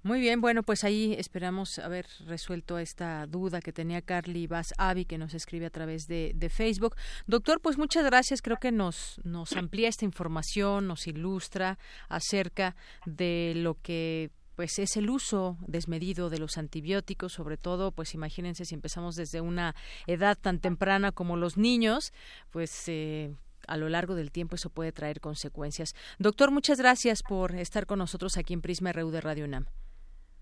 Muy 0.09 0.21
bien, 0.21 0.41
bueno, 0.41 0.63
pues 0.63 0.85
ahí 0.85 1.15
esperamos 1.19 1.79
haber 1.79 2.07
resuelto 2.25 2.79
esta 2.79 3.27
duda 3.27 3.61
que 3.61 3.75
tenía 3.75 4.01
Carly 4.01 4.47
Vaz 4.47 4.73
Avi, 4.79 5.05
que 5.05 5.19
nos 5.19 5.35
escribe 5.35 5.67
a 5.67 5.71
través 5.71 6.07
de, 6.07 6.51
Facebook. 6.51 6.97
Doctor, 7.27 7.61
pues 7.61 7.77
muchas 7.77 8.07
gracias. 8.07 8.41
Creo 8.41 8.57
que 8.57 8.73
nos, 8.73 9.21
nos 9.23 9.53
amplía 9.53 9.87
esta 9.87 10.07
información, 10.07 10.87
nos 10.87 11.07
ilustra 11.07 11.79
acerca 12.09 12.75
de 13.05 13.53
lo 13.57 13.75
que 13.83 14.31
pues 14.57 14.79
es 14.79 14.97
el 14.97 15.11
uso 15.11 15.59
desmedido 15.67 16.31
de 16.31 16.39
los 16.39 16.57
antibióticos, 16.57 17.35
sobre 17.35 17.59
todo, 17.59 17.93
pues 17.93 18.15
imagínense 18.15 18.65
si 18.65 18.75
empezamos 18.75 19.15
desde 19.15 19.43
una 19.43 19.75
edad 20.07 20.39
tan 20.41 20.59
temprana 20.59 21.13
como 21.13 21.37
los 21.37 21.59
niños, 21.59 22.15
pues 22.51 22.85
eh, 22.87 23.35
a 23.67 23.77
lo 23.77 23.91
largo 23.91 24.15
del 24.15 24.33
tiempo 24.33 24.57
eso 24.57 24.71
puede 24.71 24.91
traer 24.91 25.21
consecuencias. 25.21 25.95
Doctor, 26.19 26.51
muchas 26.51 26.79
gracias 26.79 27.23
por 27.23 27.55
estar 27.57 27.85
con 27.85 27.99
nosotros 27.99 28.39
aquí 28.39 28.55
en 28.55 28.63
Prisma 28.63 28.91
RU 28.93 29.11
de 29.11 29.21
Radio 29.21 29.45
UNAM. 29.45 29.67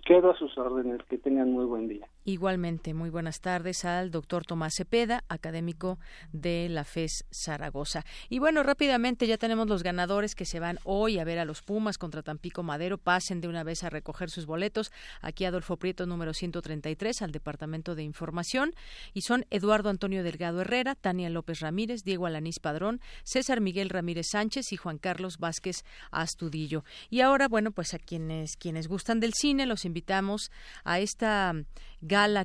Quedo 0.07 0.31
a 0.31 0.39
sus 0.39 0.57
órdenes. 0.57 1.03
Que 1.09 1.19
tengan 1.19 1.53
muy 1.53 1.65
buen 1.65 1.89
día. 1.89 2.09
Igualmente, 2.29 2.93
muy 2.93 3.09
buenas 3.09 3.41
tardes 3.41 3.85
al 3.85 4.11
doctor 4.11 4.45
Tomás 4.45 4.75
Cepeda, 4.75 5.23
académico 5.29 6.01
de 6.33 6.67
la 6.69 6.83
FES 6.83 7.25
Zaragoza. 7.31 8.05
Y 8.29 8.41
bueno, 8.41 8.65
rápidamente 8.65 9.29
ya 9.29 9.39
tenemos 9.39 9.69
los 9.69 9.85
ganadores 9.85 10.35
que 10.35 10.45
se 10.45 10.59
van 10.59 10.81
hoy 10.83 11.21
a 11.21 11.25
ver 11.25 11.39
a 11.39 11.45
los 11.45 11.63
Pumas 11.63 11.99
contra 11.99 12.25
Tampico 12.25 12.65
Madero. 12.65 12.99
Pasen 12.99 13.41
de 13.41 13.47
una 13.47 13.63
vez 13.63 13.85
a 13.85 13.91
recoger 13.91 14.29
sus 14.29 14.45
boletos. 14.45 14.91
Aquí 15.21 15.45
Adolfo 15.45 15.77
Prieto, 15.77 16.05
número 16.05 16.35
133, 16.35 17.23
al 17.23 17.31
Departamento 17.31 17.95
de 17.95 18.03
Información. 18.03 18.75
Y 19.15 19.21
son 19.21 19.47
Eduardo 19.51 19.89
Antonio 19.89 20.25
Delgado 20.25 20.63
Herrera, 20.63 20.97
Tania 20.97 21.31
López 21.31 21.61
Ramírez, 21.61 22.03
Diego 22.03 22.27
Alanís 22.27 22.59
Padrón, 22.59 23.01
César 23.23 23.61
Miguel 23.61 23.89
Ramírez 23.89 24.27
Sánchez 24.33 24.73
y 24.73 24.77
Juan 24.77 24.99
Carlos 24.99 25.39
Vázquez 25.39 25.85
Astudillo. 26.11 26.83
Y 27.09 27.21
ahora, 27.21 27.47
bueno, 27.47 27.71
pues 27.71 27.95
a 27.95 28.01
quienes, 28.01 28.57
quienes 28.57 28.89
gustan 28.89 29.21
del 29.21 29.33
cine, 29.33 29.65
los 29.65 29.85
invitamos 29.85 30.51
a 30.83 30.99
esta 30.99 31.55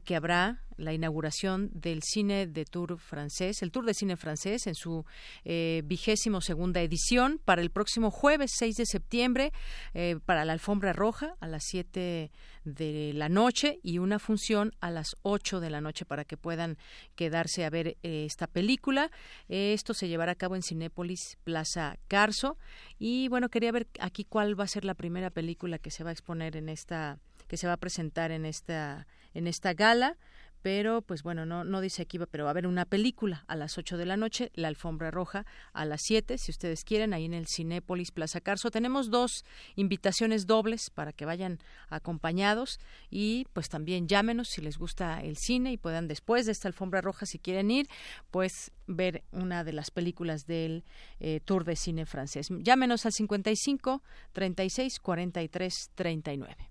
que 0.04 0.18
habrá 0.18 0.60
la 0.76 0.94
inauguración 0.94 1.70
del 1.74 2.02
cine 2.04 2.46
de 2.46 2.66
tour 2.66 2.98
francés, 2.98 3.62
el 3.62 3.72
tour 3.72 3.86
de 3.86 3.94
cine 3.94 4.18
francés 4.18 4.68
en 4.68 4.76
su 4.76 5.06
eh, 5.46 5.82
vigésimo 5.86 6.42
segunda 6.42 6.82
edición 6.82 7.40
para 7.46 7.62
el 7.62 7.70
próximo 7.70 8.12
jueves 8.12 8.52
6 8.58 8.76
de 8.76 8.86
septiembre 8.86 9.54
eh, 9.94 10.18
para 10.26 10.44
la 10.44 10.52
alfombra 10.52 10.92
roja 10.92 11.36
a 11.40 11.48
las 11.48 11.64
7 11.68 12.32
de 12.66 13.12
la 13.14 13.30
noche 13.30 13.80
y 13.82 14.00
una 14.00 14.20
función 14.20 14.74
a 14.82 14.92
las 14.92 15.16
8 15.22 15.62
de 15.62 15.70
la 15.70 15.80
noche 15.80 16.04
para 16.04 16.26
que 16.26 16.36
puedan 16.36 16.78
quedarse 17.16 17.64
a 17.64 17.70
ver 17.70 17.96
eh, 18.04 18.26
esta 18.26 18.48
película. 18.48 19.10
esto 19.48 19.94
se 19.94 20.10
llevará 20.10 20.34
a 20.34 20.36
cabo 20.36 20.58
en 20.58 20.64
Cinépolis 20.64 21.38
Plaza 21.46 21.98
Carso 22.10 22.58
y 23.00 23.30
bueno, 23.30 23.48
quería 23.48 23.72
ver 23.72 23.88
aquí 24.02 24.26
cuál 24.26 24.60
va 24.60 24.66
a 24.66 24.68
ser 24.68 24.84
la 24.84 24.96
primera 24.96 25.30
película 25.30 25.80
que 25.80 25.92
se 25.92 26.04
va 26.04 26.10
a 26.10 26.14
exponer 26.14 26.58
en 26.58 26.68
esta 26.68 27.20
que 27.48 27.58
se 27.58 27.68
va 27.68 27.74
a 27.74 27.78
presentar 27.78 28.32
en 28.32 28.46
esta 28.46 29.08
en 29.34 29.48
esta 29.48 29.74
gala 29.74 30.18
pero 30.62 31.02
pues 31.02 31.24
bueno, 31.24 31.46
no, 31.46 31.64
no 31.64 31.82
dice 31.82 32.04
aquí, 32.04 32.20
pero 32.30 32.44
va 32.44 32.50
a 32.50 32.52
haber 32.52 32.68
una 32.68 32.86
película 32.86 33.44
a 33.48 33.56
las 33.56 33.78
8 33.78 33.98
de 33.98 34.06
la 34.06 34.18
noche, 34.18 34.52
La 34.54 34.68
Alfombra 34.68 35.12
Roja 35.12 35.46
a 35.74 35.86
las 35.86 36.02
7, 36.04 36.38
si 36.38 36.52
ustedes 36.52 36.84
quieren, 36.84 37.14
ahí 37.14 37.26
en 37.26 37.34
el 37.34 37.48
Cinépolis 37.48 38.12
Plaza 38.12 38.42
Carso. 38.42 38.70
Tenemos 38.70 39.10
dos 39.10 39.44
invitaciones 39.76 40.46
dobles 40.46 40.90
para 40.90 41.14
que 41.14 41.26
vayan 41.26 41.60
acompañados 41.90 42.80
y 43.10 43.48
pues 43.54 43.70
también 43.70 44.08
llámenos 44.08 44.50
si 44.50 44.62
les 44.62 44.78
gusta 44.78 45.22
el 45.22 45.38
cine 45.38 45.72
y 45.72 45.78
puedan 45.78 46.08
después 46.08 46.46
de 46.46 46.52
esta 46.52 46.68
Alfombra 46.68 47.02
Roja, 47.02 47.26
si 47.26 47.40
quieren 47.40 47.72
ir, 47.72 47.88
pues 48.30 48.72
ver 48.88 49.24
una 49.32 49.64
de 49.64 49.74
las 49.74 49.90
películas 49.90 50.46
del 50.46 50.84
eh, 51.20 51.40
Tour 51.44 51.64
de 51.64 51.76
Cine 51.76 52.06
francés. 52.06 52.50
Llámenos 52.60 53.06
al 53.06 53.14
55 53.14 54.04
36 54.34 55.00
43 55.00 55.92
39. 55.96 56.71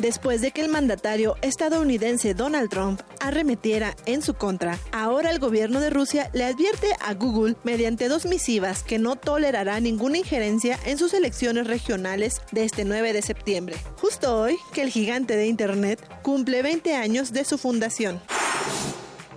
Después 0.00 0.40
de 0.40 0.50
que 0.50 0.62
el 0.62 0.70
mandatario 0.70 1.36
estadounidense 1.42 2.32
Donald 2.32 2.70
Trump 2.70 3.02
arremetiera 3.20 3.94
en 4.06 4.22
su 4.22 4.32
contra, 4.32 4.78
ahora 4.92 5.30
el 5.30 5.38
gobierno 5.38 5.78
de 5.78 5.90
Rusia 5.90 6.30
le 6.32 6.44
advierte 6.44 6.88
a 7.00 7.12
Google 7.12 7.56
mediante 7.64 8.08
dos 8.08 8.24
misivas 8.24 8.82
que 8.82 8.98
no 8.98 9.16
tolerará 9.16 9.78
ninguna 9.78 10.16
injerencia 10.16 10.78
en 10.86 10.96
sus 10.96 11.12
elecciones 11.12 11.66
regionales 11.66 12.40
de 12.50 12.64
este 12.64 12.86
9 12.86 13.12
de 13.12 13.20
septiembre, 13.20 13.76
justo 14.00 14.40
hoy 14.40 14.56
que 14.72 14.80
el 14.80 14.88
gigante 14.88 15.36
de 15.36 15.48
Internet 15.48 16.02
cumple 16.22 16.62
20 16.62 16.96
años 16.96 17.34
de 17.34 17.44
su 17.44 17.58
fundación. 17.58 18.22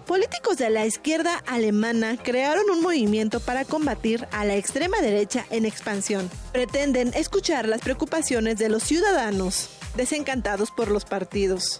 Políticos 0.07 0.57
de 0.57 0.69
la 0.69 0.85
izquierda 0.85 1.43
alemana 1.45 2.15
crearon 2.15 2.69
un 2.69 2.81
movimiento 2.81 3.41
para 3.41 3.65
combatir 3.65 4.29
a 4.31 4.45
la 4.45 4.55
extrema 4.55 5.01
derecha 5.01 5.45
en 5.49 5.65
expansión. 5.65 6.29
Pretenden 6.53 7.13
escuchar 7.15 7.67
las 7.67 7.81
preocupaciones 7.81 8.57
de 8.57 8.69
los 8.69 8.83
ciudadanos 8.83 9.69
desencantados 9.95 10.71
por 10.71 10.89
los 10.89 11.05
partidos 11.05 11.79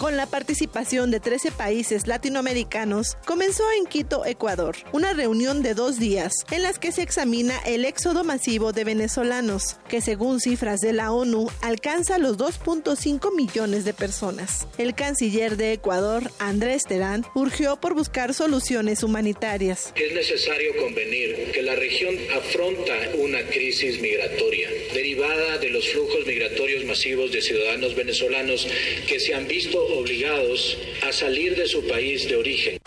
con 0.00 0.16
la 0.16 0.24
participación 0.24 1.10
de 1.10 1.20
13 1.20 1.52
países 1.52 2.06
latinoamericanos, 2.06 3.18
comenzó 3.26 3.64
en 3.78 3.84
Quito, 3.84 4.24
Ecuador, 4.24 4.74
una 4.94 5.12
reunión 5.12 5.62
de 5.62 5.74
dos 5.74 5.98
días 5.98 6.32
en 6.50 6.62
las 6.62 6.78
que 6.78 6.90
se 6.90 7.02
examina 7.02 7.60
el 7.66 7.84
éxodo 7.84 8.24
masivo 8.24 8.72
de 8.72 8.84
venezolanos, 8.84 9.76
que 9.90 10.00
según 10.00 10.40
cifras 10.40 10.80
de 10.80 10.94
la 10.94 11.12
ONU 11.12 11.48
alcanza 11.60 12.16
los 12.16 12.38
2.5 12.38 13.36
millones 13.36 13.84
de 13.84 13.92
personas. 13.92 14.66
El 14.78 14.94
canciller 14.94 15.58
de 15.58 15.74
Ecuador, 15.74 16.30
Andrés 16.38 16.84
Terán, 16.84 17.26
urgió 17.34 17.78
por 17.78 17.92
buscar 17.92 18.32
soluciones 18.32 19.02
humanitarias. 19.02 19.92
Es 19.96 20.14
necesario 20.14 20.76
convenir 20.80 21.52
que 21.52 21.60
la 21.60 21.74
región 21.74 22.16
afronta 22.38 22.94
una 23.18 23.42
crisis 23.50 24.00
migratoria 24.00 24.70
derivada 24.94 25.58
de 25.58 25.68
los 25.68 25.86
flujos 25.90 26.26
migratorios 26.26 26.86
masivos 26.86 27.30
de 27.32 27.42
ciudadanos 27.42 27.94
venezolanos 27.94 28.66
que 29.06 29.20
se 29.20 29.34
han 29.34 29.46
visto 29.46 29.89
obligados 29.98 30.76
a 31.06 31.12
salir 31.12 31.56
de 31.56 31.66
su 31.66 31.86
país 31.86 32.28
de 32.28 32.36
origen. 32.36 32.78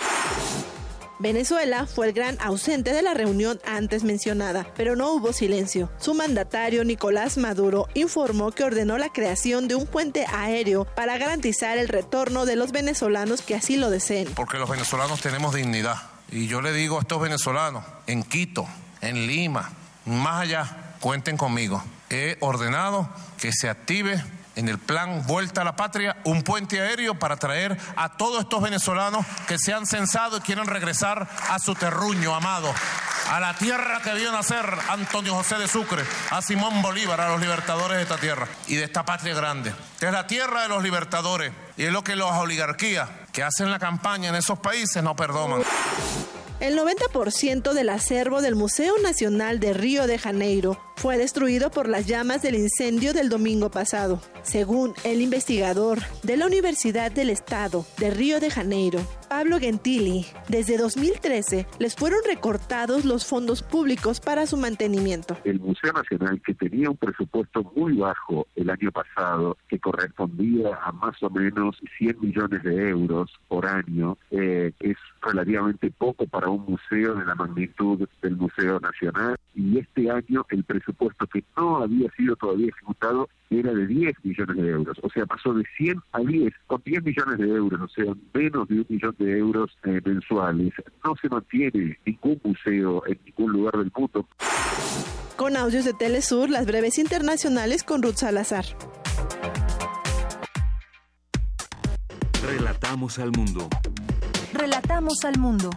Venezuela 1.24 1.86
fue 1.86 2.08
el 2.08 2.14
gran 2.14 2.38
ausente 2.42 2.92
de 2.92 3.02
la 3.02 3.14
reunión 3.14 3.58
antes 3.66 4.04
mencionada, 4.04 4.68
pero 4.76 4.98
no 4.98 5.14
hubo 5.14 5.32
silencio. 5.32 5.90
Su 5.98 6.14
mandatario 6.14 6.84
Nicolás 6.84 7.38
Maduro 7.38 7.88
informó 7.94 8.52
que 8.52 8.66
ordenó 8.66 8.98
la 8.98 9.08
creación 9.08 9.70
de 9.70 9.76
un 9.76 9.88
puente 9.88 10.26
aéreo 10.34 10.84
para 10.84 11.18
garantizar 11.18 11.78
el 11.78 11.88
retorno 11.88 12.46
de 12.46 12.58
los 12.58 12.74
venezolanos 12.74 13.42
que 13.42 13.56
así 13.56 13.78
lo 13.78 13.90
deseen. 13.90 14.28
Porque 14.36 14.58
los 14.58 14.70
venezolanos 14.70 15.22
tenemos 15.22 15.56
dignidad. 15.56 15.96
Y 16.30 16.48
yo 16.48 16.62
le 16.62 16.74
digo 16.74 16.98
a 16.98 17.02
estos 17.02 17.22
venezolanos, 17.22 17.86
en 18.06 18.24
Quito, 18.24 18.68
en 19.00 19.26
Lima, 19.26 19.72
más 20.06 20.42
allá, 20.42 20.96
cuenten 21.00 21.38
conmigo. 21.38 21.82
He 22.10 22.36
ordenado 22.42 23.08
que 23.40 23.54
se 23.54 23.70
active 23.70 24.22
en 24.56 24.68
el 24.68 24.78
plan 24.78 25.26
Vuelta 25.26 25.62
a 25.62 25.64
la 25.64 25.76
Patria 25.76 26.18
un 26.24 26.44
puente 26.44 26.80
aéreo 26.80 27.16
para 27.16 27.38
traer 27.38 27.78
a 27.96 28.18
todos 28.18 28.42
estos 28.42 28.62
venezolanos 28.62 29.26
que 29.48 29.58
se 29.58 29.74
han 29.74 29.86
censado 29.86 30.38
y 30.38 30.42
quieren 30.42 30.66
regresar 30.66 31.28
a 31.50 31.60
su 31.60 31.76
terruño 31.76 32.36
amado, 32.36 32.74
a 33.30 33.40
la 33.40 33.56
tierra 33.56 34.02
que 34.02 34.14
vio 34.14 34.32
nacer 34.32 34.66
Antonio 34.90 35.34
José 35.34 35.56
de 35.56 35.68
Sucre, 35.68 36.04
a 36.30 36.42
Simón 36.42 36.82
Bolívar, 36.82 37.22
a 37.22 37.30
los 37.30 37.42
libertadores 37.42 37.98
de 37.98 38.04
esta 38.04 38.18
tierra 38.18 38.48
y 38.68 38.76
de 38.76 38.84
esta 38.84 39.04
patria 39.06 39.34
grande. 39.36 39.72
Esta 39.96 40.08
es 40.08 40.14
la 40.14 40.28
tierra 40.28 40.64
de 40.64 40.70
los 40.70 40.84
libertadores 40.84 41.52
y 41.78 41.86
es 41.86 41.92
lo 41.92 42.04
que 42.04 42.16
las 42.16 42.34
oligarquías 42.34 43.10
que 43.32 43.44
hacen 43.44 43.72
la 43.72 43.80
campaña 43.80 44.30
en 44.30 44.36
esos 44.36 44.60
países 44.60 45.02
no 45.04 45.16
perdonan. 45.16 45.64
El 46.60 46.78
90% 46.78 47.74
del 47.74 47.90
acervo 47.90 48.42
del 48.42 48.56
Museo 48.56 48.94
Nacional 49.00 49.60
de 49.60 49.74
Río 49.74 50.08
de 50.08 50.18
Janeiro 50.18 50.93
fue 50.96 51.18
destruido 51.18 51.72
por 51.72 51.90
las 51.90 52.08
llamas 52.08 52.42
del 52.42 52.56
incendio 52.56 53.14
del 53.14 53.30
domingo 53.30 53.70
pasado. 53.70 54.22
Según 54.44 54.94
el 55.04 55.22
investigador 55.22 56.00
de 56.24 56.38
la 56.38 56.46
Universidad 56.46 57.12
del 57.12 57.30
Estado 57.30 57.86
de 57.98 58.12
Río 58.12 58.40
de 58.40 58.52
Janeiro, 58.52 59.00
Pablo 59.30 59.60
Gentili, 59.60 60.26
desde 60.48 60.78
2013 60.78 61.66
les 61.80 61.96
fueron 61.96 62.20
recortados 62.26 63.06
los 63.06 63.26
fondos 63.26 63.64
públicos 63.64 64.20
para 64.20 64.46
su 64.46 64.58
mantenimiento. 64.58 65.38
El 65.44 65.60
Museo 65.60 65.92
Nacional, 65.92 66.42
que 66.46 66.54
tenía 66.54 66.90
un 66.90 66.98
presupuesto 66.98 67.64
muy 67.76 67.98
bajo 67.98 68.48
el 68.56 68.70
año 68.70 68.92
pasado, 68.92 69.58
que 69.68 69.80
correspondía 69.80 70.78
a 70.84 70.92
más 70.92 71.22
o 71.24 71.30
menos 71.30 71.78
100 71.98 72.22
millones 72.22 72.64
de 72.64 72.90
euros 72.90 73.32
por 73.48 73.66
año, 73.66 74.18
eh, 74.32 74.72
es 74.80 74.98
relativamente 75.22 75.90
poco 75.90 76.28
para 76.28 76.50
un 76.50 76.66
museo 76.66 77.16
de 77.16 77.26
la 77.26 77.36
magnitud 77.36 78.08
del 78.22 78.38
Museo 78.38 78.80
Nacional. 78.80 79.38
Y 79.56 79.80
este 79.80 80.12
año 80.12 80.46
el 80.50 80.64
presupuesto 80.64 80.83
que 81.32 81.44
no 81.58 81.78
había 81.78 82.10
sido 82.12 82.36
todavía 82.36 82.68
ejecutado 82.68 83.30
era 83.50 83.72
de 83.74 83.88
10 83.88 84.14
millones 84.24 84.58
de 84.58 84.70
euros, 84.70 84.98
o 85.02 85.10
sea, 85.10 85.26
pasó 85.26 85.54
de 85.54 85.64
100 85.78 86.02
a 86.12 86.20
10, 86.20 86.54
con 86.68 86.82
10 86.84 87.04
millones 87.04 87.38
de 87.38 87.48
euros, 87.50 87.82
o 87.82 87.88
sea, 87.88 88.14
menos 88.34 88.68
de 88.68 88.76
un 88.76 88.86
millón 88.90 89.16
de 89.20 89.38
euros 89.38 89.78
eh, 89.84 90.02
mensuales. 90.04 90.74
No 91.04 91.16
se 91.22 91.30
mantiene 91.30 91.98
ningún 92.06 92.42
museo 92.44 93.04
en 93.06 93.20
ningún 93.26 93.52
lugar 93.52 93.78
del 93.78 93.92
mundo. 93.96 94.28
Con 95.36 95.58
audios 95.58 95.86
de 95.86 95.94
Telesur, 95.94 96.50
las 96.50 96.66
breves 96.66 96.98
internacionales 96.98 97.84
con 97.84 98.02
Ruth 98.02 98.16
Salazar. 98.16 98.66
Relatamos 102.46 103.20
al 103.20 103.32
mundo. 103.32 103.70
Relatamos 104.54 105.24
al 105.26 105.40
mundo. 105.40 105.70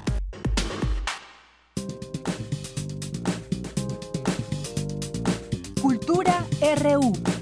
Cultura 5.87 6.45
RU. 6.83 7.36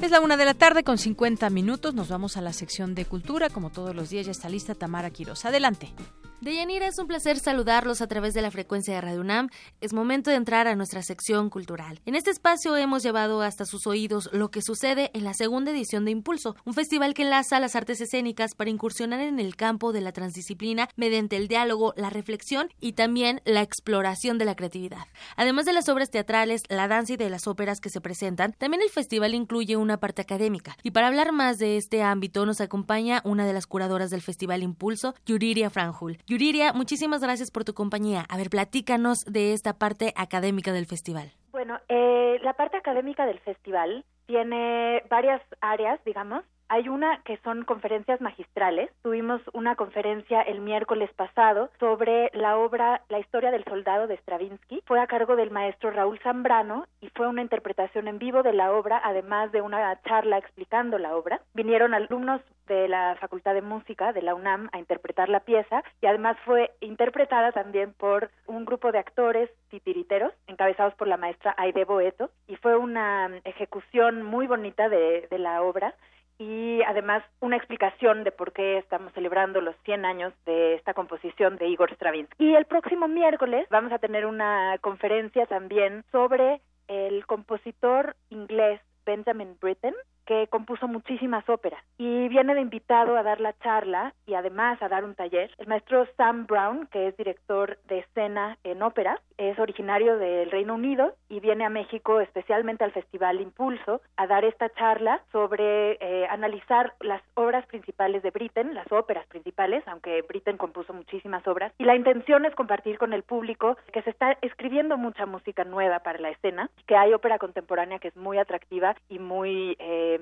Es 0.00 0.12
la 0.12 0.20
una 0.20 0.36
de 0.36 0.44
la 0.44 0.54
tarde 0.54 0.84
con 0.84 0.96
50 0.96 1.50
minutos. 1.50 1.92
Nos 1.92 2.08
vamos 2.08 2.36
a 2.36 2.40
la 2.40 2.52
sección 2.52 2.94
de 2.94 3.04
cultura. 3.04 3.50
Como 3.50 3.70
todos 3.70 3.96
los 3.96 4.10
días 4.10 4.26
ya 4.26 4.32
está 4.32 4.48
lista 4.48 4.76
Tamara 4.76 5.10
Quiroz. 5.10 5.44
Adelante. 5.44 5.92
Deyanira, 6.40 6.86
es 6.86 7.00
un 7.00 7.08
placer 7.08 7.40
saludarlos 7.40 8.00
a 8.00 8.06
través 8.06 8.32
de 8.32 8.42
la 8.42 8.52
frecuencia 8.52 8.94
de 8.94 9.00
Radio 9.00 9.22
UNAM. 9.22 9.48
Es 9.80 9.92
momento 9.92 10.30
de 10.30 10.36
entrar 10.36 10.68
a 10.68 10.76
nuestra 10.76 11.02
sección 11.02 11.50
cultural. 11.50 12.00
En 12.06 12.14
este 12.14 12.30
espacio 12.30 12.76
hemos 12.76 13.02
llevado 13.02 13.42
hasta 13.42 13.64
sus 13.64 13.88
oídos 13.88 14.30
lo 14.32 14.48
que 14.48 14.62
sucede 14.62 15.10
en 15.14 15.24
la 15.24 15.34
segunda 15.34 15.72
edición 15.72 16.04
de 16.04 16.12
Impulso, 16.12 16.54
un 16.64 16.74
festival 16.74 17.12
que 17.12 17.24
enlaza 17.24 17.58
las 17.58 17.74
artes 17.74 18.00
escénicas 18.00 18.54
para 18.54 18.70
incursionar 18.70 19.18
en 19.18 19.40
el 19.40 19.56
campo 19.56 19.92
de 19.92 20.00
la 20.00 20.12
transdisciplina 20.12 20.88
mediante 20.94 21.34
el 21.34 21.48
diálogo, 21.48 21.92
la 21.96 22.08
reflexión 22.08 22.68
y 22.80 22.92
también 22.92 23.42
la 23.44 23.62
exploración 23.62 24.38
de 24.38 24.44
la 24.44 24.54
creatividad. 24.54 25.06
Además 25.34 25.66
de 25.66 25.72
las 25.72 25.88
obras 25.88 26.08
teatrales, 26.08 26.62
la 26.68 26.86
danza 26.86 27.14
y 27.14 27.16
de 27.16 27.30
las 27.30 27.48
óperas 27.48 27.80
que 27.80 27.90
se 27.90 28.00
presentan, 28.00 28.52
también 28.52 28.82
el 28.82 28.90
festival 28.90 29.34
incluye 29.34 29.76
una 29.88 29.98
parte 29.98 30.20
académica. 30.20 30.76
Y 30.82 30.90
para 30.90 31.08
hablar 31.08 31.32
más 31.32 31.58
de 31.58 31.78
este 31.78 32.02
ámbito 32.02 32.44
nos 32.44 32.60
acompaña 32.60 33.22
una 33.24 33.46
de 33.46 33.54
las 33.54 33.66
curadoras 33.66 34.10
del 34.10 34.20
festival 34.20 34.62
Impulso, 34.62 35.14
Yuriria 35.24 35.70
Franjul. 35.70 36.18
Yuriria, 36.26 36.74
muchísimas 36.74 37.22
gracias 37.22 37.50
por 37.50 37.64
tu 37.64 37.72
compañía. 37.72 38.24
A 38.28 38.36
ver, 38.36 38.50
platícanos 38.50 39.24
de 39.24 39.54
esta 39.54 39.72
parte 39.78 40.12
académica 40.14 40.72
del 40.72 40.86
festival. 40.86 41.32
Bueno, 41.52 41.78
eh, 41.88 42.38
la 42.42 42.52
parte 42.52 42.76
académica 42.76 43.24
del 43.24 43.40
festival 43.40 44.04
tiene 44.26 45.02
varias 45.08 45.40
áreas, 45.60 45.98
digamos. 46.04 46.44
Hay 46.70 46.90
una 46.90 47.22
que 47.22 47.38
son 47.38 47.64
conferencias 47.64 48.20
magistrales. 48.20 48.90
Tuvimos 49.02 49.40
una 49.54 49.74
conferencia 49.74 50.42
el 50.42 50.60
miércoles 50.60 51.10
pasado 51.14 51.70
sobre 51.80 52.30
la 52.34 52.58
obra 52.58 53.00
La 53.08 53.18
historia 53.18 53.50
del 53.50 53.64
soldado 53.64 54.06
de 54.06 54.18
Stravinsky. 54.18 54.82
Fue 54.84 55.00
a 55.00 55.06
cargo 55.06 55.34
del 55.34 55.50
maestro 55.50 55.90
Raúl 55.90 56.18
Zambrano 56.18 56.86
y 57.00 57.08
fue 57.08 57.26
una 57.26 57.40
interpretación 57.40 58.06
en 58.06 58.18
vivo 58.18 58.42
de 58.42 58.52
la 58.52 58.70
obra, 58.72 59.00
además 59.02 59.50
de 59.50 59.62
una 59.62 59.98
charla 60.02 60.36
explicando 60.36 60.98
la 60.98 61.16
obra. 61.16 61.40
Vinieron 61.54 61.94
alumnos 61.94 62.42
de 62.66 62.86
la 62.86 63.16
Facultad 63.18 63.54
de 63.54 63.62
Música 63.62 64.12
de 64.12 64.20
la 64.20 64.34
UNAM 64.34 64.68
a 64.72 64.78
interpretar 64.78 65.30
la 65.30 65.40
pieza 65.40 65.82
y 66.02 66.06
además 66.06 66.36
fue 66.44 66.70
interpretada 66.80 67.50
también 67.50 67.94
por 67.94 68.30
un 68.46 68.66
grupo 68.66 68.92
de 68.92 68.98
actores 68.98 69.48
titiriteros 69.70 70.34
encabezados 70.46 70.92
por 70.96 71.08
la 71.08 71.16
maestra 71.16 71.54
Aide 71.56 71.86
Boeto 71.86 72.28
y 72.46 72.56
fue 72.56 72.76
una 72.76 73.30
ejecución 73.44 74.22
muy 74.22 74.46
bonita 74.46 74.90
de, 74.90 75.26
de 75.30 75.38
la 75.38 75.62
obra 75.62 75.94
y 76.38 76.82
además 76.82 77.22
una 77.40 77.56
explicación 77.56 78.24
de 78.24 78.32
por 78.32 78.52
qué 78.52 78.78
estamos 78.78 79.12
celebrando 79.12 79.60
los 79.60 79.74
100 79.84 80.04
años 80.04 80.32
de 80.46 80.74
esta 80.74 80.94
composición 80.94 81.56
de 81.56 81.68
Igor 81.68 81.92
Stravinsky. 81.92 82.44
Y 82.44 82.54
el 82.54 82.64
próximo 82.64 83.08
miércoles 83.08 83.66
vamos 83.70 83.92
a 83.92 83.98
tener 83.98 84.24
una 84.24 84.78
conferencia 84.80 85.46
también 85.46 86.04
sobre 86.12 86.60
el 86.86 87.26
compositor 87.26 88.16
inglés 88.30 88.80
Benjamin 89.04 89.56
Britten, 89.60 89.94
que 90.28 90.46
compuso 90.48 90.86
muchísimas 90.86 91.48
óperas 91.48 91.82
y 91.96 92.28
viene 92.28 92.54
de 92.54 92.60
invitado 92.60 93.16
a 93.16 93.22
dar 93.22 93.40
la 93.40 93.58
charla 93.60 94.12
y 94.26 94.34
además 94.34 94.80
a 94.82 94.88
dar 94.88 95.02
un 95.02 95.14
taller. 95.14 95.50
El 95.56 95.68
maestro 95.68 96.06
Sam 96.18 96.46
Brown, 96.46 96.86
que 96.92 97.08
es 97.08 97.16
director 97.16 97.78
de 97.88 98.00
escena 98.00 98.58
en 98.62 98.82
ópera, 98.82 99.22
es 99.38 99.58
originario 99.58 100.18
del 100.18 100.50
Reino 100.50 100.74
Unido 100.74 101.14
y 101.30 101.40
viene 101.40 101.64
a 101.64 101.70
México 101.70 102.20
especialmente 102.20 102.84
al 102.84 102.92
Festival 102.92 103.40
Impulso 103.40 104.02
a 104.18 104.26
dar 104.26 104.44
esta 104.44 104.68
charla 104.74 105.22
sobre 105.32 105.92
eh, 105.92 106.26
analizar 106.28 106.92
las 107.00 107.22
obras 107.34 107.64
principales 107.66 108.22
de 108.22 108.30
Britten, 108.30 108.74
las 108.74 108.90
óperas 108.92 109.26
principales, 109.28 109.82
aunque 109.86 110.20
Britten 110.28 110.58
compuso 110.58 110.92
muchísimas 110.92 111.46
obras. 111.46 111.72
Y 111.78 111.84
la 111.84 111.96
intención 111.96 112.44
es 112.44 112.54
compartir 112.54 112.98
con 112.98 113.14
el 113.14 113.22
público 113.22 113.78
que 113.94 114.02
se 114.02 114.10
está 114.10 114.36
escribiendo 114.42 114.98
mucha 114.98 115.24
música 115.24 115.64
nueva 115.64 116.00
para 116.00 116.18
la 116.18 116.30
escena, 116.30 116.68
que 116.86 116.96
hay 116.96 117.14
ópera 117.14 117.38
contemporánea 117.38 117.98
que 117.98 118.08
es 118.08 118.16
muy 118.16 118.36
atractiva 118.36 118.94
y 119.08 119.18
muy 119.18 119.74
eh, 119.78 120.17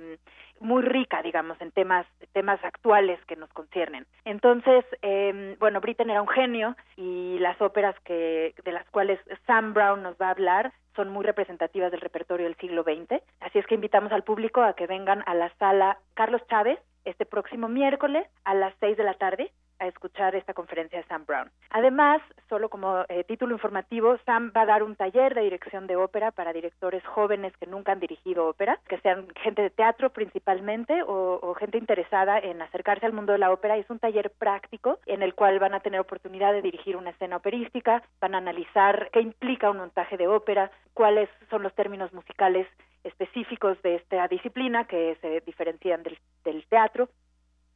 muy 0.61 0.83
rica, 0.83 1.23
digamos, 1.23 1.61
en 1.61 1.71
temas 1.71 2.07
temas 2.33 2.63
actuales 2.65 3.19
que 3.27 3.37
nos 3.37 3.51
conciernen. 3.51 4.07
Entonces, 4.25 4.85
eh, 5.03 5.57
bueno, 5.59 5.81
Britten 5.81 6.11
era 6.11 6.23
un 6.23 6.29
genio 6.29 6.77
y 6.97 7.39
las 7.39 7.61
óperas 7.61 7.95
que 8.05 8.55
de 8.65 8.73
las 8.73 8.89
cuales 8.91 9.21
Sam 9.47 9.75
Brown 9.75 10.03
nos 10.03 10.17
va 10.17 10.29
a 10.29 10.31
hablar 10.31 10.73
son 10.95 11.11
muy 11.11 11.25
representativas 11.25 11.91
del 11.91 12.01
repertorio 12.01 12.47
del 12.47 12.57
siglo 12.57 12.83
XX. 12.83 13.23
Así 13.41 13.59
es 13.59 13.67
que 13.67 13.75
invitamos 13.75 14.13
al 14.13 14.25
público 14.25 14.63
a 14.63 14.75
que 14.75 14.87
vengan 14.87 15.23
a 15.27 15.35
la 15.35 15.53
sala 15.59 15.99
Carlos 16.15 16.43
Chávez 16.49 16.79
este 17.05 17.27
próximo 17.27 17.69
miércoles 17.69 18.27
a 18.45 18.55
las 18.55 18.75
seis 18.81 18.97
de 18.97 19.05
la 19.05 19.15
tarde 19.15 19.53
a 19.79 19.87
escuchar 19.87 20.35
esta 20.35 20.55
conferencia 20.55 20.99
de 20.99 21.07
Sam 21.07 21.25
Brown. 21.27 21.51
Además, 21.71 22.23
solo 22.49 22.69
como 22.69 23.05
eh, 23.09 23.25
título 23.25 23.55
informativo, 23.55 24.17
Sam 24.25 24.53
va 24.57 24.63
a 24.63 24.67
dar 24.67 24.83
un 24.83 24.97
taller 24.97 25.35
de 25.35 25.43
dirección 25.43 25.87
de 25.87 25.97
ópera 25.97 26.31
para 26.31 26.53
directores 26.53 27.05
jóvenes 27.05 27.57
que 27.59 27.67
nunca 27.67 27.93
han 27.93 28.01
dirigido 28.01 28.49
ópera, 28.49 28.79
que 28.89 28.99
sean 29.01 29.29
gente 29.43 29.63
de 29.63 29.71
teatro 29.71 30.11
principalmente 30.11 31.03
o, 31.03 31.39
o 31.43 31.55
gente 31.55 31.79
interesada 31.79 32.39
en 32.39 32.63
acercarse 32.63 33.07
al 33.07 33.13
mundo 33.13 33.33
de 33.33 33.39
la 33.39 33.53
ópera. 33.53 33.77
Es 33.77 33.89
un 33.91 33.99
taller 33.99 34.31
práctico 34.31 34.99
en 35.07 35.23
el 35.23 35.35
cual 35.35 35.59
van 35.59 35.75
a 35.75 35.81
tener 35.81 36.01
oportunidad 36.01 36.53
de 36.53 36.63
dirigir 36.63 36.97
una 36.97 37.11
escena 37.11 37.37
operística, 37.37 38.03
van 38.21 38.35
a 38.35 38.39
analizar 38.39 39.11
qué 39.13 39.21
implica 39.21 39.71
un 39.71 39.79
montaje 39.79 40.17
de 40.17 40.29
ópera, 40.29 40.71
cuáles 40.95 41.29
son 41.51 41.63
los 41.63 41.75
términos 41.75 42.13
musicales 42.13 42.67
específicos 43.05 43.81
de 43.83 43.97
esta 43.97 44.27
disciplina 44.29 44.85
que 44.85 45.17
se 45.21 45.41
diferencian 45.41 46.03
del, 46.03 46.19
del 46.45 46.67
teatro 46.67 47.09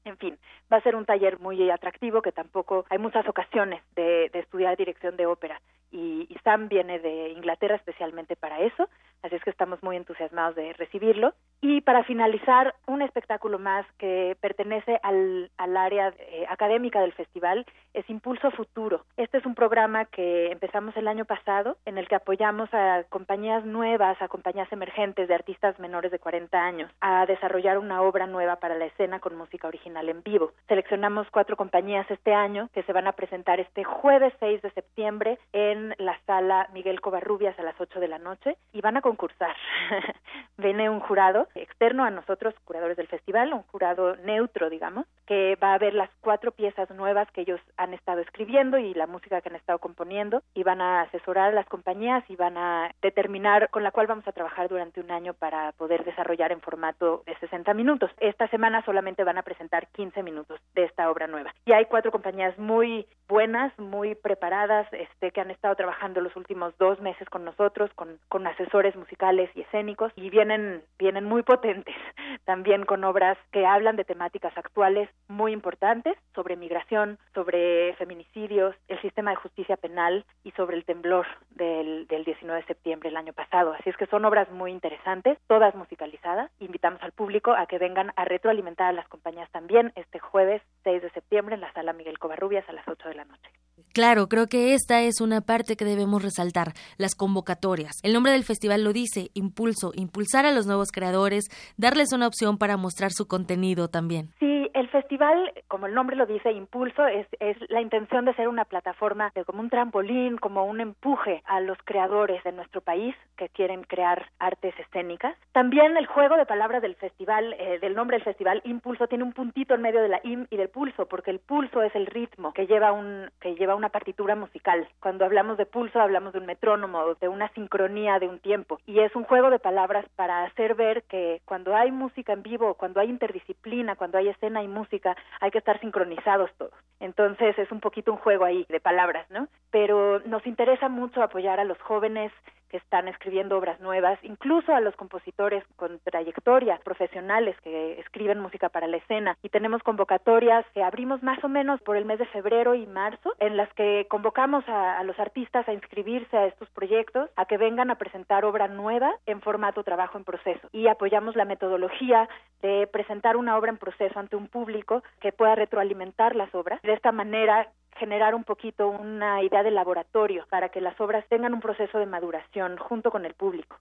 en 0.04 0.16
fin, 0.16 0.38
va 0.72 0.78
a 0.78 0.82
ser 0.82 0.96
un 0.96 1.04
taller 1.04 1.38
muy 1.40 1.70
atractivo 1.70 2.22
que 2.22 2.32
tampoco 2.32 2.84
hay 2.88 2.98
muchas 2.98 3.28
ocasiones 3.28 3.82
de, 3.94 4.30
estudiar 4.32 4.76
dirección 4.76 5.16
de 5.16 5.26
ópera 5.26 5.60
y, 5.92 6.26
Sam 6.44 6.68
viene 6.68 6.98
de 6.98 7.30
Inglaterra 7.30 7.76
especialmente 7.76 8.34
para 8.34 8.60
eso, 8.60 8.88
así 9.22 9.34
es 9.34 9.42
que 9.42 9.50
estamos 9.50 9.82
muy 9.82 9.96
entusiasmados 9.96 10.54
de 10.56 10.72
recibirlo. 10.72 11.34
Y 11.60 11.82
para 11.82 12.02
finalizar, 12.04 12.74
un 12.86 13.02
espectáculo 13.02 13.58
más 13.58 13.84
que 13.98 14.36
pertenece 14.40 14.98
al, 15.02 15.50
área 15.58 16.14
eh, 16.18 16.46
académica 16.48 17.00
del 17.02 17.12
festival 17.12 17.66
es 17.92 18.08
Impulso 18.08 18.50
Futuro. 18.52 19.04
Este 19.18 19.36
es 19.36 19.44
un 19.44 19.54
programa 19.54 20.06
que 20.06 20.50
empezamos 20.50 20.96
el 20.96 21.08
año 21.08 21.26
pasado 21.26 21.76
en 21.84 21.98
el 21.98 22.08
que 22.08 22.14
apoyamos 22.14 22.72
a 22.72 23.04
compañías 23.10 23.66
nuevas, 23.66 24.20
a 24.22 24.28
compañías 24.28 24.72
emergentes 24.72 25.28
de 25.28 25.34
artistas 25.34 25.78
menores 25.78 26.10
de 26.10 26.18
40 26.18 26.58
años 26.58 26.90
a 27.02 27.26
desarrollar 27.26 27.76
una 27.76 28.00
obra 28.00 28.26
nueva 28.26 28.56
para 28.56 28.78
la 28.78 28.86
escena 28.86 29.20
con 29.20 29.36
música 29.36 29.68
original 29.68 29.89
en 29.96 30.22
vivo. 30.22 30.52
Seleccionamos 30.68 31.26
cuatro 31.30 31.56
compañías 31.56 32.08
este 32.10 32.32
año 32.32 32.68
que 32.72 32.82
se 32.84 32.92
van 32.92 33.08
a 33.08 33.12
presentar 33.12 33.58
este 33.58 33.82
jueves 33.82 34.32
6 34.38 34.62
de 34.62 34.70
septiembre 34.70 35.38
en 35.52 35.94
la 35.98 36.18
sala 36.26 36.68
Miguel 36.72 37.00
Covarrubias 37.00 37.58
a 37.58 37.62
las 37.62 37.78
8 37.80 37.98
de 37.98 38.08
la 38.08 38.18
noche 38.18 38.56
y 38.72 38.80
van 38.80 38.96
a 38.96 39.02
concursar. 39.02 39.54
Viene 40.58 40.88
un 40.88 41.00
jurado 41.00 41.48
externo 41.54 42.04
a 42.04 42.10
nosotros, 42.10 42.54
curadores 42.64 42.96
del 42.96 43.08
festival, 43.08 43.52
un 43.52 43.62
jurado 43.64 44.16
neutro, 44.16 44.70
digamos, 44.70 45.06
que 45.26 45.56
va 45.62 45.74
a 45.74 45.78
ver 45.78 45.94
las 45.94 46.10
cuatro 46.20 46.52
piezas 46.52 46.88
nuevas 46.90 47.30
que 47.32 47.40
ellos 47.40 47.60
han 47.76 47.94
estado 47.94 48.20
escribiendo 48.20 48.78
y 48.78 48.94
la 48.94 49.06
música 49.06 49.40
que 49.40 49.48
han 49.48 49.56
estado 49.56 49.78
componiendo 49.78 50.42
y 50.54 50.62
van 50.62 50.80
a 50.80 51.02
asesorar 51.02 51.50
a 51.50 51.54
las 51.54 51.66
compañías 51.66 52.22
y 52.28 52.36
van 52.36 52.56
a 52.56 52.94
determinar 53.02 53.70
con 53.70 53.82
la 53.82 53.90
cual 53.90 54.06
vamos 54.06 54.26
a 54.28 54.32
trabajar 54.32 54.68
durante 54.68 55.00
un 55.00 55.10
año 55.10 55.34
para 55.34 55.72
poder 55.72 56.04
desarrollar 56.04 56.52
en 56.52 56.60
formato 56.60 57.22
de 57.26 57.36
60 57.38 57.74
minutos. 57.74 58.10
Esta 58.18 58.46
semana 58.48 58.84
solamente 58.84 59.24
van 59.24 59.38
a 59.38 59.42
presentar 59.42 59.79
15 59.88 60.22
minutos 60.22 60.60
de 60.74 60.84
esta 60.84 61.10
obra 61.10 61.26
nueva. 61.26 61.54
Y 61.64 61.72
hay 61.72 61.86
cuatro 61.86 62.10
compañías 62.10 62.58
muy 62.58 63.06
buenas, 63.30 63.72
muy 63.78 64.16
preparadas, 64.16 64.92
este, 64.92 65.30
que 65.30 65.40
han 65.40 65.52
estado 65.52 65.76
trabajando 65.76 66.20
los 66.20 66.34
últimos 66.34 66.76
dos 66.78 67.00
meses 67.00 67.28
con 67.30 67.44
nosotros, 67.44 67.88
con, 67.94 68.18
asesores 68.46 68.96
musicales 68.96 69.48
y 69.54 69.60
escénicos 69.60 70.12
y 70.16 70.28
vienen, 70.30 70.82
vienen 70.98 71.24
muy 71.24 71.44
potentes, 71.44 71.94
también 72.44 72.84
con 72.84 73.04
obras 73.04 73.38
que 73.52 73.64
hablan 73.64 73.94
de 73.94 74.04
temáticas 74.04 74.52
actuales 74.58 75.08
muy 75.28 75.52
importantes 75.52 76.16
sobre 76.34 76.56
migración, 76.56 77.18
sobre 77.32 77.94
feminicidios, 77.94 78.74
el 78.88 79.00
sistema 79.02 79.30
de 79.30 79.36
justicia 79.36 79.76
penal 79.76 80.24
y 80.42 80.50
sobre 80.52 80.76
el 80.76 80.84
temblor 80.84 81.26
del, 81.50 82.08
del 82.08 82.24
19 82.24 82.62
de 82.62 82.66
septiembre 82.66 83.10
del 83.10 83.18
año 83.18 83.32
pasado. 83.32 83.74
Así 83.74 83.90
es 83.90 83.96
que 83.96 84.06
son 84.06 84.24
obras 84.24 84.50
muy 84.50 84.72
interesantes, 84.72 85.38
todas 85.46 85.76
musicalizadas. 85.76 86.50
Invitamos 86.58 87.00
al 87.02 87.12
público 87.12 87.52
a 87.52 87.66
que 87.66 87.78
vengan 87.78 88.12
a 88.16 88.24
retroalimentar 88.24 88.88
a 88.88 88.92
las 88.92 89.06
compañías 89.06 89.50
también 89.52 89.92
este 89.94 90.18
jueves 90.18 90.62
6 90.82 91.02
de 91.02 91.10
septiembre 91.10 91.54
en 91.54 91.60
la 91.60 91.72
sala 91.72 91.92
Miguel 91.92 92.18
Covarrubias 92.18 92.68
a 92.68 92.72
las 92.72 92.88
8 92.88 93.10
de 93.10 93.14
la 93.14 93.19
noche. 93.24 93.50
Claro, 93.92 94.28
creo 94.28 94.46
que 94.46 94.74
esta 94.74 95.02
es 95.02 95.20
una 95.20 95.40
parte 95.40 95.76
que 95.76 95.84
debemos 95.84 96.22
resaltar, 96.22 96.74
las 96.96 97.16
convocatorias. 97.16 97.96
El 98.02 98.12
nombre 98.12 98.32
del 98.32 98.44
festival 98.44 98.84
lo 98.84 98.92
dice, 98.92 99.30
impulso, 99.34 99.90
impulsar 99.96 100.46
a 100.46 100.52
los 100.52 100.66
nuevos 100.66 100.92
creadores, 100.92 101.46
darles 101.76 102.12
una 102.12 102.28
opción 102.28 102.56
para 102.56 102.76
mostrar 102.76 103.12
su 103.12 103.26
contenido 103.26 103.88
también. 103.88 104.32
Sí, 104.38 104.59
el 104.74 104.88
festival, 104.88 105.52
como 105.68 105.86
el 105.86 105.94
nombre 105.94 106.16
lo 106.16 106.26
dice, 106.26 106.52
impulso, 106.52 107.06
es, 107.06 107.26
es 107.38 107.56
la 107.70 107.80
intención 107.80 108.24
de 108.24 108.34
ser 108.34 108.48
una 108.48 108.64
plataforma, 108.64 109.30
de, 109.34 109.44
como 109.44 109.60
un 109.60 109.70
trampolín, 109.70 110.38
como 110.38 110.64
un 110.64 110.80
empuje 110.80 111.42
a 111.46 111.60
los 111.60 111.78
creadores 111.84 112.42
de 112.44 112.52
nuestro 112.52 112.80
país 112.80 113.14
que 113.36 113.48
quieren 113.48 113.82
crear 113.84 114.26
artes 114.38 114.74
escénicas. 114.78 115.36
También 115.52 115.96
el 115.96 116.06
juego 116.06 116.36
de 116.36 116.46
palabras 116.46 116.82
del 116.82 116.94
festival, 116.96 117.54
eh, 117.58 117.78
del 117.80 117.94
nombre 117.94 118.16
del 118.16 118.24
festival, 118.24 118.60
impulso, 118.64 119.06
tiene 119.06 119.24
un 119.24 119.32
puntito 119.32 119.74
en 119.74 119.82
medio 119.82 120.02
de 120.02 120.08
la 120.08 120.20
im 120.24 120.46
y 120.50 120.56
del 120.56 120.68
pulso, 120.68 121.06
porque 121.06 121.30
el 121.30 121.40
pulso 121.40 121.82
es 121.82 121.94
el 121.94 122.06
ritmo 122.06 122.52
que 122.52 122.66
lleva 122.66 122.92
un, 122.92 123.30
que 123.40 123.54
lleva 123.54 123.74
una 123.74 123.88
partitura 123.88 124.36
musical. 124.36 124.88
Cuando 125.00 125.24
hablamos 125.24 125.56
de 125.56 125.66
pulso 125.66 126.00
hablamos 126.00 126.32
de 126.32 126.38
un 126.38 126.46
metrónomo, 126.46 127.14
de 127.14 127.28
una 127.28 127.48
sincronía 127.52 128.18
de 128.18 128.28
un 128.28 128.38
tiempo. 128.38 128.78
Y 128.86 129.00
es 129.00 129.14
un 129.14 129.24
juego 129.24 129.50
de 129.50 129.58
palabras 129.58 130.06
para 130.16 130.44
hacer 130.44 130.74
ver 130.74 131.02
que 131.04 131.40
cuando 131.44 131.74
hay 131.74 131.90
música 131.90 132.32
en 132.32 132.42
vivo, 132.42 132.74
cuando 132.74 133.00
hay 133.00 133.08
interdisciplina, 133.08 133.96
cuando 133.96 134.18
hay 134.18 134.28
escena 134.28 134.59
y 134.62 134.68
música, 134.68 135.16
hay 135.40 135.50
que 135.50 135.58
estar 135.58 135.80
sincronizados 135.80 136.50
todos. 136.58 136.72
Entonces 137.00 137.58
es 137.58 137.70
un 137.72 137.80
poquito 137.80 138.12
un 138.12 138.18
juego 138.18 138.44
ahí 138.44 138.66
de 138.68 138.80
palabras, 138.80 139.28
¿no? 139.30 139.48
Pero 139.70 140.20
nos 140.20 140.46
interesa 140.46 140.88
mucho 140.88 141.22
apoyar 141.22 141.60
a 141.60 141.64
los 141.64 141.80
jóvenes 141.80 142.32
que 142.70 142.78
están 142.78 143.08
escribiendo 143.08 143.58
obras 143.58 143.80
nuevas, 143.80 144.18
incluso 144.22 144.74
a 144.74 144.80
los 144.80 144.94
compositores 144.96 145.64
con 145.76 145.98
trayectoria, 146.00 146.80
profesionales 146.84 147.56
que 147.62 147.98
escriben 148.00 148.40
música 148.40 148.68
para 148.68 148.86
la 148.86 148.98
escena. 148.98 149.36
Y 149.42 149.48
tenemos 149.48 149.82
convocatorias 149.82 150.64
que 150.72 150.82
abrimos 150.82 151.22
más 151.22 151.42
o 151.44 151.48
menos 151.48 151.80
por 151.82 151.96
el 151.96 152.04
mes 152.04 152.18
de 152.18 152.26
febrero 152.26 152.74
y 152.74 152.86
marzo, 152.86 153.34
en 153.38 153.56
las 153.56 153.72
que 153.74 154.06
convocamos 154.08 154.66
a, 154.68 154.98
a 154.98 155.04
los 155.04 155.18
artistas 155.18 155.68
a 155.68 155.72
inscribirse 155.72 156.36
a 156.36 156.46
estos 156.46 156.68
proyectos, 156.70 157.30
a 157.36 157.44
que 157.44 157.58
vengan 157.58 157.90
a 157.90 157.96
presentar 157.96 158.44
obra 158.44 158.68
nueva 158.68 159.14
en 159.26 159.40
formato 159.40 159.82
trabajo 159.82 160.18
en 160.18 160.24
proceso. 160.24 160.68
Y 160.72 160.86
apoyamos 160.86 161.36
la 161.36 161.44
metodología 161.44 162.28
de 162.62 162.86
presentar 162.86 163.36
una 163.36 163.56
obra 163.56 163.70
en 163.70 163.78
proceso 163.78 164.18
ante 164.18 164.36
un 164.36 164.48
público 164.48 165.02
que 165.20 165.32
pueda 165.32 165.54
retroalimentar 165.54 166.36
las 166.36 166.54
obras. 166.54 166.80
De 166.82 166.92
esta 166.92 167.12
manera 167.12 167.68
generar 167.96 168.34
un 168.34 168.44
poquito 168.44 168.88
una 168.88 169.42
idea 169.42 169.62
de 169.62 169.70
laboratorio 169.70 170.46
para 170.48 170.68
que 170.68 170.80
las 170.80 170.98
obras 171.00 171.24
tengan 171.28 171.54
un 171.54 171.60
proceso 171.60 171.98
de 171.98 172.06
maduración 172.06 172.76
junto 172.76 173.10
con 173.10 173.24
el 173.24 173.34
público. 173.34 173.76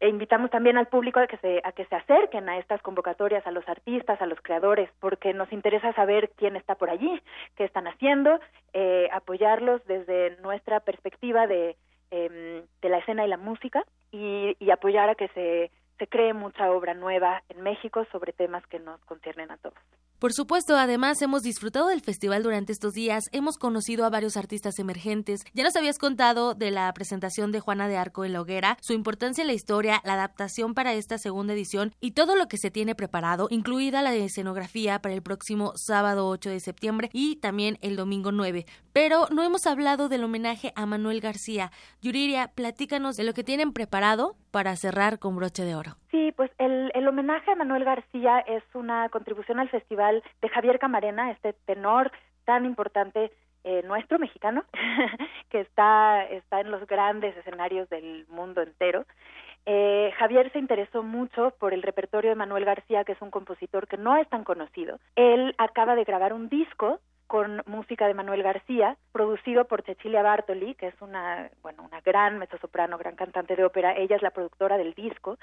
E 0.00 0.08
invitamos 0.08 0.50
también 0.50 0.78
al 0.78 0.86
público 0.86 1.18
a 1.18 1.26
que 1.26 1.38
se 1.38 1.60
a 1.64 1.72
que 1.72 1.84
se 1.86 1.96
acerquen 1.96 2.48
a 2.48 2.58
estas 2.58 2.80
convocatorias, 2.82 3.44
a 3.46 3.50
los 3.50 3.68
artistas, 3.68 4.22
a 4.22 4.26
los 4.26 4.40
creadores, 4.40 4.88
porque 5.00 5.34
nos 5.34 5.52
interesa 5.52 5.92
saber 5.92 6.30
quién 6.36 6.54
está 6.54 6.76
por 6.76 6.88
allí, 6.88 7.20
qué 7.56 7.64
están 7.64 7.88
haciendo, 7.88 8.38
eh, 8.72 9.08
apoyarlos 9.12 9.84
desde 9.86 10.36
nuestra 10.40 10.80
perspectiva 10.80 11.48
de, 11.48 11.76
eh, 12.12 12.62
de 12.80 12.88
la 12.88 12.98
escena 12.98 13.24
y 13.24 13.28
la 13.28 13.38
música 13.38 13.84
y, 14.12 14.56
y 14.60 14.70
apoyar 14.70 15.08
a 15.08 15.16
que 15.16 15.28
se 15.28 15.72
se 15.98 16.06
cree 16.06 16.32
mucha 16.32 16.70
obra 16.70 16.94
nueva 16.94 17.42
en 17.48 17.62
México 17.62 18.06
sobre 18.12 18.32
temas 18.32 18.66
que 18.66 18.78
nos 18.78 19.00
conciernen 19.04 19.50
a 19.50 19.56
todos. 19.58 19.78
Por 20.18 20.32
supuesto, 20.32 20.76
además 20.76 21.22
hemos 21.22 21.44
disfrutado 21.44 21.86
del 21.86 22.00
festival 22.00 22.42
durante 22.42 22.72
estos 22.72 22.92
días, 22.92 23.26
hemos 23.30 23.56
conocido 23.56 24.04
a 24.04 24.10
varios 24.10 24.36
artistas 24.36 24.80
emergentes. 24.80 25.44
Ya 25.54 25.62
nos 25.62 25.76
habías 25.76 25.96
contado 25.96 26.54
de 26.54 26.72
la 26.72 26.92
presentación 26.92 27.52
de 27.52 27.60
Juana 27.60 27.86
de 27.86 27.96
Arco 27.96 28.24
en 28.24 28.32
la 28.32 28.40
hoguera, 28.40 28.78
su 28.80 28.94
importancia 28.94 29.42
en 29.42 29.46
la 29.46 29.54
historia, 29.54 30.00
la 30.04 30.14
adaptación 30.14 30.74
para 30.74 30.92
esta 30.94 31.18
segunda 31.18 31.52
edición 31.52 31.92
y 32.00 32.12
todo 32.12 32.34
lo 32.34 32.48
que 32.48 32.58
se 32.58 32.72
tiene 32.72 32.96
preparado, 32.96 33.46
incluida 33.50 34.02
la 34.02 34.12
escenografía 34.12 35.00
para 35.00 35.14
el 35.14 35.22
próximo 35.22 35.72
sábado 35.76 36.26
8 36.26 36.50
de 36.50 36.58
septiembre 36.58 37.10
y 37.12 37.36
también 37.36 37.78
el 37.80 37.94
domingo 37.94 38.32
9. 38.32 38.66
Pero 39.00 39.26
no 39.30 39.44
hemos 39.44 39.64
hablado 39.68 40.08
del 40.08 40.24
homenaje 40.24 40.72
a 40.74 40.84
Manuel 40.84 41.20
García. 41.20 41.70
Yuriria, 42.02 42.50
platícanos 42.56 43.16
de 43.16 43.22
lo 43.22 43.32
que 43.32 43.44
tienen 43.44 43.72
preparado 43.72 44.34
para 44.50 44.74
cerrar 44.74 45.20
con 45.20 45.36
broche 45.36 45.62
de 45.62 45.76
oro. 45.76 45.92
Sí, 46.10 46.32
pues 46.32 46.50
el, 46.58 46.90
el 46.94 47.06
homenaje 47.06 47.48
a 47.52 47.54
Manuel 47.54 47.84
García 47.84 48.40
es 48.40 48.64
una 48.74 49.08
contribución 49.10 49.60
al 49.60 49.68
festival 49.68 50.24
de 50.42 50.48
Javier 50.48 50.80
Camarena, 50.80 51.30
este 51.30 51.52
tenor 51.64 52.10
tan 52.44 52.64
importante 52.64 53.30
eh, 53.62 53.84
nuestro 53.86 54.18
mexicano 54.18 54.64
que 55.48 55.60
está 55.60 56.24
está 56.24 56.60
en 56.60 56.72
los 56.72 56.84
grandes 56.88 57.36
escenarios 57.36 57.88
del 57.90 58.26
mundo 58.26 58.62
entero. 58.62 59.06
Eh, 59.64 60.10
Javier 60.18 60.50
se 60.50 60.58
interesó 60.58 61.04
mucho 61.04 61.54
por 61.60 61.72
el 61.72 61.82
repertorio 61.82 62.30
de 62.30 62.36
Manuel 62.36 62.64
García, 62.64 63.04
que 63.04 63.12
es 63.12 63.22
un 63.22 63.30
compositor 63.30 63.86
que 63.86 63.96
no 63.96 64.16
es 64.16 64.28
tan 64.28 64.42
conocido. 64.42 64.98
Él 65.14 65.54
acaba 65.56 65.94
de 65.94 66.02
grabar 66.02 66.32
un 66.32 66.48
disco 66.48 66.98
con 67.28 67.62
música 67.66 68.08
de 68.08 68.14
Manuel 68.14 68.42
García, 68.42 68.96
producido 69.12 69.66
por 69.66 69.82
Cecilia 69.82 70.22
Bartoli, 70.22 70.74
que 70.74 70.88
es 70.88 71.00
una, 71.00 71.50
bueno, 71.62 71.84
una 71.84 72.00
gran 72.00 72.38
mezzosoprano, 72.38 72.96
gran 72.96 73.16
cantante 73.16 73.54
de 73.54 73.64
ópera. 73.64 73.94
Ella 73.96 74.16
es 74.16 74.22
la 74.22 74.30
productora 74.30 74.78
del 74.78 74.94
disco. 74.94 75.38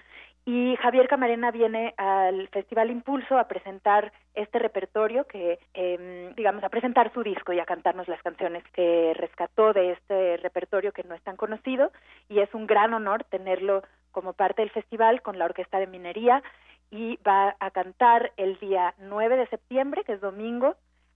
Y 0.45 0.75
Javier 0.81 1.07
Camarena 1.07 1.51
viene 1.51 1.93
al 1.97 2.47
Festival 2.49 2.89
Impulso 2.89 3.37
a 3.37 3.47
presentar 3.47 4.11
este 4.33 4.57
repertorio 4.57 5.25
que, 5.25 5.59
eh, 5.75 6.33
digamos, 6.35 6.63
a 6.63 6.69
presentar 6.69 7.13
su 7.13 7.21
disco 7.21 7.53
y 7.53 7.59
a 7.59 7.65
cantarnos 7.65 8.07
las 8.07 8.21
canciones 8.23 8.63
que 8.73 9.13
rescató 9.15 9.71
de 9.71 9.91
este 9.91 10.37
repertorio 10.37 10.91
que 10.91 11.03
no 11.03 11.13
es 11.13 11.21
tan 11.21 11.37
conocido. 11.37 11.91
Y 12.29 12.39
es 12.39 12.51
un 12.55 12.65
gran 12.65 12.93
honor 12.95 13.23
tenerlo 13.25 13.83
como 14.11 14.33
parte 14.33 14.63
del 14.63 14.71
festival 14.71 15.21
con 15.21 15.37
la 15.37 15.45
Orquesta 15.45 15.77
de 15.77 15.87
Minería 15.87 16.41
y 16.89 17.17
va 17.17 17.55
a 17.59 17.69
cantar 17.71 18.31
el 18.37 18.57
día 18.59 18.95
9 18.97 19.37
de 19.37 19.47
septiembre, 19.47 20.03
que 20.03 20.13
es 20.13 20.21
domingo, 20.21 20.75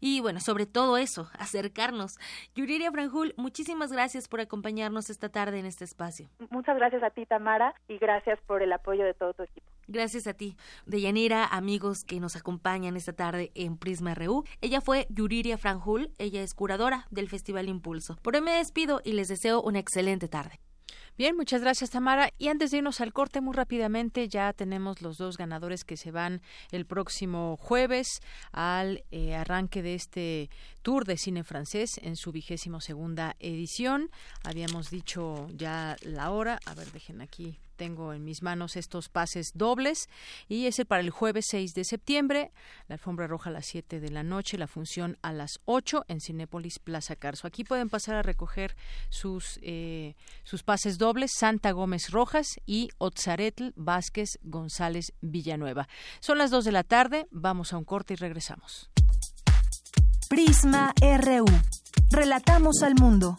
Y 0.00 0.20
bueno, 0.20 0.40
sobre 0.40 0.66
todo 0.66 0.96
eso, 0.96 1.28
acercarnos. 1.38 2.18
Yuriria 2.54 2.92
Franjul, 2.92 3.34
muchísimas 3.36 3.92
gracias 3.92 4.28
por 4.28 4.40
acompañarnos 4.40 5.10
esta 5.10 5.28
tarde 5.28 5.58
en 5.58 5.66
este 5.66 5.84
espacio. 5.84 6.28
Muchas 6.50 6.76
gracias 6.76 7.02
a 7.02 7.10
ti, 7.10 7.26
Tamara, 7.26 7.74
y 7.88 7.98
gracias 7.98 8.38
por 8.46 8.62
el 8.62 8.72
apoyo 8.72 9.04
de 9.04 9.14
todo 9.14 9.34
tu 9.34 9.42
equipo. 9.42 9.66
Gracias 9.88 10.26
a 10.26 10.34
ti. 10.34 10.56
Deyanira, 10.86 11.46
amigos 11.46 12.04
que 12.04 12.20
nos 12.20 12.36
acompañan 12.36 12.96
esta 12.96 13.14
tarde 13.14 13.50
en 13.54 13.78
Prisma 13.78 14.14
RU. 14.14 14.44
Ella 14.60 14.80
fue 14.80 15.06
Yuriria 15.08 15.58
Franjul, 15.58 16.12
ella 16.18 16.42
es 16.42 16.54
curadora 16.54 17.06
del 17.10 17.28
Festival 17.28 17.68
Impulso. 17.68 18.18
Por 18.22 18.36
hoy 18.36 18.42
me 18.42 18.52
despido 18.52 19.00
y 19.02 19.12
les 19.12 19.28
deseo 19.28 19.62
una 19.62 19.78
excelente 19.78 20.28
tarde. 20.28 20.60
Bien, 21.18 21.36
muchas 21.36 21.62
gracias 21.62 21.90
Tamara. 21.90 22.30
Y 22.38 22.46
antes 22.46 22.70
de 22.70 22.78
irnos 22.78 23.00
al 23.00 23.12
corte 23.12 23.40
muy 23.40 23.52
rápidamente, 23.52 24.28
ya 24.28 24.52
tenemos 24.52 25.02
los 25.02 25.18
dos 25.18 25.36
ganadores 25.36 25.82
que 25.82 25.96
se 25.96 26.12
van 26.12 26.42
el 26.70 26.86
próximo 26.86 27.56
jueves 27.56 28.20
al 28.52 29.02
eh, 29.10 29.34
arranque 29.34 29.82
de 29.82 29.96
este 29.96 30.48
Tour 30.82 31.04
de 31.06 31.16
Cine 31.16 31.42
Francés 31.42 31.98
en 32.04 32.14
su 32.14 32.30
vigésimo 32.30 32.80
segunda 32.80 33.34
edición. 33.40 34.10
Habíamos 34.44 34.90
dicho 34.90 35.48
ya 35.56 35.96
la 36.02 36.30
hora. 36.30 36.60
A 36.66 36.74
ver, 36.74 36.92
dejen 36.92 37.20
aquí 37.20 37.58
tengo 37.78 38.12
en 38.12 38.24
mis 38.24 38.42
manos 38.42 38.76
estos 38.76 39.08
pases 39.08 39.52
dobles 39.54 40.10
y 40.48 40.66
ese 40.66 40.84
para 40.84 41.00
el 41.00 41.10
jueves 41.10 41.46
6 41.48 41.72
de 41.74 41.84
septiembre, 41.84 42.50
la 42.88 42.96
alfombra 42.96 43.26
roja 43.26 43.48
a 43.48 43.52
las 43.52 43.66
7 43.66 44.00
de 44.00 44.10
la 44.10 44.22
noche, 44.22 44.58
la 44.58 44.66
función 44.66 45.16
a 45.22 45.32
las 45.32 45.60
8 45.64 46.04
en 46.08 46.20
Cinépolis 46.20 46.80
Plaza 46.80 47.16
Carso. 47.16 47.46
Aquí 47.46 47.64
pueden 47.64 47.88
pasar 47.88 48.16
a 48.16 48.22
recoger 48.22 48.76
sus, 49.08 49.60
eh, 49.62 50.16
sus 50.42 50.62
pases 50.64 50.98
dobles 50.98 51.30
Santa 51.34 51.70
Gómez 51.70 52.10
Rojas 52.10 52.48
y 52.66 52.90
Otzaretl 52.98 53.68
Vázquez 53.76 54.38
González 54.42 55.12
Villanueva. 55.20 55.88
Son 56.20 56.36
las 56.36 56.50
2 56.50 56.64
de 56.64 56.72
la 56.72 56.82
tarde, 56.82 57.28
vamos 57.30 57.72
a 57.72 57.78
un 57.78 57.84
corte 57.84 58.14
y 58.14 58.16
regresamos. 58.16 58.90
Prisma 60.28 60.92
RU. 61.00 61.46
Relatamos 62.10 62.82
al 62.82 62.96
mundo. 62.96 63.38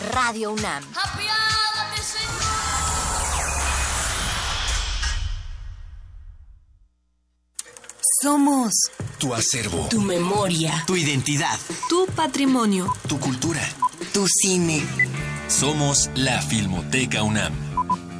Radio 0.00 0.52
UNAM. 0.52 0.82
Somos 8.22 8.72
tu 9.18 9.34
acervo, 9.34 9.86
tu 9.88 10.00
memoria, 10.00 10.84
tu 10.86 10.96
identidad, 10.96 11.58
tu 11.88 12.06
patrimonio, 12.14 12.92
tu 13.08 13.18
cultura, 13.18 13.60
tu 14.12 14.26
cine. 14.26 14.82
Somos 15.48 16.10
la 16.14 16.40
Filmoteca 16.40 17.22
UNAM. 17.22 17.52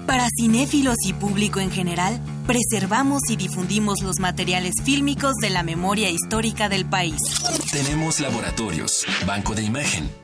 Para 0.07 0.29
cinéfilos 0.39 0.97
y 1.07 1.15
público 1.15 1.61
en 1.61 1.71
general, 1.71 2.21
preservamos 2.47 3.23
y 3.31 3.37
difundimos 3.37 4.03
los 4.03 4.21
materiales 4.21 4.75
fílmicos 4.85 5.35
de 5.41 5.51
la 5.51 5.63
memoria 5.63 6.11
histórica 6.11 6.69
del 6.69 6.85
país. 6.85 7.17
Tenemos 7.73 8.21
laboratorios, 8.21 9.07
banco 9.27 9.55
de 9.55 9.63
imagen 9.63 10.24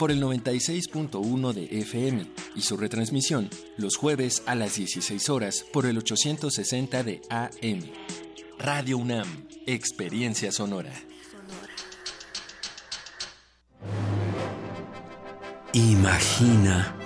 por 0.00 0.10
el 0.10 0.22
96.1 0.22 1.52
de 1.52 1.78
FM 1.80 2.26
y 2.56 2.62
su 2.62 2.78
retransmisión 2.78 3.50
los 3.76 3.96
jueves 3.98 4.42
a 4.46 4.54
las 4.54 4.76
16 4.76 5.28
horas 5.28 5.66
por 5.74 5.84
el 5.84 5.98
860 5.98 7.02
de 7.02 7.20
AM. 7.28 7.82
Radio 8.58 8.96
UNAM, 8.96 9.28
Experiencia 9.66 10.52
Sonora. 10.52 10.94
Imagina 15.74 16.96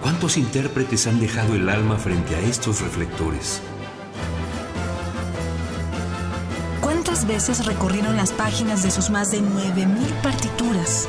¿Cuántos 0.00 0.38
intérpretes 0.38 1.06
han 1.06 1.20
dejado 1.20 1.54
el 1.54 1.68
alma 1.68 1.98
frente 1.98 2.34
a 2.34 2.40
estos 2.40 2.80
reflectores? 2.80 3.60
¿Cuántas 6.80 7.26
veces 7.26 7.66
recorrieron 7.66 8.16
las 8.16 8.32
páginas 8.32 8.82
de 8.82 8.90
sus 8.90 9.10
más 9.10 9.30
de 9.30 9.42
9.000 9.42 10.22
partituras? 10.22 11.08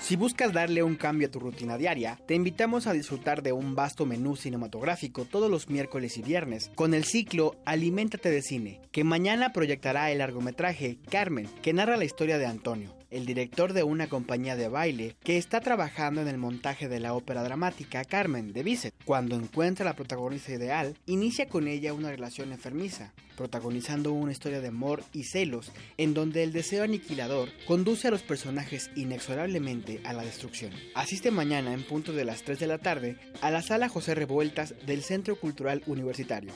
Si 0.00 0.16
buscas 0.16 0.52
darle 0.52 0.82
un 0.82 0.96
cambio 0.96 1.28
a 1.28 1.30
tu 1.30 1.38
rutina 1.38 1.78
diaria, 1.78 2.18
te 2.26 2.34
invitamos 2.34 2.86
a 2.86 2.92
disfrutar 2.92 3.42
de 3.42 3.52
un 3.52 3.74
vasto 3.74 4.04
menú 4.04 4.36
cinematográfico 4.36 5.24
todos 5.24 5.50
los 5.50 5.70
miércoles 5.70 6.18
y 6.18 6.22
viernes 6.22 6.70
con 6.74 6.92
el 6.92 7.04
ciclo 7.04 7.56
Aliméntate 7.64 8.30
de 8.30 8.42
Cine, 8.42 8.80
que 8.90 9.04
mañana 9.04 9.52
proyectará 9.52 10.10
el 10.10 10.18
largometraje 10.18 10.98
Carmen, 11.08 11.48
que 11.62 11.72
narra 11.72 11.96
la 11.96 12.04
historia 12.04 12.36
de 12.36 12.46
Antonio, 12.46 12.94
el 13.12 13.26
director 13.26 13.72
de 13.72 13.82
una 13.84 14.08
compañía 14.08 14.56
de 14.56 14.68
baile 14.68 15.14
que 15.22 15.36
está 15.36 15.60
trabajando 15.60 16.20
en 16.20 16.28
el 16.28 16.38
montaje 16.38 16.88
de 16.88 16.98
la 16.98 17.14
ópera 17.14 17.44
dramática 17.44 18.04
Carmen 18.04 18.52
de 18.52 18.62
Bizet. 18.62 18.94
Cuando 19.04 19.36
encuentra 19.36 19.84
a 19.84 19.90
la 19.90 19.96
protagonista 19.96 20.52
ideal, 20.52 20.96
inicia 21.06 21.48
con 21.48 21.68
ella 21.68 21.92
una 21.92 22.10
relación 22.10 22.52
enfermiza, 22.52 23.12
protagonizando 23.36 24.12
una 24.12 24.32
historia 24.32 24.60
de 24.60 24.68
amor 24.68 25.04
y 25.12 25.24
celos 25.24 25.72
en 25.98 26.14
donde 26.14 26.42
el 26.42 26.52
deseo 26.52 26.84
aniquilador 26.84 27.50
conduce 27.66 28.08
a 28.08 28.10
los 28.10 28.22
personajes 28.22 28.90
inexorablemente 28.96 30.00
a 30.04 30.12
la 30.12 30.24
destrucción. 30.24 30.72
Asiste 30.94 31.30
mañana 31.30 31.72
en 31.72 31.84
punto 31.84 32.12
de 32.12 32.24
las 32.24 32.42
3 32.42 32.58
de 32.58 32.66
la 32.66 32.78
tarde 32.78 33.16
a 33.40 33.50
la 33.50 33.62
sala 33.62 33.88
José 33.88 34.14
Revueltas 34.14 34.74
del 34.86 35.02
Centro 35.02 35.36
Cultural 35.36 35.82
Universitario. 35.86 36.52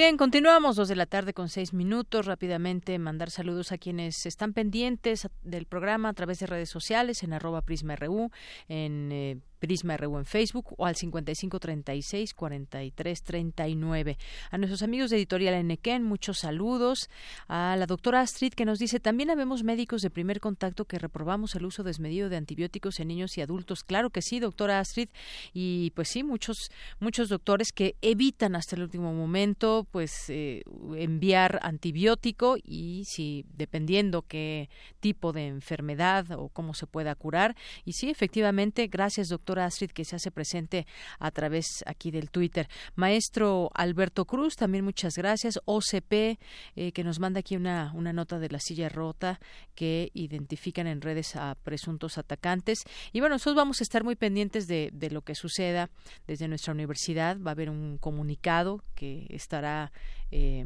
Bien, 0.00 0.16
continuamos 0.16 0.76
dos 0.76 0.88
de 0.88 0.96
la 0.96 1.04
tarde 1.04 1.34
con 1.34 1.50
seis 1.50 1.74
minutos. 1.74 2.24
Rápidamente 2.24 2.98
mandar 2.98 3.30
saludos 3.30 3.70
a 3.70 3.76
quienes 3.76 4.24
están 4.24 4.54
pendientes 4.54 5.28
del 5.42 5.66
programa 5.66 6.08
a 6.08 6.14
través 6.14 6.38
de 6.38 6.46
redes 6.46 6.70
sociales 6.70 7.22
en 7.22 7.34
arroba 7.34 7.60
prisma.ru, 7.60 8.30
en 8.68 9.12
eh, 9.12 9.40
Prisma 9.60 9.96
RU 9.96 10.18
en 10.18 10.24
Facebook 10.24 10.74
o 10.76 10.86
al 10.86 10.96
5536 10.96 12.34
4339. 12.34 14.18
A 14.50 14.58
nuestros 14.58 14.82
amigos 14.82 15.10
de 15.10 15.18
Editorial 15.18 15.54
Enequén, 15.54 16.02
muchos 16.02 16.38
saludos. 16.38 17.08
A 17.46 17.76
la 17.78 17.86
doctora 17.86 18.20
Astrid 18.20 18.54
que 18.54 18.64
nos 18.64 18.78
dice, 18.78 18.98
también 18.98 19.30
habemos 19.30 19.62
médicos 19.62 20.02
de 20.02 20.10
primer 20.10 20.40
contacto 20.40 20.86
que 20.86 20.98
reprobamos 20.98 21.54
el 21.54 21.66
uso 21.66 21.82
desmedido 21.84 22.28
de 22.28 22.36
antibióticos 22.36 22.98
en 22.98 23.08
niños 23.08 23.36
y 23.38 23.42
adultos. 23.42 23.84
Claro 23.84 24.10
que 24.10 24.22
sí, 24.22 24.40
doctora 24.40 24.80
Astrid. 24.80 25.10
Y 25.52 25.92
pues 25.94 26.08
sí, 26.08 26.24
muchos, 26.24 26.70
muchos 26.98 27.28
doctores 27.28 27.72
que 27.72 27.96
evitan 28.00 28.56
hasta 28.56 28.76
el 28.76 28.82
último 28.82 29.12
momento 29.12 29.86
pues 29.90 30.30
eh, 30.30 30.62
enviar 30.96 31.60
antibiótico 31.62 32.56
y 32.64 33.04
si 33.06 33.44
dependiendo 33.56 34.22
qué 34.22 34.68
tipo 35.00 35.32
de 35.32 35.46
enfermedad 35.46 36.26
o 36.32 36.48
cómo 36.48 36.74
se 36.74 36.86
pueda 36.86 37.14
curar. 37.14 37.56
Y 37.84 37.92
sí, 37.92 38.08
efectivamente, 38.10 38.86
gracias 38.86 39.28
doctor 39.50 39.60
Astrid 39.60 39.90
que 39.90 40.04
se 40.04 40.16
hace 40.16 40.30
presente 40.30 40.86
a 41.18 41.30
través 41.30 41.82
aquí 41.86 42.10
del 42.10 42.30
Twitter. 42.30 42.68
Maestro 42.94 43.70
Alberto 43.74 44.24
Cruz, 44.24 44.54
también 44.54 44.84
muchas 44.84 45.14
gracias. 45.16 45.58
OCP, 45.64 46.38
eh, 46.76 46.92
que 46.92 47.02
nos 47.02 47.18
manda 47.18 47.40
aquí 47.40 47.56
una, 47.56 47.90
una 47.94 48.12
nota 48.12 48.38
de 48.38 48.48
la 48.48 48.60
silla 48.60 48.88
rota 48.88 49.40
que 49.74 50.10
identifican 50.14 50.86
en 50.86 51.00
redes 51.00 51.34
a 51.34 51.56
presuntos 51.64 52.16
atacantes. 52.16 52.84
Y 53.12 53.20
bueno, 53.20 53.34
nosotros 53.34 53.56
vamos 53.56 53.80
a 53.80 53.84
estar 53.84 54.04
muy 54.04 54.14
pendientes 54.14 54.68
de, 54.68 54.90
de 54.92 55.10
lo 55.10 55.22
que 55.22 55.34
suceda 55.34 55.90
desde 56.28 56.46
nuestra 56.46 56.72
universidad. 56.72 57.36
Va 57.40 57.50
a 57.50 57.52
haber 57.52 57.70
un 57.70 57.98
comunicado 57.98 58.84
que 58.94 59.26
estará. 59.30 59.90
Eh, 60.30 60.64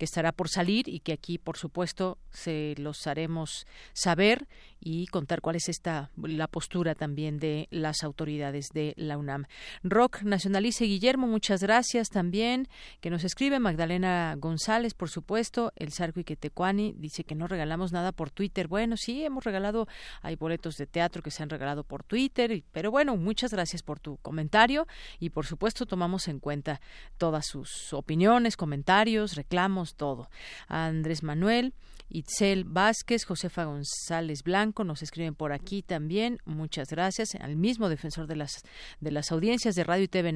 que 0.00 0.06
estará 0.06 0.32
por 0.32 0.48
salir 0.48 0.88
y 0.88 1.00
que 1.00 1.12
aquí, 1.12 1.36
por 1.36 1.58
supuesto, 1.58 2.16
se 2.30 2.74
los 2.78 3.06
haremos 3.06 3.66
saber 3.92 4.48
y 4.80 5.06
contar 5.08 5.42
cuál 5.42 5.56
es 5.56 5.68
esta 5.68 6.10
la 6.16 6.48
postura 6.48 6.94
también 6.94 7.38
de 7.38 7.68
las 7.70 8.02
autoridades 8.02 8.68
de 8.72 8.94
la 8.96 9.18
UNAM. 9.18 9.44
Rock 9.82 10.22
Nacionalice 10.22 10.86
Guillermo, 10.86 11.26
muchas 11.26 11.62
gracias 11.62 12.08
también, 12.08 12.66
que 13.02 13.10
nos 13.10 13.24
escribe 13.24 13.60
Magdalena 13.60 14.34
González, 14.38 14.94
por 14.94 15.10
supuesto, 15.10 15.70
el 15.76 15.92
Sarco 15.92 16.20
Iquetecuani 16.20 16.94
dice 16.96 17.24
que 17.24 17.34
no 17.34 17.46
regalamos 17.46 17.92
nada 17.92 18.12
por 18.12 18.30
Twitter. 18.30 18.68
Bueno, 18.68 18.96
sí, 18.96 19.22
hemos 19.22 19.44
regalado, 19.44 19.86
hay 20.22 20.36
boletos 20.36 20.76
de 20.76 20.86
teatro 20.86 21.22
que 21.22 21.30
se 21.30 21.42
han 21.42 21.50
regalado 21.50 21.84
por 21.84 22.04
Twitter, 22.04 22.62
pero 22.72 22.90
bueno, 22.90 23.18
muchas 23.18 23.52
gracias 23.52 23.82
por 23.82 24.00
tu 24.00 24.16
comentario 24.16 24.86
y 25.18 25.28
por 25.28 25.44
supuesto 25.44 25.84
tomamos 25.84 26.26
en 26.28 26.40
cuenta 26.40 26.80
todas 27.18 27.44
sus 27.44 27.92
opiniones, 27.92 28.56
comentarios, 28.56 29.34
reclamos, 29.34 29.89
todo. 29.94 30.28
Andrés 30.68 31.22
Manuel, 31.22 31.74
Itzel 32.10 32.64
Vázquez, 32.64 33.24
Josefa 33.24 33.64
González 33.64 34.42
Blanco 34.42 34.82
nos 34.82 35.02
escriben 35.02 35.34
por 35.34 35.52
aquí 35.52 35.82
también. 35.82 36.38
Muchas 36.44 36.88
gracias. 36.90 37.34
Al 37.36 37.56
mismo 37.56 37.88
defensor 37.88 38.26
de 38.26 38.36
las 38.36 38.62
de 39.00 39.12
las 39.12 39.30
audiencias 39.30 39.76
de 39.76 39.84
Radio 39.84 40.04
y 40.04 40.08
TV, 40.08 40.32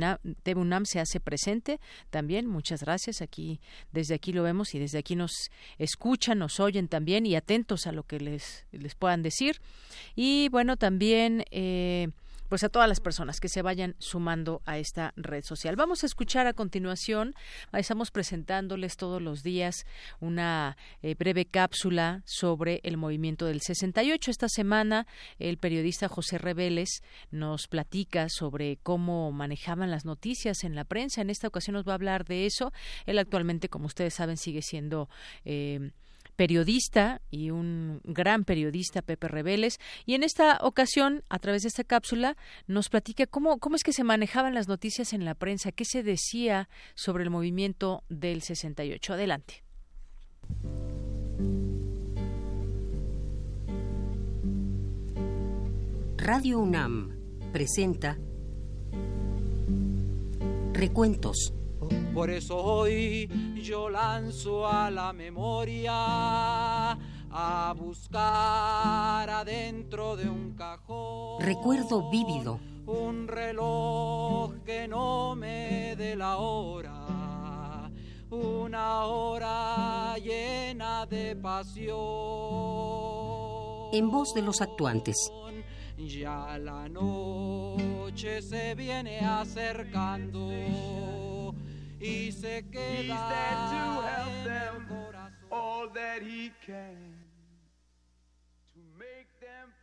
UNAM 0.55 0.87
se 0.87 1.01
hace 1.01 1.19
presente 1.19 1.81
también. 2.11 2.47
Muchas 2.47 2.83
gracias. 2.83 3.21
Aquí 3.23 3.61
desde 3.93 4.15
aquí 4.15 4.33
lo 4.33 4.45
vemos 4.45 4.75
y 4.75 4.79
desde 4.79 4.99
aquí 4.99 5.17
nos 5.17 5.51
escuchan, 5.79 6.39
nos 6.39 6.61
oyen 6.61 6.87
también 6.87 7.27
y 7.27 7.35
atentos 7.35 7.87
a 7.87 7.93
lo 7.93 8.05
que 8.05 8.21
les 8.21 8.67
les 8.71 8.95
puedan 8.95 9.23
decir. 9.23 9.61
Y 10.15 10.49
bueno, 10.51 10.77
también 10.77 11.45
eh, 11.51 12.09
pues 12.49 12.65
a 12.65 12.69
todas 12.69 12.89
las 12.89 13.01
personas 13.01 13.41
que 13.41 13.49
se 13.49 13.63
vayan 13.63 13.95
sumando 13.99 14.63
a 14.65 14.79
esta 14.79 15.13
red 15.17 15.45
social. 15.45 15.77
Vamos 15.77 16.03
a 16.03 16.07
escuchar 16.07 16.47
a 16.47 16.53
continuación, 16.53 17.35
estamos 17.73 18.11
presentándoles 18.11 18.97
todos 18.97 19.21
los 19.21 19.43
días 19.43 19.87
una 20.21 20.77
eh, 21.03 21.15
breve 21.15 21.47
cápsula 21.47 22.23
sobre 22.25 22.81
el 22.85 22.97
movimiento 22.97 23.47
del 23.47 23.61
68. 23.61 24.31
Esta 24.31 24.49
semana 24.49 25.07
el 25.39 25.59
periodista 25.59 26.09
José 26.09 26.39
Reveles 26.39 27.03
nos 27.31 27.67
platica 27.67 28.29
sobre 28.29 28.79
cómo 28.83 29.33
manejaban 29.33 29.91
las 29.91 30.05
noticias 30.05 30.65
en 30.65 30.75
la 30.75 30.85
prensa. 30.85 31.21
En 31.21 31.31
esta 31.31 31.49
ocasión 31.49 31.75
nos 31.75 31.87
va 31.87 31.93
a 31.93 31.95
hablar 31.97 32.25
de 32.25 32.47
eso. 32.47 32.73
Él 33.07 33.19
actualmente, 33.19 33.69
como 33.69 33.87
ustedes 33.87 34.15
saben, 34.15 34.37
sigue 34.37 34.63
siendo 34.63 35.09
eh, 35.45 35.91
periodista 36.37 37.21
y 37.31 37.51
un 37.51 38.01
gran 38.05 38.45
periodista, 38.45 39.03
Pepe 39.03 39.29
Reveles, 39.29 39.79
y 40.07 40.15
en 40.15 40.23
esta 40.23 40.59
ocasión, 40.61 41.25
a 41.29 41.39
través 41.39 41.63
de 41.63 41.69
esta 41.69 41.85
cápsula, 41.85 42.37
nos 42.67 42.89
platica 42.89 43.27
cómo, 43.27 43.59
cómo 43.59 43.77
es 43.77 43.83
que 43.83 43.93
se 43.93 44.05
manejaban 44.05 44.55
las 44.55 44.69
noticias 44.69 45.13
en 45.13 45.25
la 45.25 45.35
prensa, 45.35 45.73
qué 45.73 45.85
se 45.85 46.03
decía 46.03 46.69
sobre 46.95 47.25
el 47.25 47.31
movimiento 47.31 48.05
del 48.09 48.43
68. 48.43 49.15
Adelante. 49.15 49.63
Radio 56.17 56.59
UNAM 56.59 57.51
presenta 57.53 58.19
Recuentos 60.73 61.53
por 62.15 62.31
eso 62.31 62.57
hoy 62.57 63.29
yo 63.57 63.89
lanzo 63.91 64.67
a 64.67 64.91
la 64.91 65.13
memoria 65.13 66.97
a 67.37 67.75
buscar 67.77 69.29
adentro 69.29 70.17
de 70.17 70.29
un 70.29 70.55
cajón. 70.55 71.41
Recuerdo 71.41 72.09
vívido. 72.11 72.61
Un 72.87 73.27
reloj 73.27 74.53
que 74.65 74.87
no 74.87 75.35
me 75.35 75.97
dé 75.97 76.15
la 76.15 76.37
hora. 76.37 77.91
Una 78.31 79.07
hora 79.07 80.17
llena 80.19 81.07
de 81.07 81.35
pasión. 81.35 81.95
En 83.93 84.11
voz 84.11 84.33
de 84.35 84.43
los 84.43 84.61
actuantes. 84.61 85.17
Ya 85.97 86.59
la 86.59 86.89
noche 86.89 88.43
se 88.43 88.75
viene 88.75 89.21
acercando 89.21 90.51
y 92.05 92.33
se 92.33 92.65
queda 92.71 94.25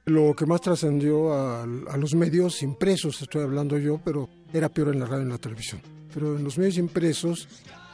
Lo 0.05 0.35
que 0.35 0.45
más 0.45 0.61
trascendió 0.61 1.33
a, 1.33 1.63
a, 1.63 1.97
los 1.97 2.13
medios 2.15 2.61
impresos, 2.63 3.21
estoy 3.21 3.43
hablando 3.43 3.77
yo, 3.77 3.99
pero 4.03 4.29
era 4.51 4.67
peor 4.69 4.89
en 4.89 4.99
la 4.99 5.05
radio 5.05 5.21
y 5.21 5.23
en 5.23 5.29
la 5.29 5.37
televisión. 5.37 5.81
Pero 6.13 6.37
en 6.37 6.43
los 6.43 6.57
medios 6.57 6.77
impresos 6.77 7.47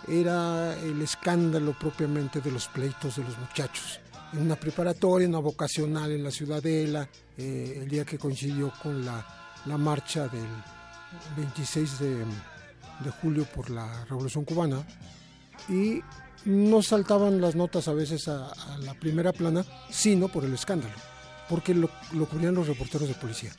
era 0.08 0.78
el 0.82 1.02
escándalo 1.02 1.76
propiamente 1.78 2.42
de 2.42 2.52
los 2.52 2.68
pleitos 2.70 3.18
de 3.18 3.24
los 3.24 3.38
muchachos. 3.38 4.00
En 4.34 4.40
una 4.40 4.56
preparatoria, 4.56 5.28
una 5.28 5.40
vocacional 5.40 6.12
en 6.12 6.24
la 6.24 6.32
Ciudadela, 6.32 7.08
eh, 7.38 7.80
el 7.82 7.88
día 7.88 8.04
que 8.04 8.18
coincidió 8.18 8.74
con 8.82 9.06
la, 9.06 9.26
la 9.66 9.78
marcha 9.78 10.28
del 10.28 10.48
26 11.38 12.00
de 12.00 12.26
de 13.04 13.10
julio 13.10 13.46
por 13.46 13.70
la 13.70 14.06
Revolución 14.06 14.46
Cubana 14.46 14.86
y 15.70 16.02
no 16.46 16.82
saltaban 16.82 17.42
las 17.42 17.56
notas 17.56 17.88
a 17.88 17.94
veces 17.94 18.28
a, 18.28 18.54
la 18.80 18.94
primera 18.94 19.34
plana, 19.34 19.66
sino 19.90 20.28
por 20.28 20.46
el 20.46 20.54
escándalo, 20.54 20.94
porque 21.50 21.74
lo, 21.74 21.90
lo 22.14 22.26
cubrían 22.26 22.56
los 22.56 22.68
reporteros 22.68 23.08
de 23.08 23.16
policía. 23.16 23.52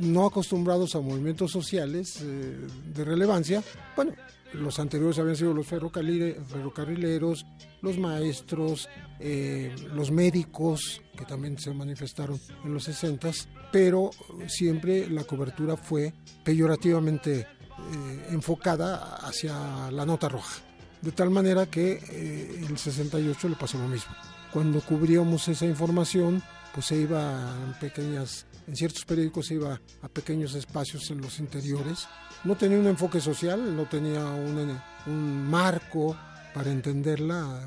No 0.00 0.26
acostumbrados 0.26 0.94
a 0.96 1.00
movimientos 1.00 1.52
sociales 1.52 2.18
eh, 2.20 2.66
de 2.92 3.04
relevancia, 3.04 3.62
bueno, 3.94 4.12
los 4.54 4.78
anteriores 4.78 5.18
habían 5.18 5.36
sido 5.36 5.52
los 5.52 5.66
ferrocarrileros, 5.66 7.46
los 7.82 7.98
maestros, 7.98 8.88
eh, 9.18 9.74
los 9.92 10.10
médicos, 10.10 11.02
que 11.16 11.24
también 11.24 11.58
se 11.58 11.72
manifestaron 11.72 12.40
en 12.64 12.74
los 12.74 12.84
60, 12.84 13.30
pero 13.72 14.10
siempre 14.46 15.08
la 15.08 15.24
cobertura 15.24 15.76
fue 15.76 16.12
peyorativamente 16.44 17.46
eh, 17.78 18.28
enfocada 18.30 19.16
hacia 19.16 19.90
la 19.90 20.06
nota 20.06 20.28
roja. 20.28 20.60
De 21.00 21.12
tal 21.12 21.30
manera 21.30 21.66
que 21.66 22.00
eh, 22.10 22.64
el 22.68 22.78
68 22.78 23.48
le 23.48 23.56
pasó 23.56 23.78
lo 23.78 23.88
mismo. 23.88 24.14
Cuando 24.52 24.80
cubríamos 24.80 25.48
esa 25.48 25.66
información, 25.66 26.42
pues 26.72 26.86
se 26.86 26.96
iba 26.96 27.54
en 27.66 27.74
pequeñas, 27.74 28.46
en 28.66 28.76
ciertos 28.76 29.04
periódicos 29.04 29.46
se 29.46 29.54
iba 29.54 29.80
a 30.02 30.08
pequeños 30.08 30.54
espacios 30.54 31.10
en 31.10 31.20
los 31.20 31.38
interiores. 31.40 32.08
No 32.44 32.56
tenía 32.56 32.78
un 32.78 32.86
enfoque 32.86 33.20
social, 33.20 33.76
no 33.76 33.84
tenía 33.86 34.24
un, 34.24 35.50
marco 35.50 36.16
para 36.54 36.70
entenderla, 36.70 37.66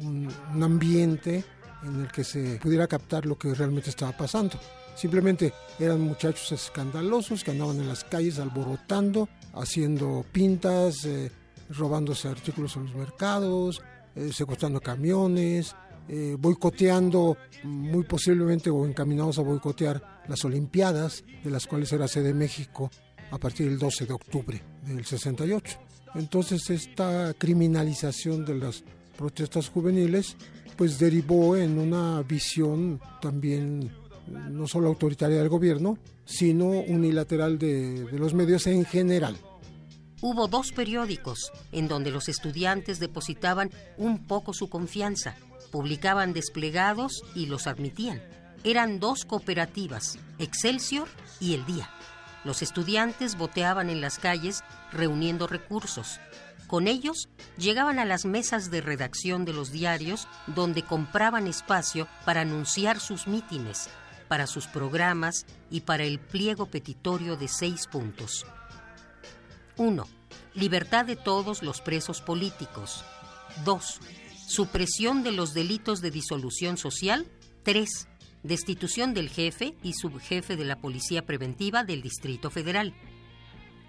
un 0.00 0.62
ambiente 0.62 1.44
en 1.84 2.02
el 2.02 2.12
que 2.12 2.24
se 2.24 2.58
pudiera 2.62 2.86
captar 2.86 3.26
lo 3.26 3.38
que 3.38 3.54
realmente 3.54 3.90
estaba 3.90 4.12
pasando. 4.12 4.58
Simplemente 4.94 5.52
eran 5.78 6.00
muchachos 6.00 6.52
escandalosos 6.52 7.42
que 7.42 7.50
andaban 7.50 7.80
en 7.80 7.88
las 7.88 8.04
calles 8.04 8.38
alborotando, 8.38 9.28
haciendo 9.54 10.24
pintas, 10.30 11.04
eh, 11.04 11.30
robándose 11.70 12.28
artículos 12.28 12.76
en 12.76 12.84
los 12.84 12.94
mercados, 12.94 13.82
eh, 14.14 14.30
secuestrando 14.32 14.80
camiones, 14.80 15.74
eh, 16.08 16.36
boicoteando, 16.38 17.36
muy 17.64 18.04
posiblemente 18.04 18.70
o 18.70 18.86
encaminados 18.86 19.38
a 19.38 19.42
boicotear 19.42 20.22
las 20.28 20.44
Olimpiadas, 20.44 21.24
de 21.42 21.50
las 21.50 21.66
cuales 21.66 21.92
era 21.92 22.06
sede 22.06 22.34
México 22.34 22.90
a 23.30 23.38
partir 23.38 23.68
del 23.68 23.78
12 23.78 24.06
de 24.06 24.12
octubre 24.12 24.62
del 24.86 25.04
68. 25.04 25.78
Entonces 26.14 26.70
esta 26.70 27.34
criminalización 27.34 28.44
de 28.44 28.54
las 28.54 28.84
protestas 29.16 29.68
juveniles 29.68 30.36
pues 30.76 30.98
derivó 30.98 31.56
en 31.56 31.78
una 31.78 32.22
visión 32.22 33.00
también 33.20 33.90
no 34.28 34.66
solo 34.66 34.88
autoritaria 34.88 35.38
del 35.38 35.48
gobierno, 35.48 35.98
sino 36.24 36.66
unilateral 36.66 37.58
de, 37.58 38.04
de 38.04 38.18
los 38.18 38.34
medios 38.34 38.66
en 38.66 38.84
general. 38.84 39.36
Hubo 40.20 40.48
dos 40.48 40.72
periódicos 40.72 41.52
en 41.72 41.86
donde 41.86 42.10
los 42.10 42.28
estudiantes 42.28 42.98
depositaban 42.98 43.70
un 43.98 44.26
poco 44.26 44.54
su 44.54 44.70
confianza, 44.70 45.36
publicaban 45.70 46.32
desplegados 46.32 47.22
y 47.34 47.46
los 47.46 47.66
admitían. 47.66 48.22
Eran 48.62 49.00
dos 49.00 49.26
cooperativas, 49.26 50.18
Excelsior 50.38 51.08
y 51.40 51.52
El 51.52 51.66
Día. 51.66 51.90
Los 52.44 52.62
estudiantes 52.62 53.36
boteaban 53.36 53.90
en 53.90 54.00
las 54.00 54.18
calles 54.18 54.62
reuniendo 54.92 55.46
recursos. 55.46 56.20
Con 56.66 56.88
ellos 56.88 57.28
llegaban 57.58 57.98
a 57.98 58.04
las 58.04 58.24
mesas 58.24 58.70
de 58.70 58.80
redacción 58.80 59.44
de 59.44 59.52
los 59.52 59.70
diarios 59.70 60.26
donde 60.46 60.82
compraban 60.82 61.46
espacio 61.46 62.08
para 62.24 62.40
anunciar 62.40 63.00
sus 63.00 63.26
mítines, 63.26 63.90
para 64.28 64.46
sus 64.46 64.66
programas 64.66 65.46
y 65.70 65.82
para 65.82 66.04
el 66.04 66.18
pliego 66.18 66.66
petitorio 66.66 67.36
de 67.36 67.48
seis 67.48 67.86
puntos. 67.86 68.46
1. 69.76 70.06
Libertad 70.54 71.04
de 71.04 71.16
todos 71.16 71.62
los 71.62 71.80
presos 71.80 72.20
políticos. 72.20 73.04
2. 73.64 74.00
Supresión 74.46 75.22
de 75.22 75.32
los 75.32 75.54
delitos 75.54 76.00
de 76.00 76.10
disolución 76.10 76.76
social. 76.76 77.26
3. 77.64 78.08
Destitución 78.42 79.14
del 79.14 79.30
jefe 79.30 79.74
y 79.82 79.94
subjefe 79.94 80.56
de 80.56 80.64
la 80.64 80.76
Policía 80.76 81.24
Preventiva 81.26 81.84
del 81.84 82.02
Distrito 82.02 82.50
Federal. 82.50 82.94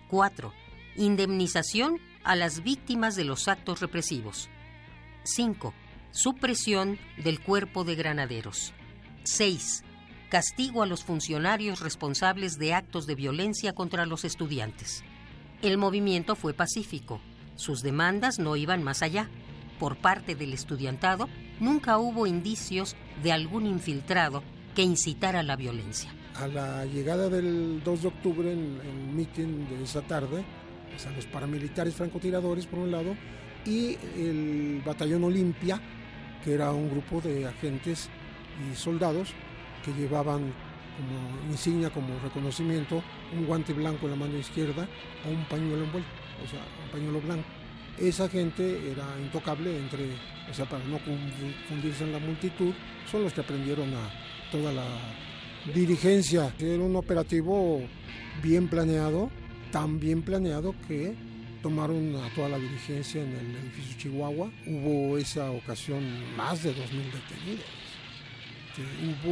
4. 0.10 0.54
Indemnización 0.96 2.00
a 2.24 2.36
las 2.36 2.64
víctimas 2.64 3.16
de 3.16 3.26
los 3.26 3.48
actos 3.48 3.82
represivos. 3.82 4.50
5. 5.24 5.74
Supresión 6.12 6.98
del 7.18 7.42
cuerpo 7.42 7.84
de 7.84 7.96
granaderos. 7.96 8.74
6 9.24 9.85
castigo 10.36 10.84
a 10.84 10.86
los 10.86 11.06
funcionarios 11.06 11.80
responsables 11.80 12.60
de 12.60 12.74
actos 12.74 13.08
de 13.08 13.16
violencia 13.16 13.72
contra 13.72 14.06
los 14.06 14.26
estudiantes. 14.26 15.02
El 15.62 15.78
movimiento 15.78 16.36
fue 16.36 16.54
pacífico. 16.54 17.22
Sus 17.56 17.82
demandas 17.82 18.38
no 18.38 18.58
iban 18.58 18.84
más 18.84 19.02
allá. 19.02 19.30
Por 19.80 19.96
parte 19.96 20.36
del 20.36 20.52
estudiantado, 20.52 21.30
nunca 21.62 22.00
hubo 22.00 22.28
indicios 22.28 22.98
de 23.24 23.32
algún 23.32 23.66
infiltrado 23.66 24.44
que 24.76 24.82
incitara 24.82 25.42
la 25.42 25.56
violencia. 25.56 26.14
A 26.36 26.50
la 26.50 26.86
llegada 26.86 27.30
del 27.30 27.82
2 27.82 28.02
de 28.02 28.08
octubre, 28.10 28.52
en 28.52 28.82
el 28.84 29.16
mitin 29.16 29.70
de 29.70 29.86
esa 29.86 30.02
tarde, 30.02 30.44
los 31.16 31.26
paramilitares 31.28 31.96
francotiradores 31.96 32.66
por 32.66 32.80
un 32.80 32.92
lado 32.92 33.16
y 33.66 33.98
el 34.18 34.82
batallón 34.86 35.24
Olimpia, 35.24 35.80
que 36.44 36.56
era 36.56 36.74
un 36.74 36.90
grupo 36.90 37.22
de 37.22 37.48
agentes 37.48 38.10
y 38.70 38.76
soldados 38.76 39.34
que 39.86 39.94
llevaban 39.94 40.52
como 40.98 41.52
insignia, 41.52 41.90
como 41.90 42.18
reconocimiento, 42.20 43.04
un 43.34 43.46
guante 43.46 43.74
blanco 43.74 44.06
en 44.06 44.12
la 44.12 44.18
mano 44.18 44.38
izquierda 44.38 44.88
o 45.26 45.30
un 45.30 45.46
pañuelo 45.46 45.84
envuelto, 45.84 46.10
o 46.44 46.48
sea, 46.50 46.60
un 46.84 46.92
pañuelo 46.92 47.22
blanco. 47.22 47.48
Esa 48.00 48.28
gente 48.28 48.92
era 48.92 49.06
intocable 49.22 49.78
entre, 49.78 50.06
o 50.50 50.54
sea, 50.54 50.66
para 50.66 50.84
no 50.86 50.98
confundirse 51.00 52.04
en 52.04 52.12
la 52.12 52.20
multitud, 52.20 52.74
son 53.10 53.24
los 53.24 53.34
que 53.34 53.42
aprendieron 53.42 53.94
a 53.94 54.10
toda 54.52 54.74
la 54.74 54.86
dirigencia. 55.74 56.54
Era 56.60 56.84
un 56.84 56.96
operativo 56.96 57.82
bien 58.42 58.68
planeado, 58.68 59.30
tan 59.72 60.00
bien 60.00 60.24
planeado 60.24 60.76
que 60.88 61.14
tomaron 61.62 62.16
a 62.18 62.30
toda 62.36 62.50
la 62.50 62.60
dirigencia 62.60 63.24
en 63.24 63.30
el 63.30 63.56
edificio 63.56 63.98
Chihuahua. 63.98 64.52
Hubo 64.68 65.18
esa 65.18 65.52
ocasión 65.52 66.04
más 66.36 66.64
de 66.64 66.72
2.000 66.72 66.76
detenidos. 66.78 67.66
Hubo 68.82 69.32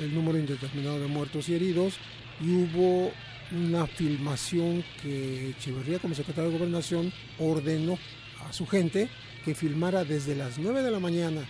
el 0.00 0.14
número 0.14 0.38
indeterminado 0.38 1.00
de 1.00 1.06
muertos 1.06 1.48
y 1.48 1.54
heridos 1.54 1.94
y 2.40 2.50
hubo 2.50 3.12
una 3.52 3.86
filmación 3.86 4.84
que 5.02 5.50
Echeverría 5.50 5.98
como 5.98 6.14
secretario 6.14 6.50
de 6.50 6.58
Gobernación 6.58 7.12
ordenó 7.38 7.98
a 8.46 8.52
su 8.52 8.66
gente 8.66 9.08
que 9.44 9.54
filmara 9.54 10.04
desde 10.04 10.34
las 10.34 10.58
9 10.58 10.82
de 10.82 10.90
la 10.90 11.00
mañana 11.00 11.42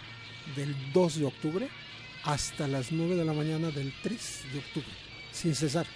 del 0.54 0.74
2 0.92 1.20
de 1.20 1.24
octubre 1.24 1.68
hasta 2.24 2.68
las 2.68 2.92
9 2.92 3.16
de 3.16 3.24
la 3.24 3.32
mañana 3.32 3.70
del 3.70 3.92
3 4.02 4.42
de 4.52 4.58
octubre, 4.58 4.88
sin 5.32 5.54
cesar. 5.54 5.86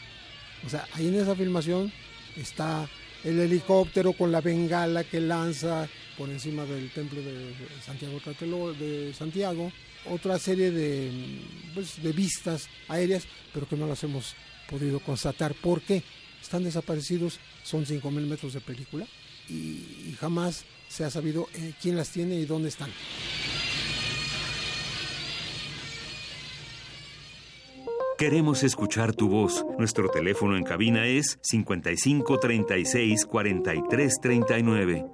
O 0.64 0.68
sea, 0.68 0.86
ahí 0.94 1.08
en 1.08 1.16
esa 1.16 1.34
filmación 1.34 1.92
está 2.36 2.88
el 3.24 3.38
helicóptero 3.38 4.12
con 4.12 4.32
la 4.32 4.40
bengala 4.40 5.04
que 5.04 5.20
lanza 5.20 5.88
por 6.16 6.30
encima 6.30 6.64
del 6.64 6.90
templo 6.90 7.20
de 7.20 7.52
Santiago 7.84 8.20
de 8.74 9.12
Santiago, 9.14 9.72
otra 10.06 10.38
serie 10.38 10.70
de, 10.70 11.10
pues, 11.74 12.02
de 12.02 12.12
vistas 12.12 12.68
aéreas, 12.88 13.26
pero 13.52 13.68
que 13.68 13.76
no 13.76 13.86
las 13.86 14.02
hemos 14.04 14.34
podido 14.68 15.00
constatar. 15.00 15.54
¿Por 15.54 15.82
qué? 15.82 16.02
Están 16.40 16.64
desaparecidos, 16.64 17.38
son 17.62 17.84
5.000 17.84 18.26
metros 18.26 18.54
de 18.54 18.60
película 18.60 19.06
y, 19.48 20.16
jamás 20.18 20.64
se 20.88 21.04
ha 21.04 21.10
sabido 21.10 21.48
eh, 21.54 21.72
quién 21.80 21.96
las 21.96 22.10
tiene 22.10 22.34
y 22.34 22.46
dónde 22.46 22.68
están. 22.68 22.90
Queremos 28.18 28.62
escuchar 28.64 29.14
tu 29.14 29.28
voz. 29.28 29.64
Nuestro 29.78 30.10
teléfono 30.10 30.56
en 30.56 30.64
cabina 30.64 31.06
es 31.06 31.38
55 31.40 32.38
36 32.38 33.24
43 33.24 34.20
39. 34.20 35.06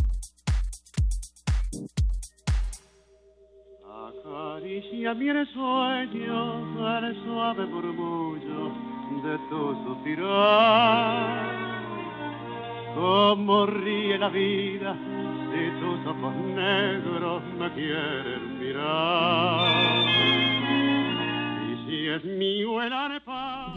Acaricia 3.83 5.13
mi 5.15 5.27
sueño 5.53 6.87
al 6.87 7.13
suave 7.25 7.65
murmullo 7.65 8.71
de 9.21 9.37
tu 9.49 9.75
suspirar. 9.83 11.59
Como 12.95 13.65
ríe 13.65 14.17
la 14.17 14.29
vida 14.29 14.95
si 15.51 15.71
tus 15.81 16.07
ojos 16.07 16.33
negros 16.55 17.43
me 17.59 17.69
quieren 17.73 18.59
mirar. 18.59 20.48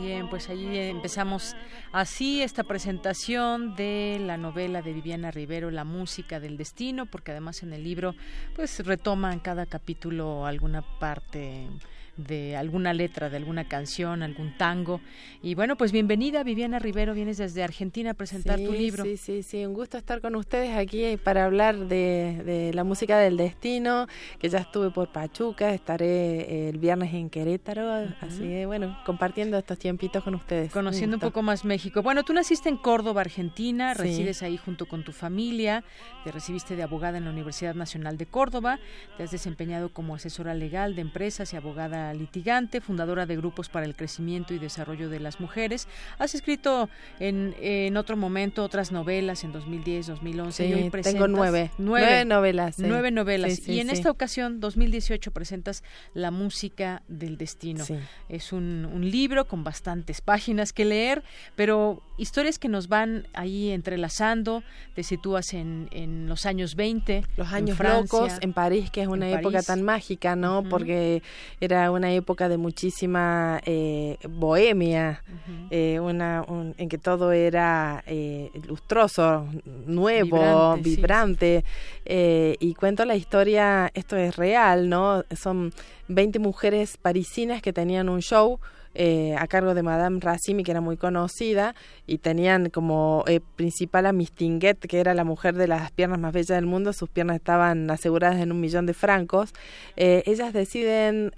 Bien, 0.00 0.28
pues 0.28 0.48
allí 0.48 0.76
empezamos 0.78 1.56
así 1.92 2.42
esta 2.42 2.64
presentación 2.64 3.74
de 3.74 4.18
la 4.20 4.36
novela 4.36 4.82
de 4.82 4.92
Viviana 4.92 5.30
Rivero, 5.30 5.70
La 5.70 5.84
música 5.84 6.40
del 6.40 6.56
destino, 6.56 7.06
porque 7.06 7.32
además 7.32 7.62
en 7.62 7.72
el 7.72 7.84
libro 7.84 8.14
pues 8.54 8.84
retoman 8.84 9.40
cada 9.40 9.66
capítulo 9.66 10.46
alguna 10.46 10.82
parte 10.98 11.68
de 12.16 12.56
alguna 12.56 12.92
letra, 12.92 13.30
de 13.30 13.38
alguna 13.38 13.66
canción, 13.68 14.22
algún 14.22 14.56
tango. 14.58 15.00
Y 15.42 15.54
bueno, 15.54 15.76
pues 15.76 15.92
bienvenida 15.92 16.42
Viviana 16.44 16.78
Rivero, 16.78 17.14
vienes 17.14 17.38
desde 17.38 17.62
Argentina 17.62 18.10
a 18.10 18.14
presentar 18.14 18.58
tu 18.58 18.72
libro. 18.72 19.04
Sí, 19.04 19.16
sí, 19.16 19.42
sí, 19.42 19.64
un 19.64 19.72
gusto 19.72 19.96
estar 19.96 20.20
con 20.20 20.34
ustedes 20.34 20.76
aquí 20.76 21.16
para 21.16 21.44
hablar 21.44 21.76
de, 21.76 22.42
de 22.44 22.74
la 22.74 22.84
música 22.84 23.18
del 23.18 23.36
destino, 23.36 24.06
que 24.38 24.48
ya 24.48 24.58
estuve 24.58 24.90
por 24.90 25.10
Pachuca, 25.10 25.72
estaré 25.72 26.68
el 26.68 26.78
viernes 26.78 27.14
en 27.14 27.30
Querétaro, 27.30 27.90
así 28.20 28.40
que 28.40 28.66
bueno, 28.66 28.98
compartiendo 29.06 29.56
estos 29.56 29.78
tiempitos 29.78 30.22
con 30.22 30.34
ustedes. 30.34 30.70
Conociendo 30.70 31.16
un, 31.16 31.20
poco 31.20 31.42
más 31.42 31.64
México. 31.64 32.02
Bueno, 32.02 32.24
tú 32.24 32.34
naciste 32.34 32.68
en 32.68 32.76
Córdoba, 32.76 33.22
Argentina, 33.22 33.94
resides 33.94 34.42
ahí 34.42 34.58
junto 34.58 34.86
con 34.86 35.02
tu 35.02 35.12
familia, 35.12 35.82
te 36.24 36.30
recibiste 36.30 36.76
de 36.76 36.82
abogada 36.82 37.18
en 37.18 37.24
la 37.24 37.30
Universidad 37.30 37.74
Nacional 37.74 38.18
de 38.18 38.26
Córdoba, 38.26 38.78
te 39.16 39.22
has 39.22 39.30
desempeñado 39.30 39.92
como 39.92 40.14
asesora 40.14 40.54
legal 40.54 40.94
de 40.94 41.00
empresas 41.00 41.52
y 41.52 41.56
abogada 41.56 42.01
litigante, 42.14 42.80
fundadora 42.80 43.26
de 43.26 43.36
grupos 43.36 43.68
para 43.68 43.86
el 43.86 43.94
crecimiento 43.94 44.54
y 44.54 44.58
desarrollo 44.58 45.08
de 45.08 45.20
las 45.20 45.40
mujeres. 45.40 45.88
Has 46.18 46.34
escrito 46.34 46.88
en, 47.20 47.54
en 47.60 47.96
otro 47.96 48.16
momento 48.16 48.64
otras 48.64 48.92
novelas 48.92 49.44
en 49.44 49.52
2010, 49.52 50.06
2011. 50.06 50.90
Sí, 50.90 50.90
tengo 51.02 51.28
nueve. 51.28 51.70
Nueve, 51.78 52.24
novelas. 52.24 52.78
Nueve 52.78 53.10
novelas. 53.10 53.68
y 53.68 53.80
en 53.80 53.90
esta 53.90 54.10
ocasión, 54.10 54.60
2018, 54.60 55.30
presentas 55.30 55.82
La 56.14 56.30
música 56.30 57.02
del 57.08 57.36
destino. 57.36 57.84
Es 58.28 58.52
un, 58.52 58.88
un 58.92 59.10
libro 59.10 59.46
con 59.46 59.64
bastantes 59.64 60.20
páginas 60.20 60.72
que 60.72 60.84
leer, 60.84 61.22
pero 61.56 62.02
historias 62.22 62.58
que 62.58 62.68
nos 62.68 62.88
van 62.88 63.26
ahí 63.34 63.70
entrelazando. 63.70 64.62
Te 64.94 65.02
sitúas 65.02 65.52
en, 65.54 65.88
en 65.90 66.28
los 66.28 66.46
años 66.46 66.76
20. 66.76 67.24
Los 67.36 67.52
años 67.52 67.78
en 67.80 67.88
locos 67.88 68.32
en 68.40 68.52
París, 68.52 68.90
que 68.90 69.02
es 69.02 69.08
una 69.08 69.28
época 69.28 69.62
tan 69.62 69.82
mágica, 69.82 70.36
¿no? 70.36 70.62
Porque 70.62 71.22
era 71.60 71.90
una 71.90 72.12
época 72.12 72.48
de 72.48 72.56
muchísima 72.56 73.60
eh, 73.66 74.16
bohemia, 74.28 75.22
eh, 75.70 75.98
una, 76.00 76.44
en 76.78 76.88
que 76.88 76.98
todo 76.98 77.32
era 77.32 78.04
eh, 78.06 78.50
lustroso, 78.68 79.48
nuevo, 79.86 80.76
vibrante. 80.76 81.64
y 82.06 82.74
cuento 82.74 83.04
la 83.04 83.16
historia, 83.16 83.90
esto 83.94 84.16
es 84.16 84.36
real, 84.36 84.88
¿no? 84.88 85.24
Son 85.34 85.72
20 86.06 86.38
mujeres 86.38 86.96
parisinas 86.96 87.62
que 87.62 87.72
tenían 87.72 88.08
un 88.08 88.22
show 88.22 88.60
eh, 88.94 89.34
a 89.38 89.46
cargo 89.46 89.74
de 89.74 89.82
Madame 89.82 90.20
Racimi, 90.20 90.64
que 90.64 90.70
era 90.70 90.80
muy 90.80 90.96
conocida, 90.96 91.74
y 92.06 92.18
tenían 92.18 92.70
como 92.70 93.24
eh, 93.26 93.40
principal 93.56 94.06
a 94.06 94.12
Mistinguet, 94.12 94.78
que 94.78 95.00
era 95.00 95.14
la 95.14 95.24
mujer 95.24 95.54
de 95.54 95.66
las 95.66 95.90
piernas 95.92 96.18
más 96.18 96.32
bellas 96.32 96.56
del 96.56 96.66
mundo, 96.66 96.92
sus 96.92 97.08
piernas 97.08 97.36
estaban 97.36 97.90
aseguradas 97.90 98.40
en 98.40 98.52
un 98.52 98.60
millón 98.60 98.86
de 98.86 98.94
francos. 98.94 99.52
Eh, 99.96 100.22
ellas 100.26 100.52
deciden 100.52 101.32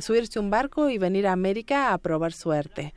subirse 0.00 0.38
a 0.38 0.42
un 0.42 0.50
barco 0.50 0.90
y 0.90 0.98
venir 0.98 1.26
a 1.26 1.32
América 1.32 1.92
a 1.92 1.98
probar 1.98 2.32
suerte. 2.32 2.94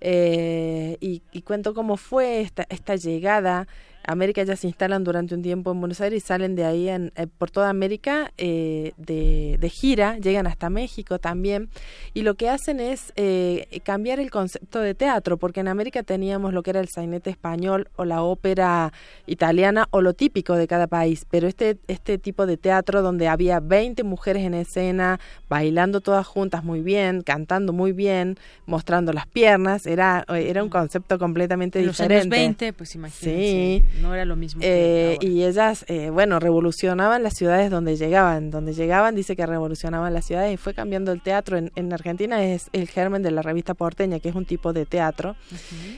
Y, 0.00 1.22
y, 1.30 1.42
cuento 1.42 1.74
cómo 1.74 1.96
fue 1.96 2.40
esta, 2.40 2.66
esta 2.68 2.96
llegada 2.96 3.68
América 4.06 4.42
ya 4.42 4.56
se 4.56 4.66
instalan 4.66 5.04
durante 5.04 5.34
un 5.34 5.42
tiempo 5.42 5.70
en 5.72 5.80
Buenos 5.80 6.00
Aires 6.00 6.22
y 6.22 6.26
salen 6.26 6.54
de 6.54 6.64
ahí 6.64 6.88
en, 6.88 7.12
eh, 7.16 7.26
por 7.26 7.50
toda 7.50 7.70
América 7.70 8.32
eh, 8.36 8.92
de, 8.96 9.58
de, 9.60 9.68
gira, 9.68 10.18
llegan 10.18 10.46
hasta 10.46 10.70
México 10.70 11.18
también 11.18 11.68
y 12.14 12.22
lo 12.22 12.34
que 12.34 12.48
hacen 12.48 12.80
es 12.80 13.12
eh, 13.16 13.66
cambiar 13.84 14.20
el 14.20 14.30
concepto 14.30 14.80
de 14.80 14.94
teatro, 14.94 15.36
porque 15.36 15.60
en 15.60 15.68
América 15.68 16.02
teníamos 16.02 16.52
lo 16.52 16.62
que 16.62 16.70
era 16.70 16.80
el 16.80 16.88
sainete 16.88 17.30
español 17.30 17.88
o 17.96 18.04
la 18.04 18.22
ópera 18.22 18.92
italiana 19.26 19.88
o 19.90 20.00
lo 20.00 20.14
típico 20.14 20.54
de 20.54 20.66
cada 20.66 20.86
país, 20.86 21.26
pero 21.30 21.46
este, 21.46 21.78
este 21.88 22.18
tipo 22.18 22.46
de 22.46 22.56
teatro 22.56 23.02
donde 23.02 23.28
había 23.28 23.60
20 23.60 24.02
mujeres 24.02 24.44
en 24.44 24.54
escena, 24.54 25.20
bailando 25.48 26.00
todas 26.00 26.26
juntas 26.26 26.64
muy 26.64 26.80
bien, 26.80 27.22
cantando 27.22 27.72
muy 27.72 27.92
bien, 27.92 28.36
mostrando 28.66 29.12
las 29.12 29.26
piernas, 29.26 29.86
era, 29.86 30.24
era 30.28 30.62
un 30.62 30.70
concepto 30.70 31.18
completamente 31.18 31.78
en 31.78 31.88
diferente. 31.88 32.14
Los 32.14 32.24
años 32.24 32.30
20, 32.30 32.72
pues 32.72 32.94
imagínense. 32.94 33.82
Sí 33.82 33.91
no 34.00 34.14
era 34.14 34.24
lo 34.24 34.36
mismo. 34.36 34.60
Eh, 34.64 35.18
y 35.20 35.44
ellas, 35.44 35.84
eh, 35.88 36.10
bueno, 36.10 36.38
revolucionaban 36.40 37.22
las 37.22 37.34
ciudades 37.34 37.70
donde 37.70 37.96
llegaban. 37.96 38.50
Donde 38.50 38.72
llegaban, 38.72 39.14
dice 39.14 39.36
que 39.36 39.46
revolucionaban 39.46 40.12
las 40.14 40.24
ciudades 40.24 40.54
y 40.54 40.56
fue 40.56 40.74
cambiando 40.74 41.12
el 41.12 41.20
teatro. 41.20 41.56
En, 41.56 41.70
en 41.76 41.92
Argentina 41.92 42.44
es 42.44 42.68
el 42.72 42.88
germen 42.88 43.22
de 43.22 43.30
la 43.30 43.42
revista 43.42 43.74
porteña, 43.74 44.20
que 44.20 44.28
es 44.28 44.34
un 44.34 44.44
tipo 44.44 44.72
de 44.72 44.86
teatro. 44.86 45.36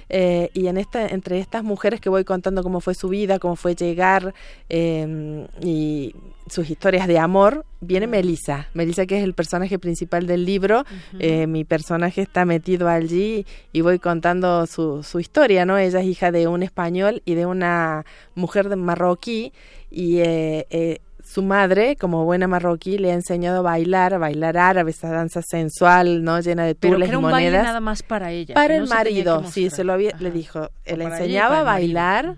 Eh, 0.08 0.50
y 0.54 0.66
en 0.66 0.76
esta, 0.76 1.06
entre 1.06 1.38
estas 1.38 1.62
mujeres 1.64 2.00
que 2.00 2.08
voy 2.08 2.24
contando 2.24 2.62
cómo 2.62 2.80
fue 2.80 2.94
su 2.94 3.08
vida, 3.08 3.38
cómo 3.38 3.56
fue 3.56 3.74
llegar 3.74 4.34
y 4.68 6.14
sus 6.48 6.68
historias 6.70 7.06
de 7.08 7.18
amor, 7.18 7.64
viene 7.80 8.06
Melissa. 8.06 8.68
Melissa 8.74 9.06
que 9.06 9.18
es 9.18 9.24
el 9.24 9.34
personaje 9.34 9.78
principal 9.78 10.26
del 10.26 10.44
libro. 10.44 10.84
Eh, 11.18 11.46
mi 11.46 11.64
personaje 11.64 12.22
está 12.22 12.44
metido 12.44 12.88
allí 12.88 13.46
y 13.72 13.80
voy 13.80 13.98
contando 13.98 14.66
su, 14.66 15.02
su 15.02 15.20
historia, 15.20 15.64
¿no? 15.64 15.78
Ella 15.78 16.00
es 16.00 16.06
hija 16.06 16.30
de 16.30 16.46
un 16.48 16.62
español 16.62 17.22
y 17.24 17.34
de 17.34 17.46
una 17.46 18.04
mujer 18.34 18.68
de 18.68 18.76
marroquí 18.76 19.52
y 19.90 20.18
eh, 20.18 20.66
eh, 20.70 20.98
su 21.24 21.42
madre, 21.42 21.96
como 21.96 22.24
buena 22.24 22.46
marroquí, 22.46 22.98
le 22.98 23.10
ha 23.10 23.14
enseñado 23.14 23.60
a 23.60 23.62
bailar, 23.62 24.12
a 24.12 24.18
bailar 24.18 24.58
árabe, 24.58 24.90
esa 24.90 25.08
danza 25.08 25.40
sensual, 25.40 26.22
¿no? 26.22 26.38
Llena 26.40 26.64
de 26.64 26.74
tules 26.74 27.08
Pero 27.08 27.20
y 27.20 27.22
monedas. 27.22 27.64
nada 27.64 27.80
más 27.80 28.02
para 28.02 28.30
ella. 28.30 28.54
Para 28.54 28.76
el 28.76 28.86
marido, 28.86 29.44
sí, 29.50 29.70
se 29.70 29.84
lo 29.84 29.94
había, 29.94 30.14
le 30.18 30.30
dijo. 30.30 30.70
Le 30.84 31.04
enseñaba 31.04 31.60
a 31.60 31.62
bailar 31.62 32.36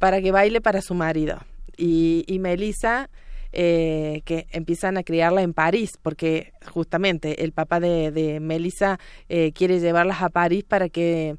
para 0.00 0.20
que 0.20 0.32
baile 0.32 0.60
para 0.60 0.82
su 0.82 0.94
marido. 0.94 1.38
Y, 1.76 2.24
y 2.26 2.38
Melissa 2.40 3.08
eh, 3.56 4.22
que 4.24 4.46
empiezan 4.50 4.96
a 4.96 5.04
criarla 5.04 5.42
en 5.42 5.54
París, 5.54 5.92
porque 6.02 6.52
justamente 6.66 7.44
el 7.44 7.52
papá 7.52 7.80
de, 7.80 8.10
de 8.10 8.40
Melissa 8.40 8.98
eh, 9.28 9.52
quiere 9.52 9.80
llevarlas 9.80 10.22
a 10.22 10.28
París 10.28 10.64
para 10.64 10.88
que 10.88 11.36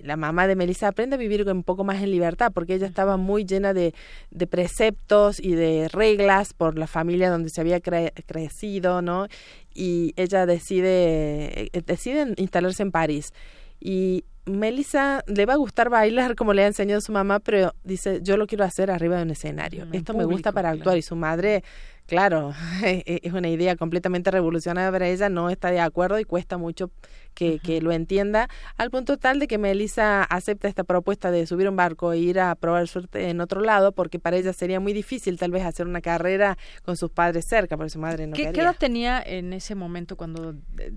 la 0.00 0.16
mamá 0.16 0.46
de 0.46 0.56
Melissa 0.56 0.88
aprende 0.88 1.16
a 1.16 1.18
vivir 1.18 1.48
un 1.48 1.62
poco 1.62 1.84
más 1.84 2.02
en 2.02 2.10
libertad, 2.10 2.52
porque 2.54 2.74
ella 2.74 2.86
estaba 2.86 3.16
muy 3.16 3.44
llena 3.44 3.74
de, 3.74 3.94
de 4.30 4.46
preceptos 4.46 5.40
y 5.40 5.54
de 5.54 5.88
reglas 5.88 6.54
por 6.54 6.78
la 6.78 6.86
familia 6.86 7.30
donde 7.30 7.50
se 7.50 7.60
había 7.60 7.80
crecido, 7.80 9.02
¿no? 9.02 9.26
Y 9.74 10.12
ella 10.16 10.46
decide, 10.46 11.70
eh, 11.72 11.82
decide 11.84 12.34
instalarse 12.36 12.82
en 12.82 12.92
París. 12.92 13.32
Y 13.80 14.24
Melissa 14.46 15.24
le 15.26 15.46
va 15.46 15.54
a 15.54 15.56
gustar 15.56 15.88
bailar 15.88 16.34
como 16.34 16.52
le 16.52 16.64
ha 16.64 16.66
enseñado 16.66 17.00
su 17.00 17.12
mamá, 17.12 17.40
pero 17.40 17.74
dice, 17.82 18.20
yo 18.22 18.36
lo 18.36 18.46
quiero 18.46 18.64
hacer 18.64 18.90
arriba 18.90 19.16
de 19.16 19.22
un 19.22 19.30
escenario. 19.30 19.86
Mm, 19.86 19.94
Esto 19.94 20.14
me 20.14 20.24
gusta 20.24 20.52
para 20.52 20.70
actuar. 20.70 20.98
Y 20.98 21.02
su 21.02 21.16
madre 21.16 21.62
claro, 22.06 22.52
es 22.84 23.32
una 23.32 23.48
idea 23.48 23.76
completamente 23.76 24.30
revolucionaria 24.30 24.90
para 24.90 25.08
ella, 25.08 25.28
no 25.28 25.50
está 25.50 25.70
de 25.70 25.80
acuerdo 25.80 26.18
y 26.18 26.24
cuesta 26.24 26.58
mucho 26.58 26.90
que, 27.34 27.58
que, 27.58 27.80
lo 27.80 27.92
entienda, 27.92 28.48
al 28.76 28.90
punto 28.90 29.16
tal 29.18 29.38
de 29.38 29.46
que 29.46 29.58
Melissa 29.58 30.22
acepta 30.22 30.68
esta 30.68 30.84
propuesta 30.84 31.30
de 31.30 31.46
subir 31.46 31.68
un 31.68 31.76
barco 31.76 32.12
e 32.12 32.18
ir 32.18 32.40
a 32.40 32.54
probar 32.54 32.88
suerte 32.88 33.28
en 33.30 33.40
otro 33.40 33.60
lado, 33.60 33.92
porque 33.92 34.18
para 34.18 34.36
ella 34.36 34.52
sería 34.52 34.80
muy 34.80 34.92
difícil 34.92 35.38
tal 35.38 35.50
vez 35.50 35.64
hacer 35.64 35.86
una 35.86 36.00
carrera 36.00 36.56
con 36.84 36.96
sus 36.96 37.10
padres 37.10 37.44
cerca, 37.46 37.76
porque 37.76 37.90
su 37.90 37.98
madre 37.98 38.26
no 38.26 38.34
¿Qué, 38.34 38.44
quería. 38.44 38.52
¿Qué 38.52 38.60
edad 38.60 38.76
tenía 38.78 39.22
en 39.24 39.52
ese 39.52 39.74
momento 39.74 40.16
cuando 40.16 40.54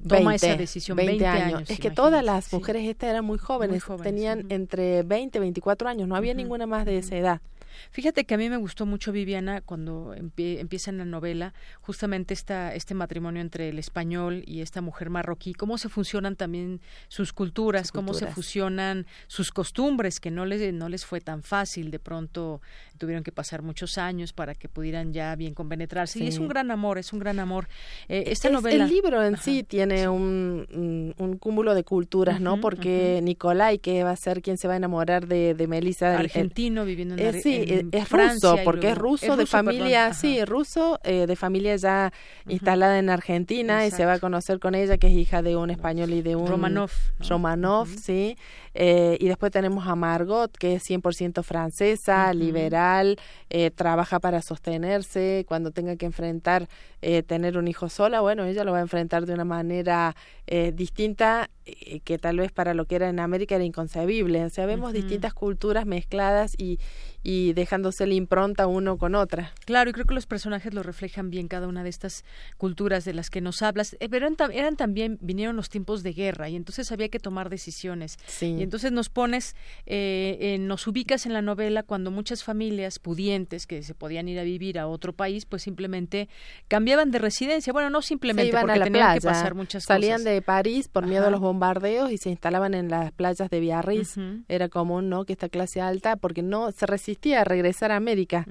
toma 0.07 0.35
esa 0.35 0.55
decisión? 0.55 0.95
20, 0.95 1.25
años. 1.25 1.69
Es 1.69 1.79
que 1.79 1.91
todas 1.91 2.23
las 2.23 2.51
mujeres 2.53 2.87
estas 2.87 3.09
eran 3.09 3.25
muy 3.25 3.37
jóvenes, 3.37 3.83
tenían 4.01 4.45
entre 4.49 5.03
20 5.03 5.37
y 5.37 5.41
24 5.41 5.89
años, 5.89 6.07
no 6.07 6.15
había 6.15 6.33
ninguna 6.33 6.65
más 6.65 6.85
de 6.85 6.97
esa 6.97 7.15
edad. 7.15 7.41
Fíjate 7.91 8.25
que 8.25 8.35
a 8.35 8.37
mí 8.37 8.49
me 8.49 8.57
gustó 8.57 8.85
mucho 8.85 9.11
Viviana 9.11 9.61
cuando 9.61 10.13
empieza 10.15 10.89
en 10.91 10.97
la 10.97 11.05
novela 11.05 11.53
justamente 11.81 12.33
esta, 12.33 12.73
este 12.73 12.93
matrimonio 12.93 13.41
entre 13.41 13.69
el 13.69 13.79
español 13.79 14.43
y 14.45 14.61
esta 14.61 14.81
mujer 14.81 15.09
marroquí, 15.09 15.53
cómo 15.53 15.77
se 15.77 15.89
funcionan 15.89 16.35
también 16.35 16.81
sus 17.07 17.33
culturas, 17.33 17.91
cómo 17.91 18.13
se 18.13 18.27
fusionan 18.27 19.05
sus 19.27 19.51
costumbres, 19.51 20.19
que 20.19 20.31
no 20.31 20.45
les, 20.45 20.73
no 20.73 20.89
les 20.89 21.05
fue 21.05 21.21
tan 21.21 21.43
fácil, 21.43 21.91
de 21.91 21.99
pronto 21.99 22.61
tuvieron 22.97 23.23
que 23.23 23.31
pasar 23.31 23.61
muchos 23.61 23.97
años 23.97 24.33
para 24.33 24.55
que 24.55 24.69
pudieran 24.69 25.13
ya 25.13 25.35
bien 25.35 25.53
compenetrarse. 25.53 26.19
Y 26.23 26.27
es 26.27 26.37
un 26.39 26.47
gran 26.47 26.71
amor, 26.71 26.97
es 26.97 27.13
un 27.13 27.19
gran 27.19 27.39
amor. 27.39 27.67
Eh, 28.09 28.25
esta 28.27 28.49
novela... 28.49 28.85
El 28.85 28.89
libro 28.89 29.23
en 29.23 29.37
sí 29.37 29.63
tiene 29.63 30.07
un, 30.07 31.13
un, 31.17 31.37
cúmulo 31.37 31.75
de 31.75 31.83
culturas, 31.83 32.41
¿no? 32.41 32.59
Porque 32.59 33.19
Nicolai, 33.23 33.79
que 33.79 34.03
va 34.03 34.11
a 34.11 34.15
ser 34.15 34.41
quien 34.41 34.57
se 34.57 34.67
va 34.67 34.73
a 34.73 34.77
enamorar 34.77 35.27
de, 35.27 35.53
de 35.53 35.67
Melissa... 35.67 36.17
Argentino, 36.17 36.85
viviendo 36.85 37.15
en, 37.15 37.35
eh, 37.35 37.41
sí, 37.41 37.63
es 37.91 38.09
ruso, 38.09 38.57
porque 38.63 38.91
es 38.91 38.97
ruso 38.97 39.35
de 39.35 39.45
familia, 39.45 40.13
sí, 40.13 40.43
ruso, 40.45 40.99
eh, 41.03 41.27
de 41.27 41.35
familia 41.35 41.75
ya 41.75 42.11
instalada 42.47 42.99
en 42.99 43.09
Argentina 43.09 43.85
y 43.85 43.91
se 43.91 44.05
va 44.05 44.13
a 44.13 44.19
conocer 44.19 44.59
con 44.59 44.75
ella, 44.75 44.97
que 44.97 45.07
es 45.07 45.13
hija 45.13 45.41
de 45.41 45.55
un 45.55 45.69
español 45.69 46.11
y 46.13 46.21
de 46.21 46.35
un... 46.35 46.47
Romanov. 46.47 46.91
Romanov, 47.27 47.87
sí. 47.87 48.37
Eh, 48.79 49.17
y 49.19 49.27
después 49.27 49.51
tenemos 49.51 49.87
a 49.87 49.95
Margot, 49.95 50.55
que 50.55 50.75
es 50.75 50.87
100% 50.87 51.41
francesa, 51.41 52.31
liberal, 52.35 53.17
eh, 53.49 53.71
trabaja 53.71 54.19
para 54.19 54.43
sostenerse, 54.43 55.45
cuando 55.47 55.71
tenga 55.71 55.95
que 55.95 56.05
enfrentar 56.05 56.67
eh, 57.01 57.21
tener 57.21 57.59
un 57.59 57.67
hijo 57.67 57.89
sola, 57.89 58.21
bueno, 58.21 58.43
ella 58.45 58.63
lo 58.63 58.71
va 58.71 58.79
a 58.79 58.81
enfrentar 58.81 59.27
de 59.27 59.33
una 59.33 59.45
manera 59.45 60.15
eh, 60.47 60.71
distinta 60.73 61.51
eh, 61.65 61.99
que 61.99 62.17
tal 62.17 62.37
vez 62.37 62.51
para 62.51 62.73
lo 62.73 62.85
que 62.85 62.95
era 62.95 63.07
en 63.07 63.19
América 63.19 63.53
era 63.53 63.63
inconcebible. 63.63 64.43
O 64.43 64.49
sea, 64.49 64.65
vemos 64.65 64.93
distintas 64.93 65.35
culturas 65.35 65.85
mezcladas 65.85 66.53
y, 66.57 66.79
y 67.21 67.53
dejándose 67.53 68.07
la 68.07 68.15
impronta 68.15 68.65
uno 68.65 68.97
con 68.97 69.13
otra. 69.13 69.53
Claro, 69.65 69.91
y 69.91 69.93
creo 69.93 70.05
que 70.05 70.15
los 70.15 70.25
personajes 70.25 70.73
lo 70.73 70.81
reflejan 70.81 71.29
bien 71.29 71.47
cada 71.47 71.67
una 71.67 71.83
de 71.83 71.89
estas 71.89 72.25
culturas 72.57 73.05
de 73.05 73.13
las 73.13 73.29
que 73.29 73.41
nos 73.41 73.61
hablas. 73.61 73.95
pero 73.99 74.25
eran, 74.25 74.35
eran, 74.51 74.75
también, 74.75 75.19
vinieron 75.21 75.55
los 75.55 75.69
tiempos 75.69 76.01
de 76.01 76.13
guerra 76.13 76.49
y 76.49 76.55
entonces 76.55 76.91
había 76.91 77.09
que 77.09 77.19
tomar 77.19 77.51
decisiones. 77.51 78.17
Y 78.41 78.63
entonces 78.67 78.91
nos 78.91 79.09
pones, 79.09 79.55
nos 80.59 80.87
ubicas 80.87 81.25
en 81.25 81.33
la 81.33 81.41
novela 81.41 81.83
cuando 81.83 82.11
muchas 82.11 82.43
familias 82.43 82.99
pudientes 82.99 83.65
que 83.65 83.81
se 83.83 83.93
podían 83.93 84.27
ir 84.27 84.39
a 84.39 84.43
vivir 84.43 84.77
a 84.77 84.87
otro 84.87 85.13
país, 85.13 85.45
pues 85.45 85.63
simplemente 85.63 86.27
cambiaban 86.67 87.11
de 87.11 87.19
residencia. 87.19 87.73
Bueno, 87.73 87.89
no 87.89 88.01
simplemente 88.01 88.49
iban 88.49 88.61
porque 88.63 88.73
a 88.73 88.77
la 88.77 88.83
tenían 88.85 89.05
playa. 89.05 89.19
que 89.19 89.27
pasar 89.27 89.55
muchas 89.55 89.83
Salían 89.85 90.19
cosas. 90.19 90.33
de 90.33 90.41
París 90.41 90.87
por 90.87 91.07
miedo 91.07 91.27
a 91.27 91.31
los 91.31 91.39
bombardeos 91.39 92.11
y 92.11 92.17
se 92.17 92.29
instalaban 92.29 92.73
en 92.73 92.89
las 92.89 93.11
playas 93.13 93.49
de 93.49 93.59
Biarritz. 93.59 94.15
Era 94.47 94.69
común, 94.69 95.09
¿no? 95.09 95.25
Que 95.25 95.33
esta 95.33 95.49
clase 95.49 95.81
alta, 95.81 96.15
porque 96.17 96.43
no 96.43 96.71
se 96.71 96.85
resistía 96.85 97.41
a 97.41 97.43
regresar 97.43 97.91
a 97.91 97.95
América. 97.95 98.45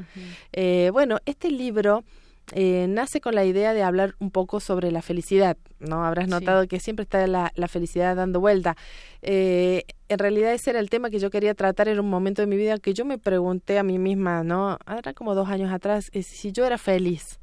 eh, 0.53 0.91
bueno, 0.93 1.19
este 1.27 1.51
libro 1.51 2.05
eh, 2.53 2.87
nace 2.89 3.21
con 3.21 3.35
la 3.35 3.45
idea 3.45 3.75
de 3.75 3.83
hablar 3.83 4.15
un 4.19 4.31
poco 4.31 4.61
sobre 4.61 4.93
la 4.93 5.03
felicidad, 5.03 5.57
¿no? 5.81 6.05
Habrás 6.05 6.29
notado 6.29 6.67
que 6.67 6.81
siempre 6.81 7.05
está 7.05 7.27
la, 7.27 7.53
la 7.55 7.69
felicidad 7.69 8.17
dando 8.17 8.41
vuelta. 8.41 8.77
Eh, 9.23 9.85
en 10.09 10.19
realidad 10.19 10.53
ese 10.53 10.71
era 10.71 10.79
el 10.79 10.89
tema 10.91 11.11
que 11.11 11.19
yo 11.19 11.31
quería 11.31 11.55
tratar 11.55 11.89
en 11.89 11.99
un 11.99 12.09
momento 12.09 12.43
de 12.43 12.47
mi 12.47 12.57
vida 12.57 12.79
que 12.79 12.95
yo 12.95 13.05
me 13.05 13.19
pregunté 13.19 13.79
a 13.79 13.83
mí 13.83 13.99
misma, 13.99 14.45
¿no? 14.45 14.79
Ahora 14.87 15.15
como 15.15 15.35
dos 15.35 15.49
años 15.49 15.73
atrás, 15.73 16.11
eh, 16.13 16.23
si 16.23 16.53
yo 16.53 16.65
era 16.65 16.79
feliz. 16.79 17.41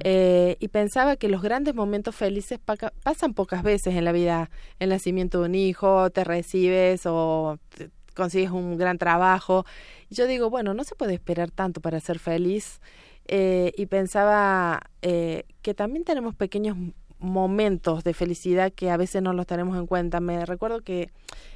eh, 0.00 0.56
y 0.60 0.68
pensaba 0.68 1.16
que 1.16 1.28
los 1.28 1.42
grandes 1.42 1.74
momentos 1.74 2.14
felices 2.14 2.58
pasan 3.02 3.34
pocas 3.34 3.62
veces 3.62 3.94
en 3.94 4.04
la 4.04 4.12
vida. 4.12 4.50
El 4.78 4.90
nacimiento 4.90 5.40
de 5.40 5.46
un 5.46 5.54
hijo, 5.54 6.10
te 6.10 6.24
recibes 6.24 7.02
o 7.06 7.58
te 7.76 7.90
consigues 8.14 8.50
un 8.50 8.76
gran 8.76 8.98
trabajo. 8.98 9.64
Y 10.10 10.14
yo 10.14 10.26
digo, 10.26 10.50
bueno, 10.50 10.74
no 10.74 10.84
se 10.84 10.94
puede 10.94 11.14
esperar 11.14 11.50
tanto 11.50 11.80
para 11.80 12.00
ser 12.00 12.18
feliz. 12.18 12.80
Eh, 13.28 13.72
y 13.76 13.86
pensaba 13.86 14.82
eh, 15.00 15.44
que 15.62 15.74
también 15.74 16.04
tenemos 16.04 16.34
pequeños 16.34 16.76
momentos 17.22 18.04
de 18.04 18.14
felicidad 18.14 18.72
que 18.72 18.90
a 18.90 18.96
veces 18.96 19.22
no 19.22 19.32
los 19.32 19.46
tenemos 19.46 19.76
en 19.78 19.86
cuenta. 19.86 20.20
Me 20.20 20.44
recuerdo 20.44 20.80
que 20.80 21.10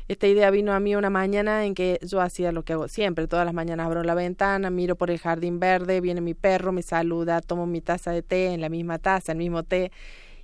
esta 0.09 0.27
idea 0.27 0.51
vino 0.51 0.73
a 0.73 0.81
mí 0.81 0.95
una 0.95 1.11
mañana 1.11 1.65
en 1.65 1.75
que 1.75 1.99
yo 2.03 2.21
hacía 2.21 2.53
lo 2.53 2.63
que 2.63 2.75
hago 2.75 2.89
siempre. 2.89 3.27
Todas 3.27 3.45
las 3.45 3.55
mañanas 3.55 3.87
abro 3.87 4.03
la 4.03 4.15
ventana, 4.15 4.71
miro 4.71 4.97
por 4.97 5.11
el 5.11 5.19
jardín 5.19 5.59
verde, 5.59 6.01
viene 6.01 6.21
mi 6.21 6.35
perro, 6.35 6.73
me 6.73 6.83
saluda, 6.83 7.41
tomo 7.41 7.67
mi 7.67 7.81
taza 7.81 8.13
de 8.13 8.23
té 8.23 8.53
en 8.55 8.61
la 8.61 8.69
misma 8.69 8.99
taza, 8.99 9.33
el 9.33 9.39
mismo 9.39 9.65
té. 9.65 9.91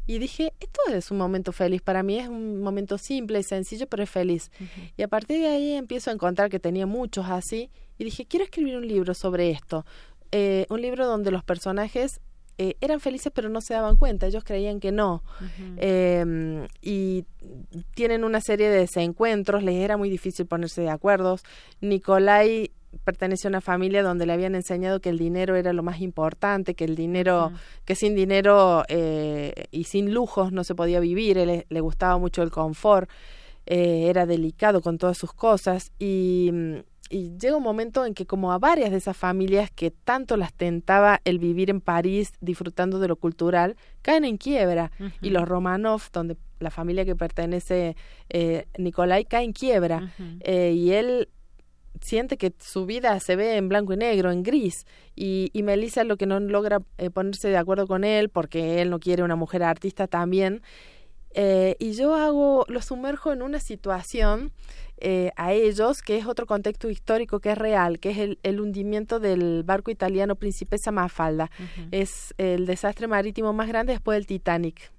Y 0.05 0.19
dije, 0.19 0.53
esto 0.59 0.81
es 0.93 1.13
un 1.13 1.19
momento 1.19 1.53
feliz. 1.53 1.81
Para 1.81 2.03
mí 2.03 2.19
es 2.19 2.29
un 2.29 2.61
momento 2.61 2.99
simple, 2.99 3.43
sencillo, 3.45 3.87
pero 3.87 4.03
es 4.03 4.11
feliz. 4.11 4.51
Y 4.97 5.03
a 5.03 5.09
partir 5.09 5.41
de 5.41 5.47
ahí 5.47 5.73
empiezo 5.75 6.11
a 6.11 6.13
encontrar 6.13 6.51
que 6.51 6.59
tenía 6.59 6.87
muchos 6.87 7.27
así. 7.29 7.71
Y 7.99 8.05
dije, 8.05 8.27
quiero 8.27 8.45
escribir 8.45 8.77
un 8.77 8.89
libro 8.89 9.15
sobre 9.15 9.51
esto. 9.51 9.87
Eh, 10.33 10.67
un 10.71 10.81
libro 10.83 11.07
donde 11.07 11.31
los 11.31 11.45
personajes 11.45 12.21
eh, 12.59 12.77
eran 12.81 13.01
felices 13.01 13.33
pero 13.35 13.49
no 13.49 13.61
se 13.61 13.75
daban 13.75 13.97
cuenta, 13.97 14.27
ellos 14.27 14.45
creían 14.45 14.81
que 14.81 14.93
no. 14.93 15.23
eh, 15.79 16.67
y 16.81 17.25
tienen 17.95 18.25
una 18.25 18.41
serie 18.41 18.69
de 18.69 18.79
desencuentros, 18.79 19.63
les 19.63 19.77
era 19.77 19.97
muy 19.97 20.11
difícil 20.11 20.47
ponerse 20.47 20.83
de 20.83 20.91
acuerdo. 20.91 21.39
Nicolai 21.81 22.71
pertenece 23.05 23.49
a 23.49 23.51
una 23.51 23.61
familia 23.61 24.03
donde 24.03 24.27
le 24.27 24.33
habían 24.33 24.55
enseñado 24.55 25.01
que 25.01 25.09
el 25.09 25.19
dinero 25.19 25.57
era 25.57 25.73
lo 25.73 25.83
más 25.83 26.01
importante, 26.01 26.75
que 26.75 26.85
el 26.85 26.95
dinero, 26.95 27.47
uh 27.47 27.51
-huh. 27.51 27.59
que 27.85 27.95
sin 27.95 28.15
dinero 28.15 28.85
eh, 28.89 29.65
y 29.71 29.85
sin 29.85 30.13
lujos 30.13 30.53
no 30.53 30.65
se 30.65 30.75
podía 30.75 31.01
vivir, 31.01 31.39
Él, 31.39 31.65
le 31.69 31.81
gustaba 31.81 32.19
mucho 32.19 32.43
el 32.43 32.51
confort, 32.51 33.09
eh, 33.65 34.09
era 34.09 34.27
delicado 34.27 34.81
con 34.81 34.99
todas 34.99 35.17
sus 35.17 35.33
cosas 35.33 35.93
y 35.99 36.51
y 37.13 37.37
llega 37.37 37.57
un 37.57 37.63
momento 37.63 38.07
en 38.07 38.15
que 38.15 38.25
como 38.25 38.53
a 38.53 38.59
varias 38.59 38.91
de 38.91 38.97
esas 38.97 39.17
familias 39.17 39.71
que 39.71 39.91
tanto 39.91 40.39
las 40.39 40.55
tentaba 40.55 41.21
el 41.25 41.39
vivir 41.39 41.69
en 41.69 41.83
París 41.83 42.33
disfrutando 42.41 42.99
de 42.99 43.07
lo 43.07 43.17
cultural, 43.17 43.77
caen 44.01 44.25
en 44.25 44.39
quiebra. 44.39 44.91
Uh 44.99 45.05
-huh. 45.05 45.13
Y 45.21 45.31
los 45.31 45.47
Romanov, 45.47 46.03
donde 46.11 46.39
la 46.59 46.71
familia 46.71 47.05
que 47.05 47.15
pertenece 47.15 47.97
eh, 48.31 48.65
Nicolai, 48.79 49.27
cae 49.27 49.45
en 49.45 49.53
quiebra. 49.53 49.99
Uh 49.99 50.23
-huh. 50.23 50.39
eh, 50.41 50.73
y 50.73 50.93
él 50.93 51.29
siente 52.01 52.39
que 52.39 52.55
su 52.59 52.87
vida 52.87 53.21
se 53.21 53.37
ve 53.37 53.57
en 53.59 53.69
blanco 53.69 53.93
y 53.93 53.99
negro, 53.99 54.33
en 54.33 54.43
gris. 54.43 54.87
Y, 55.15 55.51
y 55.53 55.63
Melissa 55.63 56.05
lo 56.05 56.17
que 56.17 56.25
no 56.25 56.41
logra 56.41 56.81
eh, 56.97 57.11
ponerse 57.11 57.49
de 57.49 57.59
acuerdo 57.59 57.87
con 57.87 58.05
él, 58.05 58.31
porque 58.31 58.81
él 58.81 58.89
no 58.89 58.99
quiere 58.99 59.23
una 59.23 59.37
mujer 59.37 59.63
artista 59.65 60.07
también. 60.07 60.63
Eh, 61.35 61.77
y 61.79 61.93
yo 61.93 62.15
hago, 62.15 62.65
lo 62.69 62.83
sumerjo 62.83 63.33
en 63.33 63.43
una 63.43 63.59
situación 63.59 64.53
eh, 65.05 65.33
a 65.37 65.53
ellos, 65.53 66.01
que 66.01 66.17
es 66.17 66.27
otro 66.27 66.47
contexto 66.47 66.89
histórico 66.89 67.41
que 67.41 67.51
es 67.51 67.59
real, 67.59 67.99
que 67.99 68.11
es 68.11 68.19
el, 68.19 68.39
el 68.45 68.61
hundimiento 68.61 69.19
del 69.19 69.65
barco 69.65 69.91
italiano 69.91 70.37
Principesa 70.37 70.93
Mafalda. 70.93 71.51
Uh 71.59 71.63
-huh. 71.63 71.89
Es 71.91 72.35
el 72.39 72.67
desastre 72.67 73.09
marítimo 73.09 73.53
más 73.53 73.67
grande 73.67 73.93
después 73.95 74.17
del 74.17 74.27
Titanic. 74.27 74.93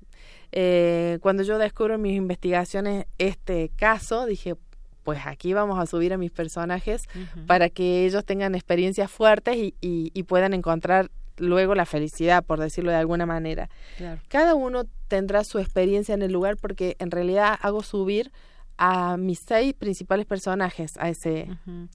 Eh, 0.51 1.19
cuando 1.21 1.43
yo 1.43 1.57
descubro 1.57 1.95
en 1.95 2.01
mis 2.01 2.15
investigaciones 2.15 3.05
este 3.17 3.71
caso, 3.75 4.25
dije, 4.25 4.55
pues 5.03 5.25
aquí 5.25 5.53
vamos 5.53 5.80
a 5.80 5.85
subir 5.85 6.13
a 6.13 6.17
mis 6.17 6.31
personajes 6.31 7.03
uh 7.15 7.19
-huh. 7.19 7.45
para 7.47 7.69
que 7.69 8.05
ellos 8.05 8.25
tengan 8.25 8.55
experiencias 8.55 9.09
fuertes 9.09 9.55
y, 9.55 9.73
y, 9.81 10.11
y 10.13 10.23
puedan 10.23 10.53
encontrar 10.53 11.09
luego 11.38 11.75
la 11.75 11.85
felicidad, 11.85 12.43
por 12.43 12.59
decirlo 12.59 12.91
de 12.91 12.97
alguna 12.97 13.25
manera. 13.25 13.69
Claro. 13.97 14.21
Cada 14.27 14.53
uno 14.53 14.84
tendrá 15.07 15.43
su 15.43 15.59
experiencia 15.59 16.13
en 16.13 16.21
el 16.21 16.31
lugar 16.31 16.57
porque 16.57 16.95
en 16.99 17.09
realidad 17.09 17.57
hago 17.61 17.81
subir 17.81 18.31
a 18.77 19.17
mis 19.17 19.39
seis 19.47 19.73
principales 19.75 20.25
personajes 20.25 20.97
a 20.97 21.09
ese 21.09 21.47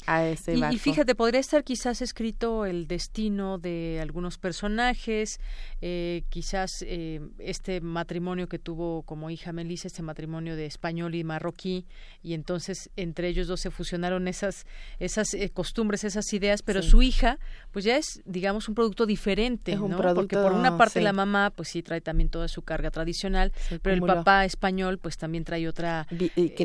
a 0.07 0.25
ese 0.27 0.55
y, 0.55 0.65
y, 0.75 0.79
fíjate 0.79 1.15
podría 1.17 1.41
estar 1.41 1.65
quizás 1.65 2.03
escrito 2.03 2.67
el 2.67 2.87
destino 2.87 3.59
de 3.59 3.99
algunos 4.01 4.39
personajes 4.39 5.41
eh, 5.81 6.23
quizás 6.29 6.71
eh, 6.83 7.21
este 7.39 7.81
matrimonio 7.81 8.49
que 8.49 8.61
tuvo 8.61 9.03
como 9.03 9.29
hija 9.29 9.53
Melissa 9.53 9.89
este 9.89 10.03
matrimonio 10.03 10.55
de 10.55 10.67
español 10.67 11.17
y 11.17 11.25
marroquí 11.25 11.85
y 12.23 12.35
entonces 12.35 12.91
entre 12.95 13.29
ellos 13.29 13.49
dos 13.49 13.61
se 13.61 13.71
fusionaron 13.71 14.29
esas 14.29 14.65
esas 15.01 15.35
eh, 15.35 15.51
costumbres 15.51 16.05
esas 16.05 16.33
ideas 16.33 16.63
pero 16.63 16.83
su 16.83 17.03
hija 17.03 17.41
pues 17.73 17.85
ya 17.85 17.97
es 17.97 18.23
digamos 18.25 18.69
un 18.69 18.77
producto 18.77 19.05
diferente 19.05 19.77
un 19.77 19.91
¿no? 19.91 19.97
producto, 19.97 20.21
porque 20.21 20.37
por 20.37 20.53
una 20.53 20.79
parte 20.79 21.01
sí. 21.01 21.05
la 21.05 21.13
mamá 21.13 21.51
pues 21.51 21.71
sí 21.71 21.83
trae 21.83 22.01
también 22.01 22.29
toda 22.29 22.47
su 22.47 22.63
carga 22.63 22.93
tradicional 22.93 23.53
pero 23.83 23.97
el 23.97 24.03
papá 24.03 24.45
español 24.45 24.99
pues 24.99 25.17
también 25.17 25.43
trae 25.43 25.67
otra 25.67 26.07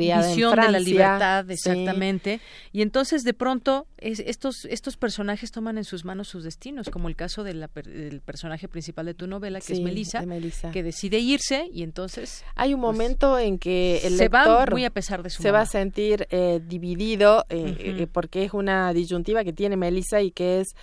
visión 0.04 0.54
de 0.56 0.70
la 0.70 0.78
libertad, 0.78 1.50
exactamente. 1.50 2.38
Sí. 2.38 2.78
Y 2.78 2.82
entonces 2.82 3.22
de 3.22 3.34
pronto 3.34 3.86
es, 3.98 4.20
estos 4.20 4.64
estos 4.66 4.96
personajes 4.96 5.50
toman 5.50 5.78
en 5.78 5.84
sus 5.84 6.04
manos 6.04 6.28
sus 6.28 6.44
destinos, 6.44 6.90
como 6.90 7.08
el 7.08 7.16
caso 7.16 7.44
de 7.44 7.54
la, 7.54 7.70
del 7.84 8.20
personaje 8.20 8.68
principal 8.68 9.06
de 9.06 9.14
tu 9.14 9.26
novela, 9.26 9.60
que 9.60 9.66
sí, 9.66 9.72
es 9.74 9.80
Melissa, 9.80 10.22
Melissa, 10.22 10.70
que 10.70 10.82
decide 10.82 11.18
irse 11.18 11.68
y 11.72 11.82
entonces 11.82 12.44
hay 12.54 12.74
un 12.74 12.80
pues, 12.80 12.92
momento 12.92 13.38
en 13.38 13.58
que 13.58 14.00
el 14.04 14.16
se 14.16 14.24
lector 14.24 14.44
va 14.46 14.66
muy 14.70 14.84
a 14.84 14.90
pesar 14.90 15.22
de 15.22 15.30
su 15.30 15.42
se 15.42 15.48
mamá. 15.48 15.58
va 15.58 15.62
a 15.62 15.66
sentir 15.66 16.26
eh, 16.30 16.60
dividido 16.66 17.44
eh, 17.48 17.56
uh 17.56 17.66
-huh. 17.66 18.02
eh, 18.02 18.06
porque 18.06 18.44
es 18.44 18.52
una 18.52 18.92
disyuntiva 18.92 19.44
que 19.44 19.52
tiene 19.52 19.76
Melissa 19.76 20.20
y 20.20 20.30
que 20.30 20.60
es 20.60 20.74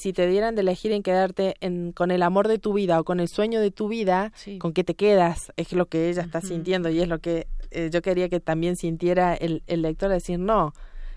si 0.00 0.12
te 0.12 0.26
dieran 0.26 0.56
de 0.56 0.62
elegir 0.62 0.90
en 0.90 1.04
quedarte 1.04 1.54
en, 1.60 1.92
con 1.92 2.10
el 2.10 2.24
amor 2.24 2.48
de 2.48 2.58
tu 2.58 2.72
vida 2.72 2.98
o 2.98 3.04
con 3.04 3.20
el 3.20 3.28
sueño 3.28 3.60
de 3.60 3.70
tu 3.70 3.86
vida, 3.86 4.32
sí. 4.34 4.58
con 4.58 4.72
qué 4.72 4.82
te 4.82 4.96
quedas, 4.96 5.52
es 5.56 5.72
lo 5.72 5.86
que 5.86 6.10
ella 6.10 6.22
está 6.22 6.38
uh 6.38 6.42
-huh. 6.42 6.48
sintiendo 6.48 6.90
y 6.90 7.00
es 7.00 7.06
lo 7.06 7.20
que 7.20 7.46
yo 7.92 8.00
quería 8.02 8.28
que 8.28 8.40
también 8.40 8.57
sintiera 8.76 9.34
el, 9.34 9.62
el 9.66 9.82
lector 9.82 10.10
decir 10.10 10.38
no 10.38 10.72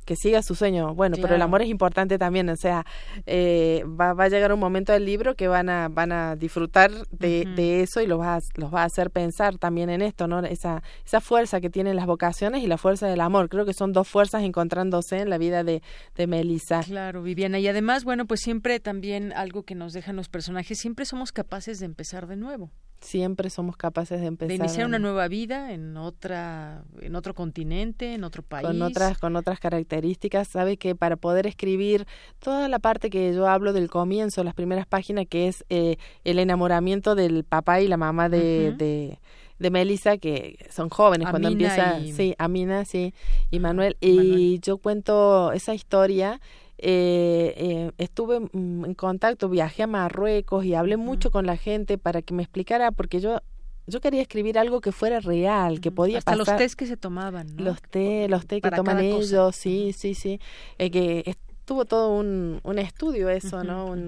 que 0.06 0.16
siga 0.16 0.42
su 0.42 0.56
sueño. 0.56 0.94
Bueno, 0.96 1.16
claro. 1.16 1.28
pero 1.28 1.36
el 1.36 1.42
amor 1.42 1.62
es 1.62 1.70
importante 1.70 2.18
también, 2.18 2.50
o 2.50 2.56
sea, 2.56 2.86
eh, 3.26 3.84
va, 3.88 4.14
va, 4.14 4.26
a 4.26 4.30
llegar 4.30 4.52
un 4.52 4.60
momento 4.60 4.94
del 4.94 5.06
libro 5.06 5.36
que 5.36 5.48
van 5.48 5.70
a 5.70 5.90
van 5.90 6.12
a 6.12 6.36
disfrutar 6.36 6.92
de, 7.12 7.46
uh 7.46 7.50
-huh. 7.50 7.56
de 7.56 7.82
eso 7.84 8.02
y 8.02 8.08
los 8.08 8.20
va, 8.20 8.36
a, 8.36 8.40
los 8.56 8.74
va 8.74 8.82
a 8.82 8.86
hacer 8.86 9.12
pensar 9.12 9.58
también 9.58 9.90
en 9.90 10.02
esto, 10.02 10.28
¿no? 10.28 10.40
Esa, 10.40 10.84
esa 11.06 11.22
fuerza 11.22 11.62
que 11.62 11.70
tienen 11.70 11.96
las 11.96 12.06
vocaciones 12.06 12.64
y 12.64 12.68
la 12.68 12.78
fuerza 12.78 13.08
del 13.08 13.22
amor. 13.22 13.50
Creo 13.50 13.66
que 13.66 13.74
son 13.74 13.94
dos 13.94 14.08
fuerzas 14.08 14.44
encontrándose 14.44 15.20
en 15.20 15.30
la 15.30 15.38
vida 15.38 15.64
de, 15.64 15.82
de 16.16 16.28
Melissa. 16.28 16.82
Claro, 16.82 17.22
Viviana. 17.22 17.60
Y 17.60 17.68
además, 17.68 18.04
bueno, 18.04 18.26
pues 18.26 18.42
siempre 18.42 18.80
también 18.80 19.34
algo 19.34 19.64
que 19.64 19.76
nos 19.76 19.94
dejan 19.94 20.16
los 20.16 20.30
personajes, 20.30 20.80
siempre 20.80 21.06
somos 21.06 21.32
capaces 21.32 21.80
de 21.80 21.86
empezar 21.86 22.28
de 22.28 22.36
nuevo 22.36 22.72
siempre 23.02 23.50
somos 23.50 23.76
capaces 23.76 24.22
de 24.22 24.28
empezar 24.28 24.50
de 24.50 24.56
iniciar 24.56 24.86
una 24.86 25.00
nueva 25.00 25.28
vida 25.28 25.74
en 25.74 25.98
otra 25.98 26.84
en 27.02 27.16
otro 27.16 27.34
continente 27.34 28.14
en 28.14 28.24
otro 28.24 28.44
país 28.44 28.68
con 28.68 28.82
otras 28.82 29.18
con 29.18 29.36
otras 29.36 29.60
características 29.60 30.48
sabe 30.48 30.78
que 30.78 30.96
para 30.96 31.16
poder 31.16 31.48
escribir 31.48 32.06
toda 32.40 32.70
la 32.70 32.80
parte 32.80 33.10
que 33.10 33.34
yo 33.34 33.48
hablo 33.48 33.74
del 33.74 33.90
comienzo 33.90 34.44
las 34.44 34.54
primeras 34.54 34.86
páginas 34.86 35.26
que 35.28 35.48
es 35.48 35.66
eh, 35.70 35.98
el 36.24 36.40
enamoramiento 36.40 37.16
del 37.16 37.44
papá 37.44 37.82
y 37.82 37.88
la 37.88 37.98
mamá 37.98 38.30
de, 38.30 38.70
uh 38.70 38.74
-huh. 38.74 38.78
de 38.78 39.20
de 39.58 39.70
Melissa 39.70 40.18
que 40.18 40.58
son 40.70 40.90
jóvenes 40.90 41.28
Amina 41.28 41.32
cuando 41.32 41.48
empieza 41.50 42.00
y... 42.00 42.14
sí 42.14 42.36
Amina 42.38 42.86
sí 42.86 43.14
y 43.52 43.60
Manuel 43.60 43.96
y 44.00 44.14
Manuel. 44.18 44.62
yo 44.62 44.78
cuento 44.78 45.52
esa 45.54 45.74
historia 45.74 46.40
eh, 46.82 47.54
eh, 47.58 47.92
estuve 47.98 48.38
en 48.54 48.94
contacto, 48.96 49.50
viajé 49.50 49.84
a 49.84 49.88
Marruecos 49.88 50.66
y 50.66 50.74
hablé 50.74 50.96
uh 50.96 51.00
-huh. 51.00 51.04
mucho 51.04 51.32
con 51.32 51.46
la 51.46 51.56
gente 51.56 51.98
para 51.98 52.22
que 52.22 52.34
me 52.34 52.44
explicara, 52.44 52.92
porque 52.92 53.20
yo 53.20 53.40
yo 53.88 54.00
quería 54.00 54.22
escribir 54.22 54.58
algo 54.58 54.80
que 54.80 54.92
fuera 54.92 55.20
real, 55.20 55.82
que 55.82 55.92
podía 55.92 56.20
Hasta 56.20 56.32
pasar. 56.32 56.48
los 56.48 56.58
tés 56.58 56.76
que 56.76 56.86
se 56.86 56.98
tomaban, 56.98 57.56
¿no? 57.56 57.64
Los 57.64 57.82
té, 57.82 58.28
los 58.30 58.46
té 58.46 58.62
que 58.62 58.72
toman 58.72 59.00
ellos, 59.00 59.56
sí, 59.56 59.94
sí, 59.94 60.14
sí. 60.14 60.40
Eh, 60.78 60.90
que 60.92 61.36
tuvo 61.72 61.86
todo 61.86 62.10
un, 62.10 62.60
un 62.64 62.80
estudio 62.80 63.30
eso, 63.30 63.56
uh 63.56 63.60
-huh, 63.62 63.66
¿no? 63.66 63.86
Un, 63.86 64.00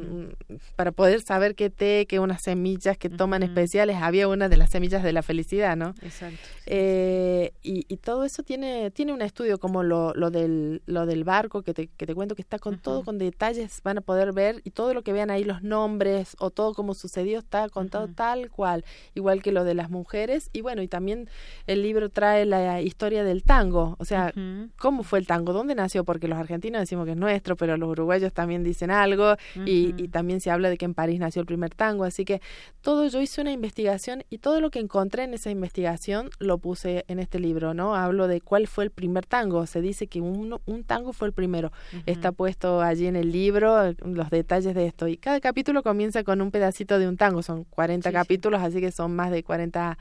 un, 0.49 0.60
para 0.76 0.91
poder 0.91 1.22
saber 1.22 1.56
qué 1.56 1.69
té, 1.69 2.06
qué 2.10 2.19
unas 2.19 2.41
semillas 2.41 2.98
que 2.98 3.10
toman 3.10 3.41
uh 3.41 3.45
-huh. 3.45 3.49
especiales. 3.49 3.95
Había 4.02 4.27
una 4.27 4.49
de 4.49 4.57
las 4.57 4.69
semillas 4.69 5.02
de 5.02 5.14
la 5.14 5.22
felicidad, 5.22 5.77
¿no? 5.77 5.95
Exacto. 6.02 6.38
Eh, 6.65 7.53
y, 7.61 7.85
y, 7.88 7.98
todo 7.98 8.26
eso 8.26 8.44
tiene 8.44 8.91
tiene 8.91 9.14
un 9.14 9.22
estudio 9.22 9.60
como 9.60 9.81
lo, 9.81 10.14
lo, 10.14 10.30
del, 10.30 10.81
lo 10.88 11.06
del 11.06 11.23
barco 11.23 11.61
que 11.61 11.73
te, 11.73 11.88
que 11.88 12.06
te 12.06 12.14
cuento 12.14 12.35
que 12.35 12.41
está 12.41 12.60
con 12.60 12.73
uh 12.73 12.77
-huh. 12.77 12.81
todo, 12.81 13.03
con 13.06 13.18
detalles, 13.18 13.80
van 13.81 13.98
a 13.99 14.02
poder 14.02 14.34
ver 14.34 14.60
y 14.65 14.72
todo 14.72 14.94
lo 14.94 15.02
que 15.02 15.14
vean 15.14 15.30
ahí, 15.30 15.45
los 15.45 15.64
nombres 15.64 16.35
o 16.40 16.49
todo 16.49 16.73
como 16.73 16.94
sucedió 16.94 17.40
está 17.40 17.69
contado 17.69 18.10
tal 18.10 18.49
cual, 18.49 18.84
igual 19.15 19.41
que 19.41 19.53
lo 19.53 19.64
de 19.64 19.73
las 19.73 19.90
mujeres. 19.90 20.49
Y 20.52 20.60
bueno, 20.60 20.81
y 20.81 20.90
también 20.90 21.30
el 21.65 21.81
libro 21.81 22.10
trae 22.10 22.45
la 22.45 22.81
historia 22.81 23.23
del 23.23 23.44
tango, 23.44 23.95
o 23.99 24.06
sea, 24.06 24.34
cómo 24.77 25.03
fue 25.03 25.19
el 25.19 25.27
tango, 25.27 25.53
dónde 25.53 25.76
nació, 25.76 26.03
porque 26.03 26.27
los 26.27 26.38
argentinos 26.38 26.81
decimos 26.81 27.06
que 27.06 27.11
es 27.11 27.18
nuestro, 27.18 27.52
pero 27.55 27.77
los 27.77 27.89
uruguayos 27.89 28.34
también 28.34 28.63
dicen 28.63 28.91
algo 28.91 29.34
uh 29.34 29.35
-huh. 29.59 29.67
y, 29.67 29.93
y, 30.01 30.07
también 30.07 30.41
se 30.41 30.51
habla 30.51 30.69
de 30.69 30.77
que 30.77 30.85
en 30.85 30.93
París 30.93 31.19
nació 31.19 31.39
el 31.41 31.45
primer 31.45 31.73
tango, 31.73 32.03
así 32.03 32.25
que 32.25 32.41
todo 32.81 33.07
yo 33.07 33.21
hice 33.21 33.41
una 33.41 33.51
investigación 33.51 34.23
y 34.30 34.38
todo 34.39 34.61
lo 34.61 34.69
que 34.69 34.80
encontré 34.80 35.23
en 35.23 35.34
esa 35.34 35.49
investigación 35.49 36.30
lo 36.39 36.57
puse 36.57 37.05
en 37.07 37.19
este 37.19 37.39
libro, 37.39 37.73
¿no? 37.73 37.95
Hablo 37.95 38.27
de 38.27 38.41
cuál 38.41 38.67
fue 38.67 38.84
el 38.84 38.91
primer 38.91 39.25
tango, 39.25 39.65
se 39.65 39.81
dice 39.81 40.07
que 40.07 40.21
un, 40.21 40.59
un 40.65 40.84
tango 40.84 41.13
fue 41.13 41.27
el 41.27 41.34
primero, 41.34 41.71
uh 41.93 41.97
-huh. 41.97 42.03
está 42.05 42.31
puesto 42.31 42.81
allí 42.81 43.07
en 43.07 43.15
el 43.15 43.31
libro 43.31 43.93
los 44.03 44.30
detalles 44.30 44.75
de 44.75 44.85
esto 44.85 45.07
y 45.07 45.17
cada 45.17 45.39
capítulo 45.39 45.84
comienza 45.84 46.23
con 46.23 46.41
un 46.41 46.51
pedacito 46.51 46.99
de 46.99 47.07
un 47.07 47.17
tango, 47.17 47.41
son 47.41 47.63
40 47.65 48.09
sí, 48.09 48.13
capítulos, 48.13 48.61
sí. 48.61 48.67
así 48.67 48.81
que 48.81 48.91
son 48.91 49.15
más 49.15 49.31
de 49.31 49.43
40 49.43 49.97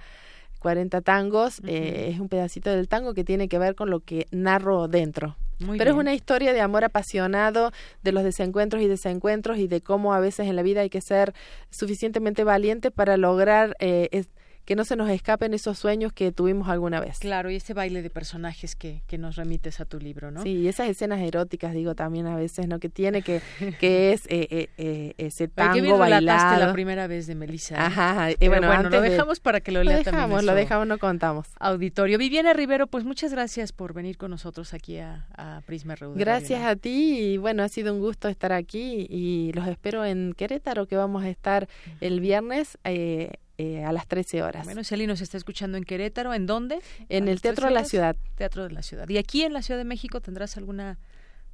40 0.62 1.00
tangos, 1.02 1.58
uh 1.58 1.62
-huh. 1.64 1.68
eh, 1.70 2.10
es 2.10 2.20
un 2.20 2.28
pedacito 2.28 2.70
del 2.70 2.88
tango 2.88 3.12
que 3.12 3.24
tiene 3.24 3.48
que 3.48 3.58
ver 3.58 3.74
con 3.74 3.90
lo 3.90 4.00
que 4.00 4.28
narro 4.30 4.86
dentro. 4.86 5.36
Muy 5.58 5.78
Pero 5.78 5.90
bien. 5.90 5.96
es 5.96 6.00
una 6.00 6.14
historia 6.14 6.52
de 6.52 6.60
amor 6.60 6.84
apasionado, 6.84 7.72
de 8.02 8.12
los 8.12 8.22
desencuentros 8.24 8.82
y 8.82 8.88
desencuentros 8.88 9.58
y 9.58 9.66
de 9.66 9.80
cómo 9.80 10.14
a 10.14 10.20
veces 10.20 10.48
en 10.48 10.56
la 10.56 10.62
vida 10.62 10.80
hay 10.80 10.90
que 10.90 11.00
ser 11.00 11.34
suficientemente 11.70 12.44
valiente 12.44 12.90
para 12.90 13.16
lograr 13.16 13.76
eh, 13.78 14.08
es, 14.12 14.28
que 14.64 14.76
no 14.76 14.84
se 14.84 14.96
nos 14.96 15.10
escapen 15.10 15.54
esos 15.54 15.78
sueños 15.78 16.12
que 16.12 16.32
tuvimos 16.32 16.68
alguna 16.68 17.00
vez. 17.00 17.18
Claro, 17.18 17.50
y 17.50 17.56
ese 17.56 17.74
baile 17.74 18.02
de 18.02 18.10
personajes 18.10 18.76
que, 18.76 19.02
que 19.06 19.18
nos 19.18 19.36
remites 19.36 19.80
a 19.80 19.84
tu 19.84 19.98
libro, 19.98 20.30
¿no? 20.30 20.42
Sí, 20.42 20.50
y 20.50 20.68
esas 20.68 20.88
escenas 20.88 21.20
eróticas, 21.20 21.74
digo 21.74 21.94
también 21.94 22.26
a 22.26 22.36
veces, 22.36 22.68
¿no? 22.68 22.78
Que 22.78 22.88
tiene 22.88 23.22
que, 23.22 23.40
que 23.80 24.12
es 24.12 24.26
eh, 24.26 24.46
eh, 24.50 24.68
eh, 24.76 25.14
ese 25.18 25.48
tango 25.48 25.74
qué 25.74 25.92
bailado. 25.92 26.66
la 26.66 26.72
primera 26.72 27.06
vez 27.06 27.26
de 27.26 27.34
Melissa. 27.34 27.74
¿eh? 27.74 27.78
Ajá, 27.78 28.30
y 28.30 28.48
bueno, 28.48 28.68
bueno, 28.68 28.90
lo 28.90 29.00
dejamos 29.00 29.38
de, 29.38 29.42
para 29.42 29.60
que 29.60 29.72
lo 29.72 29.82
lea 29.82 29.98
lo 29.98 29.98
dejamos, 29.98 30.20
también. 30.20 30.46
Lo 30.46 30.54
dejamos, 30.54 30.86
no 30.86 30.98
contamos. 30.98 31.48
Auditorio. 31.58 32.18
Viviana 32.18 32.52
Rivero, 32.52 32.86
pues 32.86 33.04
muchas 33.04 33.32
gracias 33.32 33.72
por 33.72 33.92
venir 33.92 34.16
con 34.16 34.30
nosotros 34.30 34.74
aquí 34.74 34.98
a, 34.98 35.26
a 35.36 35.62
Prisma 35.66 35.96
RU. 35.96 36.14
Gracias 36.14 36.62
a 36.62 36.76
ti 36.76 37.18
y 37.18 37.36
bueno, 37.36 37.62
ha 37.62 37.68
sido 37.68 37.92
un 37.92 38.00
gusto 38.00 38.28
estar 38.28 38.52
aquí 38.52 39.06
y 39.08 39.52
los 39.54 39.66
espero 39.66 40.04
en 40.04 40.34
Querétaro 40.36 40.86
que 40.86 40.96
vamos 40.96 41.24
a 41.24 41.28
estar 41.28 41.68
el 42.00 42.20
viernes. 42.20 42.78
Eh, 42.84 43.32
eh, 43.62 43.84
a 43.84 43.92
las 43.92 44.08
13 44.08 44.42
horas. 44.42 44.64
Bueno, 44.64 44.82
si 44.82 44.94
alguien 44.94 45.08
nos 45.08 45.20
está 45.20 45.36
escuchando 45.36 45.78
en 45.78 45.84
Querétaro, 45.84 46.34
¿en 46.34 46.46
dónde? 46.46 46.80
En 47.08 47.28
el 47.28 47.40
Teatro 47.40 47.68
de 47.68 47.72
la 47.72 47.84
Ciudad. 47.84 48.16
Teatro 48.34 48.64
de 48.64 48.70
la 48.70 48.82
Ciudad. 48.82 49.08
¿Y 49.08 49.18
aquí 49.18 49.42
en 49.42 49.52
la 49.52 49.62
Ciudad 49.62 49.78
de 49.78 49.84
México 49.84 50.20
tendrás 50.20 50.56
alguna 50.56 50.98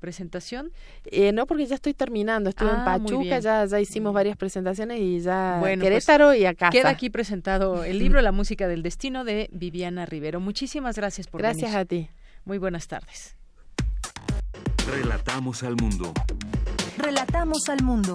presentación? 0.01 0.73
Eh, 1.05 1.33
no, 1.33 1.47
porque 1.47 1.67
ya 1.67 1.75
estoy 1.75 1.93
terminando. 1.93 2.49
Estuve 2.49 2.71
ah, 2.71 2.79
en 2.79 2.85
Pachuca, 2.85 3.41
ya, 3.41 3.67
ya 3.67 3.79
hicimos 3.79 4.15
varias 4.15 4.39
presentaciones 4.39 5.01
y 5.01 5.21
ya 5.21 5.59
bueno, 5.61 5.83
Querétaro 5.83 6.29
pues 6.29 6.41
y 6.41 6.47
acá. 6.47 6.71
Queda 6.71 6.89
aquí 6.89 7.11
presentado 7.11 7.85
el 7.85 7.99
libro 7.99 8.23
La 8.23 8.33
música 8.33 8.67
del 8.69 8.83
destino 8.83 9.25
de 9.25 9.51
Viviana 9.53 10.07
Rivero. 10.07 10.41
Muchísimas 10.41 10.97
gracias 10.97 11.27
por 11.27 11.43
gracias 11.43 11.73
venir. 11.73 11.75
Gracias 11.75 12.09
a 12.09 12.15
ti. 12.15 12.21
Muy 12.47 12.57
buenas 12.57 12.89
tardes. 12.89 13.37
Relatamos 14.91 15.63
al 15.63 15.77
mundo. 15.77 16.15
Relatamos 16.97 17.69
al 17.69 17.83
mundo. 17.83 18.15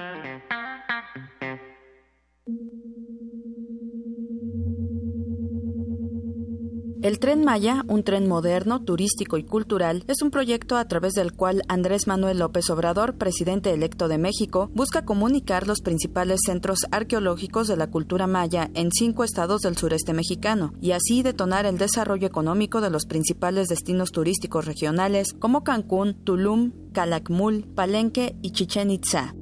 El 7.01 7.17
Tren 7.17 7.43
Maya, 7.43 7.83
un 7.87 8.03
tren 8.03 8.27
moderno, 8.27 8.83
turístico 8.83 9.37
y 9.37 9.43
cultural, 9.43 10.03
es 10.07 10.21
un 10.21 10.29
proyecto 10.29 10.77
a 10.77 10.85
través 10.87 11.13
del 11.13 11.33
cual 11.33 11.63
Andrés 11.67 12.05
Manuel 12.05 12.37
López 12.37 12.69
Obrador, 12.69 13.15
presidente 13.15 13.73
electo 13.73 14.07
de 14.07 14.19
México, 14.19 14.69
busca 14.75 15.03
comunicar 15.03 15.65
los 15.65 15.81
principales 15.81 16.41
centros 16.45 16.85
arqueológicos 16.91 17.67
de 17.67 17.75
la 17.75 17.89
cultura 17.89 18.27
maya 18.27 18.69
en 18.75 18.91
cinco 18.91 19.23
estados 19.23 19.61
del 19.61 19.77
sureste 19.77 20.13
mexicano 20.13 20.73
y 20.79 20.91
así 20.91 21.23
detonar 21.23 21.65
el 21.65 21.79
desarrollo 21.79 22.27
económico 22.27 22.81
de 22.81 22.91
los 22.91 23.07
principales 23.07 23.67
destinos 23.67 24.11
turísticos 24.11 24.65
regionales 24.65 25.33
como 25.33 25.63
Cancún, 25.63 26.23
Tulum, 26.23 26.71
Calakmul, 26.93 27.65
Palenque 27.73 28.35
y 28.43 28.51
Chichen 28.51 28.91
Itza. 28.91 29.33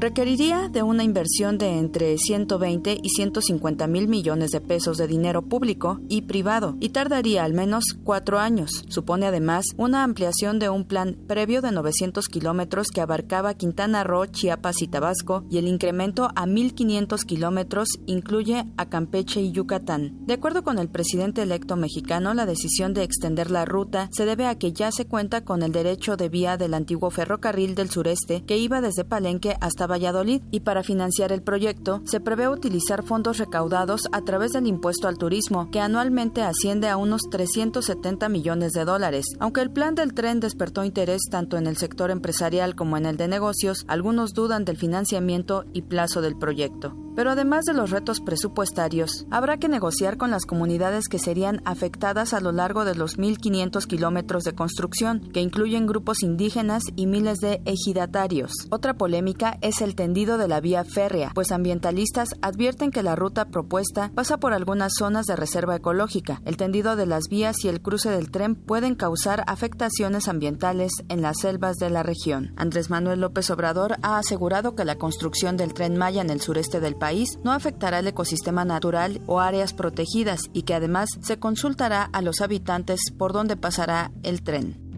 Requeriría 0.00 0.70
de 0.70 0.82
una 0.82 1.04
inversión 1.04 1.58
de 1.58 1.78
entre 1.78 2.16
120 2.16 2.98
y 3.02 3.08
150 3.10 3.86
mil 3.86 4.08
millones 4.08 4.50
de 4.50 4.62
pesos 4.62 4.96
de 4.96 5.06
dinero 5.06 5.42
público 5.42 6.00
y 6.08 6.22
privado 6.22 6.76
y 6.80 6.88
tardaría 6.88 7.44
al 7.44 7.52
menos 7.52 7.84
cuatro 8.02 8.38
años. 8.38 8.84
Supone 8.88 9.26
además 9.26 9.66
una 9.76 10.02
ampliación 10.02 10.58
de 10.58 10.70
un 10.70 10.86
plan 10.86 11.18
previo 11.26 11.60
de 11.60 11.72
900 11.72 12.28
kilómetros 12.28 12.88
que 12.88 13.02
abarcaba 13.02 13.54
Quintana 13.54 14.02
Roo, 14.02 14.24
Chiapas 14.24 14.80
y 14.80 14.88
Tabasco 14.88 15.44
y 15.50 15.58
el 15.58 15.68
incremento 15.68 16.30
a 16.34 16.46
1.500 16.46 17.24
kilómetros 17.26 17.88
incluye 18.06 18.64
a 18.78 18.88
Campeche 18.88 19.42
y 19.42 19.52
Yucatán. 19.52 20.24
De 20.24 20.34
acuerdo 20.34 20.64
con 20.64 20.78
el 20.78 20.88
presidente 20.88 21.42
electo 21.42 21.76
mexicano, 21.76 22.32
la 22.32 22.46
decisión 22.46 22.94
de 22.94 23.02
extender 23.02 23.50
la 23.50 23.66
ruta 23.66 24.08
se 24.12 24.24
debe 24.24 24.46
a 24.46 24.56
que 24.56 24.72
ya 24.72 24.92
se 24.92 25.06
cuenta 25.06 25.44
con 25.44 25.62
el 25.62 25.72
derecho 25.72 26.16
de 26.16 26.30
vía 26.30 26.56
del 26.56 26.72
antiguo 26.72 27.10
ferrocarril 27.10 27.74
del 27.74 27.90
sureste 27.90 28.44
que 28.46 28.56
iba 28.56 28.80
desde 28.80 29.04
Palenque 29.04 29.56
hasta 29.60 29.89
Valladolid 29.90 30.42
y 30.50 30.60
para 30.60 30.82
financiar 30.82 31.32
el 31.32 31.42
proyecto 31.42 32.00
se 32.04 32.20
prevé 32.20 32.48
utilizar 32.48 33.02
fondos 33.02 33.38
recaudados 33.38 34.02
a 34.12 34.22
través 34.22 34.52
del 34.52 34.66
impuesto 34.66 35.08
al 35.08 35.18
turismo, 35.18 35.70
que 35.70 35.80
anualmente 35.80 36.42
asciende 36.42 36.88
a 36.88 36.96
unos 36.96 37.22
370 37.30 38.28
millones 38.28 38.72
de 38.72 38.84
dólares. 38.84 39.26
Aunque 39.38 39.60
el 39.60 39.70
plan 39.70 39.94
del 39.94 40.14
tren 40.14 40.40
despertó 40.40 40.84
interés 40.84 41.22
tanto 41.30 41.56
en 41.56 41.66
el 41.66 41.76
sector 41.76 42.10
empresarial 42.10 42.74
como 42.74 42.96
en 42.96 43.06
el 43.06 43.16
de 43.16 43.28
negocios, 43.28 43.84
algunos 43.88 44.32
dudan 44.32 44.64
del 44.64 44.76
financiamiento 44.76 45.64
y 45.72 45.82
plazo 45.82 46.20
del 46.20 46.36
proyecto. 46.36 46.96
Pero 47.16 47.32
además 47.32 47.64
de 47.64 47.74
los 47.74 47.90
retos 47.90 48.20
presupuestarios, 48.20 49.26
habrá 49.30 49.58
que 49.58 49.68
negociar 49.68 50.16
con 50.16 50.30
las 50.30 50.46
comunidades 50.46 51.08
que 51.08 51.18
serían 51.18 51.60
afectadas 51.64 52.32
a 52.32 52.40
lo 52.40 52.52
largo 52.52 52.84
de 52.84 52.94
los 52.94 53.18
1.500 53.18 53.86
kilómetros 53.86 54.44
de 54.44 54.54
construcción, 54.54 55.28
que 55.32 55.40
incluyen 55.40 55.86
grupos 55.86 56.22
indígenas 56.22 56.84
y 56.96 57.06
miles 57.06 57.38
de 57.38 57.60
ejidatarios. 57.64 58.52
Otra 58.70 58.94
polémica 58.94 59.58
es 59.60 59.79
el 59.80 59.94
tendido 59.94 60.38
de 60.38 60.48
la 60.48 60.60
vía 60.60 60.84
férrea, 60.84 61.32
pues 61.34 61.52
ambientalistas 61.52 62.28
advierten 62.42 62.90
que 62.90 63.02
la 63.02 63.16
ruta 63.16 63.46
propuesta 63.46 64.10
pasa 64.14 64.38
por 64.38 64.52
algunas 64.52 64.92
zonas 64.98 65.26
de 65.26 65.36
reserva 65.36 65.76
ecológica. 65.76 66.40
El 66.44 66.56
tendido 66.56 66.96
de 66.96 67.06
las 67.06 67.24
vías 67.28 67.64
y 67.64 67.68
el 67.68 67.80
cruce 67.80 68.10
del 68.10 68.30
tren 68.30 68.54
pueden 68.54 68.94
causar 68.94 69.44
afectaciones 69.46 70.28
ambientales 70.28 70.92
en 71.08 71.22
las 71.22 71.38
selvas 71.40 71.76
de 71.76 71.90
la 71.90 72.02
región. 72.02 72.52
Andrés 72.56 72.90
Manuel 72.90 73.20
López 73.20 73.50
Obrador 73.50 73.96
ha 74.02 74.18
asegurado 74.18 74.74
que 74.74 74.84
la 74.84 74.96
construcción 74.96 75.56
del 75.56 75.74
tren 75.74 75.96
Maya 75.96 76.22
en 76.22 76.30
el 76.30 76.40
sureste 76.40 76.80
del 76.80 76.96
país 76.96 77.38
no 77.44 77.52
afectará 77.52 77.98
el 77.98 78.06
ecosistema 78.06 78.64
natural 78.64 79.20
o 79.26 79.40
áreas 79.40 79.74
protegidas 79.74 80.40
y 80.52 80.62
que 80.62 80.74
además 80.74 81.08
se 81.20 81.38
consultará 81.38 82.04
a 82.04 82.22
los 82.22 82.40
habitantes 82.40 83.00
por 83.16 83.32
dónde 83.32 83.56
pasará 83.56 84.10
el 84.22 84.42
tren. 84.42 84.90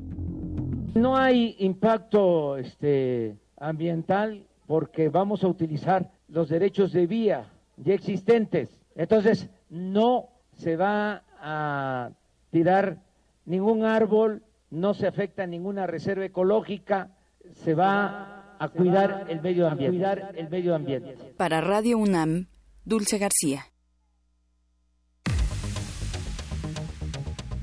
No 0.94 1.16
hay 1.16 1.56
impacto 1.58 2.58
este, 2.58 3.38
ambiental 3.56 4.46
porque 4.72 5.10
vamos 5.10 5.44
a 5.44 5.48
utilizar 5.48 6.10
los 6.28 6.48
derechos 6.48 6.92
de 6.92 7.06
vía 7.06 7.44
ya 7.76 7.92
existentes. 7.92 8.70
Entonces, 8.96 9.50
no 9.68 10.30
se 10.54 10.76
va 10.76 11.24
a 11.38 12.08
tirar 12.50 12.96
ningún 13.44 13.84
árbol, 13.84 14.42
no 14.70 14.94
se 14.94 15.06
afecta 15.06 15.46
ninguna 15.46 15.86
reserva 15.86 16.24
ecológica, 16.24 17.10
se 17.52 17.74
va 17.74 18.56
a 18.58 18.68
cuidar 18.70 19.26
el 19.28 19.42
medio 19.42 19.68
ambiente. 19.68 19.94
Cuidar 19.94 20.32
el 20.34 20.48
medio 20.48 20.74
ambiente. 20.74 21.34
Para 21.36 21.60
Radio 21.60 21.98
UNAM, 21.98 22.46
Dulce 22.82 23.18
García. 23.18 23.66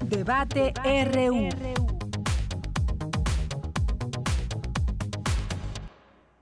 Debate 0.06 0.73
RU. 1.11 1.98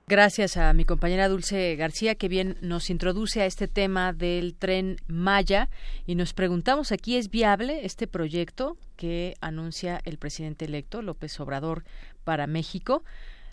Gracias 0.08 0.56
a 0.56 0.72
mi 0.72 0.86
compañera 0.86 1.28
Dulce 1.28 1.76
García, 1.76 2.14
que 2.14 2.28
bien 2.28 2.56
nos 2.62 2.88
introduce 2.88 3.42
a 3.42 3.44
este 3.44 3.68
tema 3.68 4.14
del 4.14 4.54
tren 4.54 4.96
Maya. 5.06 5.68
Y 6.06 6.14
nos 6.14 6.32
preguntamos 6.32 6.92
aquí, 6.92 7.18
¿es 7.18 7.28
viable 7.28 7.84
este 7.84 8.06
proyecto 8.06 8.78
que 8.96 9.34
anuncia 9.42 10.00
el 10.06 10.16
presidente 10.16 10.64
electo 10.64 11.02
López 11.02 11.38
Obrador 11.40 11.84
para 12.24 12.46
México? 12.46 13.04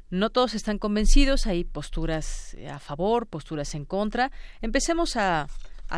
No 0.09 0.29
todos 0.29 0.53
están 0.53 0.77
convencidos, 0.77 1.45
hay 1.45 1.65
posturas 1.65 2.53
eh, 2.53 2.69
a 2.69 2.79
favor, 2.79 3.27
posturas 3.27 3.75
en 3.75 3.83
contra. 3.83 4.31
Empecemos 4.61 5.17
a, 5.17 5.47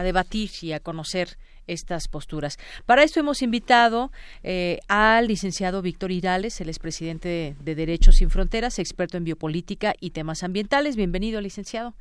debatir 0.01 0.49
y 0.63 0.73
a 0.73 0.79
conocer 0.79 1.37
estas 1.67 2.07
posturas. 2.07 2.57
Para 2.85 3.03
esto 3.03 3.19
hemos 3.19 3.41
invitado 3.41 4.11
eh, 4.43 4.79
al 4.87 5.27
licenciado 5.27 5.81
Víctor 5.81 6.11
Irales, 6.11 6.59
el 6.61 6.69
expresidente 6.69 7.55
de 7.59 7.75
Derechos 7.75 8.15
Sin 8.15 8.29
Fronteras, 8.29 8.79
experto 8.79 9.17
en 9.17 9.23
biopolítica 9.23 9.93
y 9.99 10.11
temas 10.11 10.43
ambientales. 10.43 10.95
Bienvenido, 10.95 11.41
licenciado. 11.41 11.93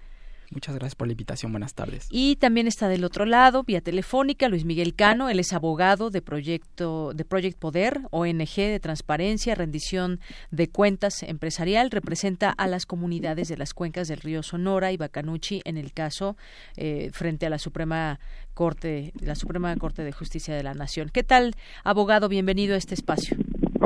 Muchas 0.50 0.74
gracias 0.74 0.94
por 0.94 1.08
la 1.08 1.12
invitación. 1.12 1.52
Buenas 1.52 1.74
tardes. 1.74 2.06
Y 2.10 2.36
también 2.36 2.66
está 2.66 2.88
del 2.88 3.04
otro 3.04 3.24
lado, 3.24 3.64
vía 3.64 3.80
telefónica, 3.80 4.48
Luis 4.48 4.64
Miguel 4.64 4.94
Cano. 4.94 5.28
Él 5.28 5.40
es 5.40 5.52
abogado 5.52 6.10
de 6.10 6.22
Proyecto 6.22 7.12
de 7.14 7.24
Project 7.24 7.58
Poder, 7.58 8.00
ONG 8.10 8.56
de 8.56 8.80
transparencia, 8.80 9.54
rendición 9.54 10.20
de 10.50 10.68
cuentas 10.68 11.22
empresarial. 11.22 11.90
Representa 11.90 12.50
a 12.50 12.66
las 12.66 12.86
comunidades 12.86 13.48
de 13.48 13.56
las 13.56 13.74
cuencas 13.74 14.08
del 14.08 14.20
río 14.20 14.42
Sonora 14.42 14.92
y 14.92 14.96
Bacanuchi 14.96 15.62
en 15.64 15.76
el 15.76 15.92
caso 15.92 16.36
eh, 16.76 17.10
frente 17.12 17.46
a 17.46 17.50
la 17.50 17.58
Suprema 17.58 18.20
Corte, 18.54 19.12
la 19.20 19.34
Suprema 19.34 19.74
Corte 19.76 20.02
de 20.04 20.12
Justicia 20.12 20.54
de 20.54 20.62
la 20.62 20.74
Nación. 20.74 21.10
¿Qué 21.12 21.22
tal, 21.22 21.54
abogado? 21.84 22.28
Bienvenido 22.28 22.74
a 22.74 22.78
este 22.78 22.94
espacio. 22.94 23.36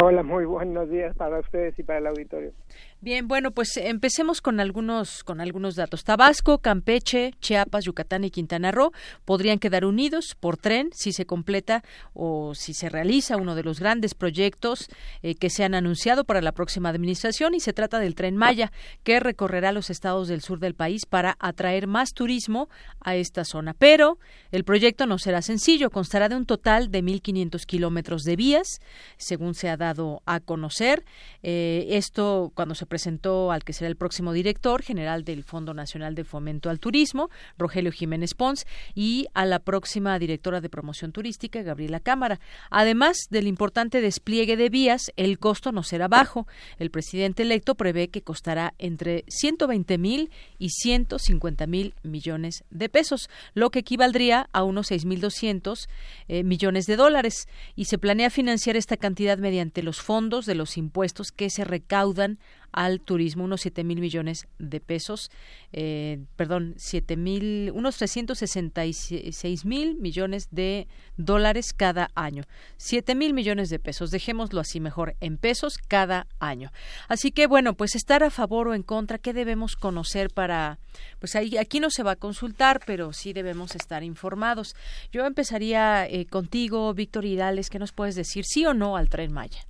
Hola, 0.02 0.22
muy 0.22 0.44
buenos 0.44 0.88
días 0.88 1.16
para 1.16 1.40
ustedes 1.40 1.78
y 1.78 1.82
para 1.82 1.98
el 1.98 2.06
auditorio. 2.06 2.52
Bien, 3.02 3.28
bueno, 3.28 3.50
pues 3.52 3.78
empecemos 3.78 4.42
con 4.42 4.60
algunos 4.60 5.24
con 5.24 5.40
algunos 5.40 5.74
datos. 5.74 6.04
Tabasco, 6.04 6.58
Campeche, 6.58 7.32
Chiapas, 7.40 7.86
Yucatán 7.86 8.24
y 8.24 8.30
Quintana 8.30 8.72
Roo 8.72 8.92
podrían 9.24 9.58
quedar 9.58 9.86
unidos 9.86 10.36
por 10.38 10.58
tren 10.58 10.90
si 10.92 11.14
se 11.14 11.24
completa 11.24 11.82
o 12.12 12.54
si 12.54 12.74
se 12.74 12.90
realiza 12.90 13.38
uno 13.38 13.54
de 13.54 13.62
los 13.62 13.80
grandes 13.80 14.14
proyectos 14.14 14.90
eh, 15.22 15.34
que 15.34 15.48
se 15.48 15.64
han 15.64 15.74
anunciado 15.74 16.24
para 16.24 16.42
la 16.42 16.52
próxima 16.52 16.90
administración 16.90 17.54
y 17.54 17.60
se 17.60 17.72
trata 17.72 18.00
del 18.00 18.14
tren 18.14 18.36
Maya 18.36 18.70
que 19.02 19.18
recorrerá 19.18 19.72
los 19.72 19.88
estados 19.88 20.28
del 20.28 20.42
sur 20.42 20.58
del 20.58 20.74
país 20.74 21.06
para 21.06 21.38
atraer 21.40 21.86
más 21.86 22.12
turismo 22.12 22.68
a 23.00 23.16
esta 23.16 23.46
zona. 23.46 23.72
Pero 23.72 24.18
el 24.52 24.64
proyecto 24.64 25.06
no 25.06 25.16
será 25.16 25.40
sencillo, 25.40 25.88
constará 25.88 26.28
de 26.28 26.36
un 26.36 26.44
total 26.44 26.90
de 26.90 27.02
1.500 27.02 27.64
kilómetros 27.64 28.24
de 28.24 28.36
vías, 28.36 28.82
según 29.16 29.54
se 29.54 29.70
ha 29.70 29.78
dado 29.78 30.20
a 30.26 30.40
conocer. 30.40 31.06
Eh, 31.42 31.86
esto 31.92 32.52
cuando 32.54 32.74
se 32.74 32.89
presentó 32.90 33.52
al 33.52 33.64
que 33.64 33.72
será 33.72 33.88
el 33.88 33.96
próximo 33.96 34.34
director 34.34 34.82
general 34.82 35.24
del 35.24 35.44
Fondo 35.44 35.72
Nacional 35.72 36.14
de 36.14 36.24
Fomento 36.24 36.68
al 36.68 36.80
Turismo, 36.80 37.30
Rogelio 37.56 37.92
Jiménez 37.92 38.34
Pons, 38.34 38.66
y 38.94 39.28
a 39.32 39.46
la 39.46 39.60
próxima 39.60 40.18
directora 40.18 40.60
de 40.60 40.68
promoción 40.68 41.12
turística, 41.12 41.62
Gabriela 41.62 42.00
Cámara. 42.00 42.40
Además 42.68 43.16
del 43.30 43.46
importante 43.46 44.00
despliegue 44.00 44.56
de 44.56 44.68
vías, 44.68 45.12
el 45.16 45.38
costo 45.38 45.72
no 45.72 45.84
será 45.84 46.08
bajo. 46.08 46.46
El 46.78 46.90
presidente 46.90 47.44
electo 47.44 47.76
prevé 47.76 48.08
que 48.08 48.22
costará 48.22 48.74
entre 48.78 49.24
120 49.28 49.96
mil 49.96 50.30
y 50.58 50.70
150 50.70 51.66
mil 51.68 51.94
millones 52.02 52.64
de 52.70 52.88
pesos, 52.88 53.30
lo 53.54 53.70
que 53.70 53.78
equivaldría 53.78 54.48
a 54.52 54.64
unos 54.64 54.90
6.200 54.90 55.88
eh, 56.26 56.42
millones 56.42 56.86
de 56.86 56.96
dólares. 56.96 57.46
Y 57.76 57.84
se 57.84 57.98
planea 57.98 58.30
financiar 58.30 58.76
esta 58.76 58.96
cantidad 58.96 59.38
mediante 59.38 59.84
los 59.84 60.00
fondos 60.00 60.44
de 60.44 60.56
los 60.56 60.76
impuestos 60.76 61.30
que 61.30 61.50
se 61.50 61.64
recaudan 61.64 62.40
al 62.72 63.00
turismo, 63.00 63.44
unos 63.44 63.62
siete 63.62 63.84
mil 63.84 64.00
millones 64.00 64.46
de 64.58 64.80
pesos, 64.80 65.30
eh, 65.72 66.20
perdón, 66.36 66.74
siete 66.76 67.16
mil, 67.16 67.70
unos 67.74 67.96
366 67.96 69.64
mil 69.64 69.96
millones 69.96 70.48
de 70.50 70.86
dólares 71.16 71.72
cada 71.72 72.10
año. 72.14 72.44
Siete 72.76 73.14
mil 73.14 73.34
millones 73.34 73.70
de 73.70 73.78
pesos, 73.78 74.10
dejémoslo 74.10 74.60
así 74.60 74.80
mejor, 74.80 75.16
en 75.20 75.36
pesos 75.36 75.78
cada 75.78 76.26
año. 76.38 76.72
Así 77.08 77.32
que 77.32 77.46
bueno, 77.46 77.74
pues 77.74 77.94
estar 77.94 78.22
a 78.22 78.30
favor 78.30 78.68
o 78.68 78.74
en 78.74 78.82
contra, 78.82 79.18
¿qué 79.18 79.32
debemos 79.32 79.76
conocer 79.76 80.30
para, 80.30 80.78
pues 81.18 81.34
ahí, 81.36 81.56
aquí 81.56 81.80
no 81.80 81.90
se 81.90 82.02
va 82.02 82.12
a 82.12 82.16
consultar, 82.16 82.80
pero 82.86 83.12
sí 83.12 83.32
debemos 83.32 83.74
estar 83.74 84.02
informados. 84.02 84.74
Yo 85.12 85.24
empezaría 85.26 86.06
eh, 86.06 86.26
contigo, 86.26 86.92
Víctor 86.94 87.24
Hidales, 87.24 87.70
¿qué 87.70 87.78
nos 87.78 87.92
puedes 87.92 88.14
decir, 88.14 88.44
sí 88.44 88.66
o 88.66 88.74
no 88.74 88.96
al 88.96 89.08
tren 89.08 89.32
Maya? 89.32 89.66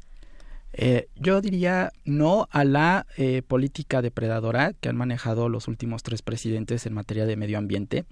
Eh, 0.73 1.09
yo 1.17 1.41
diría 1.41 1.93
no 2.05 2.47
a 2.51 2.65
la 2.65 3.07
eh, 3.17 3.43
política 3.43 4.03
depredadora 4.03 4.73
que 4.73 4.89
han 4.89 4.97
manejado 4.97 5.49
los 5.49 5.67
últimos 5.67 6.03
tres 6.03 6.23
presidentes 6.23 6.87
en 6.87 6.95
materia 6.95 7.27
de 7.27 7.37
medio 7.37 7.59
ambiente. 7.59 8.05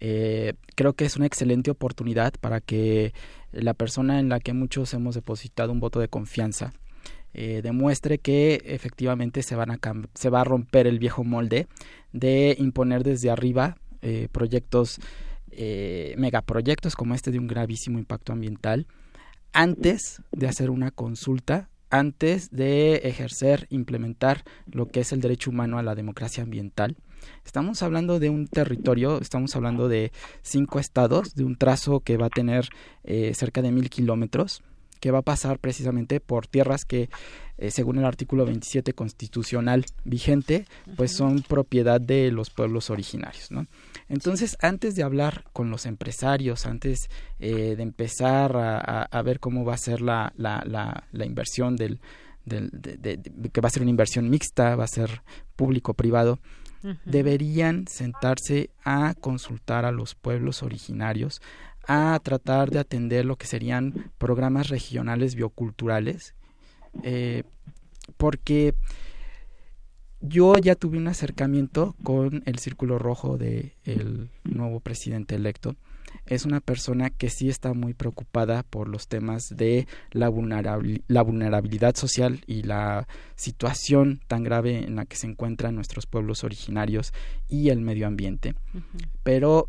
Eh, 0.00 0.54
creo 0.76 0.92
que 0.92 1.04
es 1.04 1.16
una 1.16 1.26
excelente 1.26 1.70
oportunidad 1.70 2.34
para 2.40 2.60
que 2.60 3.12
la 3.50 3.74
persona 3.74 4.20
en 4.20 4.28
la 4.28 4.38
que 4.38 4.52
muchos 4.52 4.94
hemos 4.94 5.16
depositado 5.16 5.72
un 5.72 5.80
voto 5.80 6.00
de 6.00 6.08
confianza 6.08 6.72
demuestre 7.34 8.18
que 8.18 8.62
efectivamente 8.64 9.42
se, 9.42 9.54
van 9.54 9.70
a 9.70 9.78
se 10.14 10.28
va 10.28 10.40
a 10.40 10.44
romper 10.44 10.88
el 10.88 10.98
viejo 10.98 11.22
molde 11.22 11.68
de 12.10 12.56
imponer 12.58 13.04
desde 13.04 13.30
arriba 13.30 13.76
proyectos, 14.32 14.98
megaproyectos 16.16 16.96
como 16.96 17.14
este 17.14 17.30
de 17.30 17.38
un 17.38 17.46
gravísimo 17.46 17.98
impacto 17.98 18.32
ambiental 18.32 18.88
antes 19.52 20.20
de 20.32 20.48
hacer 20.48 20.70
una 20.70 20.90
consulta 20.90 21.68
antes 21.90 22.50
de 22.50 22.96
ejercer, 22.96 23.66
implementar 23.70 24.44
lo 24.70 24.88
que 24.88 25.00
es 25.00 25.12
el 25.12 25.20
derecho 25.20 25.50
humano 25.50 25.78
a 25.78 25.82
la 25.82 25.94
democracia 25.94 26.42
ambiental. 26.42 26.96
Estamos 27.44 27.82
hablando 27.82 28.20
de 28.20 28.30
un 28.30 28.46
territorio, 28.46 29.20
estamos 29.20 29.56
hablando 29.56 29.88
de 29.88 30.12
cinco 30.42 30.78
estados, 30.78 31.34
de 31.34 31.44
un 31.44 31.56
trazo 31.56 32.00
que 32.00 32.16
va 32.16 32.26
a 32.26 32.30
tener 32.30 32.68
eh, 33.04 33.32
cerca 33.34 33.62
de 33.62 33.72
mil 33.72 33.90
kilómetros, 33.90 34.62
que 34.98 35.10
va 35.10 35.18
a 35.18 35.22
pasar 35.22 35.58
precisamente 35.58 36.20
por 36.20 36.46
tierras 36.46 36.84
que, 36.84 37.08
eh, 37.56 37.70
según 37.70 37.98
el 37.98 38.04
artículo 38.04 38.44
27 38.44 38.92
constitucional 38.92 39.84
vigente, 40.04 40.66
pues 40.96 41.12
son 41.12 41.42
propiedad 41.42 42.00
de 42.00 42.30
los 42.30 42.50
pueblos 42.50 42.90
originarios, 42.90 43.50
¿no? 43.50 43.66
Entonces, 44.08 44.56
antes 44.60 44.94
de 44.94 45.02
hablar 45.02 45.44
con 45.52 45.70
los 45.70 45.86
empresarios, 45.86 46.66
antes 46.66 47.08
eh, 47.38 47.74
de 47.76 47.82
empezar 47.82 48.56
a, 48.56 49.22
ver 49.22 49.40
cómo 49.40 49.64
va 49.64 49.74
a 49.74 49.78
ser 49.78 50.00
la, 50.00 50.32
la, 50.36 50.62
la, 51.12 51.26
inversión 51.26 51.76
del, 51.76 52.00
del 52.44 52.70
de, 52.72 53.20
que 53.52 53.60
va 53.60 53.68
a 53.68 53.70
ser 53.70 53.82
una 53.82 53.90
inversión 53.90 54.30
mixta, 54.30 54.76
va 54.76 54.84
a 54.84 54.88
ser 54.88 55.22
público-privado, 55.56 56.38
deberían 57.04 57.86
sentarse 57.88 58.70
a 58.84 59.14
consultar 59.14 59.84
a 59.84 59.90
los 59.90 60.14
pueblos 60.14 60.62
originarios, 60.62 61.40
a 61.86 62.18
tratar 62.22 62.70
de 62.70 62.78
atender 62.78 63.24
lo 63.24 63.36
que 63.36 63.46
serían 63.46 64.12
programas 64.18 64.68
regionales 64.68 65.34
bioculturales, 65.34 66.34
eh, 67.02 67.44
porque 68.16 68.74
yo 70.20 70.54
ya 70.56 70.74
tuve 70.74 70.98
un 70.98 71.08
acercamiento 71.08 71.94
con 72.02 72.42
el 72.46 72.58
Círculo 72.58 72.98
Rojo 72.98 73.38
del 73.38 73.72
el 73.84 74.30
nuevo 74.44 74.80
presidente 74.80 75.36
electo. 75.36 75.76
Es 76.26 76.44
una 76.44 76.60
persona 76.60 77.10
que 77.10 77.28
sí 77.28 77.48
está 77.48 77.74
muy 77.74 77.94
preocupada 77.94 78.62
por 78.62 78.88
los 78.88 79.08
temas 79.08 79.54
de 79.54 79.86
la, 80.10 80.30
la 81.06 81.22
vulnerabilidad 81.22 81.96
social 81.96 82.42
y 82.46 82.62
la 82.62 83.06
situación 83.36 84.20
tan 84.26 84.42
grave 84.42 84.84
en 84.84 84.96
la 84.96 85.04
que 85.04 85.16
se 85.16 85.26
encuentran 85.26 85.74
nuestros 85.74 86.06
pueblos 86.06 86.44
originarios 86.44 87.12
y 87.48 87.68
el 87.68 87.80
medio 87.80 88.06
ambiente. 88.06 88.54
Pero 89.22 89.66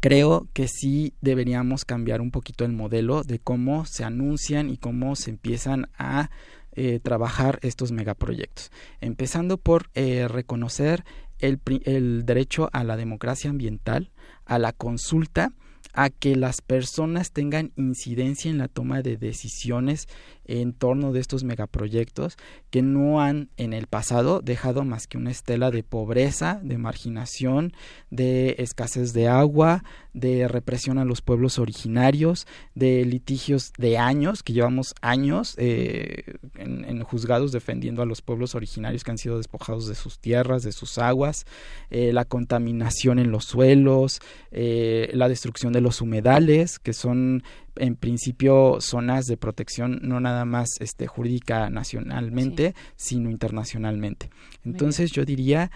creo 0.00 0.48
que 0.52 0.68
sí 0.68 1.14
deberíamos 1.20 1.84
cambiar 1.84 2.20
un 2.20 2.30
poquito 2.30 2.64
el 2.64 2.72
modelo 2.72 3.22
de 3.22 3.38
cómo 3.38 3.86
se 3.86 4.04
anuncian 4.04 4.70
y 4.70 4.76
cómo 4.76 5.16
se 5.16 5.30
empiezan 5.30 5.88
a 5.98 6.30
eh, 6.72 7.00
trabajar 7.00 7.58
estos 7.62 7.92
megaproyectos. 7.92 8.70
Empezando 9.00 9.58
por 9.58 9.90
eh, 9.94 10.28
reconocer 10.28 11.04
el, 11.38 11.60
el 11.84 12.24
derecho 12.24 12.70
a 12.72 12.84
la 12.84 12.96
democracia 12.96 13.50
ambiental, 13.50 14.10
a 14.44 14.58
la 14.58 14.72
consulta, 14.72 15.52
a 15.92 16.10
que 16.10 16.36
las 16.36 16.60
personas 16.60 17.32
tengan 17.32 17.72
incidencia 17.76 18.50
en 18.50 18.58
la 18.58 18.68
toma 18.68 19.02
de 19.02 19.16
decisiones 19.16 20.08
en 20.44 20.72
torno 20.72 21.12
de 21.12 21.20
estos 21.20 21.44
megaproyectos 21.44 22.36
que 22.70 22.82
no 22.82 23.20
han 23.20 23.50
en 23.56 23.72
el 23.72 23.86
pasado 23.86 24.40
dejado 24.40 24.84
más 24.84 25.06
que 25.06 25.18
una 25.18 25.30
estela 25.30 25.70
de 25.70 25.82
pobreza, 25.82 26.60
de 26.62 26.78
marginación, 26.78 27.72
de 28.10 28.56
escasez 28.58 29.12
de 29.12 29.28
agua, 29.28 29.84
de 30.18 30.48
represión 30.48 30.98
a 30.98 31.04
los 31.04 31.22
pueblos 31.22 31.58
originarios, 31.58 32.46
de 32.74 33.04
litigios 33.04 33.72
de 33.78 33.98
años, 33.98 34.42
que 34.42 34.52
llevamos 34.52 34.94
años 35.00 35.54
eh, 35.58 36.34
en, 36.56 37.02
juzgados 37.02 37.52
defendiendo 37.52 38.02
a 38.02 38.06
los 38.06 38.20
pueblos 38.20 38.54
originarios 38.54 39.04
que 39.04 39.10
han 39.10 39.18
sido 39.18 39.38
despojados 39.38 39.86
de 39.86 39.94
sus 39.94 40.18
tierras, 40.18 40.62
de 40.62 40.72
sus 40.72 40.98
aguas, 40.98 41.46
eh, 41.90 42.12
la 42.12 42.24
contaminación 42.24 43.18
en 43.18 43.30
los 43.30 43.44
suelos, 43.44 44.20
eh, 44.50 45.10
la 45.14 45.28
destrucción 45.28 45.72
de 45.72 45.80
los 45.80 46.00
humedales, 46.00 46.78
que 46.78 46.92
son 46.92 47.42
en 47.76 47.94
principio 47.94 48.78
zonas 48.80 49.26
de 49.26 49.36
protección 49.36 50.00
no 50.02 50.18
nada 50.20 50.44
más 50.44 50.68
este 50.80 51.06
jurídica 51.06 51.70
nacionalmente, 51.70 52.74
sino 52.96 53.30
internacionalmente. 53.30 54.30
Entonces 54.64 55.12
yo 55.12 55.24
diría 55.24 55.70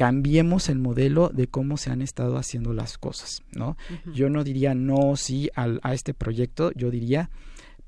cambiemos 0.00 0.70
el 0.70 0.78
modelo 0.78 1.28
de 1.28 1.46
cómo 1.46 1.76
se 1.76 1.90
han 1.90 2.00
estado 2.00 2.38
haciendo 2.38 2.72
las 2.72 2.96
cosas, 2.96 3.42
¿no? 3.52 3.76
Yo 4.14 4.30
no 4.30 4.44
diría 4.44 4.74
no 4.74 5.14
sí 5.14 5.50
a 5.54 5.92
este 5.92 6.14
proyecto, 6.14 6.72
yo 6.72 6.90
diría 6.90 7.28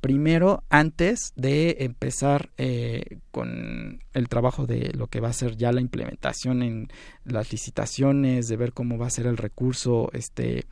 primero 0.02 0.62
antes 0.68 1.32
de 1.36 1.78
empezar 1.80 2.50
eh, 2.58 3.16
con 3.30 4.00
el 4.12 4.28
trabajo 4.28 4.66
de 4.66 4.92
lo 4.92 5.06
que 5.06 5.20
va 5.20 5.30
a 5.30 5.32
ser 5.32 5.56
ya 5.56 5.72
la 5.72 5.80
implementación 5.80 6.62
en 6.62 6.88
las 7.24 7.50
licitaciones, 7.50 8.46
de 8.46 8.58
ver 8.58 8.74
cómo 8.74 8.98
va 8.98 9.06
a 9.06 9.10
ser 9.10 9.24
el 9.24 9.38
recurso 9.38 10.10
este 10.12 10.66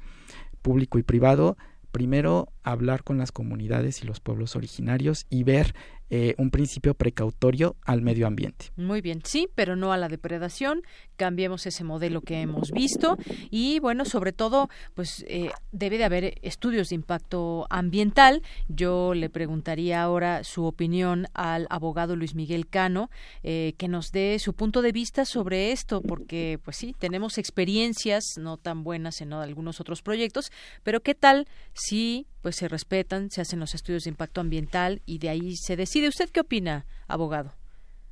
público 0.60 0.98
y 0.98 1.04
privado, 1.04 1.56
primero 1.90 2.52
hablar 2.62 3.02
con 3.02 3.16
las 3.16 3.32
comunidades 3.32 4.02
y 4.02 4.06
los 4.06 4.20
pueblos 4.20 4.56
originarios 4.56 5.24
y 5.30 5.44
ver 5.44 5.74
eh, 6.10 6.34
un 6.38 6.50
principio 6.50 6.94
precautorio 6.94 7.76
al 7.84 8.02
medio 8.02 8.26
ambiente. 8.26 8.72
Muy 8.76 9.00
bien, 9.00 9.22
sí, 9.24 9.48
pero 9.54 9.76
no 9.76 9.92
a 9.92 9.96
la 9.96 10.08
depredación. 10.08 10.82
Cambiemos 11.16 11.66
ese 11.66 11.84
modelo 11.84 12.20
que 12.22 12.40
hemos 12.40 12.72
visto 12.72 13.16
y, 13.50 13.78
bueno, 13.78 14.04
sobre 14.04 14.32
todo, 14.32 14.68
pues 14.94 15.24
eh, 15.28 15.50
debe 15.70 15.98
de 15.98 16.04
haber 16.04 16.34
estudios 16.42 16.88
de 16.88 16.96
impacto 16.96 17.66
ambiental. 17.70 18.42
Yo 18.68 19.14
le 19.14 19.30
preguntaría 19.30 20.02
ahora 20.02 20.42
su 20.44 20.64
opinión 20.64 21.26
al 21.32 21.66
abogado 21.70 22.16
Luis 22.16 22.34
Miguel 22.34 22.66
Cano, 22.66 23.10
eh, 23.42 23.74
que 23.78 23.88
nos 23.88 24.10
dé 24.10 24.38
su 24.38 24.54
punto 24.54 24.82
de 24.82 24.92
vista 24.92 25.24
sobre 25.24 25.72
esto, 25.72 26.02
porque, 26.02 26.58
pues 26.64 26.76
sí, 26.76 26.94
tenemos 26.98 27.38
experiencias 27.38 28.24
no 28.36 28.56
tan 28.56 28.82
buenas 28.82 29.20
en 29.20 29.32
algunos 29.32 29.80
otros 29.80 30.02
proyectos, 30.02 30.50
pero 30.82 31.00
¿qué 31.00 31.14
tal 31.14 31.46
si 31.72 32.26
pues 32.42 32.56
se 32.56 32.68
respetan, 32.68 33.30
se 33.30 33.40
hacen 33.40 33.60
los 33.60 33.74
estudios 33.74 34.04
de 34.04 34.10
impacto 34.10 34.40
ambiental 34.40 35.02
y 35.06 35.18
de 35.18 35.28
ahí 35.28 35.56
se 35.56 35.76
decide. 35.76 36.08
¿Usted 36.08 36.30
qué 36.30 36.40
opina, 36.40 36.86
abogado? 37.08 37.52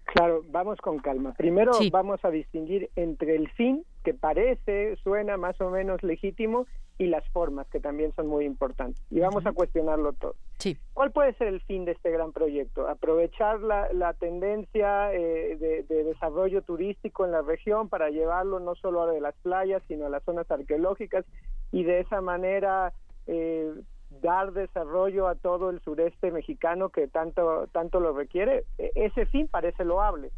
Claro, 0.05 0.43
vamos 0.49 0.79
con 0.81 0.99
calma. 0.99 1.35
Primero 1.37 1.73
vamos 1.93 2.25
a 2.25 2.31
distinguir 2.31 2.89
entre 2.97 3.37
el 3.37 3.51
fin, 3.51 3.85
que 4.05 4.15
parece, 4.15 4.97
suena 5.03 5.37
más 5.37 5.61
o 5.61 5.71
menos 5.71 6.03
legítimo, 6.03 6.67
y 6.99 7.07
las 7.07 7.27
formas, 7.29 7.69
que 7.69 7.79
también 7.79 8.13
son 8.17 8.27
muy 8.27 8.45
importantes. 8.45 9.01
Y 9.11 9.21
vamos 9.21 9.47
a 9.47 9.53
cuestionarlo 9.53 10.13
todo. 10.15 10.35
Sí. 10.59 10.77
¿Cuál 10.95 11.13
puede 11.13 11.33
ser 11.35 11.49
el 11.49 11.61
fin 11.61 11.85
de 11.85 11.93
este 11.93 12.11
gran 12.11 12.33
proyecto? 12.33 12.89
Aprovechar 12.89 13.61
la, 13.61 13.93
la 13.93 14.15
tendencia 14.15 15.13
eh, 15.15 15.57
de, 15.57 15.85
de, 15.85 16.05
desarrollo 16.05 16.63
turístico 16.63 17.25
en 17.25 17.31
la 17.31 17.43
región 17.43 17.89
para 17.89 18.11
llevarlo 18.11 18.59
no 18.59 18.75
solo 18.75 19.03
a 19.03 19.13
de 19.13 19.21
las 19.21 19.37
playas, 19.37 19.81
sino 19.87 20.07
a 20.07 20.11
las 20.11 20.25
zonas 20.25 20.51
arqueológicas 20.51 21.25
y 21.71 21.85
de 21.85 22.01
esa 22.01 22.21
manera 22.21 22.93
eh, 23.29 23.73
dar 24.21 24.53
desarrollo 24.53 25.29
a 25.29 25.35
todo 25.35 25.71
el 25.71 25.81
sureste 25.81 26.31
mexicano 26.31 26.89
que 26.91 27.09
tanto 27.09 27.67
tanto 27.73 28.01
lo 28.01 28.13
requiere 28.13 28.65
e, 28.79 28.93
ese 28.95 29.27
fin 29.27 29.49
parece 29.49 29.85
loable 29.85 30.31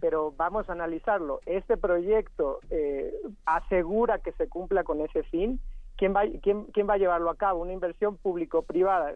pero 0.00 0.32
vamos 0.36 0.68
a 0.68 0.72
analizarlo. 0.72 1.40
Este 1.46 1.76
proyecto 1.76 2.60
eh, 2.70 3.14
asegura 3.46 4.18
que 4.18 4.32
se 4.32 4.48
cumpla 4.48 4.84
con 4.84 5.00
ese 5.00 5.22
fin. 5.24 5.60
Quién 5.96 6.14
va 6.14 6.22
quién, 6.42 6.64
quién 6.72 6.88
va 6.88 6.94
a 6.94 6.98
llevarlo 6.98 7.30
a 7.30 7.36
cabo 7.36 7.60
una 7.60 7.72
inversión 7.72 8.16
público 8.16 8.62
privada 8.62 9.14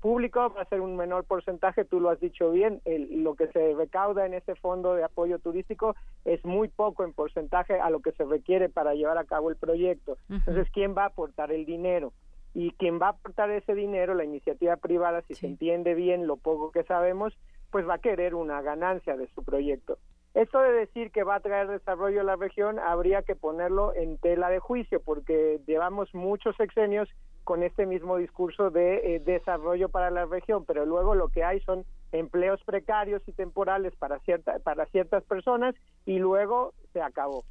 público 0.00 0.52
va 0.54 0.62
a 0.62 0.68
ser 0.68 0.80
un 0.80 0.96
menor 0.96 1.24
porcentaje 1.24 1.84
tú 1.84 2.00
lo 2.00 2.08
has 2.10 2.18
dicho 2.18 2.50
bien 2.50 2.80
lo 2.84 3.34
que 3.36 3.46
se 3.48 3.74
recauda 3.74 4.26
en 4.26 4.34
ese 4.34 4.54
fondo 4.54 4.94
de 4.94 5.04
apoyo 5.04 5.38
turístico 5.38 5.94
es 6.24 6.44
muy 6.44 6.68
poco 6.68 7.04
en 7.04 7.12
porcentaje 7.12 7.78
a 7.78 7.88
lo 7.90 8.00
que 8.00 8.12
se 8.12 8.24
requiere 8.24 8.68
para 8.68 8.94
llevar 8.94 9.18
a 9.18 9.24
cabo 9.24 9.50
el 9.50 9.56
proyecto. 9.56 10.16
Entonces 10.28 10.66
quién 10.72 10.94
va 10.96 11.04
a 11.04 11.08
aportar 11.08 11.52
el 11.52 11.66
dinero 11.66 12.12
y 12.54 12.70
quien 12.72 13.00
va 13.00 13.06
a 13.06 13.10
aportar 13.10 13.50
ese 13.50 13.74
dinero, 13.74 14.14
la 14.14 14.24
iniciativa 14.24 14.76
privada, 14.76 15.22
si 15.22 15.34
se 15.34 15.46
entiende 15.46 15.94
bien 15.94 16.26
lo 16.26 16.36
poco 16.36 16.70
que 16.70 16.84
sabemos, 16.84 17.36
pues 17.70 17.86
va 17.86 17.94
a 17.94 17.98
querer 17.98 18.36
una 18.36 18.62
ganancia 18.62 19.16
de 19.16 19.26
su 19.28 19.44
proyecto. 19.44 19.98
Esto 20.34 20.60
de 20.60 20.72
decir 20.72 21.10
que 21.10 21.24
va 21.24 21.36
a 21.36 21.40
traer 21.40 21.68
desarrollo 21.68 22.20
a 22.20 22.24
la 22.24 22.36
región 22.36 22.78
habría 22.78 23.22
que 23.22 23.36
ponerlo 23.36 23.94
en 23.94 24.18
tela 24.18 24.48
de 24.48 24.58
juicio 24.58 25.00
porque 25.00 25.60
llevamos 25.66 26.12
muchos 26.14 26.56
sexenios 26.56 27.08
con 27.44 27.62
este 27.62 27.86
mismo 27.86 28.16
discurso 28.16 28.70
de 28.70 29.16
eh, 29.16 29.20
desarrollo 29.20 29.88
para 29.90 30.10
la 30.10 30.24
región, 30.24 30.64
pero 30.64 30.86
luego 30.86 31.14
lo 31.14 31.28
que 31.28 31.44
hay 31.44 31.60
son 31.60 31.84
empleos 32.10 32.60
precarios 32.64 33.22
y 33.28 33.32
temporales 33.32 33.94
para, 33.96 34.18
cierta, 34.20 34.58
para 34.60 34.86
ciertas 34.86 35.22
personas 35.24 35.74
y 36.06 36.18
luego 36.18 36.72
se 36.92 37.02
acabó. 37.02 37.44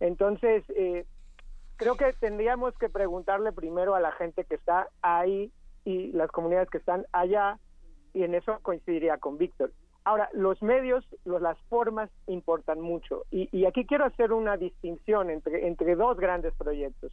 Entonces, 0.00 0.64
eh, 0.70 1.06
creo 1.82 1.96
que 1.96 2.12
tendríamos 2.12 2.78
que 2.78 2.88
preguntarle 2.88 3.50
primero 3.50 3.96
a 3.96 4.00
la 4.00 4.12
gente 4.12 4.44
que 4.44 4.54
está 4.54 4.88
ahí 5.02 5.50
y 5.84 6.12
las 6.12 6.30
comunidades 6.30 6.70
que 6.70 6.78
están 6.78 7.06
allá, 7.12 7.58
y 8.14 8.22
en 8.22 8.36
eso 8.36 8.58
coincidiría 8.62 9.18
con 9.18 9.36
Víctor. 9.36 9.72
Ahora, 10.04 10.28
los 10.32 10.62
medios, 10.62 11.04
las 11.24 11.58
formas 11.68 12.08
importan 12.28 12.80
mucho, 12.80 13.24
y, 13.32 13.66
aquí 13.66 13.84
quiero 13.84 14.04
hacer 14.04 14.32
una 14.32 14.56
distinción 14.56 15.30
entre, 15.30 15.66
entre 15.66 15.96
dos 15.96 16.16
grandes 16.18 16.54
proyectos. 16.54 17.12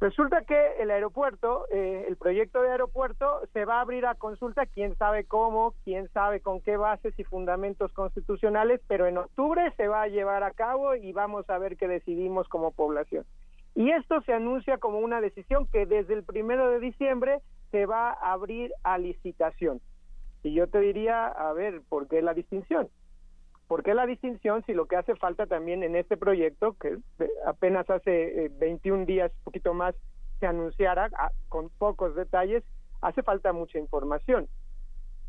Resulta 0.00 0.42
que 0.42 0.74
el 0.80 0.90
aeropuerto, 0.90 1.66
eh, 1.70 2.06
el 2.08 2.16
proyecto 2.16 2.62
de 2.62 2.70
aeropuerto, 2.70 3.40
se 3.52 3.64
va 3.64 3.78
a 3.78 3.80
abrir 3.82 4.06
a 4.06 4.16
consulta, 4.16 4.66
quién 4.66 4.96
sabe 4.96 5.24
cómo, 5.24 5.74
quién 5.84 6.08
sabe 6.08 6.40
con 6.40 6.60
qué 6.60 6.76
bases 6.76 7.16
y 7.18 7.24
fundamentos 7.24 7.92
constitucionales, 7.92 8.80
pero 8.88 9.06
en 9.06 9.18
octubre 9.18 9.72
se 9.76 9.86
va 9.86 10.02
a 10.02 10.08
llevar 10.08 10.42
a 10.42 10.50
cabo 10.52 10.94
y 10.96 11.12
vamos 11.12 11.48
a 11.50 11.58
ver 11.58 11.76
qué 11.76 11.86
decidimos 11.86 12.48
como 12.48 12.72
población. 12.72 13.24
Y 13.74 13.90
esto 13.90 14.20
se 14.22 14.32
anuncia 14.32 14.78
como 14.78 14.98
una 14.98 15.20
decisión 15.20 15.66
que 15.66 15.86
desde 15.86 16.14
el 16.14 16.24
primero 16.24 16.68
de 16.70 16.80
diciembre 16.80 17.40
se 17.70 17.86
va 17.86 18.10
a 18.10 18.32
abrir 18.32 18.72
a 18.82 18.98
licitación. 18.98 19.80
Y 20.42 20.54
yo 20.54 20.66
te 20.68 20.80
diría, 20.80 21.26
a 21.26 21.52
ver, 21.52 21.80
¿por 21.88 22.08
qué 22.08 22.20
la 22.20 22.34
distinción? 22.34 22.88
¿Por 23.68 23.82
qué 23.82 23.94
la 23.94 24.06
distinción 24.06 24.62
si 24.66 24.74
lo 24.74 24.86
que 24.86 24.96
hace 24.96 25.14
falta 25.16 25.46
también 25.46 25.82
en 25.82 25.96
este 25.96 26.18
proyecto, 26.18 26.76
que 26.78 26.98
apenas 27.46 27.88
hace 27.88 28.50
21 28.58 29.06
días, 29.06 29.32
poquito 29.44 29.72
más, 29.72 29.94
se 30.40 30.46
anunciara 30.46 31.08
ah, 31.16 31.30
con 31.48 31.70
pocos 31.70 32.14
detalles, 32.14 32.64
hace 33.00 33.22
falta 33.22 33.54
mucha 33.54 33.78
información? 33.78 34.48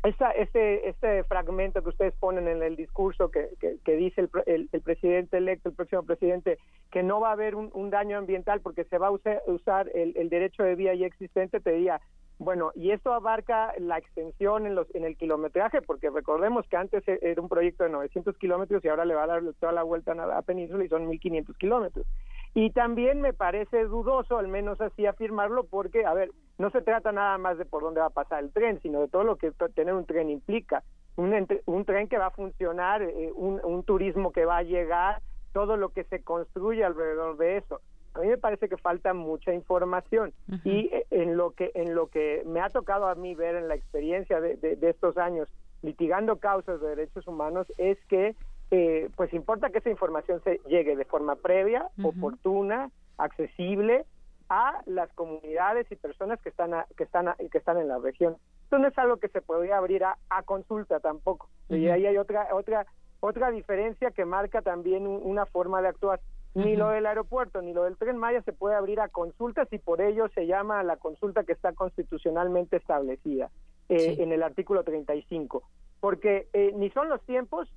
Esta, 0.04 0.32
este, 0.32 0.86
este 0.86 1.24
fragmento 1.24 1.82
que 1.82 1.88
ustedes 1.88 2.12
ponen 2.20 2.46
en 2.46 2.62
el 2.62 2.76
discurso 2.76 3.30
que, 3.30 3.48
dice 3.86 4.28
el, 4.44 4.68
el, 4.70 4.80
presidente 4.82 5.38
electo, 5.38 5.70
el 5.70 5.74
próximo 5.74 6.02
presidente, 6.02 6.58
que 6.90 7.02
no 7.02 7.20
va 7.20 7.30
a 7.30 7.32
haber 7.32 7.54
un, 7.54 7.88
daño 7.88 8.18
ambiental 8.18 8.60
porque 8.60 8.84
se 8.84 8.98
va 8.98 9.06
a 9.06 9.10
usar, 9.12 9.40
usar 9.46 9.90
el, 9.94 10.14
el, 10.18 10.28
derecho 10.28 10.62
de 10.62 10.74
vía 10.74 10.94
ya 10.94 11.06
existente, 11.06 11.58
te 11.58 11.70
diría, 11.72 12.02
bueno, 12.38 12.70
y 12.74 12.90
esto 12.90 13.14
abarca 13.14 13.72
la 13.78 13.96
extensión 13.96 14.66
en, 14.66 14.74
los, 14.74 14.94
en 14.94 15.04
el 15.04 15.16
kilometraje, 15.16 15.80
porque 15.80 16.10
recordemos 16.10 16.66
que 16.68 16.76
antes 16.76 17.06
e, 17.08 17.18
era 17.22 17.40
un 17.40 17.48
proyecto 17.48 17.84
de 17.84 17.90
900 17.90 18.36
kilómetros 18.36 18.84
y 18.84 18.88
ahora 18.88 19.06
le 19.06 19.14
va 19.14 19.22
a 19.22 19.28
dar 19.28 19.42
toda 19.58 19.72
la 19.72 19.84
vuelta 19.84 20.12
a 20.12 20.14
la 20.14 20.42
península 20.42 20.84
y 20.84 20.88
son 20.88 21.06
1.500 21.08 21.56
kilómetros. 21.56 22.06
Y 22.54 22.70
también 22.70 23.20
me 23.20 23.32
parece 23.32 23.84
dudoso, 23.84 24.38
al 24.38 24.46
menos 24.46 24.80
así 24.80 25.06
afirmarlo, 25.06 25.64
porque, 25.64 26.06
a 26.06 26.14
ver, 26.14 26.30
no 26.56 26.70
se 26.70 26.82
trata 26.82 27.10
nada 27.10 27.36
más 27.36 27.58
de 27.58 27.64
por 27.64 27.82
dónde 27.82 28.00
va 28.00 28.06
a 28.06 28.10
pasar 28.10 28.44
el 28.44 28.52
tren, 28.52 28.80
sino 28.80 29.00
de 29.00 29.08
todo 29.08 29.24
lo 29.24 29.36
que 29.36 29.50
tener 29.74 29.92
un 29.92 30.06
tren 30.06 30.30
implica. 30.30 30.84
Un, 31.16 31.46
un 31.66 31.84
tren 31.84 32.08
que 32.08 32.18
va 32.18 32.26
a 32.26 32.30
funcionar, 32.30 33.02
eh, 33.02 33.32
un, 33.34 33.60
un 33.64 33.82
turismo 33.82 34.32
que 34.32 34.44
va 34.44 34.58
a 34.58 34.62
llegar, 34.62 35.20
todo 35.52 35.76
lo 35.76 35.88
que 35.90 36.04
se 36.04 36.22
construye 36.22 36.84
alrededor 36.84 37.36
de 37.36 37.56
eso. 37.56 37.80
A 38.14 38.20
mí 38.20 38.28
me 38.28 38.38
parece 38.38 38.68
que 38.68 38.76
falta 38.76 39.12
mucha 39.12 39.52
información. 39.52 40.32
Y 40.62 40.88
eh, 40.92 41.06
en 41.10 41.36
lo 41.36 41.50
que 41.50 41.72
en 41.74 41.94
lo 41.94 42.06
que 42.06 42.42
me 42.46 42.60
ha 42.60 42.68
tocado 42.68 43.08
a 43.08 43.14
mí 43.16 43.34
ver 43.34 43.56
en 43.56 43.68
la 43.68 43.74
experiencia 43.74 44.40
de, 44.40 44.56
de, 44.56 44.90
estos 44.90 45.18
años 45.18 45.48
litigando 45.82 46.36
causas 46.36 46.80
de 46.80 46.88
derechos 46.88 47.26
humanos 47.26 47.66
es 47.76 47.98
que 48.06 48.36
eh, 48.76 49.08
pues 49.14 49.32
importa 49.32 49.70
que 49.70 49.78
esa 49.78 49.90
información 49.90 50.42
se 50.42 50.60
llegue 50.66 50.96
de 50.96 51.04
forma 51.04 51.36
previa, 51.36 51.90
oportuna, 52.02 52.90
accesible 53.18 54.04
a 54.48 54.82
las 54.86 55.12
comunidades 55.12 55.86
y 55.92 55.94
personas 55.94 56.40
que 56.40 56.48
están 56.48 56.72
que 56.96 57.04
están 57.04 57.32
que 57.52 57.58
están 57.58 57.78
en 57.78 57.86
la 57.86 57.98
región. 57.98 58.36
Esto 58.64 58.78
no 58.80 58.88
es 58.88 58.98
algo 58.98 59.18
que 59.18 59.28
se 59.28 59.42
podría 59.42 59.76
abrir 59.78 60.02
a, 60.02 60.18
a 60.28 60.42
consulta 60.42 60.98
tampoco. 60.98 61.48
Y 61.68 61.86
ahí 61.86 62.04
hay 62.04 62.16
otra 62.16 62.48
otra 62.52 62.84
otra 63.20 63.52
diferencia 63.52 64.10
que 64.10 64.24
marca 64.24 64.60
también 64.60 65.06
una 65.06 65.46
forma 65.46 65.80
de 65.80 65.88
actuar. 65.88 66.20
Ni 66.54 66.74
lo 66.74 66.88
del 66.88 67.06
aeropuerto 67.06 67.62
ni 67.62 67.72
lo 67.72 67.84
del 67.84 67.96
tren 67.96 68.16
Maya 68.16 68.42
se 68.42 68.52
puede 68.52 68.74
abrir 68.74 69.00
a 69.00 69.08
consultas 69.08 69.72
y 69.72 69.78
por 69.78 70.00
ello 70.00 70.28
se 70.34 70.48
llama 70.48 70.82
la 70.82 70.96
consulta 70.96 71.44
que 71.44 71.52
está 71.52 71.72
constitucionalmente 71.74 72.76
establecida 72.76 73.50
eh, 73.88 74.16
en 74.18 74.32
el 74.32 74.42
artículo 74.42 74.82
35. 74.82 75.62
Porque 76.00 76.48
eh, 76.52 76.72
ni 76.74 76.90
son 76.90 77.08
los 77.08 77.20
tiempos 77.22 77.68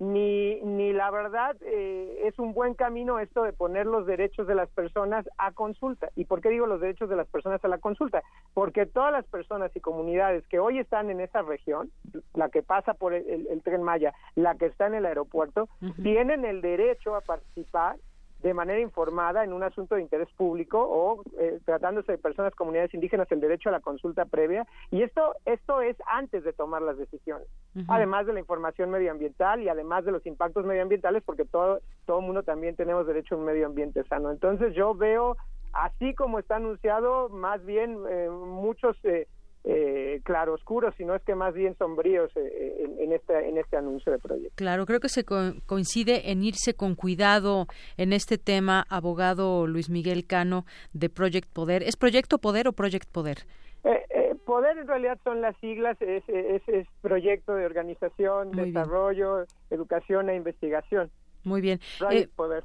ni, 0.00 0.58
ni 0.62 0.94
la 0.94 1.10
verdad 1.10 1.56
eh, 1.60 2.22
es 2.24 2.38
un 2.38 2.54
buen 2.54 2.72
camino 2.74 3.20
esto 3.20 3.42
de 3.42 3.52
poner 3.52 3.84
los 3.84 4.06
derechos 4.06 4.46
de 4.46 4.54
las 4.54 4.70
personas 4.70 5.28
a 5.36 5.52
consulta. 5.52 6.08
¿Y 6.16 6.24
por 6.24 6.40
qué 6.40 6.48
digo 6.48 6.66
los 6.66 6.80
derechos 6.80 7.10
de 7.10 7.16
las 7.16 7.28
personas 7.28 7.62
a 7.62 7.68
la 7.68 7.78
consulta? 7.78 8.22
Porque 8.54 8.86
todas 8.86 9.12
las 9.12 9.26
personas 9.26 9.70
y 9.76 9.80
comunidades 9.80 10.46
que 10.46 10.58
hoy 10.58 10.78
están 10.78 11.10
en 11.10 11.20
esa 11.20 11.42
región, 11.42 11.90
la 12.34 12.48
que 12.48 12.62
pasa 12.62 12.94
por 12.94 13.12
el, 13.12 13.62
tren 13.62 13.82
Maya, 13.82 14.14
la 14.36 14.54
que 14.54 14.66
está 14.66 14.86
en 14.86 14.94
el 14.94 15.04
aeropuerto, 15.04 15.68
tienen 16.02 16.46
el 16.46 16.62
derecho 16.62 17.14
a 17.14 17.20
participar 17.20 17.96
de 18.42 18.54
manera 18.54 18.80
informada 18.80 19.44
en 19.44 19.52
un 19.52 19.62
asunto 19.62 19.94
de 19.94 20.02
interés 20.02 20.28
público 20.36 20.80
o 20.80 21.22
eh, 21.38 21.60
tratándose 21.64 22.12
de 22.12 22.18
personas, 22.18 22.54
comunidades 22.54 22.94
indígenas, 22.94 23.30
el 23.30 23.40
derecho 23.40 23.68
a 23.68 23.72
la 23.72 23.80
consulta 23.80 24.24
previa. 24.24 24.66
Y 24.90 25.02
esto, 25.02 25.34
esto 25.44 25.82
es 25.82 25.96
antes 26.06 26.44
de 26.44 26.52
tomar 26.52 26.82
las 26.82 26.96
decisiones, 26.96 27.46
además 27.88 28.26
de 28.26 28.32
la 28.32 28.40
información 28.40 28.90
medioambiental 28.90 29.62
y 29.62 29.68
además 29.68 30.04
de 30.04 30.12
los 30.12 30.24
impactos 30.26 30.64
medioambientales, 30.64 31.22
porque 31.22 31.44
todo, 31.44 31.80
todo 32.06 32.20
mundo 32.20 32.42
también 32.42 32.76
tenemos 32.76 33.06
derecho 33.06 33.34
a 33.34 33.38
un 33.38 33.44
medio 33.44 33.66
ambiente 33.66 34.04
sano. 34.04 34.30
Entonces 34.30 34.74
yo 34.74 34.94
veo, 34.94 35.36
así 35.72 36.14
como 36.14 36.38
está 36.38 36.56
anunciado, 36.56 37.28
más 37.28 37.64
bien 37.64 37.98
eh, 38.08 38.28
muchos... 38.30 38.96
Eh, 39.04 39.26
eh, 39.64 40.20
claroscuros, 40.24 40.94
sino 40.96 41.14
es 41.14 41.22
que 41.22 41.34
más 41.34 41.54
bien 41.54 41.76
sombríos 41.76 42.30
eh, 42.36 42.96
en, 42.98 43.12
este, 43.12 43.48
en 43.48 43.58
este 43.58 43.76
anuncio 43.76 44.10
de 44.12 44.18
proyecto. 44.18 44.54
Claro, 44.56 44.86
creo 44.86 45.00
que 45.00 45.08
se 45.08 45.24
coincide 45.24 46.30
en 46.30 46.42
irse 46.42 46.74
con 46.74 46.94
cuidado 46.94 47.66
en 47.96 48.12
este 48.12 48.38
tema, 48.38 48.86
abogado 48.88 49.66
Luis 49.66 49.90
Miguel 49.90 50.26
Cano 50.26 50.64
de 50.92 51.10
Project 51.10 51.52
Poder. 51.52 51.82
¿Es 51.82 51.96
Proyecto 51.96 52.38
Poder 52.38 52.68
o 52.68 52.72
Project 52.72 53.10
Poder? 53.10 53.38
Eh, 53.84 54.04
eh, 54.10 54.34
poder 54.46 54.78
en 54.78 54.86
realidad 54.86 55.18
son 55.24 55.40
las 55.40 55.56
siglas, 55.58 55.96
es, 56.00 56.22
es, 56.28 56.86
proyecto 57.00 57.54
de 57.54 57.66
organización, 57.66 58.52
desarrollo, 58.52 59.44
educación 59.70 60.28
e 60.30 60.36
investigación. 60.36 61.10
Muy 61.44 61.60
bien. 61.60 61.80
Project 61.98 62.34
Poder. 62.34 62.64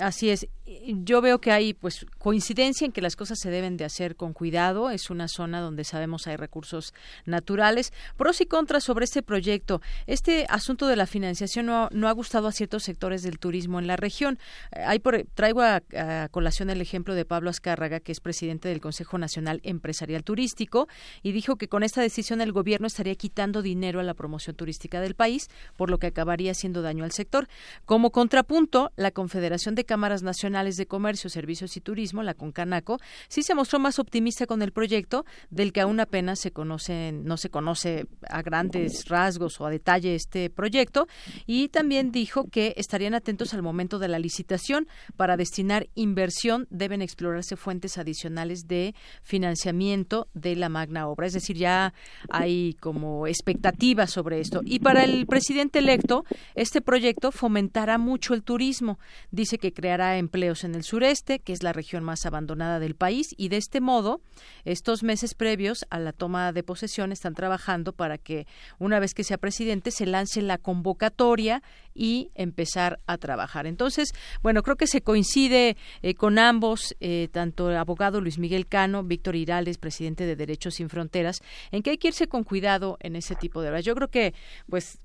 Así 0.00 0.30
es. 0.30 0.48
Yo 0.86 1.20
veo 1.20 1.38
que 1.38 1.52
hay 1.52 1.74
pues 1.74 2.06
coincidencia 2.18 2.86
en 2.86 2.92
que 2.92 3.02
las 3.02 3.14
cosas 3.14 3.38
se 3.38 3.50
deben 3.50 3.76
de 3.76 3.84
hacer 3.84 4.16
con 4.16 4.32
cuidado. 4.32 4.90
Es 4.90 5.10
una 5.10 5.28
zona 5.28 5.60
donde 5.60 5.84
sabemos 5.84 6.26
hay 6.26 6.36
recursos 6.36 6.94
naturales. 7.26 7.92
Pros 8.16 8.40
y 8.40 8.46
contras 8.46 8.84
sobre 8.84 9.04
este 9.04 9.22
proyecto. 9.22 9.82
Este 10.06 10.46
asunto 10.48 10.86
de 10.86 10.96
la 10.96 11.06
financiación 11.06 11.66
no, 11.66 12.08
ha 12.08 12.12
gustado 12.12 12.48
a 12.48 12.52
ciertos 12.52 12.84
sectores 12.84 13.22
del 13.22 13.38
turismo 13.38 13.78
en 13.78 13.86
la 13.86 13.96
región. 13.96 14.38
Eh, 14.72 14.82
hay 14.86 14.98
por, 14.98 15.24
traigo 15.34 15.60
a, 15.60 15.82
colación 16.30 16.70
el 16.70 16.80
ejemplo 16.80 17.14
de 17.14 17.24
Pablo 17.24 17.50
Azcárraga, 17.50 18.00
que 18.00 18.12
es 18.12 18.20
presidente 18.20 18.68
del 18.68 18.80
Consejo 18.80 19.18
Nacional 19.18 19.60
Empresarial 19.62 20.24
Turístico, 20.24 20.88
y 21.22 21.32
dijo 21.32 21.56
que 21.56 21.68
con 21.68 21.82
esta 21.82 22.00
decisión 22.00 22.40
el 22.40 22.52
gobierno 22.52 22.86
estaría 22.86 23.14
quitando 23.14 23.60
dinero 23.60 24.00
a 24.00 24.04
la 24.04 24.14
promoción 24.14 24.56
turística 24.56 25.00
del 25.00 25.14
país, 25.14 25.48
por 25.76 25.90
lo 25.90 25.98
que 25.98 26.06
acabaría 26.06 26.52
haciendo 26.52 26.82
daño 26.82 27.04
al 27.04 27.12
sector. 27.12 27.46
Como 27.84 28.10
contrapunto, 28.10 28.90
la 28.96 29.10
Confederación 29.10 29.65
de 29.74 29.84
Cámaras 29.84 30.22
Nacionales 30.22 30.76
de 30.76 30.86
Comercio, 30.86 31.30
Servicios 31.30 31.76
y 31.76 31.80
Turismo, 31.80 32.22
la 32.22 32.34
CONCANACO, 32.34 32.98
sí 33.28 33.42
se 33.42 33.54
mostró 33.54 33.78
más 33.78 33.98
optimista 33.98 34.46
con 34.46 34.62
el 34.62 34.72
proyecto, 34.72 35.24
del 35.50 35.72
que 35.72 35.80
aún 35.80 36.00
apenas 36.00 36.40
se 36.40 36.50
conoce, 36.50 37.12
no 37.12 37.36
se 37.36 37.50
conoce 37.50 38.06
a 38.28 38.42
grandes 38.42 39.06
rasgos 39.08 39.60
o 39.60 39.66
a 39.66 39.70
detalle 39.70 40.14
este 40.14 40.50
proyecto, 40.50 41.06
y 41.46 41.68
también 41.68 42.12
dijo 42.12 42.48
que 42.48 42.74
estarían 42.76 43.14
atentos 43.14 43.54
al 43.54 43.62
momento 43.62 43.98
de 43.98 44.08
la 44.08 44.18
licitación 44.18 44.88
para 45.16 45.36
destinar 45.36 45.88
inversión, 45.94 46.66
deben 46.70 47.02
explorarse 47.02 47.56
fuentes 47.56 47.98
adicionales 47.98 48.66
de 48.66 48.94
financiamiento 49.22 50.28
de 50.34 50.56
la 50.56 50.68
magna 50.68 51.08
obra, 51.08 51.26
es 51.26 51.32
decir, 51.32 51.56
ya 51.56 51.92
hay 52.30 52.74
como 52.80 53.26
expectativas 53.26 54.10
sobre 54.10 54.40
esto. 54.40 54.60
Y 54.64 54.80
para 54.80 55.04
el 55.04 55.26
presidente 55.26 55.78
electo, 55.78 56.24
este 56.54 56.80
proyecto 56.80 57.32
fomentará 57.32 57.98
mucho 57.98 58.34
el 58.34 58.42
turismo. 58.42 58.98
Dice 59.30 59.55
que 59.58 59.72
creará 59.72 60.18
empleos 60.18 60.64
en 60.64 60.74
el 60.74 60.82
sureste, 60.82 61.38
que 61.38 61.52
es 61.52 61.62
la 61.62 61.72
región 61.72 62.04
más 62.04 62.26
abandonada 62.26 62.78
del 62.78 62.94
país, 62.94 63.28
y 63.36 63.48
de 63.48 63.56
este 63.56 63.80
modo, 63.80 64.20
estos 64.64 65.02
meses 65.02 65.34
previos 65.34 65.84
a 65.90 65.98
la 65.98 66.12
toma 66.12 66.52
de 66.52 66.62
posesión 66.62 67.12
están 67.12 67.34
trabajando 67.34 67.92
para 67.92 68.18
que, 68.18 68.46
una 68.78 69.00
vez 69.00 69.14
que 69.14 69.24
sea 69.24 69.38
presidente, 69.38 69.90
se 69.90 70.06
lance 70.06 70.42
la 70.42 70.58
convocatoria 70.58 71.62
y 71.94 72.30
empezar 72.34 73.00
a 73.06 73.16
trabajar. 73.18 73.66
Entonces, 73.66 74.12
bueno, 74.42 74.62
creo 74.62 74.76
que 74.76 74.86
se 74.86 75.00
coincide 75.00 75.76
eh, 76.02 76.14
con 76.14 76.38
ambos, 76.38 76.94
eh, 77.00 77.28
tanto 77.32 77.70
el 77.70 77.76
abogado 77.76 78.20
Luis 78.20 78.38
Miguel 78.38 78.66
Cano, 78.66 79.02
Víctor 79.02 79.36
Irales, 79.36 79.78
presidente 79.78 80.26
de 80.26 80.36
Derechos 80.36 80.74
Sin 80.74 80.88
Fronteras, 80.90 81.40
en 81.70 81.82
que 81.82 81.90
hay 81.90 81.98
que 81.98 82.08
irse 82.08 82.28
con 82.28 82.44
cuidado 82.44 82.98
en 83.00 83.16
ese 83.16 83.34
tipo 83.34 83.62
de 83.62 83.70
obras. 83.70 83.84
Yo 83.84 83.94
creo 83.94 84.08
que, 84.08 84.34
pues, 84.68 84.98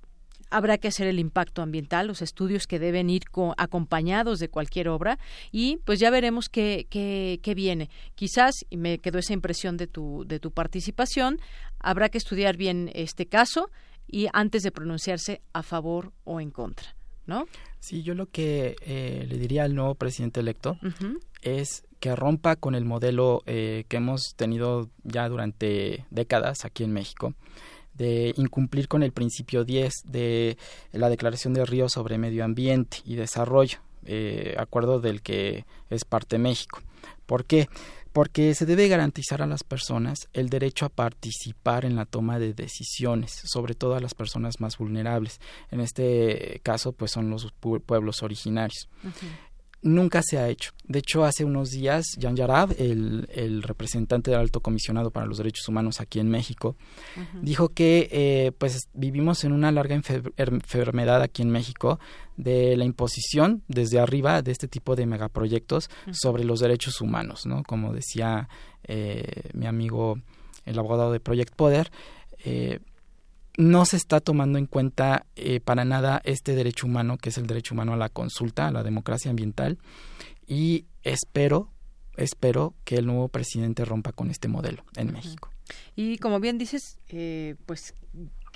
habrá 0.52 0.78
que 0.78 0.90
hacer 0.90 1.08
el 1.08 1.20
impacto 1.20 1.62
ambiental, 1.62 2.08
los 2.08 2.22
estudios 2.22 2.68
que 2.68 2.78
deben 2.78 3.10
ir 3.10 3.24
acompañados 3.58 4.40
de 4.40 4.50
cualquier 4.50 4.90
obra 4.90 5.18
y 5.52 5.78
pues 5.86 6.00
ya 6.00 6.10
veremos 6.12 6.50
qué, 6.50 6.86
qué, 6.90 7.40
qué, 7.42 7.56
viene. 7.56 7.90
Quizás, 8.16 8.54
y 8.70 8.78
me 8.78 9.00
quedó 9.00 9.18
esa 9.18 9.34
impresión 9.34 9.78
de 9.78 9.88
tu, 9.88 10.26
de 10.28 10.40
tu 10.40 10.52
participación, 10.52 11.40
habrá 11.80 12.10
que 12.10 12.18
estudiar 12.18 12.58
bien 12.58 12.92
este 12.94 13.26
caso 13.26 13.72
y 14.08 14.28
antes 14.34 14.64
de 14.64 14.72
pronunciarse 14.72 15.42
a 15.54 15.64
favor 15.64 16.12
o 16.26 16.42
en 16.42 16.52
contra, 16.52 16.96
¿no? 17.26 17.48
Sí, 17.80 18.04
yo 18.04 18.14
lo 18.14 18.28
que 18.28 18.76
eh, 18.82 19.26
le 19.28 19.38
diría 19.38 19.64
al 19.64 19.74
nuevo 19.74 19.96
presidente 19.96 20.42
electo 20.42 20.78
es 21.42 21.84
que 22.00 22.16
rompa 22.16 22.56
con 22.56 22.76
el 22.76 22.86
modelo 22.86 23.42
eh, 23.46 23.86
que 23.88 23.98
hemos 23.98 24.36
tenido 24.36 24.90
ya 25.04 25.28
durante 25.30 26.06
décadas 26.10 26.66
aquí 26.66 26.84
en 26.84 26.92
México, 26.92 27.34
de 27.94 28.34
incumplir 28.38 28.88
con 28.88 29.04
el 29.04 29.12
principio 29.12 29.64
10 29.64 30.04
de 30.06 30.58
la 30.92 31.10
Declaración 31.10 31.54
de 31.54 31.66
Río 31.66 31.90
sobre 31.90 32.18
Medio 32.18 32.44
Ambiente 32.44 32.98
y 33.06 33.16
Desarrollo, 33.16 33.80
eh, 34.06 34.56
acuerdo 34.58 35.00
del 35.00 35.22
que 35.22 35.66
es 35.90 36.06
parte 36.06 36.38
México. 36.38 36.82
¿Por 37.26 37.46
qué? 37.46 37.68
Porque 38.14 38.54
se 38.56 38.66
debe 38.66 38.90
garantizar 38.90 39.42
a 39.42 39.48
las 39.48 39.64
personas 39.64 40.28
el 40.34 40.50
derecho 40.50 40.86
a 40.86 40.90
participar 40.90 41.86
en 41.86 41.96
la 41.96 42.06
toma 42.06 42.40
de 42.40 42.54
decisiones, 42.54 43.32
sobre 43.46 43.74
todo 43.74 43.96
a 43.96 44.02
las 44.02 44.14
personas 44.14 44.60
más 44.60 44.78
vulnerables. 44.78 45.40
En 45.70 45.80
este 45.80 46.60
caso, 46.62 46.92
pues 46.92 47.12
son 47.12 47.30
los 47.30 47.54
pueblos 47.86 48.22
originarios 48.22 48.90
nunca 49.82 50.22
se 50.24 50.38
ha 50.38 50.48
hecho. 50.50 50.72
De 50.86 51.00
hecho, 51.00 51.24
hace 51.24 51.46
unos 51.46 51.72
días, 51.72 52.06
Jan 52.20 52.36
Yarab, 52.36 52.76
el, 52.78 53.64
representante 53.64 54.32
del 54.32 54.40
alto 54.40 54.60
comisionado 54.62 55.12
para 55.12 55.26
los 55.26 55.38
derechos 55.38 55.68
humanos 55.68 56.02
aquí 56.02 56.20
en 56.20 56.30
México, 56.30 56.76
dijo 57.42 57.70
que 57.70 58.10
eh, 58.12 58.52
pues 58.58 58.90
vivimos 58.94 59.44
en 59.44 59.54
una 59.54 59.72
larga 59.72 59.96
enfermedad 59.96 61.22
aquí 61.22 61.42
en 61.42 61.50
México 61.50 62.00
de 62.38 62.76
la 62.78 62.86
imposición 62.86 63.64
desde 63.68 64.00
arriba 64.00 64.42
de 64.42 64.52
este 64.52 64.68
tipo 64.68 64.96
de 64.96 65.06
megaproyectos 65.06 65.90
sobre 66.12 66.44
los 66.44 66.60
derechos 66.60 67.02
humanos, 67.02 67.46
¿no? 67.46 67.64
Como 67.64 67.94
decía 67.94 68.50
eh, 68.84 69.50
mi 69.54 69.68
amigo, 69.68 70.20
el 70.66 70.78
abogado 70.78 71.12
de 71.12 71.20
Project 71.20 71.56
Poder, 71.56 71.92
eh, 72.44 72.80
no 73.62 73.86
se 73.86 73.96
está 73.96 74.20
tomando 74.20 74.58
en 74.58 74.66
cuenta 74.66 75.28
eh, 75.36 75.60
para 75.60 75.86
nada 75.86 76.20
este 76.26 76.56
derecho 76.56 76.88
humano, 76.88 77.18
que 77.18 77.30
es 77.30 77.38
el 77.38 77.46
derecho 77.46 77.76
humano 77.76 77.94
a 77.94 77.98
la 77.98 78.10
consulta, 78.10 78.68
a 78.68 78.72
la 78.72 78.82
democracia 78.82 79.30
ambiental, 79.30 79.78
y 80.48 80.86
espero, 81.04 81.72
espero 82.18 82.74
que 82.84 82.96
el 82.96 83.06
nuevo 83.06 83.28
presidente 83.28 83.86
rompa 83.86 84.14
con 84.14 84.32
este 84.32 84.48
modelo 84.48 84.84
en 84.96 85.14
México. 85.14 85.52
Y 85.96 86.18
como 86.18 86.40
bien 86.40 86.58
dices, 86.58 87.00
eh, 87.10 87.56
pues 87.68 87.94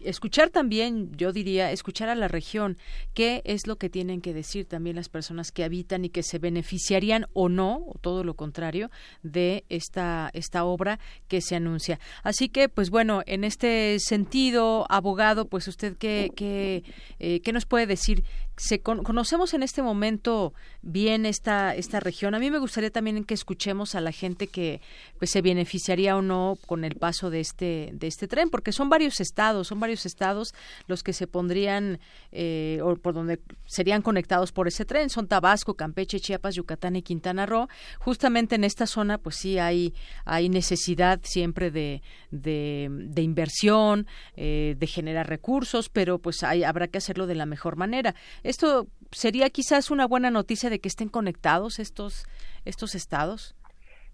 escuchar 0.06 0.50
también, 0.50 1.12
yo 1.16 1.32
diría, 1.32 1.72
escuchar 1.72 2.10
a 2.10 2.16
la 2.16 2.28
región, 2.28 2.78
qué 3.14 3.42
es 3.46 3.68
lo 3.68 3.78
que 3.78 3.90
tienen 3.90 4.22
que 4.22 4.34
decir 4.34 4.66
también 4.66 4.96
las 4.96 5.10
personas 5.10 5.52
que 5.52 5.64
habitan 5.64 6.06
y 6.06 6.10
que 6.10 6.24
se 6.24 6.40
beneficiarían 6.40 7.28
o 7.34 7.50
no, 7.50 7.84
o 7.88 7.98
todo 8.00 8.24
lo 8.24 8.36
contrario, 8.36 8.90
de 9.24 9.66
esta, 9.70 10.30
esta 10.34 10.66
obra 10.66 11.00
que 11.28 11.42
se 11.42 11.56
anuncia. 11.56 12.00
Así 12.24 12.50
que, 12.50 12.70
pues 12.70 12.90
bueno, 12.90 13.22
en 13.26 13.44
este 13.44 13.98
sentido, 14.00 14.86
abogado, 14.90 15.48
pues 15.48 15.68
usted 15.68 15.98
qué, 15.98 16.32
qué, 16.36 16.84
eh, 17.20 17.42
¿qué 17.42 17.54
nos 17.54 17.66
puede 17.66 17.86
decir? 17.86 18.24
Se 18.58 18.82
conocemos 18.82 19.54
en 19.54 19.64
este 19.64 19.82
momento 19.82 20.54
bien 20.82 21.26
esta, 21.26 21.76
esta 21.76 22.00
región. 22.00 22.36
A 22.36 22.40
mí 22.40 22.50
me 22.50 22.60
gustaría 22.60 22.90
también 22.90 23.26
que 23.26 23.34
escuchemos 23.34 23.96
a 23.96 24.02
la 24.02 24.14
gente 24.14 24.48
que 24.48 24.80
pues, 25.20 25.32
se 25.32 25.42
beneficiaría 25.42 26.16
o 26.16 26.22
no 26.22 26.58
con 26.66 26.86
el 26.86 26.96
paso 26.96 27.30
de 27.30 27.42
este, 27.42 27.90
de 27.94 28.08
este 28.08 28.28
tren, 28.28 28.50
porque 28.50 28.72
son 28.72 28.90
varios 28.90 29.20
estados, 29.20 29.68
son 29.68 29.80
varios 29.80 30.06
estados 30.06 30.54
los 30.88 31.04
que 31.04 31.12
se 31.12 31.28
pondrían 31.28 32.00
eh, 32.32 32.80
o 32.82 32.96
por 32.96 33.14
donde 33.14 33.42
serían 33.66 34.02
conectados 34.02 34.54
por 34.54 34.68
ese 34.70 34.86
tren. 34.86 35.10
Son 35.10 35.28
Tabasco, 35.28 35.74
Campeche, 35.74 36.22
Chiapas, 36.22 36.56
Yucatán 36.56 36.96
y 36.96 37.02
Quintana 37.02 37.46
Roo. 37.46 37.68
Justamente 38.00 38.56
en 38.56 38.64
esta 38.64 38.88
zona, 38.88 39.18
pues 39.18 39.36
sí 39.36 39.60
hay, 39.60 39.94
hay 40.24 40.48
necesidad 40.48 41.20
siempre 41.24 41.72
de, 41.72 42.02
de, 42.32 43.22
inversión, 43.22 44.08
eh, 44.38 44.76
de 44.78 44.88
generar 44.88 45.28
recursos, 45.28 45.90
pero 45.90 46.20
pues 46.20 46.44
hay, 46.44 46.64
habrá 46.64 46.88
que 46.88 47.00
hacerlo 47.00 47.28
de 47.28 47.36
la 47.36 47.46
mejor 47.46 47.76
manera. 47.76 48.16
Esto 48.46 48.88
sería 49.12 49.50
quizás 49.50 49.92
una 49.92 50.06
buena 50.06 50.30
noticia 50.30 50.70
de 50.70 50.80
que 50.80 50.88
estén 50.88 51.10
conectados 51.10 51.80
estos, 51.80 52.26
estos 52.64 52.96
estados 52.96 53.56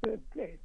eh, 0.04 0.60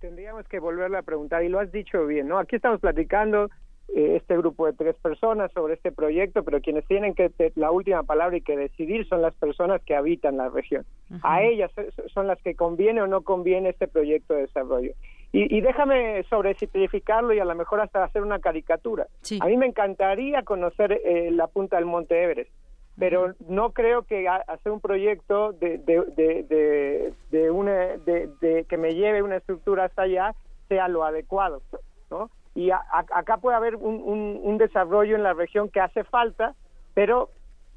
tendríamos 0.00 0.46
que 0.46 0.60
volverle 0.60 0.98
a 0.98 1.02
preguntar 1.02 1.42
y 1.42 1.48
lo 1.48 1.58
has 1.58 1.72
dicho 1.72 2.06
bien, 2.06 2.28
¿no? 2.28 2.38
Aquí 2.38 2.56
estamos 2.56 2.80
platicando 2.80 3.50
eh, 3.88 4.16
este 4.16 4.36
grupo 4.36 4.66
de 4.66 4.74
tres 4.74 4.96
personas 4.96 5.50
sobre 5.52 5.74
este 5.74 5.90
proyecto, 5.90 6.44
pero 6.44 6.60
quienes 6.60 6.86
tienen 6.86 7.14
que 7.14 7.32
la 7.56 7.70
última 7.70 8.04
palabra 8.04 8.36
y 8.36 8.42
que 8.42 8.56
decidir 8.56 9.08
son 9.08 9.22
las 9.22 9.34
personas 9.34 9.82
que 9.82 9.96
habitan 9.96 10.36
la 10.36 10.50
región. 10.50 10.84
A 11.22 11.42
ellas 11.42 11.70
son 12.12 12.28
las 12.28 12.40
que 12.42 12.54
conviene 12.54 13.02
o 13.02 13.06
no 13.06 13.22
conviene 13.22 13.70
este 13.70 13.88
proyecto 13.88 14.34
de 14.34 14.42
desarrollo. 14.42 14.92
Y, 15.32 15.60
déjame 15.60 16.24
sobresimplificarlo 16.30 17.34
y 17.34 17.40
a 17.40 17.44
lo 17.44 17.54
mejor 17.54 17.80
hasta 17.80 18.02
hacer 18.02 18.22
una 18.22 18.38
caricatura. 18.38 19.06
A 19.40 19.46
mí 19.46 19.56
me 19.56 19.66
encantaría 19.66 20.42
conocer 20.44 20.92
eh, 20.92 21.30
la 21.30 21.46
punta 21.46 21.76
del 21.76 21.84
Monte 21.84 22.22
Everest, 22.22 22.50
pero 22.98 23.34
no 23.48 23.72
creo 23.72 24.02
que 24.02 24.28
hacer 24.28 24.72
un 24.72 24.80
proyecto 24.80 25.52
de, 25.52 25.78
de, 25.78 27.12
de, 27.30 27.50
una, 27.50 27.72
de, 27.98 28.66
que 28.68 28.76
me 28.76 28.94
lleve 28.94 29.22
una 29.22 29.36
estructura 29.36 29.84
hasta 29.84 30.02
allá 30.02 30.34
sea 30.68 30.88
lo 30.88 31.04
adecuado, 31.04 31.62
¿no? 32.10 32.30
y 32.56 32.70
acá 32.70 33.36
puede 33.36 33.54
haber 33.54 33.76
un, 33.76 34.56
desarrollo 34.56 35.14
en 35.14 35.22
la 35.22 35.34
región 35.34 35.68
que 35.68 35.80
hace 35.80 36.04
falta, 36.04 36.54
pero 36.94 37.28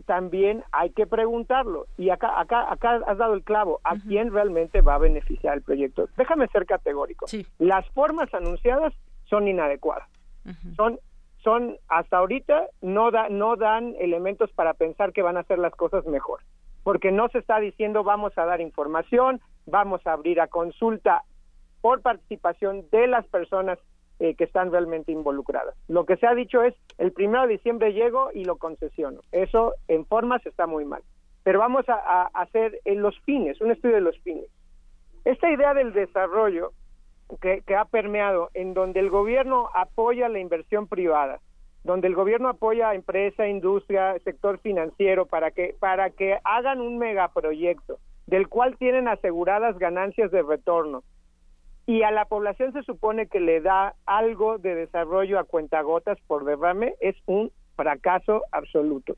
también 0.05 0.63
hay 0.71 0.91
que 0.91 1.05
preguntarlo. 1.05 1.85
Y 1.97 2.09
acá, 2.11 2.39
acá, 2.39 2.71
acá 2.71 3.01
has 3.05 3.17
dado 3.17 3.33
el 3.33 3.43
clavo, 3.43 3.81
¿a 3.83 3.97
quién 3.97 4.31
realmente 4.31 4.81
va 4.81 4.95
a 4.95 4.99
beneficiar 4.99 5.57
el 5.57 5.63
proyecto? 5.63 6.07
Déjame 6.15 6.47
ser 6.47 6.65
categórico. 6.65 7.25
Las 7.59 7.85
formas 7.89 8.33
anunciadas 8.33 8.93
son 9.25 9.49
inadecuadas. 9.49 10.07
Son 10.77 10.97
son 11.43 11.77
hasta 11.87 12.17
ahorita 12.17 12.67
no 12.81 13.11
da, 13.11 13.29
no 13.29 13.55
dan 13.55 13.95
elementos 13.99 14.51
para 14.51 14.73
pensar 14.73 15.13
que 15.13 15.21
van 15.21 15.37
a 15.37 15.41
hacer 15.41 15.59
las 15.59 15.75
cosas 15.75 16.05
mejor, 16.05 16.41
porque 16.83 17.11
no 17.11 17.29
se 17.29 17.39
está 17.39 17.59
diciendo 17.59 18.03
vamos 18.03 18.37
a 18.37 18.45
dar 18.45 18.61
información, 18.61 19.41
vamos 19.65 20.05
a 20.05 20.13
abrir 20.13 20.41
a 20.41 20.47
consulta 20.47 21.23
por 21.81 22.01
participación 22.01 22.85
de 22.91 23.07
las 23.07 23.25
personas 23.27 23.79
eh, 24.21 24.35
que 24.35 24.43
están 24.43 24.69
realmente 24.69 25.13
involucradas. 25.13 25.75
Lo 25.87 26.05
que 26.05 26.17
se 26.17 26.27
ha 26.27 26.35
dicho 26.35 26.61
es, 26.61 26.75
el 26.97 27.13
primero 27.13 27.43
de 27.43 27.53
diciembre 27.53 27.93
llego 27.93 28.31
y 28.33 28.43
lo 28.43 28.57
concesiono. 28.57 29.21
Eso 29.31 29.75
en 29.87 30.05
formas 30.05 30.45
está 30.45 30.67
muy 30.67 30.83
mal. 30.83 31.01
Pero 31.43 31.59
vamos 31.59 31.85
a, 31.87 32.23
hacer 32.33 32.81
en 32.83 33.01
los 33.01 33.17
fines, 33.21 33.61
un 33.61 33.71
estudio 33.71 33.95
de 33.95 34.01
los 34.01 34.19
fines. 34.19 34.45
Esta 35.23 35.49
idea 35.49 35.73
del 35.73 35.93
desarrollo 35.93 36.73
que, 37.41 37.61
que 37.65 37.75
ha 37.75 37.85
permeado, 37.85 38.49
en 38.53 38.73
donde 38.73 38.99
el 38.99 39.09
gobierno 39.09 39.69
apoya 39.73 40.29
la 40.29 40.39
inversión 40.39 40.87
privada, 40.87 41.39
donde 41.83 42.07
el 42.07 42.15
gobierno 42.15 42.49
apoya 42.49 42.89
a 42.89 42.95
empresa, 42.95 43.47
industria, 43.47 44.17
sector 44.23 44.59
financiero 44.59 45.25
para 45.25 45.51
que 45.51 45.75
para 45.79 46.09
que 46.09 46.37
hagan 46.43 46.81
un 46.81 46.97
megaproyecto 46.97 47.99
del 48.27 48.47
cual 48.47 48.77
tienen 48.77 49.07
aseguradas 49.07 49.77
ganancias 49.79 50.31
de 50.31 50.43
retorno, 50.43 51.03
y 51.89 52.03
a 52.03 52.11
la 52.11 52.25
población 52.25 52.71
se 52.71 52.83
supone 52.83 53.25
que 53.25 53.39
le 53.39 53.61
da 53.61 53.95
algo 54.05 54.59
de 54.59 54.75
desarrollo 54.75 55.39
a 55.39 55.43
cuentagotas 55.43 56.19
por 56.27 56.45
derrame, 56.45 56.93
es 56.99 57.15
un 57.25 57.51
fracaso 57.75 58.43
absoluto. 58.51 59.15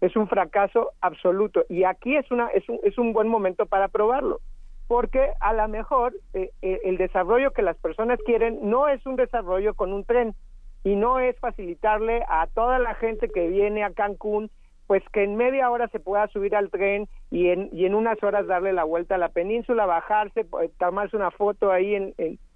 Es 0.00 0.16
un 0.16 0.26
fracaso 0.26 0.90
absoluto. 1.00 1.64
Y 1.68 1.84
aquí 1.84 2.16
es, 2.16 2.28
una, 2.32 2.48
es, 2.48 2.68
un, 2.68 2.80
es 2.82 2.98
un 2.98 3.12
buen 3.12 3.28
momento 3.28 3.66
para 3.66 3.86
probarlo. 3.86 4.40
Porque 4.88 5.30
a 5.40 5.52
lo 5.52 5.68
mejor 5.68 6.14
eh, 6.34 6.50
eh, 6.62 6.80
el 6.84 6.96
desarrollo 6.96 7.52
que 7.52 7.62
las 7.62 7.76
personas 7.76 8.18
quieren 8.24 8.58
no 8.62 8.88
es 8.88 9.04
un 9.06 9.16
desarrollo 9.16 9.74
con 9.74 9.92
un 9.92 10.04
tren 10.04 10.34
y 10.82 10.96
no 10.96 11.20
es 11.20 11.38
facilitarle 11.38 12.24
a 12.28 12.46
toda 12.48 12.78
la 12.78 12.94
gente 12.94 13.28
que 13.28 13.48
viene 13.48 13.84
a 13.84 13.92
Cancún 13.92 14.50
pues 14.88 15.02
que 15.12 15.22
en 15.22 15.36
media 15.36 15.70
hora 15.70 15.86
se 15.88 16.00
pueda 16.00 16.26
subir 16.28 16.56
al 16.56 16.70
tren 16.70 17.08
y 17.30 17.50
en, 17.50 17.68
y 17.72 17.84
en 17.84 17.94
unas 17.94 18.20
horas 18.22 18.46
darle 18.46 18.72
la 18.72 18.84
vuelta 18.84 19.14
a 19.14 19.18
la 19.18 19.28
península, 19.28 19.84
bajarse, 19.84 20.44
pues, 20.44 20.72
tomarse 20.78 21.14
una 21.14 21.30
foto 21.30 21.70
ahí 21.70 21.94
en, 21.94 22.14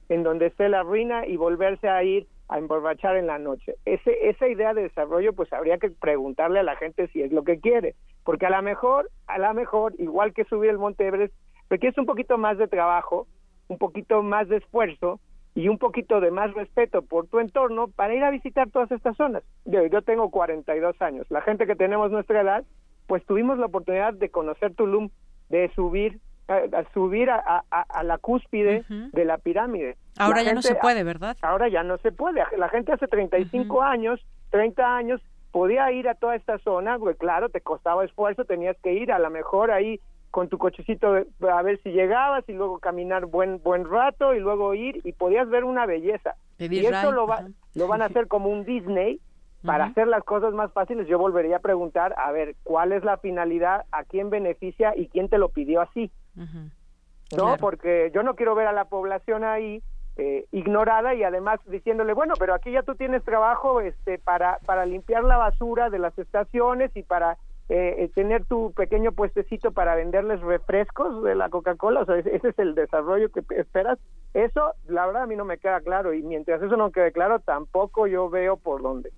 en, 0.08 0.22
donde 0.22 0.46
esté 0.46 0.70
la 0.70 0.82
ruina 0.82 1.26
y 1.26 1.36
volverse 1.36 1.90
a 1.90 2.02
ir 2.02 2.26
a 2.48 2.58
emborrachar 2.58 3.16
en 3.16 3.26
la 3.26 3.38
noche. 3.38 3.76
Ese, 3.84 4.30
esa 4.30 4.48
idea 4.48 4.72
de 4.72 4.82
desarrollo, 4.82 5.34
pues 5.34 5.52
habría 5.52 5.76
que 5.76 5.90
preguntarle 5.90 6.58
a 6.58 6.62
la 6.62 6.76
gente 6.76 7.08
si 7.08 7.20
es 7.20 7.32
lo 7.32 7.44
que 7.44 7.60
quiere, 7.60 7.96
porque 8.24 8.46
a 8.46 8.50
lo 8.50 8.62
mejor, 8.62 9.10
a 9.26 9.38
lo 9.38 9.52
mejor, 9.52 9.94
igual 9.98 10.32
que 10.32 10.44
subir 10.44 10.70
el 10.70 10.78
Monte 10.78 11.06
Everest, 11.06 11.34
requiere 11.72 11.98
un 11.98 12.06
poquito 12.06 12.36
más 12.36 12.58
de 12.58 12.68
trabajo, 12.68 13.26
un 13.68 13.78
poquito 13.78 14.22
más 14.22 14.46
de 14.48 14.58
esfuerzo, 14.58 15.20
y 15.54 15.68
un 15.68 15.78
poquito 15.78 16.20
de 16.20 16.30
más 16.30 16.52
respeto 16.52 17.00
por 17.00 17.28
tu 17.28 17.40
entorno 17.40 17.88
para 17.88 18.14
ir 18.14 18.22
a 18.24 18.30
visitar 18.30 18.70
todas 18.70 18.90
estas 18.90 19.16
zonas. 19.16 19.42
Yo, 19.64 19.86
yo 19.86 20.02
tengo 20.02 20.30
42 20.30 21.00
años. 21.00 21.26
La 21.30 21.40
gente 21.40 21.66
que 21.66 21.74
tenemos 21.74 22.10
nuestra 22.10 22.42
edad, 22.42 22.64
pues 23.06 23.24
tuvimos 23.24 23.58
la 23.58 23.66
oportunidad 23.66 24.12
de 24.12 24.30
conocer 24.30 24.74
Tulum, 24.74 25.08
de 25.48 25.70
subir 25.74 26.20
a, 26.48 26.84
subir 26.92 27.30
a, 27.30 27.64
a, 27.70 28.02
la 28.02 28.18
cúspide 28.18 28.84
de 28.88 29.24
la 29.24 29.38
pirámide. 29.38 29.96
Ahora 30.18 30.42
ya 30.42 30.52
no 30.52 30.60
se 30.60 30.74
puede, 30.74 31.04
¿verdad? 31.04 31.36
Ahora 31.40 31.68
ya 31.68 31.82
no 31.82 31.96
se 31.98 32.12
puede. 32.12 32.42
La 32.58 32.68
gente 32.68 32.92
hace 32.92 33.06
35 33.06 33.82
años, 33.82 34.20
30 34.50 34.96
años, 34.96 35.22
podía 35.52 35.90
ir 35.92 36.08
a 36.08 36.14
toda 36.14 36.34
esta 36.34 36.58
zona, 36.58 36.98
pues 36.98 37.16
claro, 37.16 37.48
te 37.48 37.60
costaba 37.60 38.04
esfuerzo, 38.04 38.44
tenías 38.44 38.76
que 38.82 38.92
ir, 38.94 39.12
a 39.12 39.18
lo 39.18 39.30
mejor 39.30 39.70
ahí 39.70 40.00
con 40.32 40.48
tu 40.48 40.56
cochecito 40.56 41.14
a 41.14 41.62
ver 41.62 41.80
si 41.82 41.90
llegabas 41.90 42.48
y 42.48 42.54
luego 42.54 42.78
caminar 42.78 43.26
buen 43.26 43.62
buen 43.62 43.88
rato 43.88 44.34
y 44.34 44.40
luego 44.40 44.72
ir 44.72 45.02
y 45.04 45.12
podías 45.12 45.46
ver 45.48 45.62
una 45.62 45.84
belleza. 45.84 46.36
y 46.58 46.86
eso 46.86 47.12
lo, 47.12 47.26
va, 47.26 47.46
lo 47.74 47.86
van 47.86 48.00
a 48.00 48.06
hacer 48.06 48.28
como 48.28 48.48
un 48.48 48.64
Disney 48.64 49.20
para 49.62 49.84
hacer 49.84 50.08
las 50.08 50.24
cosas 50.24 50.54
más 50.54 50.72
fáciles. 50.72 51.06
Yo 51.06 51.18
volvería 51.18 51.56
a 51.56 51.60
preguntar, 51.60 52.14
a 52.16 52.32
ver, 52.32 52.56
¿cuál 52.64 52.92
es 52.92 53.04
la 53.04 53.18
finalidad? 53.18 53.84
¿A 53.92 54.04
quién 54.04 54.30
beneficia 54.30 54.94
y 54.96 55.08
quién 55.08 55.28
te 55.28 55.36
lo 55.36 55.50
pidió 55.50 55.82
así? 55.82 56.10
No, 57.36 57.56
porque 57.58 58.10
yo 58.14 58.22
no 58.22 58.34
quiero 58.34 58.54
ver 58.54 58.66
a 58.66 58.72
la 58.72 58.86
población 58.86 59.44
ahí 59.44 59.82
eh, 60.16 60.46
ignorada 60.50 61.14
y 61.14 61.24
además 61.24 61.60
diciéndole, 61.66 62.14
bueno, 62.14 62.34
pero 62.38 62.54
aquí 62.54 62.72
ya 62.72 62.82
tú 62.82 62.94
tienes 62.94 63.22
trabajo 63.22 63.82
este 63.82 64.18
para 64.18 64.58
para 64.64 64.86
limpiar 64.86 65.24
la 65.24 65.36
basura 65.36 65.90
de 65.90 65.98
las 65.98 66.18
estaciones 66.18 66.90
y 66.96 67.02
para 67.02 67.36
eh, 67.68 67.94
eh, 67.98 68.10
tener 68.14 68.44
tu 68.44 68.72
pequeño 68.72 69.12
puestecito 69.12 69.72
para 69.72 69.94
venderles 69.94 70.40
refrescos 70.40 71.22
de 71.22 71.34
la 71.34 71.48
Coca-Cola, 71.48 72.00
o 72.00 72.06
sea, 72.06 72.18
ese 72.18 72.48
es 72.48 72.58
el 72.58 72.74
desarrollo 72.74 73.30
que 73.30 73.42
esperas. 73.56 73.98
Eso, 74.34 74.74
la 74.88 75.06
verdad, 75.06 75.22
a 75.22 75.26
mí 75.26 75.36
no 75.36 75.44
me 75.44 75.58
queda 75.58 75.80
claro 75.80 76.14
y 76.14 76.22
mientras 76.22 76.62
eso 76.62 76.76
no 76.76 76.90
quede 76.90 77.12
claro, 77.12 77.38
tampoco 77.40 78.06
yo 78.06 78.28
veo 78.30 78.56
por 78.56 78.82
dónde. 78.82 79.12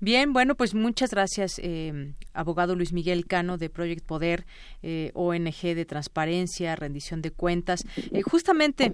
Bien, 0.00 0.32
bueno, 0.32 0.54
pues 0.54 0.74
muchas 0.74 1.10
gracias, 1.10 1.60
eh, 1.62 2.14
abogado 2.32 2.74
Luis 2.74 2.92
Miguel 2.92 3.26
Cano 3.26 3.58
de 3.58 3.68
Project 3.68 4.06
Poder, 4.06 4.46
eh, 4.82 5.10
ONG 5.14 5.74
de 5.74 5.84
transparencia, 5.84 6.76
rendición 6.76 7.20
de 7.20 7.30
cuentas. 7.30 7.84
Eh, 8.10 8.22
justamente 8.22 8.92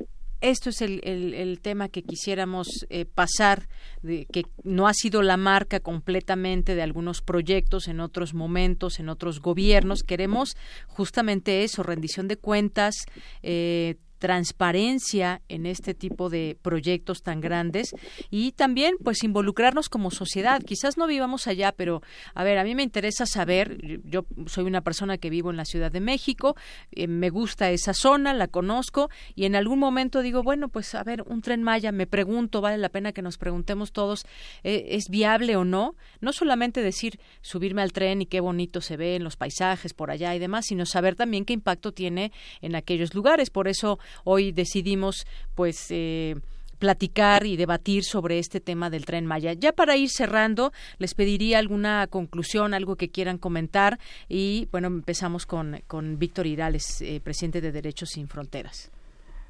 esto 0.50 0.68
es 0.68 0.82
el, 0.82 1.00
el, 1.04 1.60
tema 1.60 1.88
que 1.88 2.02
quisiéramos 2.02 2.68
eh, 2.90 3.06
pasar, 3.06 3.66
de, 4.02 4.26
que 4.26 4.44
no 4.62 4.86
ha 4.86 4.92
sido 4.92 5.22
la 5.22 5.38
marca 5.38 5.80
completamente 5.80 6.74
de 6.74 6.82
algunos 6.82 7.22
proyectos 7.22 7.88
en 7.88 8.00
otros 8.00 8.34
momentos, 8.34 9.00
en 9.00 9.08
otros 9.08 9.40
gobiernos. 9.40 10.02
Queremos 10.02 10.56
justamente 10.86 11.64
eso, 11.64 11.82
rendición 11.82 12.28
de 12.28 12.36
cuentas, 12.36 12.94
eh, 13.42 13.96
transparencia 14.24 15.42
en 15.50 15.66
este 15.66 15.92
tipo 15.92 16.30
de 16.30 16.56
proyectos 16.62 17.22
tan 17.22 17.42
grandes 17.42 17.94
y 18.30 18.52
también 18.52 18.94
pues 19.04 19.22
involucrarnos 19.22 19.90
como 19.90 20.10
sociedad. 20.10 20.62
Quizás 20.62 20.96
no 20.96 21.06
vivamos 21.06 21.46
allá, 21.46 21.72
pero 21.72 22.00
a 22.32 22.42
ver, 22.42 22.56
a 22.56 22.64
mí 22.64 22.74
me 22.74 22.82
interesa 22.82 23.26
saber, 23.26 23.76
yo 24.02 24.24
soy 24.46 24.64
una 24.64 24.80
persona 24.80 25.18
que 25.18 25.28
vivo 25.28 25.50
en 25.50 25.58
la 25.58 25.66
Ciudad 25.66 25.92
de 25.92 26.00
México, 26.00 26.56
eh, 26.92 27.06
me 27.06 27.28
gusta 27.28 27.70
esa 27.70 27.92
zona, 27.92 28.32
la 28.32 28.48
conozco 28.48 29.10
y 29.34 29.44
en 29.44 29.56
algún 29.56 29.78
momento 29.78 30.22
digo, 30.22 30.42
bueno, 30.42 30.70
pues 30.70 30.94
a 30.94 31.04
ver, 31.04 31.20
un 31.26 31.42
tren 31.42 31.62
Maya, 31.62 31.92
me 31.92 32.06
pregunto, 32.06 32.62
vale 32.62 32.78
la 32.78 32.88
pena 32.88 33.12
que 33.12 33.20
nos 33.20 33.36
preguntemos 33.36 33.92
todos, 33.92 34.24
eh, 34.62 34.86
¿es 34.92 35.10
viable 35.10 35.54
o 35.56 35.66
no? 35.66 35.96
No 36.22 36.32
solamente 36.32 36.80
decir 36.80 37.20
subirme 37.42 37.82
al 37.82 37.92
tren 37.92 38.22
y 38.22 38.26
qué 38.26 38.40
bonito 38.40 38.80
se 38.80 38.96
ve 38.96 39.16
en 39.16 39.24
los 39.24 39.36
paisajes 39.36 39.92
por 39.92 40.10
allá 40.10 40.34
y 40.34 40.38
demás, 40.38 40.64
sino 40.64 40.86
saber 40.86 41.14
también 41.14 41.44
qué 41.44 41.52
impacto 41.52 41.92
tiene 41.92 42.32
en 42.62 42.74
aquellos 42.74 43.12
lugares. 43.12 43.50
Por 43.50 43.68
eso 43.68 43.98
hoy 44.22 44.52
decidimos 44.52 45.26
pues 45.54 45.86
eh, 45.90 46.36
platicar 46.78 47.46
y 47.46 47.56
debatir 47.56 48.04
sobre 48.04 48.38
este 48.38 48.60
tema 48.60 48.90
del 48.90 49.06
tren 49.06 49.26
Maya. 49.26 49.54
Ya 49.54 49.72
para 49.72 49.96
ir 49.96 50.10
cerrando, 50.10 50.72
les 50.98 51.14
pediría 51.14 51.58
alguna 51.58 52.06
conclusión, 52.08 52.74
algo 52.74 52.96
que 52.96 53.10
quieran 53.10 53.38
comentar 53.38 53.98
y 54.28 54.68
bueno, 54.70 54.88
empezamos 54.88 55.46
con, 55.46 55.80
con 55.86 56.18
Víctor 56.18 56.46
Irales, 56.46 57.00
eh, 57.00 57.20
presidente 57.24 57.60
de 57.60 57.72
Derechos 57.72 58.10
Sin 58.10 58.28
Fronteras. 58.28 58.90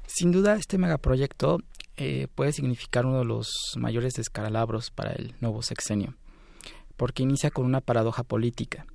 Sin 0.07 0.31
duda, 0.31 0.55
este 0.55 0.77
megaproyecto 0.77 1.59
eh, 1.97 2.27
puede 2.35 2.51
significar 2.51 3.05
uno 3.05 3.19
de 3.19 3.25
los 3.25 3.49
mayores 3.77 4.13
descaralabros 4.13 4.91
para 4.91 5.13
el 5.13 5.33
nuevo 5.41 5.61
sexenio, 5.61 6.15
porque 6.95 7.23
inicia 7.23 7.49
con 7.49 7.65
una 7.65 7.81
paradoja 7.81 8.23
política. 8.23 8.85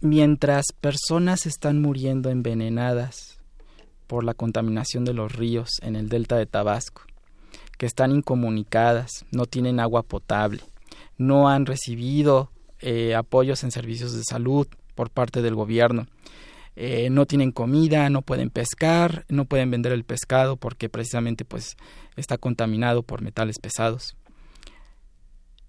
Mientras 0.00 0.66
personas 0.80 1.46
están 1.46 1.82
muriendo 1.82 2.30
envenenadas 2.30 3.37
por 4.08 4.24
la 4.24 4.34
contaminación 4.34 5.04
de 5.04 5.14
los 5.14 5.32
ríos 5.32 5.70
en 5.82 5.94
el 5.94 6.08
delta 6.08 6.36
de 6.36 6.46
Tabasco, 6.46 7.02
que 7.76 7.86
están 7.86 8.10
incomunicadas, 8.10 9.24
no 9.30 9.46
tienen 9.46 9.78
agua 9.78 10.02
potable, 10.02 10.62
no 11.18 11.48
han 11.48 11.66
recibido 11.66 12.50
eh, 12.80 13.14
apoyos 13.14 13.62
en 13.62 13.70
servicios 13.70 14.14
de 14.14 14.24
salud 14.24 14.66
por 14.96 15.10
parte 15.10 15.42
del 15.42 15.54
gobierno, 15.54 16.06
eh, 16.74 17.10
no 17.10 17.26
tienen 17.26 17.52
comida, 17.52 18.08
no 18.08 18.22
pueden 18.22 18.50
pescar, 18.50 19.26
no 19.28 19.44
pueden 19.44 19.70
vender 19.70 19.92
el 19.92 20.04
pescado 20.04 20.56
porque 20.56 20.88
precisamente 20.88 21.44
pues 21.44 21.76
está 22.16 22.38
contaminado 22.38 23.02
por 23.02 23.20
metales 23.20 23.58
pesados. 23.58 24.16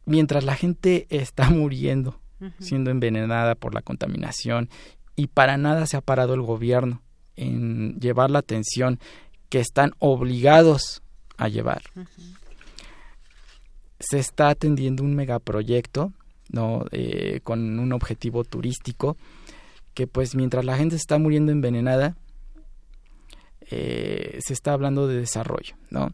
Mientras 0.05 0.43
la 0.43 0.55
gente 0.55 1.07
está 1.09 1.49
muriendo, 1.49 2.19
siendo 2.59 2.89
envenenada 2.89 3.55
por 3.55 3.73
la 3.73 3.81
contaminación 3.81 4.69
y 5.17 5.27
para 5.27 5.57
nada 5.57 5.85
se 5.87 5.97
ha 5.97 6.01
parado 6.01 6.35
el 6.35 6.41
gobierno 6.41 7.01
en 7.39 7.99
llevar 7.99 8.29
la 8.29 8.39
atención 8.39 8.99
que 9.49 9.59
están 9.59 9.93
obligados 9.99 11.01
a 11.37 11.47
llevar. 11.47 11.81
Se 13.99 14.19
está 14.19 14.49
atendiendo 14.49 15.03
un 15.03 15.15
megaproyecto 15.15 16.13
¿no? 16.49 16.85
Eh, 16.91 17.39
con 17.43 17.79
un 17.79 17.93
objetivo 17.93 18.43
turístico 18.43 19.17
que 19.93 20.07
pues 20.07 20.35
mientras 20.35 20.65
la 20.65 20.77
gente 20.77 20.95
está 20.95 21.17
muriendo 21.17 21.51
envenenada 21.51 22.15
eh, 23.69 24.39
se 24.41 24.53
está 24.53 24.73
hablando 24.73 25.07
de 25.07 25.17
desarrollo 25.17 25.75
no 25.91 26.11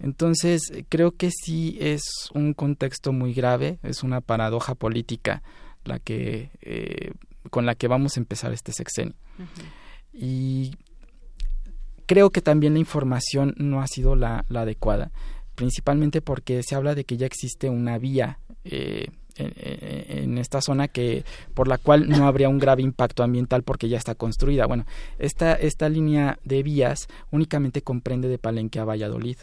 entonces 0.00 0.72
creo 0.88 1.12
que 1.12 1.30
sí 1.30 1.78
es 1.80 2.02
un 2.34 2.52
contexto 2.52 3.12
muy 3.12 3.32
grave 3.32 3.78
es 3.84 4.02
una 4.02 4.20
paradoja 4.20 4.74
política 4.74 5.42
la 5.84 6.00
que 6.00 6.50
eh, 6.62 7.12
con 7.50 7.64
la 7.64 7.76
que 7.76 7.86
vamos 7.86 8.16
a 8.16 8.20
empezar 8.20 8.52
este 8.52 8.72
sexenio 8.72 9.14
y 10.16 10.72
creo 12.06 12.30
que 12.30 12.40
también 12.40 12.74
la 12.74 12.78
información 12.78 13.54
no 13.58 13.82
ha 13.82 13.86
sido 13.86 14.16
la, 14.16 14.44
adecuada, 14.54 15.10
principalmente 15.54 16.22
porque 16.22 16.62
se 16.62 16.74
habla 16.74 16.94
de 16.94 17.04
que 17.04 17.16
ya 17.16 17.26
existe 17.26 17.68
una 17.68 17.98
vía 17.98 18.38
eh, 18.64 19.08
en, 19.38 20.38
esta 20.38 20.62
zona 20.62 20.88
que 20.88 21.24
por 21.52 21.68
la 21.68 21.76
cual 21.76 22.08
no 22.08 22.26
habría 22.26 22.48
un 22.48 22.58
grave 22.58 22.82
impacto 22.82 23.22
ambiental 23.22 23.62
porque 23.62 23.88
ya 23.88 23.98
está 23.98 24.14
construida. 24.14 24.66
Bueno, 24.66 24.86
esta, 25.18 25.52
esta 25.52 25.90
línea 25.90 26.38
de 26.44 26.62
vías 26.62 27.06
únicamente 27.30 27.82
comprende 27.82 28.28
de 28.28 28.38
Palenque 28.38 28.78
a 28.78 28.84
Valladolid. 28.84 29.36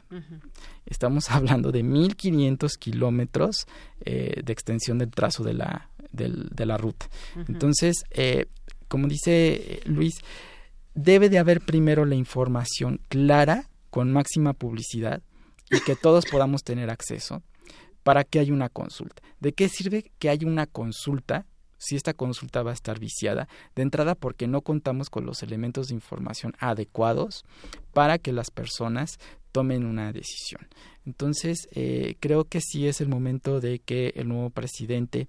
Estamos 0.87 1.29
hablando 1.31 1.71
de 1.71 1.83
1.500 1.83 2.77
kilómetros 2.79 3.67
eh, 4.03 4.41
de 4.43 4.53
extensión 4.53 4.97
del 4.97 5.11
trazo 5.11 5.43
de 5.43 5.53
la, 5.53 5.89
de 6.11 6.65
la 6.65 6.77
ruta. 6.77 7.07
Entonces, 7.47 8.03
eh, 8.11 8.47
como 8.87 9.07
dice 9.07 9.81
Luis, 9.85 10.21
debe 10.93 11.29
de 11.29 11.39
haber 11.39 11.61
primero 11.61 12.05
la 12.05 12.15
información 12.15 12.99
clara, 13.09 13.69
con 13.89 14.11
máxima 14.11 14.53
publicidad, 14.53 15.21
y 15.69 15.79
que 15.81 15.95
todos 15.95 16.25
podamos 16.25 16.63
tener 16.63 16.89
acceso 16.89 17.41
para 18.03 18.23
que 18.23 18.39
haya 18.39 18.53
una 18.53 18.69
consulta. 18.69 19.21
¿De 19.39 19.53
qué 19.53 19.69
sirve 19.69 20.11
que 20.19 20.29
haya 20.29 20.47
una 20.47 20.67
consulta 20.67 21.45
si 21.77 21.95
esta 21.95 22.13
consulta 22.13 22.63
va 22.63 22.71
a 22.71 22.75
estar 22.75 22.99
viciada? 22.99 23.47
De 23.75 23.81
entrada 23.81 24.15
porque 24.15 24.47
no 24.47 24.61
contamos 24.61 25.09
con 25.09 25.25
los 25.25 25.41
elementos 25.41 25.87
de 25.87 25.95
información 25.95 26.53
adecuados 26.59 27.45
para 27.93 28.17
que 28.17 28.33
las 28.33 28.51
personas 28.51 29.19
tomen 29.51 29.85
una 29.85 30.11
decisión. 30.11 30.67
Entonces, 31.05 31.67
eh, 31.71 32.15
creo 32.19 32.45
que 32.45 32.59
sí 32.61 32.87
es 32.87 33.01
el 33.01 33.07
momento 33.07 33.61
de 33.61 33.79
que 33.79 34.13
el 34.15 34.27
nuevo 34.27 34.49
presidente 34.49 35.27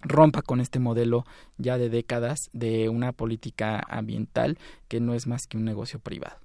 rompa 0.00 0.42
con 0.42 0.60
este 0.60 0.78
modelo 0.78 1.24
ya 1.58 1.78
de 1.78 1.90
décadas 1.90 2.50
de 2.52 2.88
una 2.88 3.12
política 3.12 3.80
ambiental 3.88 4.58
que 4.88 5.00
no 5.00 5.14
es 5.14 5.26
más 5.26 5.46
que 5.46 5.56
un 5.56 5.64
negocio 5.64 5.98
privado. 5.98 6.36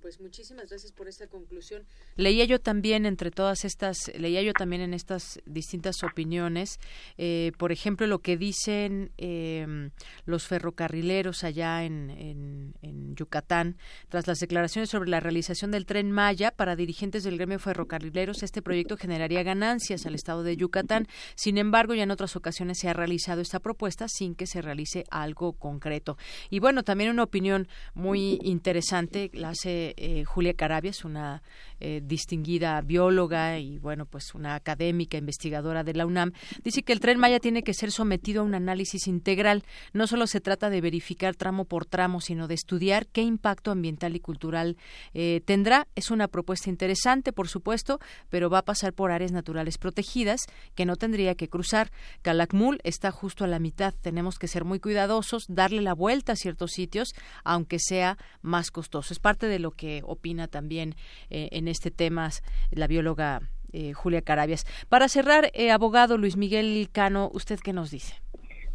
Pues 0.00 0.18
muchísimas 0.18 0.68
gracias 0.70 0.92
por 0.92 1.08
esta 1.08 1.26
conclusión. 1.26 1.84
Leía 2.16 2.44
yo 2.46 2.58
también 2.58 3.04
entre 3.04 3.30
todas 3.30 3.64
estas, 3.66 4.10
leía 4.16 4.40
yo 4.40 4.54
también 4.54 4.80
en 4.80 4.94
estas 4.94 5.40
distintas 5.44 6.02
opiniones, 6.02 6.78
eh, 7.18 7.52
por 7.58 7.70
ejemplo, 7.70 8.06
lo 8.06 8.20
que 8.20 8.38
dicen 8.38 9.12
em, 9.18 9.90
los 10.24 10.46
ferrocarrileros 10.46 11.44
allá 11.44 11.84
en, 11.84 12.10
en, 12.10 12.74
en, 12.80 13.14
Yucatán, 13.14 13.76
tras 14.08 14.26
las 14.26 14.38
declaraciones 14.38 14.88
sobre 14.88 15.10
la 15.10 15.20
realización 15.20 15.70
del 15.70 15.84
tren 15.84 16.12
Maya 16.12 16.50
para 16.50 16.76
dirigentes 16.76 17.24
del 17.24 17.36
gremio 17.36 17.58
ferrocarrileros, 17.58 18.42
este 18.42 18.62
proyecto 18.62 18.96
generaría 18.96 19.42
ganancias 19.42 20.06
al 20.06 20.14
estado 20.14 20.42
de 20.42 20.56
Yucatán. 20.56 21.08
Sin 21.34 21.58
embargo, 21.58 21.94
ya 21.94 22.04
en 22.04 22.10
otras 22.10 22.36
ocasiones 22.36 22.78
se 22.78 22.88
ha 22.88 22.94
realizado 22.94 23.42
esta 23.42 23.60
propuesta 23.60 24.06
sin 24.08 24.34
que 24.34 24.46
se 24.46 24.62
realice 24.62 25.04
algo 25.10 25.52
concreto. 25.52 26.16
Y 26.48 26.60
bueno, 26.60 26.84
también 26.84 27.10
una 27.10 27.24
opinión 27.24 27.68
muy 27.94 28.38
interesante 28.42 29.30
la 29.34 29.50
hace 29.50 29.89
eh, 29.96 30.24
Julia 30.24 30.54
Carabias, 30.54 31.04
una 31.04 31.42
eh, 31.80 32.02
distinguida 32.04 32.80
bióloga 32.82 33.58
y 33.58 33.78
bueno, 33.78 34.06
pues 34.06 34.34
una 34.34 34.54
académica 34.54 35.16
investigadora 35.16 35.82
de 35.82 35.94
la 35.94 36.06
UNAM, 36.06 36.32
dice 36.62 36.82
que 36.82 36.92
el 36.92 37.00
tren 37.00 37.18
Maya 37.18 37.40
tiene 37.40 37.62
que 37.62 37.74
ser 37.74 37.90
sometido 37.90 38.42
a 38.42 38.44
un 38.44 38.54
análisis 38.54 39.06
integral. 39.06 39.64
No 39.92 40.06
solo 40.06 40.26
se 40.26 40.40
trata 40.40 40.70
de 40.70 40.80
verificar 40.80 41.36
tramo 41.36 41.64
por 41.64 41.86
tramo, 41.86 42.20
sino 42.20 42.48
de 42.48 42.54
estudiar 42.54 43.06
qué 43.06 43.22
impacto 43.22 43.70
ambiental 43.70 44.14
y 44.14 44.20
cultural 44.20 44.76
eh, 45.14 45.40
tendrá. 45.44 45.86
Es 45.94 46.10
una 46.10 46.28
propuesta 46.28 46.70
interesante, 46.70 47.32
por 47.32 47.48
supuesto, 47.48 47.98
pero 48.28 48.50
va 48.50 48.58
a 48.58 48.64
pasar 48.64 48.92
por 48.92 49.10
áreas 49.10 49.32
naturales 49.32 49.78
protegidas 49.78 50.40
que 50.74 50.84
no 50.84 50.96
tendría 50.96 51.34
que 51.34 51.48
cruzar. 51.48 51.90
Calakmul 52.22 52.78
está 52.84 53.10
justo 53.10 53.44
a 53.44 53.48
la 53.48 53.58
mitad. 53.58 53.94
Tenemos 54.00 54.38
que 54.38 54.48
ser 54.48 54.64
muy 54.64 54.80
cuidadosos, 54.80 55.44
darle 55.48 55.82
la 55.82 55.94
vuelta 55.94 56.32
a 56.32 56.36
ciertos 56.36 56.72
sitios, 56.72 57.14
aunque 57.44 57.78
sea 57.78 58.18
más 58.42 58.70
costoso. 58.70 59.12
Es 59.12 59.18
parte 59.18 59.46
de 59.46 59.58
lo 59.58 59.70
que 59.70 59.79
opina 60.04 60.48
también 60.48 60.94
eh, 61.30 61.48
en 61.52 61.68
este 61.68 61.90
tema 61.90 62.30
la 62.70 62.86
bióloga 62.86 63.40
eh, 63.72 63.92
Julia 63.92 64.22
Carabias. 64.22 64.66
Para 64.88 65.08
cerrar, 65.08 65.50
eh, 65.54 65.70
abogado 65.70 66.18
Luis 66.18 66.36
Miguel 66.36 66.88
Cano, 66.92 67.30
¿usted 67.32 67.58
qué 67.62 67.72
nos 67.72 67.90
dice? 67.90 68.14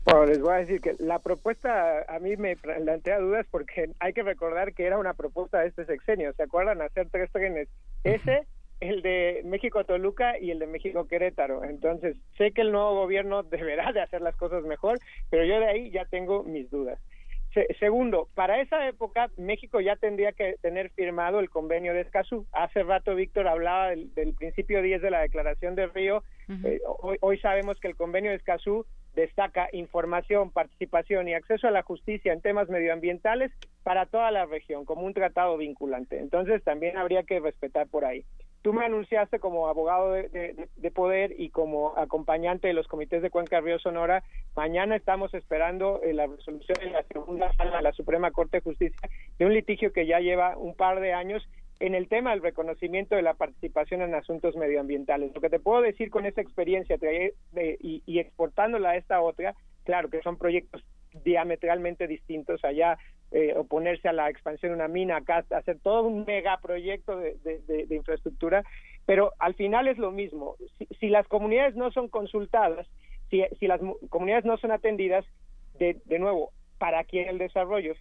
Bueno, 0.05 0.25
les 0.27 0.39
voy 0.39 0.53
a 0.53 0.57
decir 0.57 0.81
que 0.81 0.95
la 0.99 1.19
propuesta 1.19 2.05
a 2.07 2.19
mí 2.19 2.37
me 2.37 2.55
plantea 2.55 3.19
dudas 3.19 3.45
porque 3.49 3.89
hay 3.99 4.13
que 4.13 4.21
recordar 4.21 4.73
que 4.73 4.85
era 4.85 4.99
una 4.99 5.15
propuesta 5.15 5.59
de 5.59 5.67
este 5.67 5.85
sexenio. 5.85 6.31
¿Se 6.33 6.43
acuerdan? 6.43 6.81
Hacer 6.81 7.07
tres 7.11 7.31
trenes. 7.31 7.67
Ese, 8.03 8.45
el 8.81 9.01
de 9.01 9.41
México-Toluca 9.45 10.37
y 10.39 10.51
el 10.51 10.59
de 10.59 10.67
México-Querétaro. 10.67 11.63
Entonces, 11.63 12.15
sé 12.37 12.51
que 12.51 12.61
el 12.61 12.71
nuevo 12.71 12.93
gobierno 12.93 13.41
deberá 13.51 13.91
de 13.91 14.01
hacer 14.01 14.21
las 14.21 14.35
cosas 14.35 14.63
mejor, 14.63 14.99
pero 15.29 15.43
yo 15.43 15.59
de 15.59 15.65
ahí 15.65 15.91
ya 15.91 16.05
tengo 16.05 16.43
mis 16.43 16.69
dudas. 16.69 16.99
Segundo, 17.79 18.29
para 18.35 18.61
esa 18.61 18.87
época 18.87 19.29
México 19.37 19.79
ya 19.79 19.95
tendría 19.95 20.31
que 20.33 20.55
tener 20.61 20.89
firmado 20.91 21.39
el 21.39 21.49
convenio 21.49 21.93
de 21.93 22.01
Escazú. 22.01 22.45
Hace 22.51 22.83
rato 22.83 23.15
Víctor 23.15 23.47
hablaba 23.47 23.89
del, 23.89 24.33
principio 24.37 24.81
10 24.81 25.01
de 25.01 25.11
la 25.11 25.21
Declaración 25.21 25.75
de 25.75 25.87
Río. 25.87 26.23
Eh, 26.63 26.79
hoy, 27.01 27.17
hoy, 27.21 27.39
sabemos 27.39 27.79
que 27.79 27.87
el 27.87 27.95
convenio 27.95 28.31
de 28.31 28.37
Escazú 28.37 28.85
destaca 29.15 29.69
información, 29.71 30.51
participación 30.51 31.27
y 31.27 31.33
acceso 31.33 31.67
a 31.67 31.71
la 31.71 31.83
justicia 31.83 32.33
en 32.33 32.41
temas 32.41 32.69
medioambientales 32.69 33.51
para 33.83 34.05
toda 34.05 34.29
la 34.31 34.45
región 34.45 34.85
como 34.85 35.05
un 35.05 35.13
tratado 35.13 35.57
vinculante. 35.57 36.19
Entonces 36.19 36.63
también 36.63 36.97
habría 36.97 37.23
que 37.23 37.39
respetar 37.39 37.87
por 37.87 38.05
ahí. 38.05 38.25
Tú 38.65 38.73
me 38.73 38.83
anunciaste 38.83 39.37
como 39.37 39.67
abogado 39.67 40.11
de, 40.13 40.91
poder 40.91 41.39
y 41.39 41.51
como 41.51 41.95
acompañante 41.99 42.67
de 42.67 42.73
los 42.73 42.87
comités 42.87 43.21
de 43.21 43.29
Cuenca 43.29 43.61
Río 43.61 43.77
Sonora. 43.77 44.23
Mañana 44.55 44.95
estamos 44.95 45.31
esperando 45.35 46.01
eh, 46.01 46.15
la 46.15 46.25
resolución 46.25 46.79
en 46.81 46.93
la 46.93 47.03
segunda 47.03 47.53
sala 47.53 47.77
de 47.77 47.83
la 47.83 47.91
Suprema 47.91 48.31
Corte 48.31 48.57
de 48.57 48.63
Justicia 48.63 49.07
de 49.37 49.45
un 49.45 49.53
litigio 49.53 49.93
que 49.93 50.07
ya 50.07 50.19
lleva 50.19 50.57
un 50.57 50.73
par 50.73 50.99
de 50.99 51.13
años 51.13 51.47
en 51.79 51.93
el 51.93 52.07
tema 52.07 52.31
del 52.31 52.41
reconocimiento 52.41 53.15
de 53.15 53.21
la 53.21 53.35
participación 53.35 54.01
en 54.01 54.15
asuntos 54.15 54.55
medioambientales. 54.55 55.31
Lo 55.35 55.41
que 55.41 55.51
te 55.51 55.59
puedo 55.59 55.83
decir 55.83 56.09
con 56.09 56.25
esa 56.25 56.41
experiencia 56.41 56.97
y, 57.53 58.01
y 58.03 58.17
exportándola 58.17 58.89
a 58.89 58.95
esta 58.95 59.21
otra, 59.21 59.53
claro 59.83 60.09
que 60.09 60.23
son 60.23 60.39
proyectos 60.39 60.83
diametralmente 61.23 62.07
distintos 62.07 62.63
allá 62.63 62.97
eh, 63.31 63.53
oponerse 63.55 64.07
a 64.07 64.13
la 64.13 64.29
expansión 64.29 64.71
de 64.71 64.75
una 64.75 64.87
mina 64.87 65.17
acá 65.17 65.43
hacer 65.51 65.79
todo 65.79 66.03
un 66.03 66.25
megaproyecto 66.25 67.17
de, 67.17 67.37
de, 67.43 67.95
infraestructura. 67.95 68.63
Pero 69.05 69.33
al 69.39 69.55
final 69.55 69.87
es 69.87 69.97
lo 69.97 70.11
mismo. 70.11 70.55
Si, 70.77 70.87
si 70.99 71.09
las 71.09 71.27
comunidades 71.27 71.75
no 71.75 71.91
son 71.91 72.07
consultadas 72.07 72.87
si, 73.29 73.43
si 73.59 73.67
las 73.67 73.81
comunidades 74.09 74.45
no 74.45 74.57
son 74.57 74.71
atendidas 74.71 75.25
de, 75.79 75.97
de 76.05 76.19
nuevo 76.19 76.51
para 76.77 77.03
quién 77.03 77.29
el 77.29 77.37
desarrollo. 77.37 77.93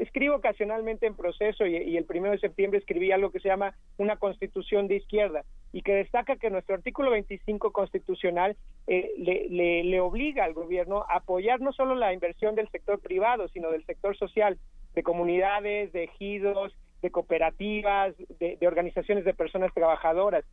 Escribo 0.00 0.36
ocasionalmente 0.36 1.06
en 1.06 1.16
proceso 1.16 1.66
y, 1.66 1.96
el 1.96 2.04
primero 2.04 2.32
de 2.32 2.38
septiembre 2.38 2.78
escribí 2.78 3.12
algo 3.12 3.30
que 3.30 3.40
se 3.40 3.48
llama 3.48 3.74
una 3.96 4.16
constitución 4.16 4.88
de 4.88 4.96
izquierda 4.96 5.44
y 5.72 5.82
que 5.82 5.94
destaca 5.94 6.36
que 6.36 6.50
nuestro 6.50 6.74
artículo 6.74 7.10
25 7.10 7.72
constitucional 7.72 8.56
eh, 8.86 9.10
le, 9.18 10.00
obliga 10.00 10.44
al 10.44 10.52
gobierno 10.52 11.04
a 11.08 11.16
apoyar 11.16 11.60
no 11.60 11.72
solo 11.72 11.94
la 11.94 12.12
inversión 12.12 12.54
del 12.54 12.68
sector 12.68 13.00
privado, 13.00 13.48
sino 13.48 13.70
del 13.70 13.84
sector 13.86 14.16
social, 14.16 14.58
de 14.94 15.02
comunidades, 15.02 15.92
de 15.92 16.04
ejidos, 16.04 16.76
de 17.00 17.10
cooperativas, 17.10 18.14
de, 18.38 18.58
organizaciones 18.66 19.24
de 19.24 19.34
personas 19.34 19.72
trabajadoras. 19.72 20.44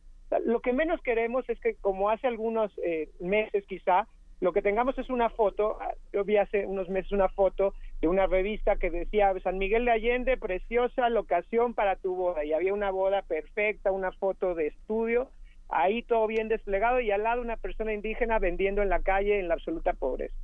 Lo 0.46 0.60
que 0.60 0.72
menos 0.72 1.00
queremos 1.02 1.48
es 1.48 1.60
que, 1.60 1.74
como 1.74 2.08
hace 2.08 2.26
algunos 2.26 2.72
eh, 2.84 3.10
meses 3.20 3.66
quizá, 3.66 4.06
lo 4.40 4.52
que 4.52 4.62
tengamos 4.62 4.96
es 4.98 5.10
una 5.10 5.28
foto, 5.28 5.76
ah, 5.80 5.92
yo 6.12 6.24
vi 6.24 6.38
hace 6.38 6.64
unos 6.66 6.88
meses 6.88 7.12
una 7.12 7.28
foto 7.28 7.74
de 8.00 8.08
una 8.08 8.26
revista 8.26 8.76
que 8.76 8.90
decía 8.90 9.34
San 9.42 9.58
Miguel 9.58 9.84
de 9.84 9.90
Allende, 9.90 10.38
preciosa 10.38 11.10
locación 11.10 11.74
para 11.74 11.96
tu 11.96 12.16
boda, 12.16 12.44
y 12.44 12.54
había 12.54 12.72
una 12.72 12.90
boda 12.90 13.22
perfecta, 13.22 13.92
una 13.92 14.12
foto 14.12 14.54
de 14.54 14.68
estudio, 14.68 15.28
ahí 15.68 16.02
todo 16.02 16.26
bien 16.26 16.48
desplegado 16.48 17.00
y 17.00 17.10
al 17.10 17.22
lado 17.22 17.42
una 17.42 17.58
persona 17.58 17.92
indígena 17.92 18.38
vendiendo 18.38 18.82
en 18.82 18.88
la 18.88 19.00
calle 19.00 19.38
en 19.38 19.48
la 19.48 19.54
absoluta 19.54 19.92
pobreza. 19.92 20.34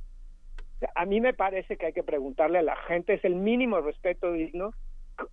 A 0.93 1.05
mí 1.05 1.19
me 1.19 1.33
parece 1.33 1.75
que 1.75 1.87
hay 1.87 1.93
que 1.93 2.03
preguntarle 2.03 2.59
a 2.59 2.63
la 2.63 2.75
gente, 2.75 3.15
es 3.15 3.25
el 3.25 3.35
mínimo 3.35 3.81
respeto 3.81 4.31
digno, 4.31 4.73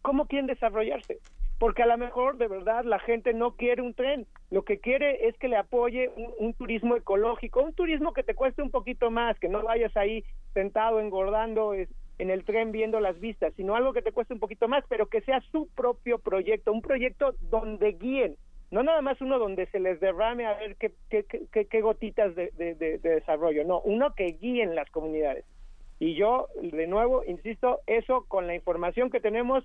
¿cómo 0.01 0.27
quieren 0.27 0.47
desarrollarse? 0.47 1.19
Porque 1.65 1.83
a 1.83 1.87
lo 1.87 1.97
mejor 1.97 2.37
de 2.37 2.47
verdad 2.47 2.85
la 2.85 2.99
gente 2.99 3.33
no 3.33 3.57
quiere 3.57 3.81
un 3.81 3.95
tren, 3.95 4.27
lo 4.51 4.67
que 4.67 4.81
quiere 4.81 5.29
es 5.29 5.39
que 5.39 5.49
le 5.49 5.57
apoye 5.57 6.11
un, 6.39 6.53
turismo 6.53 6.95
ecológico, 6.95 7.63
un 7.63 7.73
turismo 7.73 8.13
que 8.13 8.23
te 8.23 8.35
cueste 8.35 8.61
un 8.61 8.71
poquito 8.71 9.11
más, 9.11 9.39
que 9.39 9.49
no 9.49 9.63
vayas 9.63 9.97
ahí 9.97 10.27
sentado 10.53 11.01
engordando 11.01 11.73
en 11.73 11.89
el 12.19 12.45
tren 12.45 12.71
viendo 12.71 13.01
las 13.01 13.19
vistas, 13.19 13.55
sino 13.57 13.77
algo 13.77 13.95
que 13.95 14.03
te 14.03 14.13
cueste 14.13 14.35
un 14.35 14.41
poquito 14.41 14.69
más, 14.69 14.85
pero 14.91 15.07
que 15.07 15.23
sea 15.23 15.41
su 15.53 15.67
propio 15.75 16.19
proyecto, 16.19 16.71
un 16.71 16.83
proyecto 16.83 17.35
donde 17.49 17.93
guíen, 17.93 18.37
no 18.71 18.83
nada 18.83 19.01
más 19.01 19.19
uno 19.23 19.39
donde 19.39 19.65
se 19.69 19.81
les 19.81 19.99
derrame 20.01 20.45
a 20.45 20.59
ver 20.59 20.77
qué, 20.77 20.93
qué, 21.09 21.25
qué, 21.25 21.65
qué 21.65 21.81
gotitas 21.81 22.35
de, 22.35 22.51
de 22.59 22.99
desarrollo, 22.99 23.65
no, 23.65 23.81
uno 23.87 24.13
que 24.15 24.33
guíen 24.33 24.75
las 24.75 24.91
comunidades. 24.91 25.47
Y 25.99 26.15
yo, 26.15 26.49
de 26.61 26.87
nuevo, 26.87 27.25
insisto, 27.25 27.81
eso 27.87 28.27
con 28.29 28.47
la 28.47 28.55
información 28.55 29.09
que 29.09 29.21
tenemos, 29.21 29.65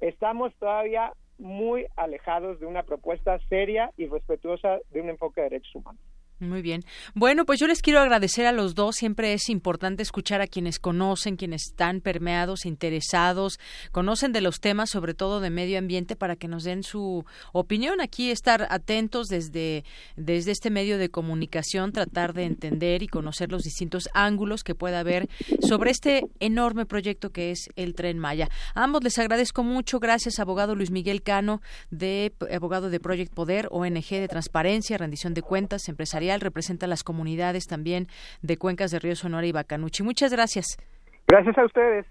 estamos 0.00 0.54
todavía 0.60 1.12
muy 1.40 1.86
alejados 1.96 2.60
de 2.60 2.66
una 2.66 2.82
propuesta 2.82 3.38
seria 3.48 3.92
y 3.96 4.06
respetuosa 4.06 4.78
de 4.90 5.00
un 5.00 5.08
enfoque 5.08 5.40
de 5.40 5.50
derechos 5.50 5.74
humanos. 5.74 6.00
Muy 6.40 6.62
bien. 6.62 6.84
Bueno, 7.12 7.44
pues 7.44 7.60
yo 7.60 7.66
les 7.66 7.82
quiero 7.82 8.00
agradecer 8.00 8.46
a 8.46 8.52
los 8.52 8.74
dos. 8.74 8.96
Siempre 8.96 9.34
es 9.34 9.50
importante 9.50 10.02
escuchar 10.02 10.40
a 10.40 10.46
quienes 10.46 10.78
conocen, 10.78 11.36
quienes 11.36 11.66
están 11.66 12.00
permeados, 12.00 12.64
interesados, 12.64 13.60
conocen 13.92 14.32
de 14.32 14.40
los 14.40 14.58
temas, 14.58 14.88
sobre 14.88 15.12
todo 15.12 15.40
de 15.40 15.50
medio 15.50 15.78
ambiente, 15.78 16.16
para 16.16 16.36
que 16.36 16.48
nos 16.48 16.64
den 16.64 16.82
su 16.82 17.26
opinión. 17.52 18.00
Aquí 18.00 18.30
estar 18.30 18.66
atentos 18.70 19.26
desde, 19.26 19.84
desde 20.16 20.52
este 20.52 20.70
medio 20.70 20.96
de 20.96 21.10
comunicación, 21.10 21.92
tratar 21.92 22.32
de 22.32 22.44
entender 22.44 23.02
y 23.02 23.08
conocer 23.08 23.52
los 23.52 23.64
distintos 23.64 24.08
ángulos 24.14 24.64
que 24.64 24.74
pueda 24.74 25.00
haber 25.00 25.28
sobre 25.60 25.90
este 25.90 26.24
enorme 26.40 26.86
proyecto 26.86 27.32
que 27.32 27.50
es 27.50 27.68
el 27.76 27.94
Tren 27.94 28.18
Maya. 28.18 28.48
Ambos 28.74 29.04
les 29.04 29.18
agradezco 29.18 29.62
mucho. 29.62 30.00
Gracias, 30.00 30.38
abogado 30.38 30.74
Luis 30.74 30.90
Miguel 30.90 31.22
Cano, 31.22 31.60
de 31.90 32.32
abogado 32.50 32.88
de 32.88 32.98
Project 32.98 33.34
Poder, 33.34 33.68
ONG 33.70 34.08
de 34.08 34.28
Transparencia, 34.28 34.96
Rendición 34.96 35.34
de 35.34 35.42
Cuentas, 35.42 35.86
Empresarial 35.90 36.29
representa 36.38 36.86
las 36.86 37.02
comunidades 37.02 37.66
también 37.66 38.06
de 38.42 38.56
Cuencas 38.56 38.92
de 38.92 39.00
Río 39.00 39.16
Sonora 39.16 39.46
y 39.46 39.52
Bacanuchi. 39.52 40.04
Muchas 40.04 40.30
gracias. 40.30 40.78
Gracias 41.26 41.58
a 41.58 41.64
ustedes. 41.64 42.06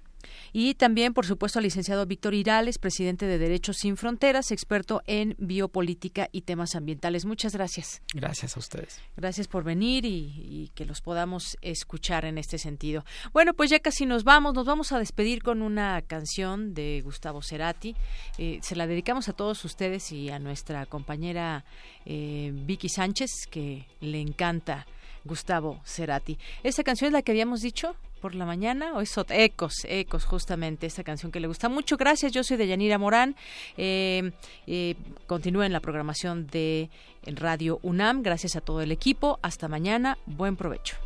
Y 0.51 0.75
también, 0.75 1.13
por 1.13 1.25
supuesto, 1.25 1.59
al 1.59 1.63
licenciado 1.63 2.05
Víctor 2.05 2.33
Irales, 2.33 2.77
presidente 2.77 3.25
de 3.25 3.37
Derechos 3.37 3.77
Sin 3.77 3.97
Fronteras, 3.97 4.51
experto 4.51 5.01
en 5.05 5.35
biopolítica 5.37 6.29
y 6.31 6.41
temas 6.41 6.75
ambientales. 6.75 7.25
Muchas 7.25 7.53
gracias. 7.53 8.01
Gracias 8.13 8.55
a 8.55 8.59
ustedes. 8.59 9.01
Gracias 9.15 9.47
por 9.47 9.63
venir 9.63 10.05
y, 10.05 10.71
que 10.75 10.85
los 10.85 11.01
podamos 11.01 11.57
escuchar 11.61 12.25
en 12.25 12.37
este 12.37 12.57
sentido. 12.57 13.03
Bueno, 13.33 13.53
pues 13.53 13.69
ya 13.69 13.79
casi 13.79 14.05
nos 14.05 14.23
vamos. 14.23 14.53
Nos 14.53 14.65
vamos 14.65 14.91
a 14.91 14.99
despedir 14.99 15.43
con 15.43 15.61
una 15.61 16.01
canción 16.01 16.73
de 16.73 17.01
Gustavo 17.03 17.41
Cerati. 17.41 17.95
Eh, 18.37 18.59
se 18.61 18.75
la 18.75 18.87
dedicamos 18.87 19.29
a 19.29 19.33
todos 19.33 19.63
ustedes 19.65 20.11
y 20.11 20.29
a 20.29 20.39
nuestra 20.39 20.85
compañera 20.85 21.65
eh, 22.05 22.51
Vicky 22.53 22.89
Sánchez, 22.89 23.47
que 23.49 23.87
le 24.01 24.19
encanta 24.19 24.87
Gustavo 25.29 25.79
Cerati. 25.85 26.37
Esa 26.63 26.83
canción 26.83 27.07
es 27.07 27.13
la 27.13 27.21
que 27.21 27.31
habíamos 27.31 27.61
dicho 27.61 27.95
por 28.19 28.35
la 28.35 28.45
mañana 28.45 28.93
o 28.95 29.01
es 29.01 29.15
Ecos, 29.29 29.85
Ecos, 29.87 30.25
justamente 30.25 30.87
esta 30.87 31.03
canción 31.03 31.31
que 31.31 31.39
le 31.39 31.47
gusta 31.47 31.69
mucho. 31.69 31.95
Gracias, 31.95 32.33
yo 32.33 32.43
soy 32.43 32.57
de 32.57 32.67
Yanira 32.67 32.97
Morán. 32.97 33.35
Eh, 33.77 34.31
eh, 34.67 34.95
continúen 35.27 35.71
la 35.71 35.79
programación 35.79 36.47
de 36.47 36.89
Radio 37.25 37.79
UNAM. 37.83 38.23
Gracias 38.23 38.55
a 38.55 38.61
todo 38.61 38.81
el 38.81 38.91
equipo. 38.91 39.39
Hasta 39.41 39.67
mañana. 39.67 40.17
Buen 40.25 40.57
provecho. 40.57 40.97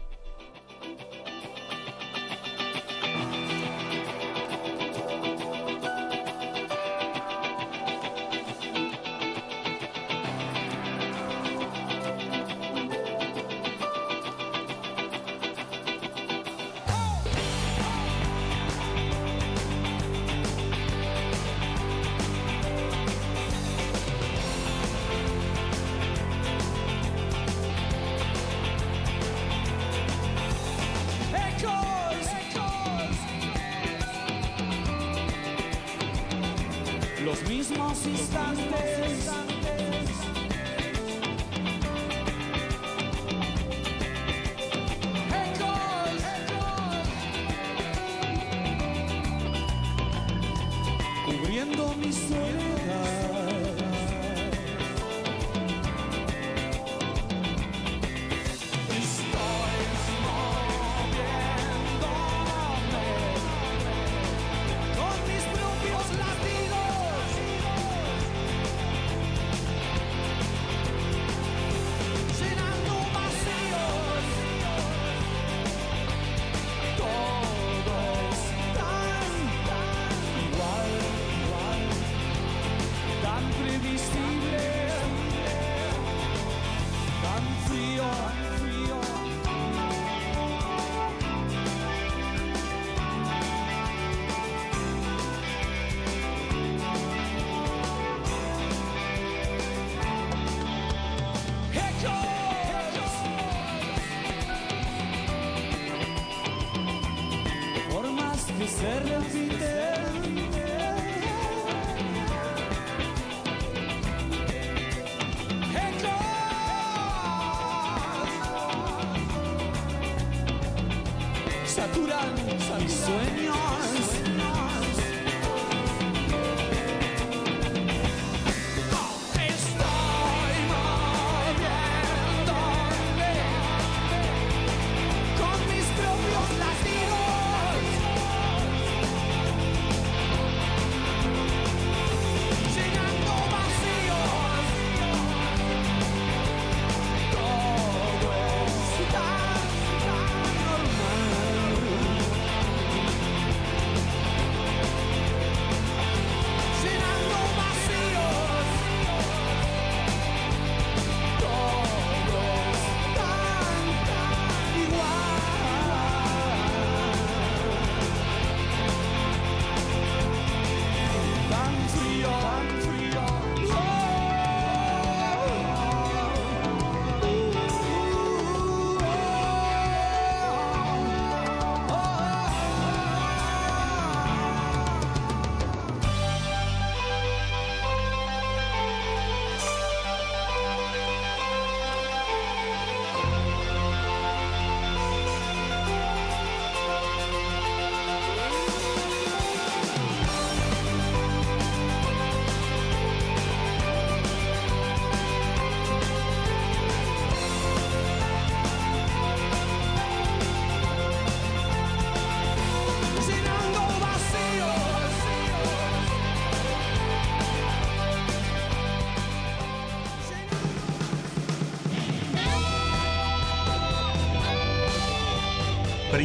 se 38.03 38.11
estás 38.11 39.42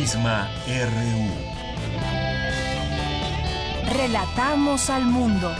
Prisma 0.08 0.48
RU. 0.66 1.28
Relatamos 3.94 4.88
al 4.88 5.04
mundo. 5.04 5.54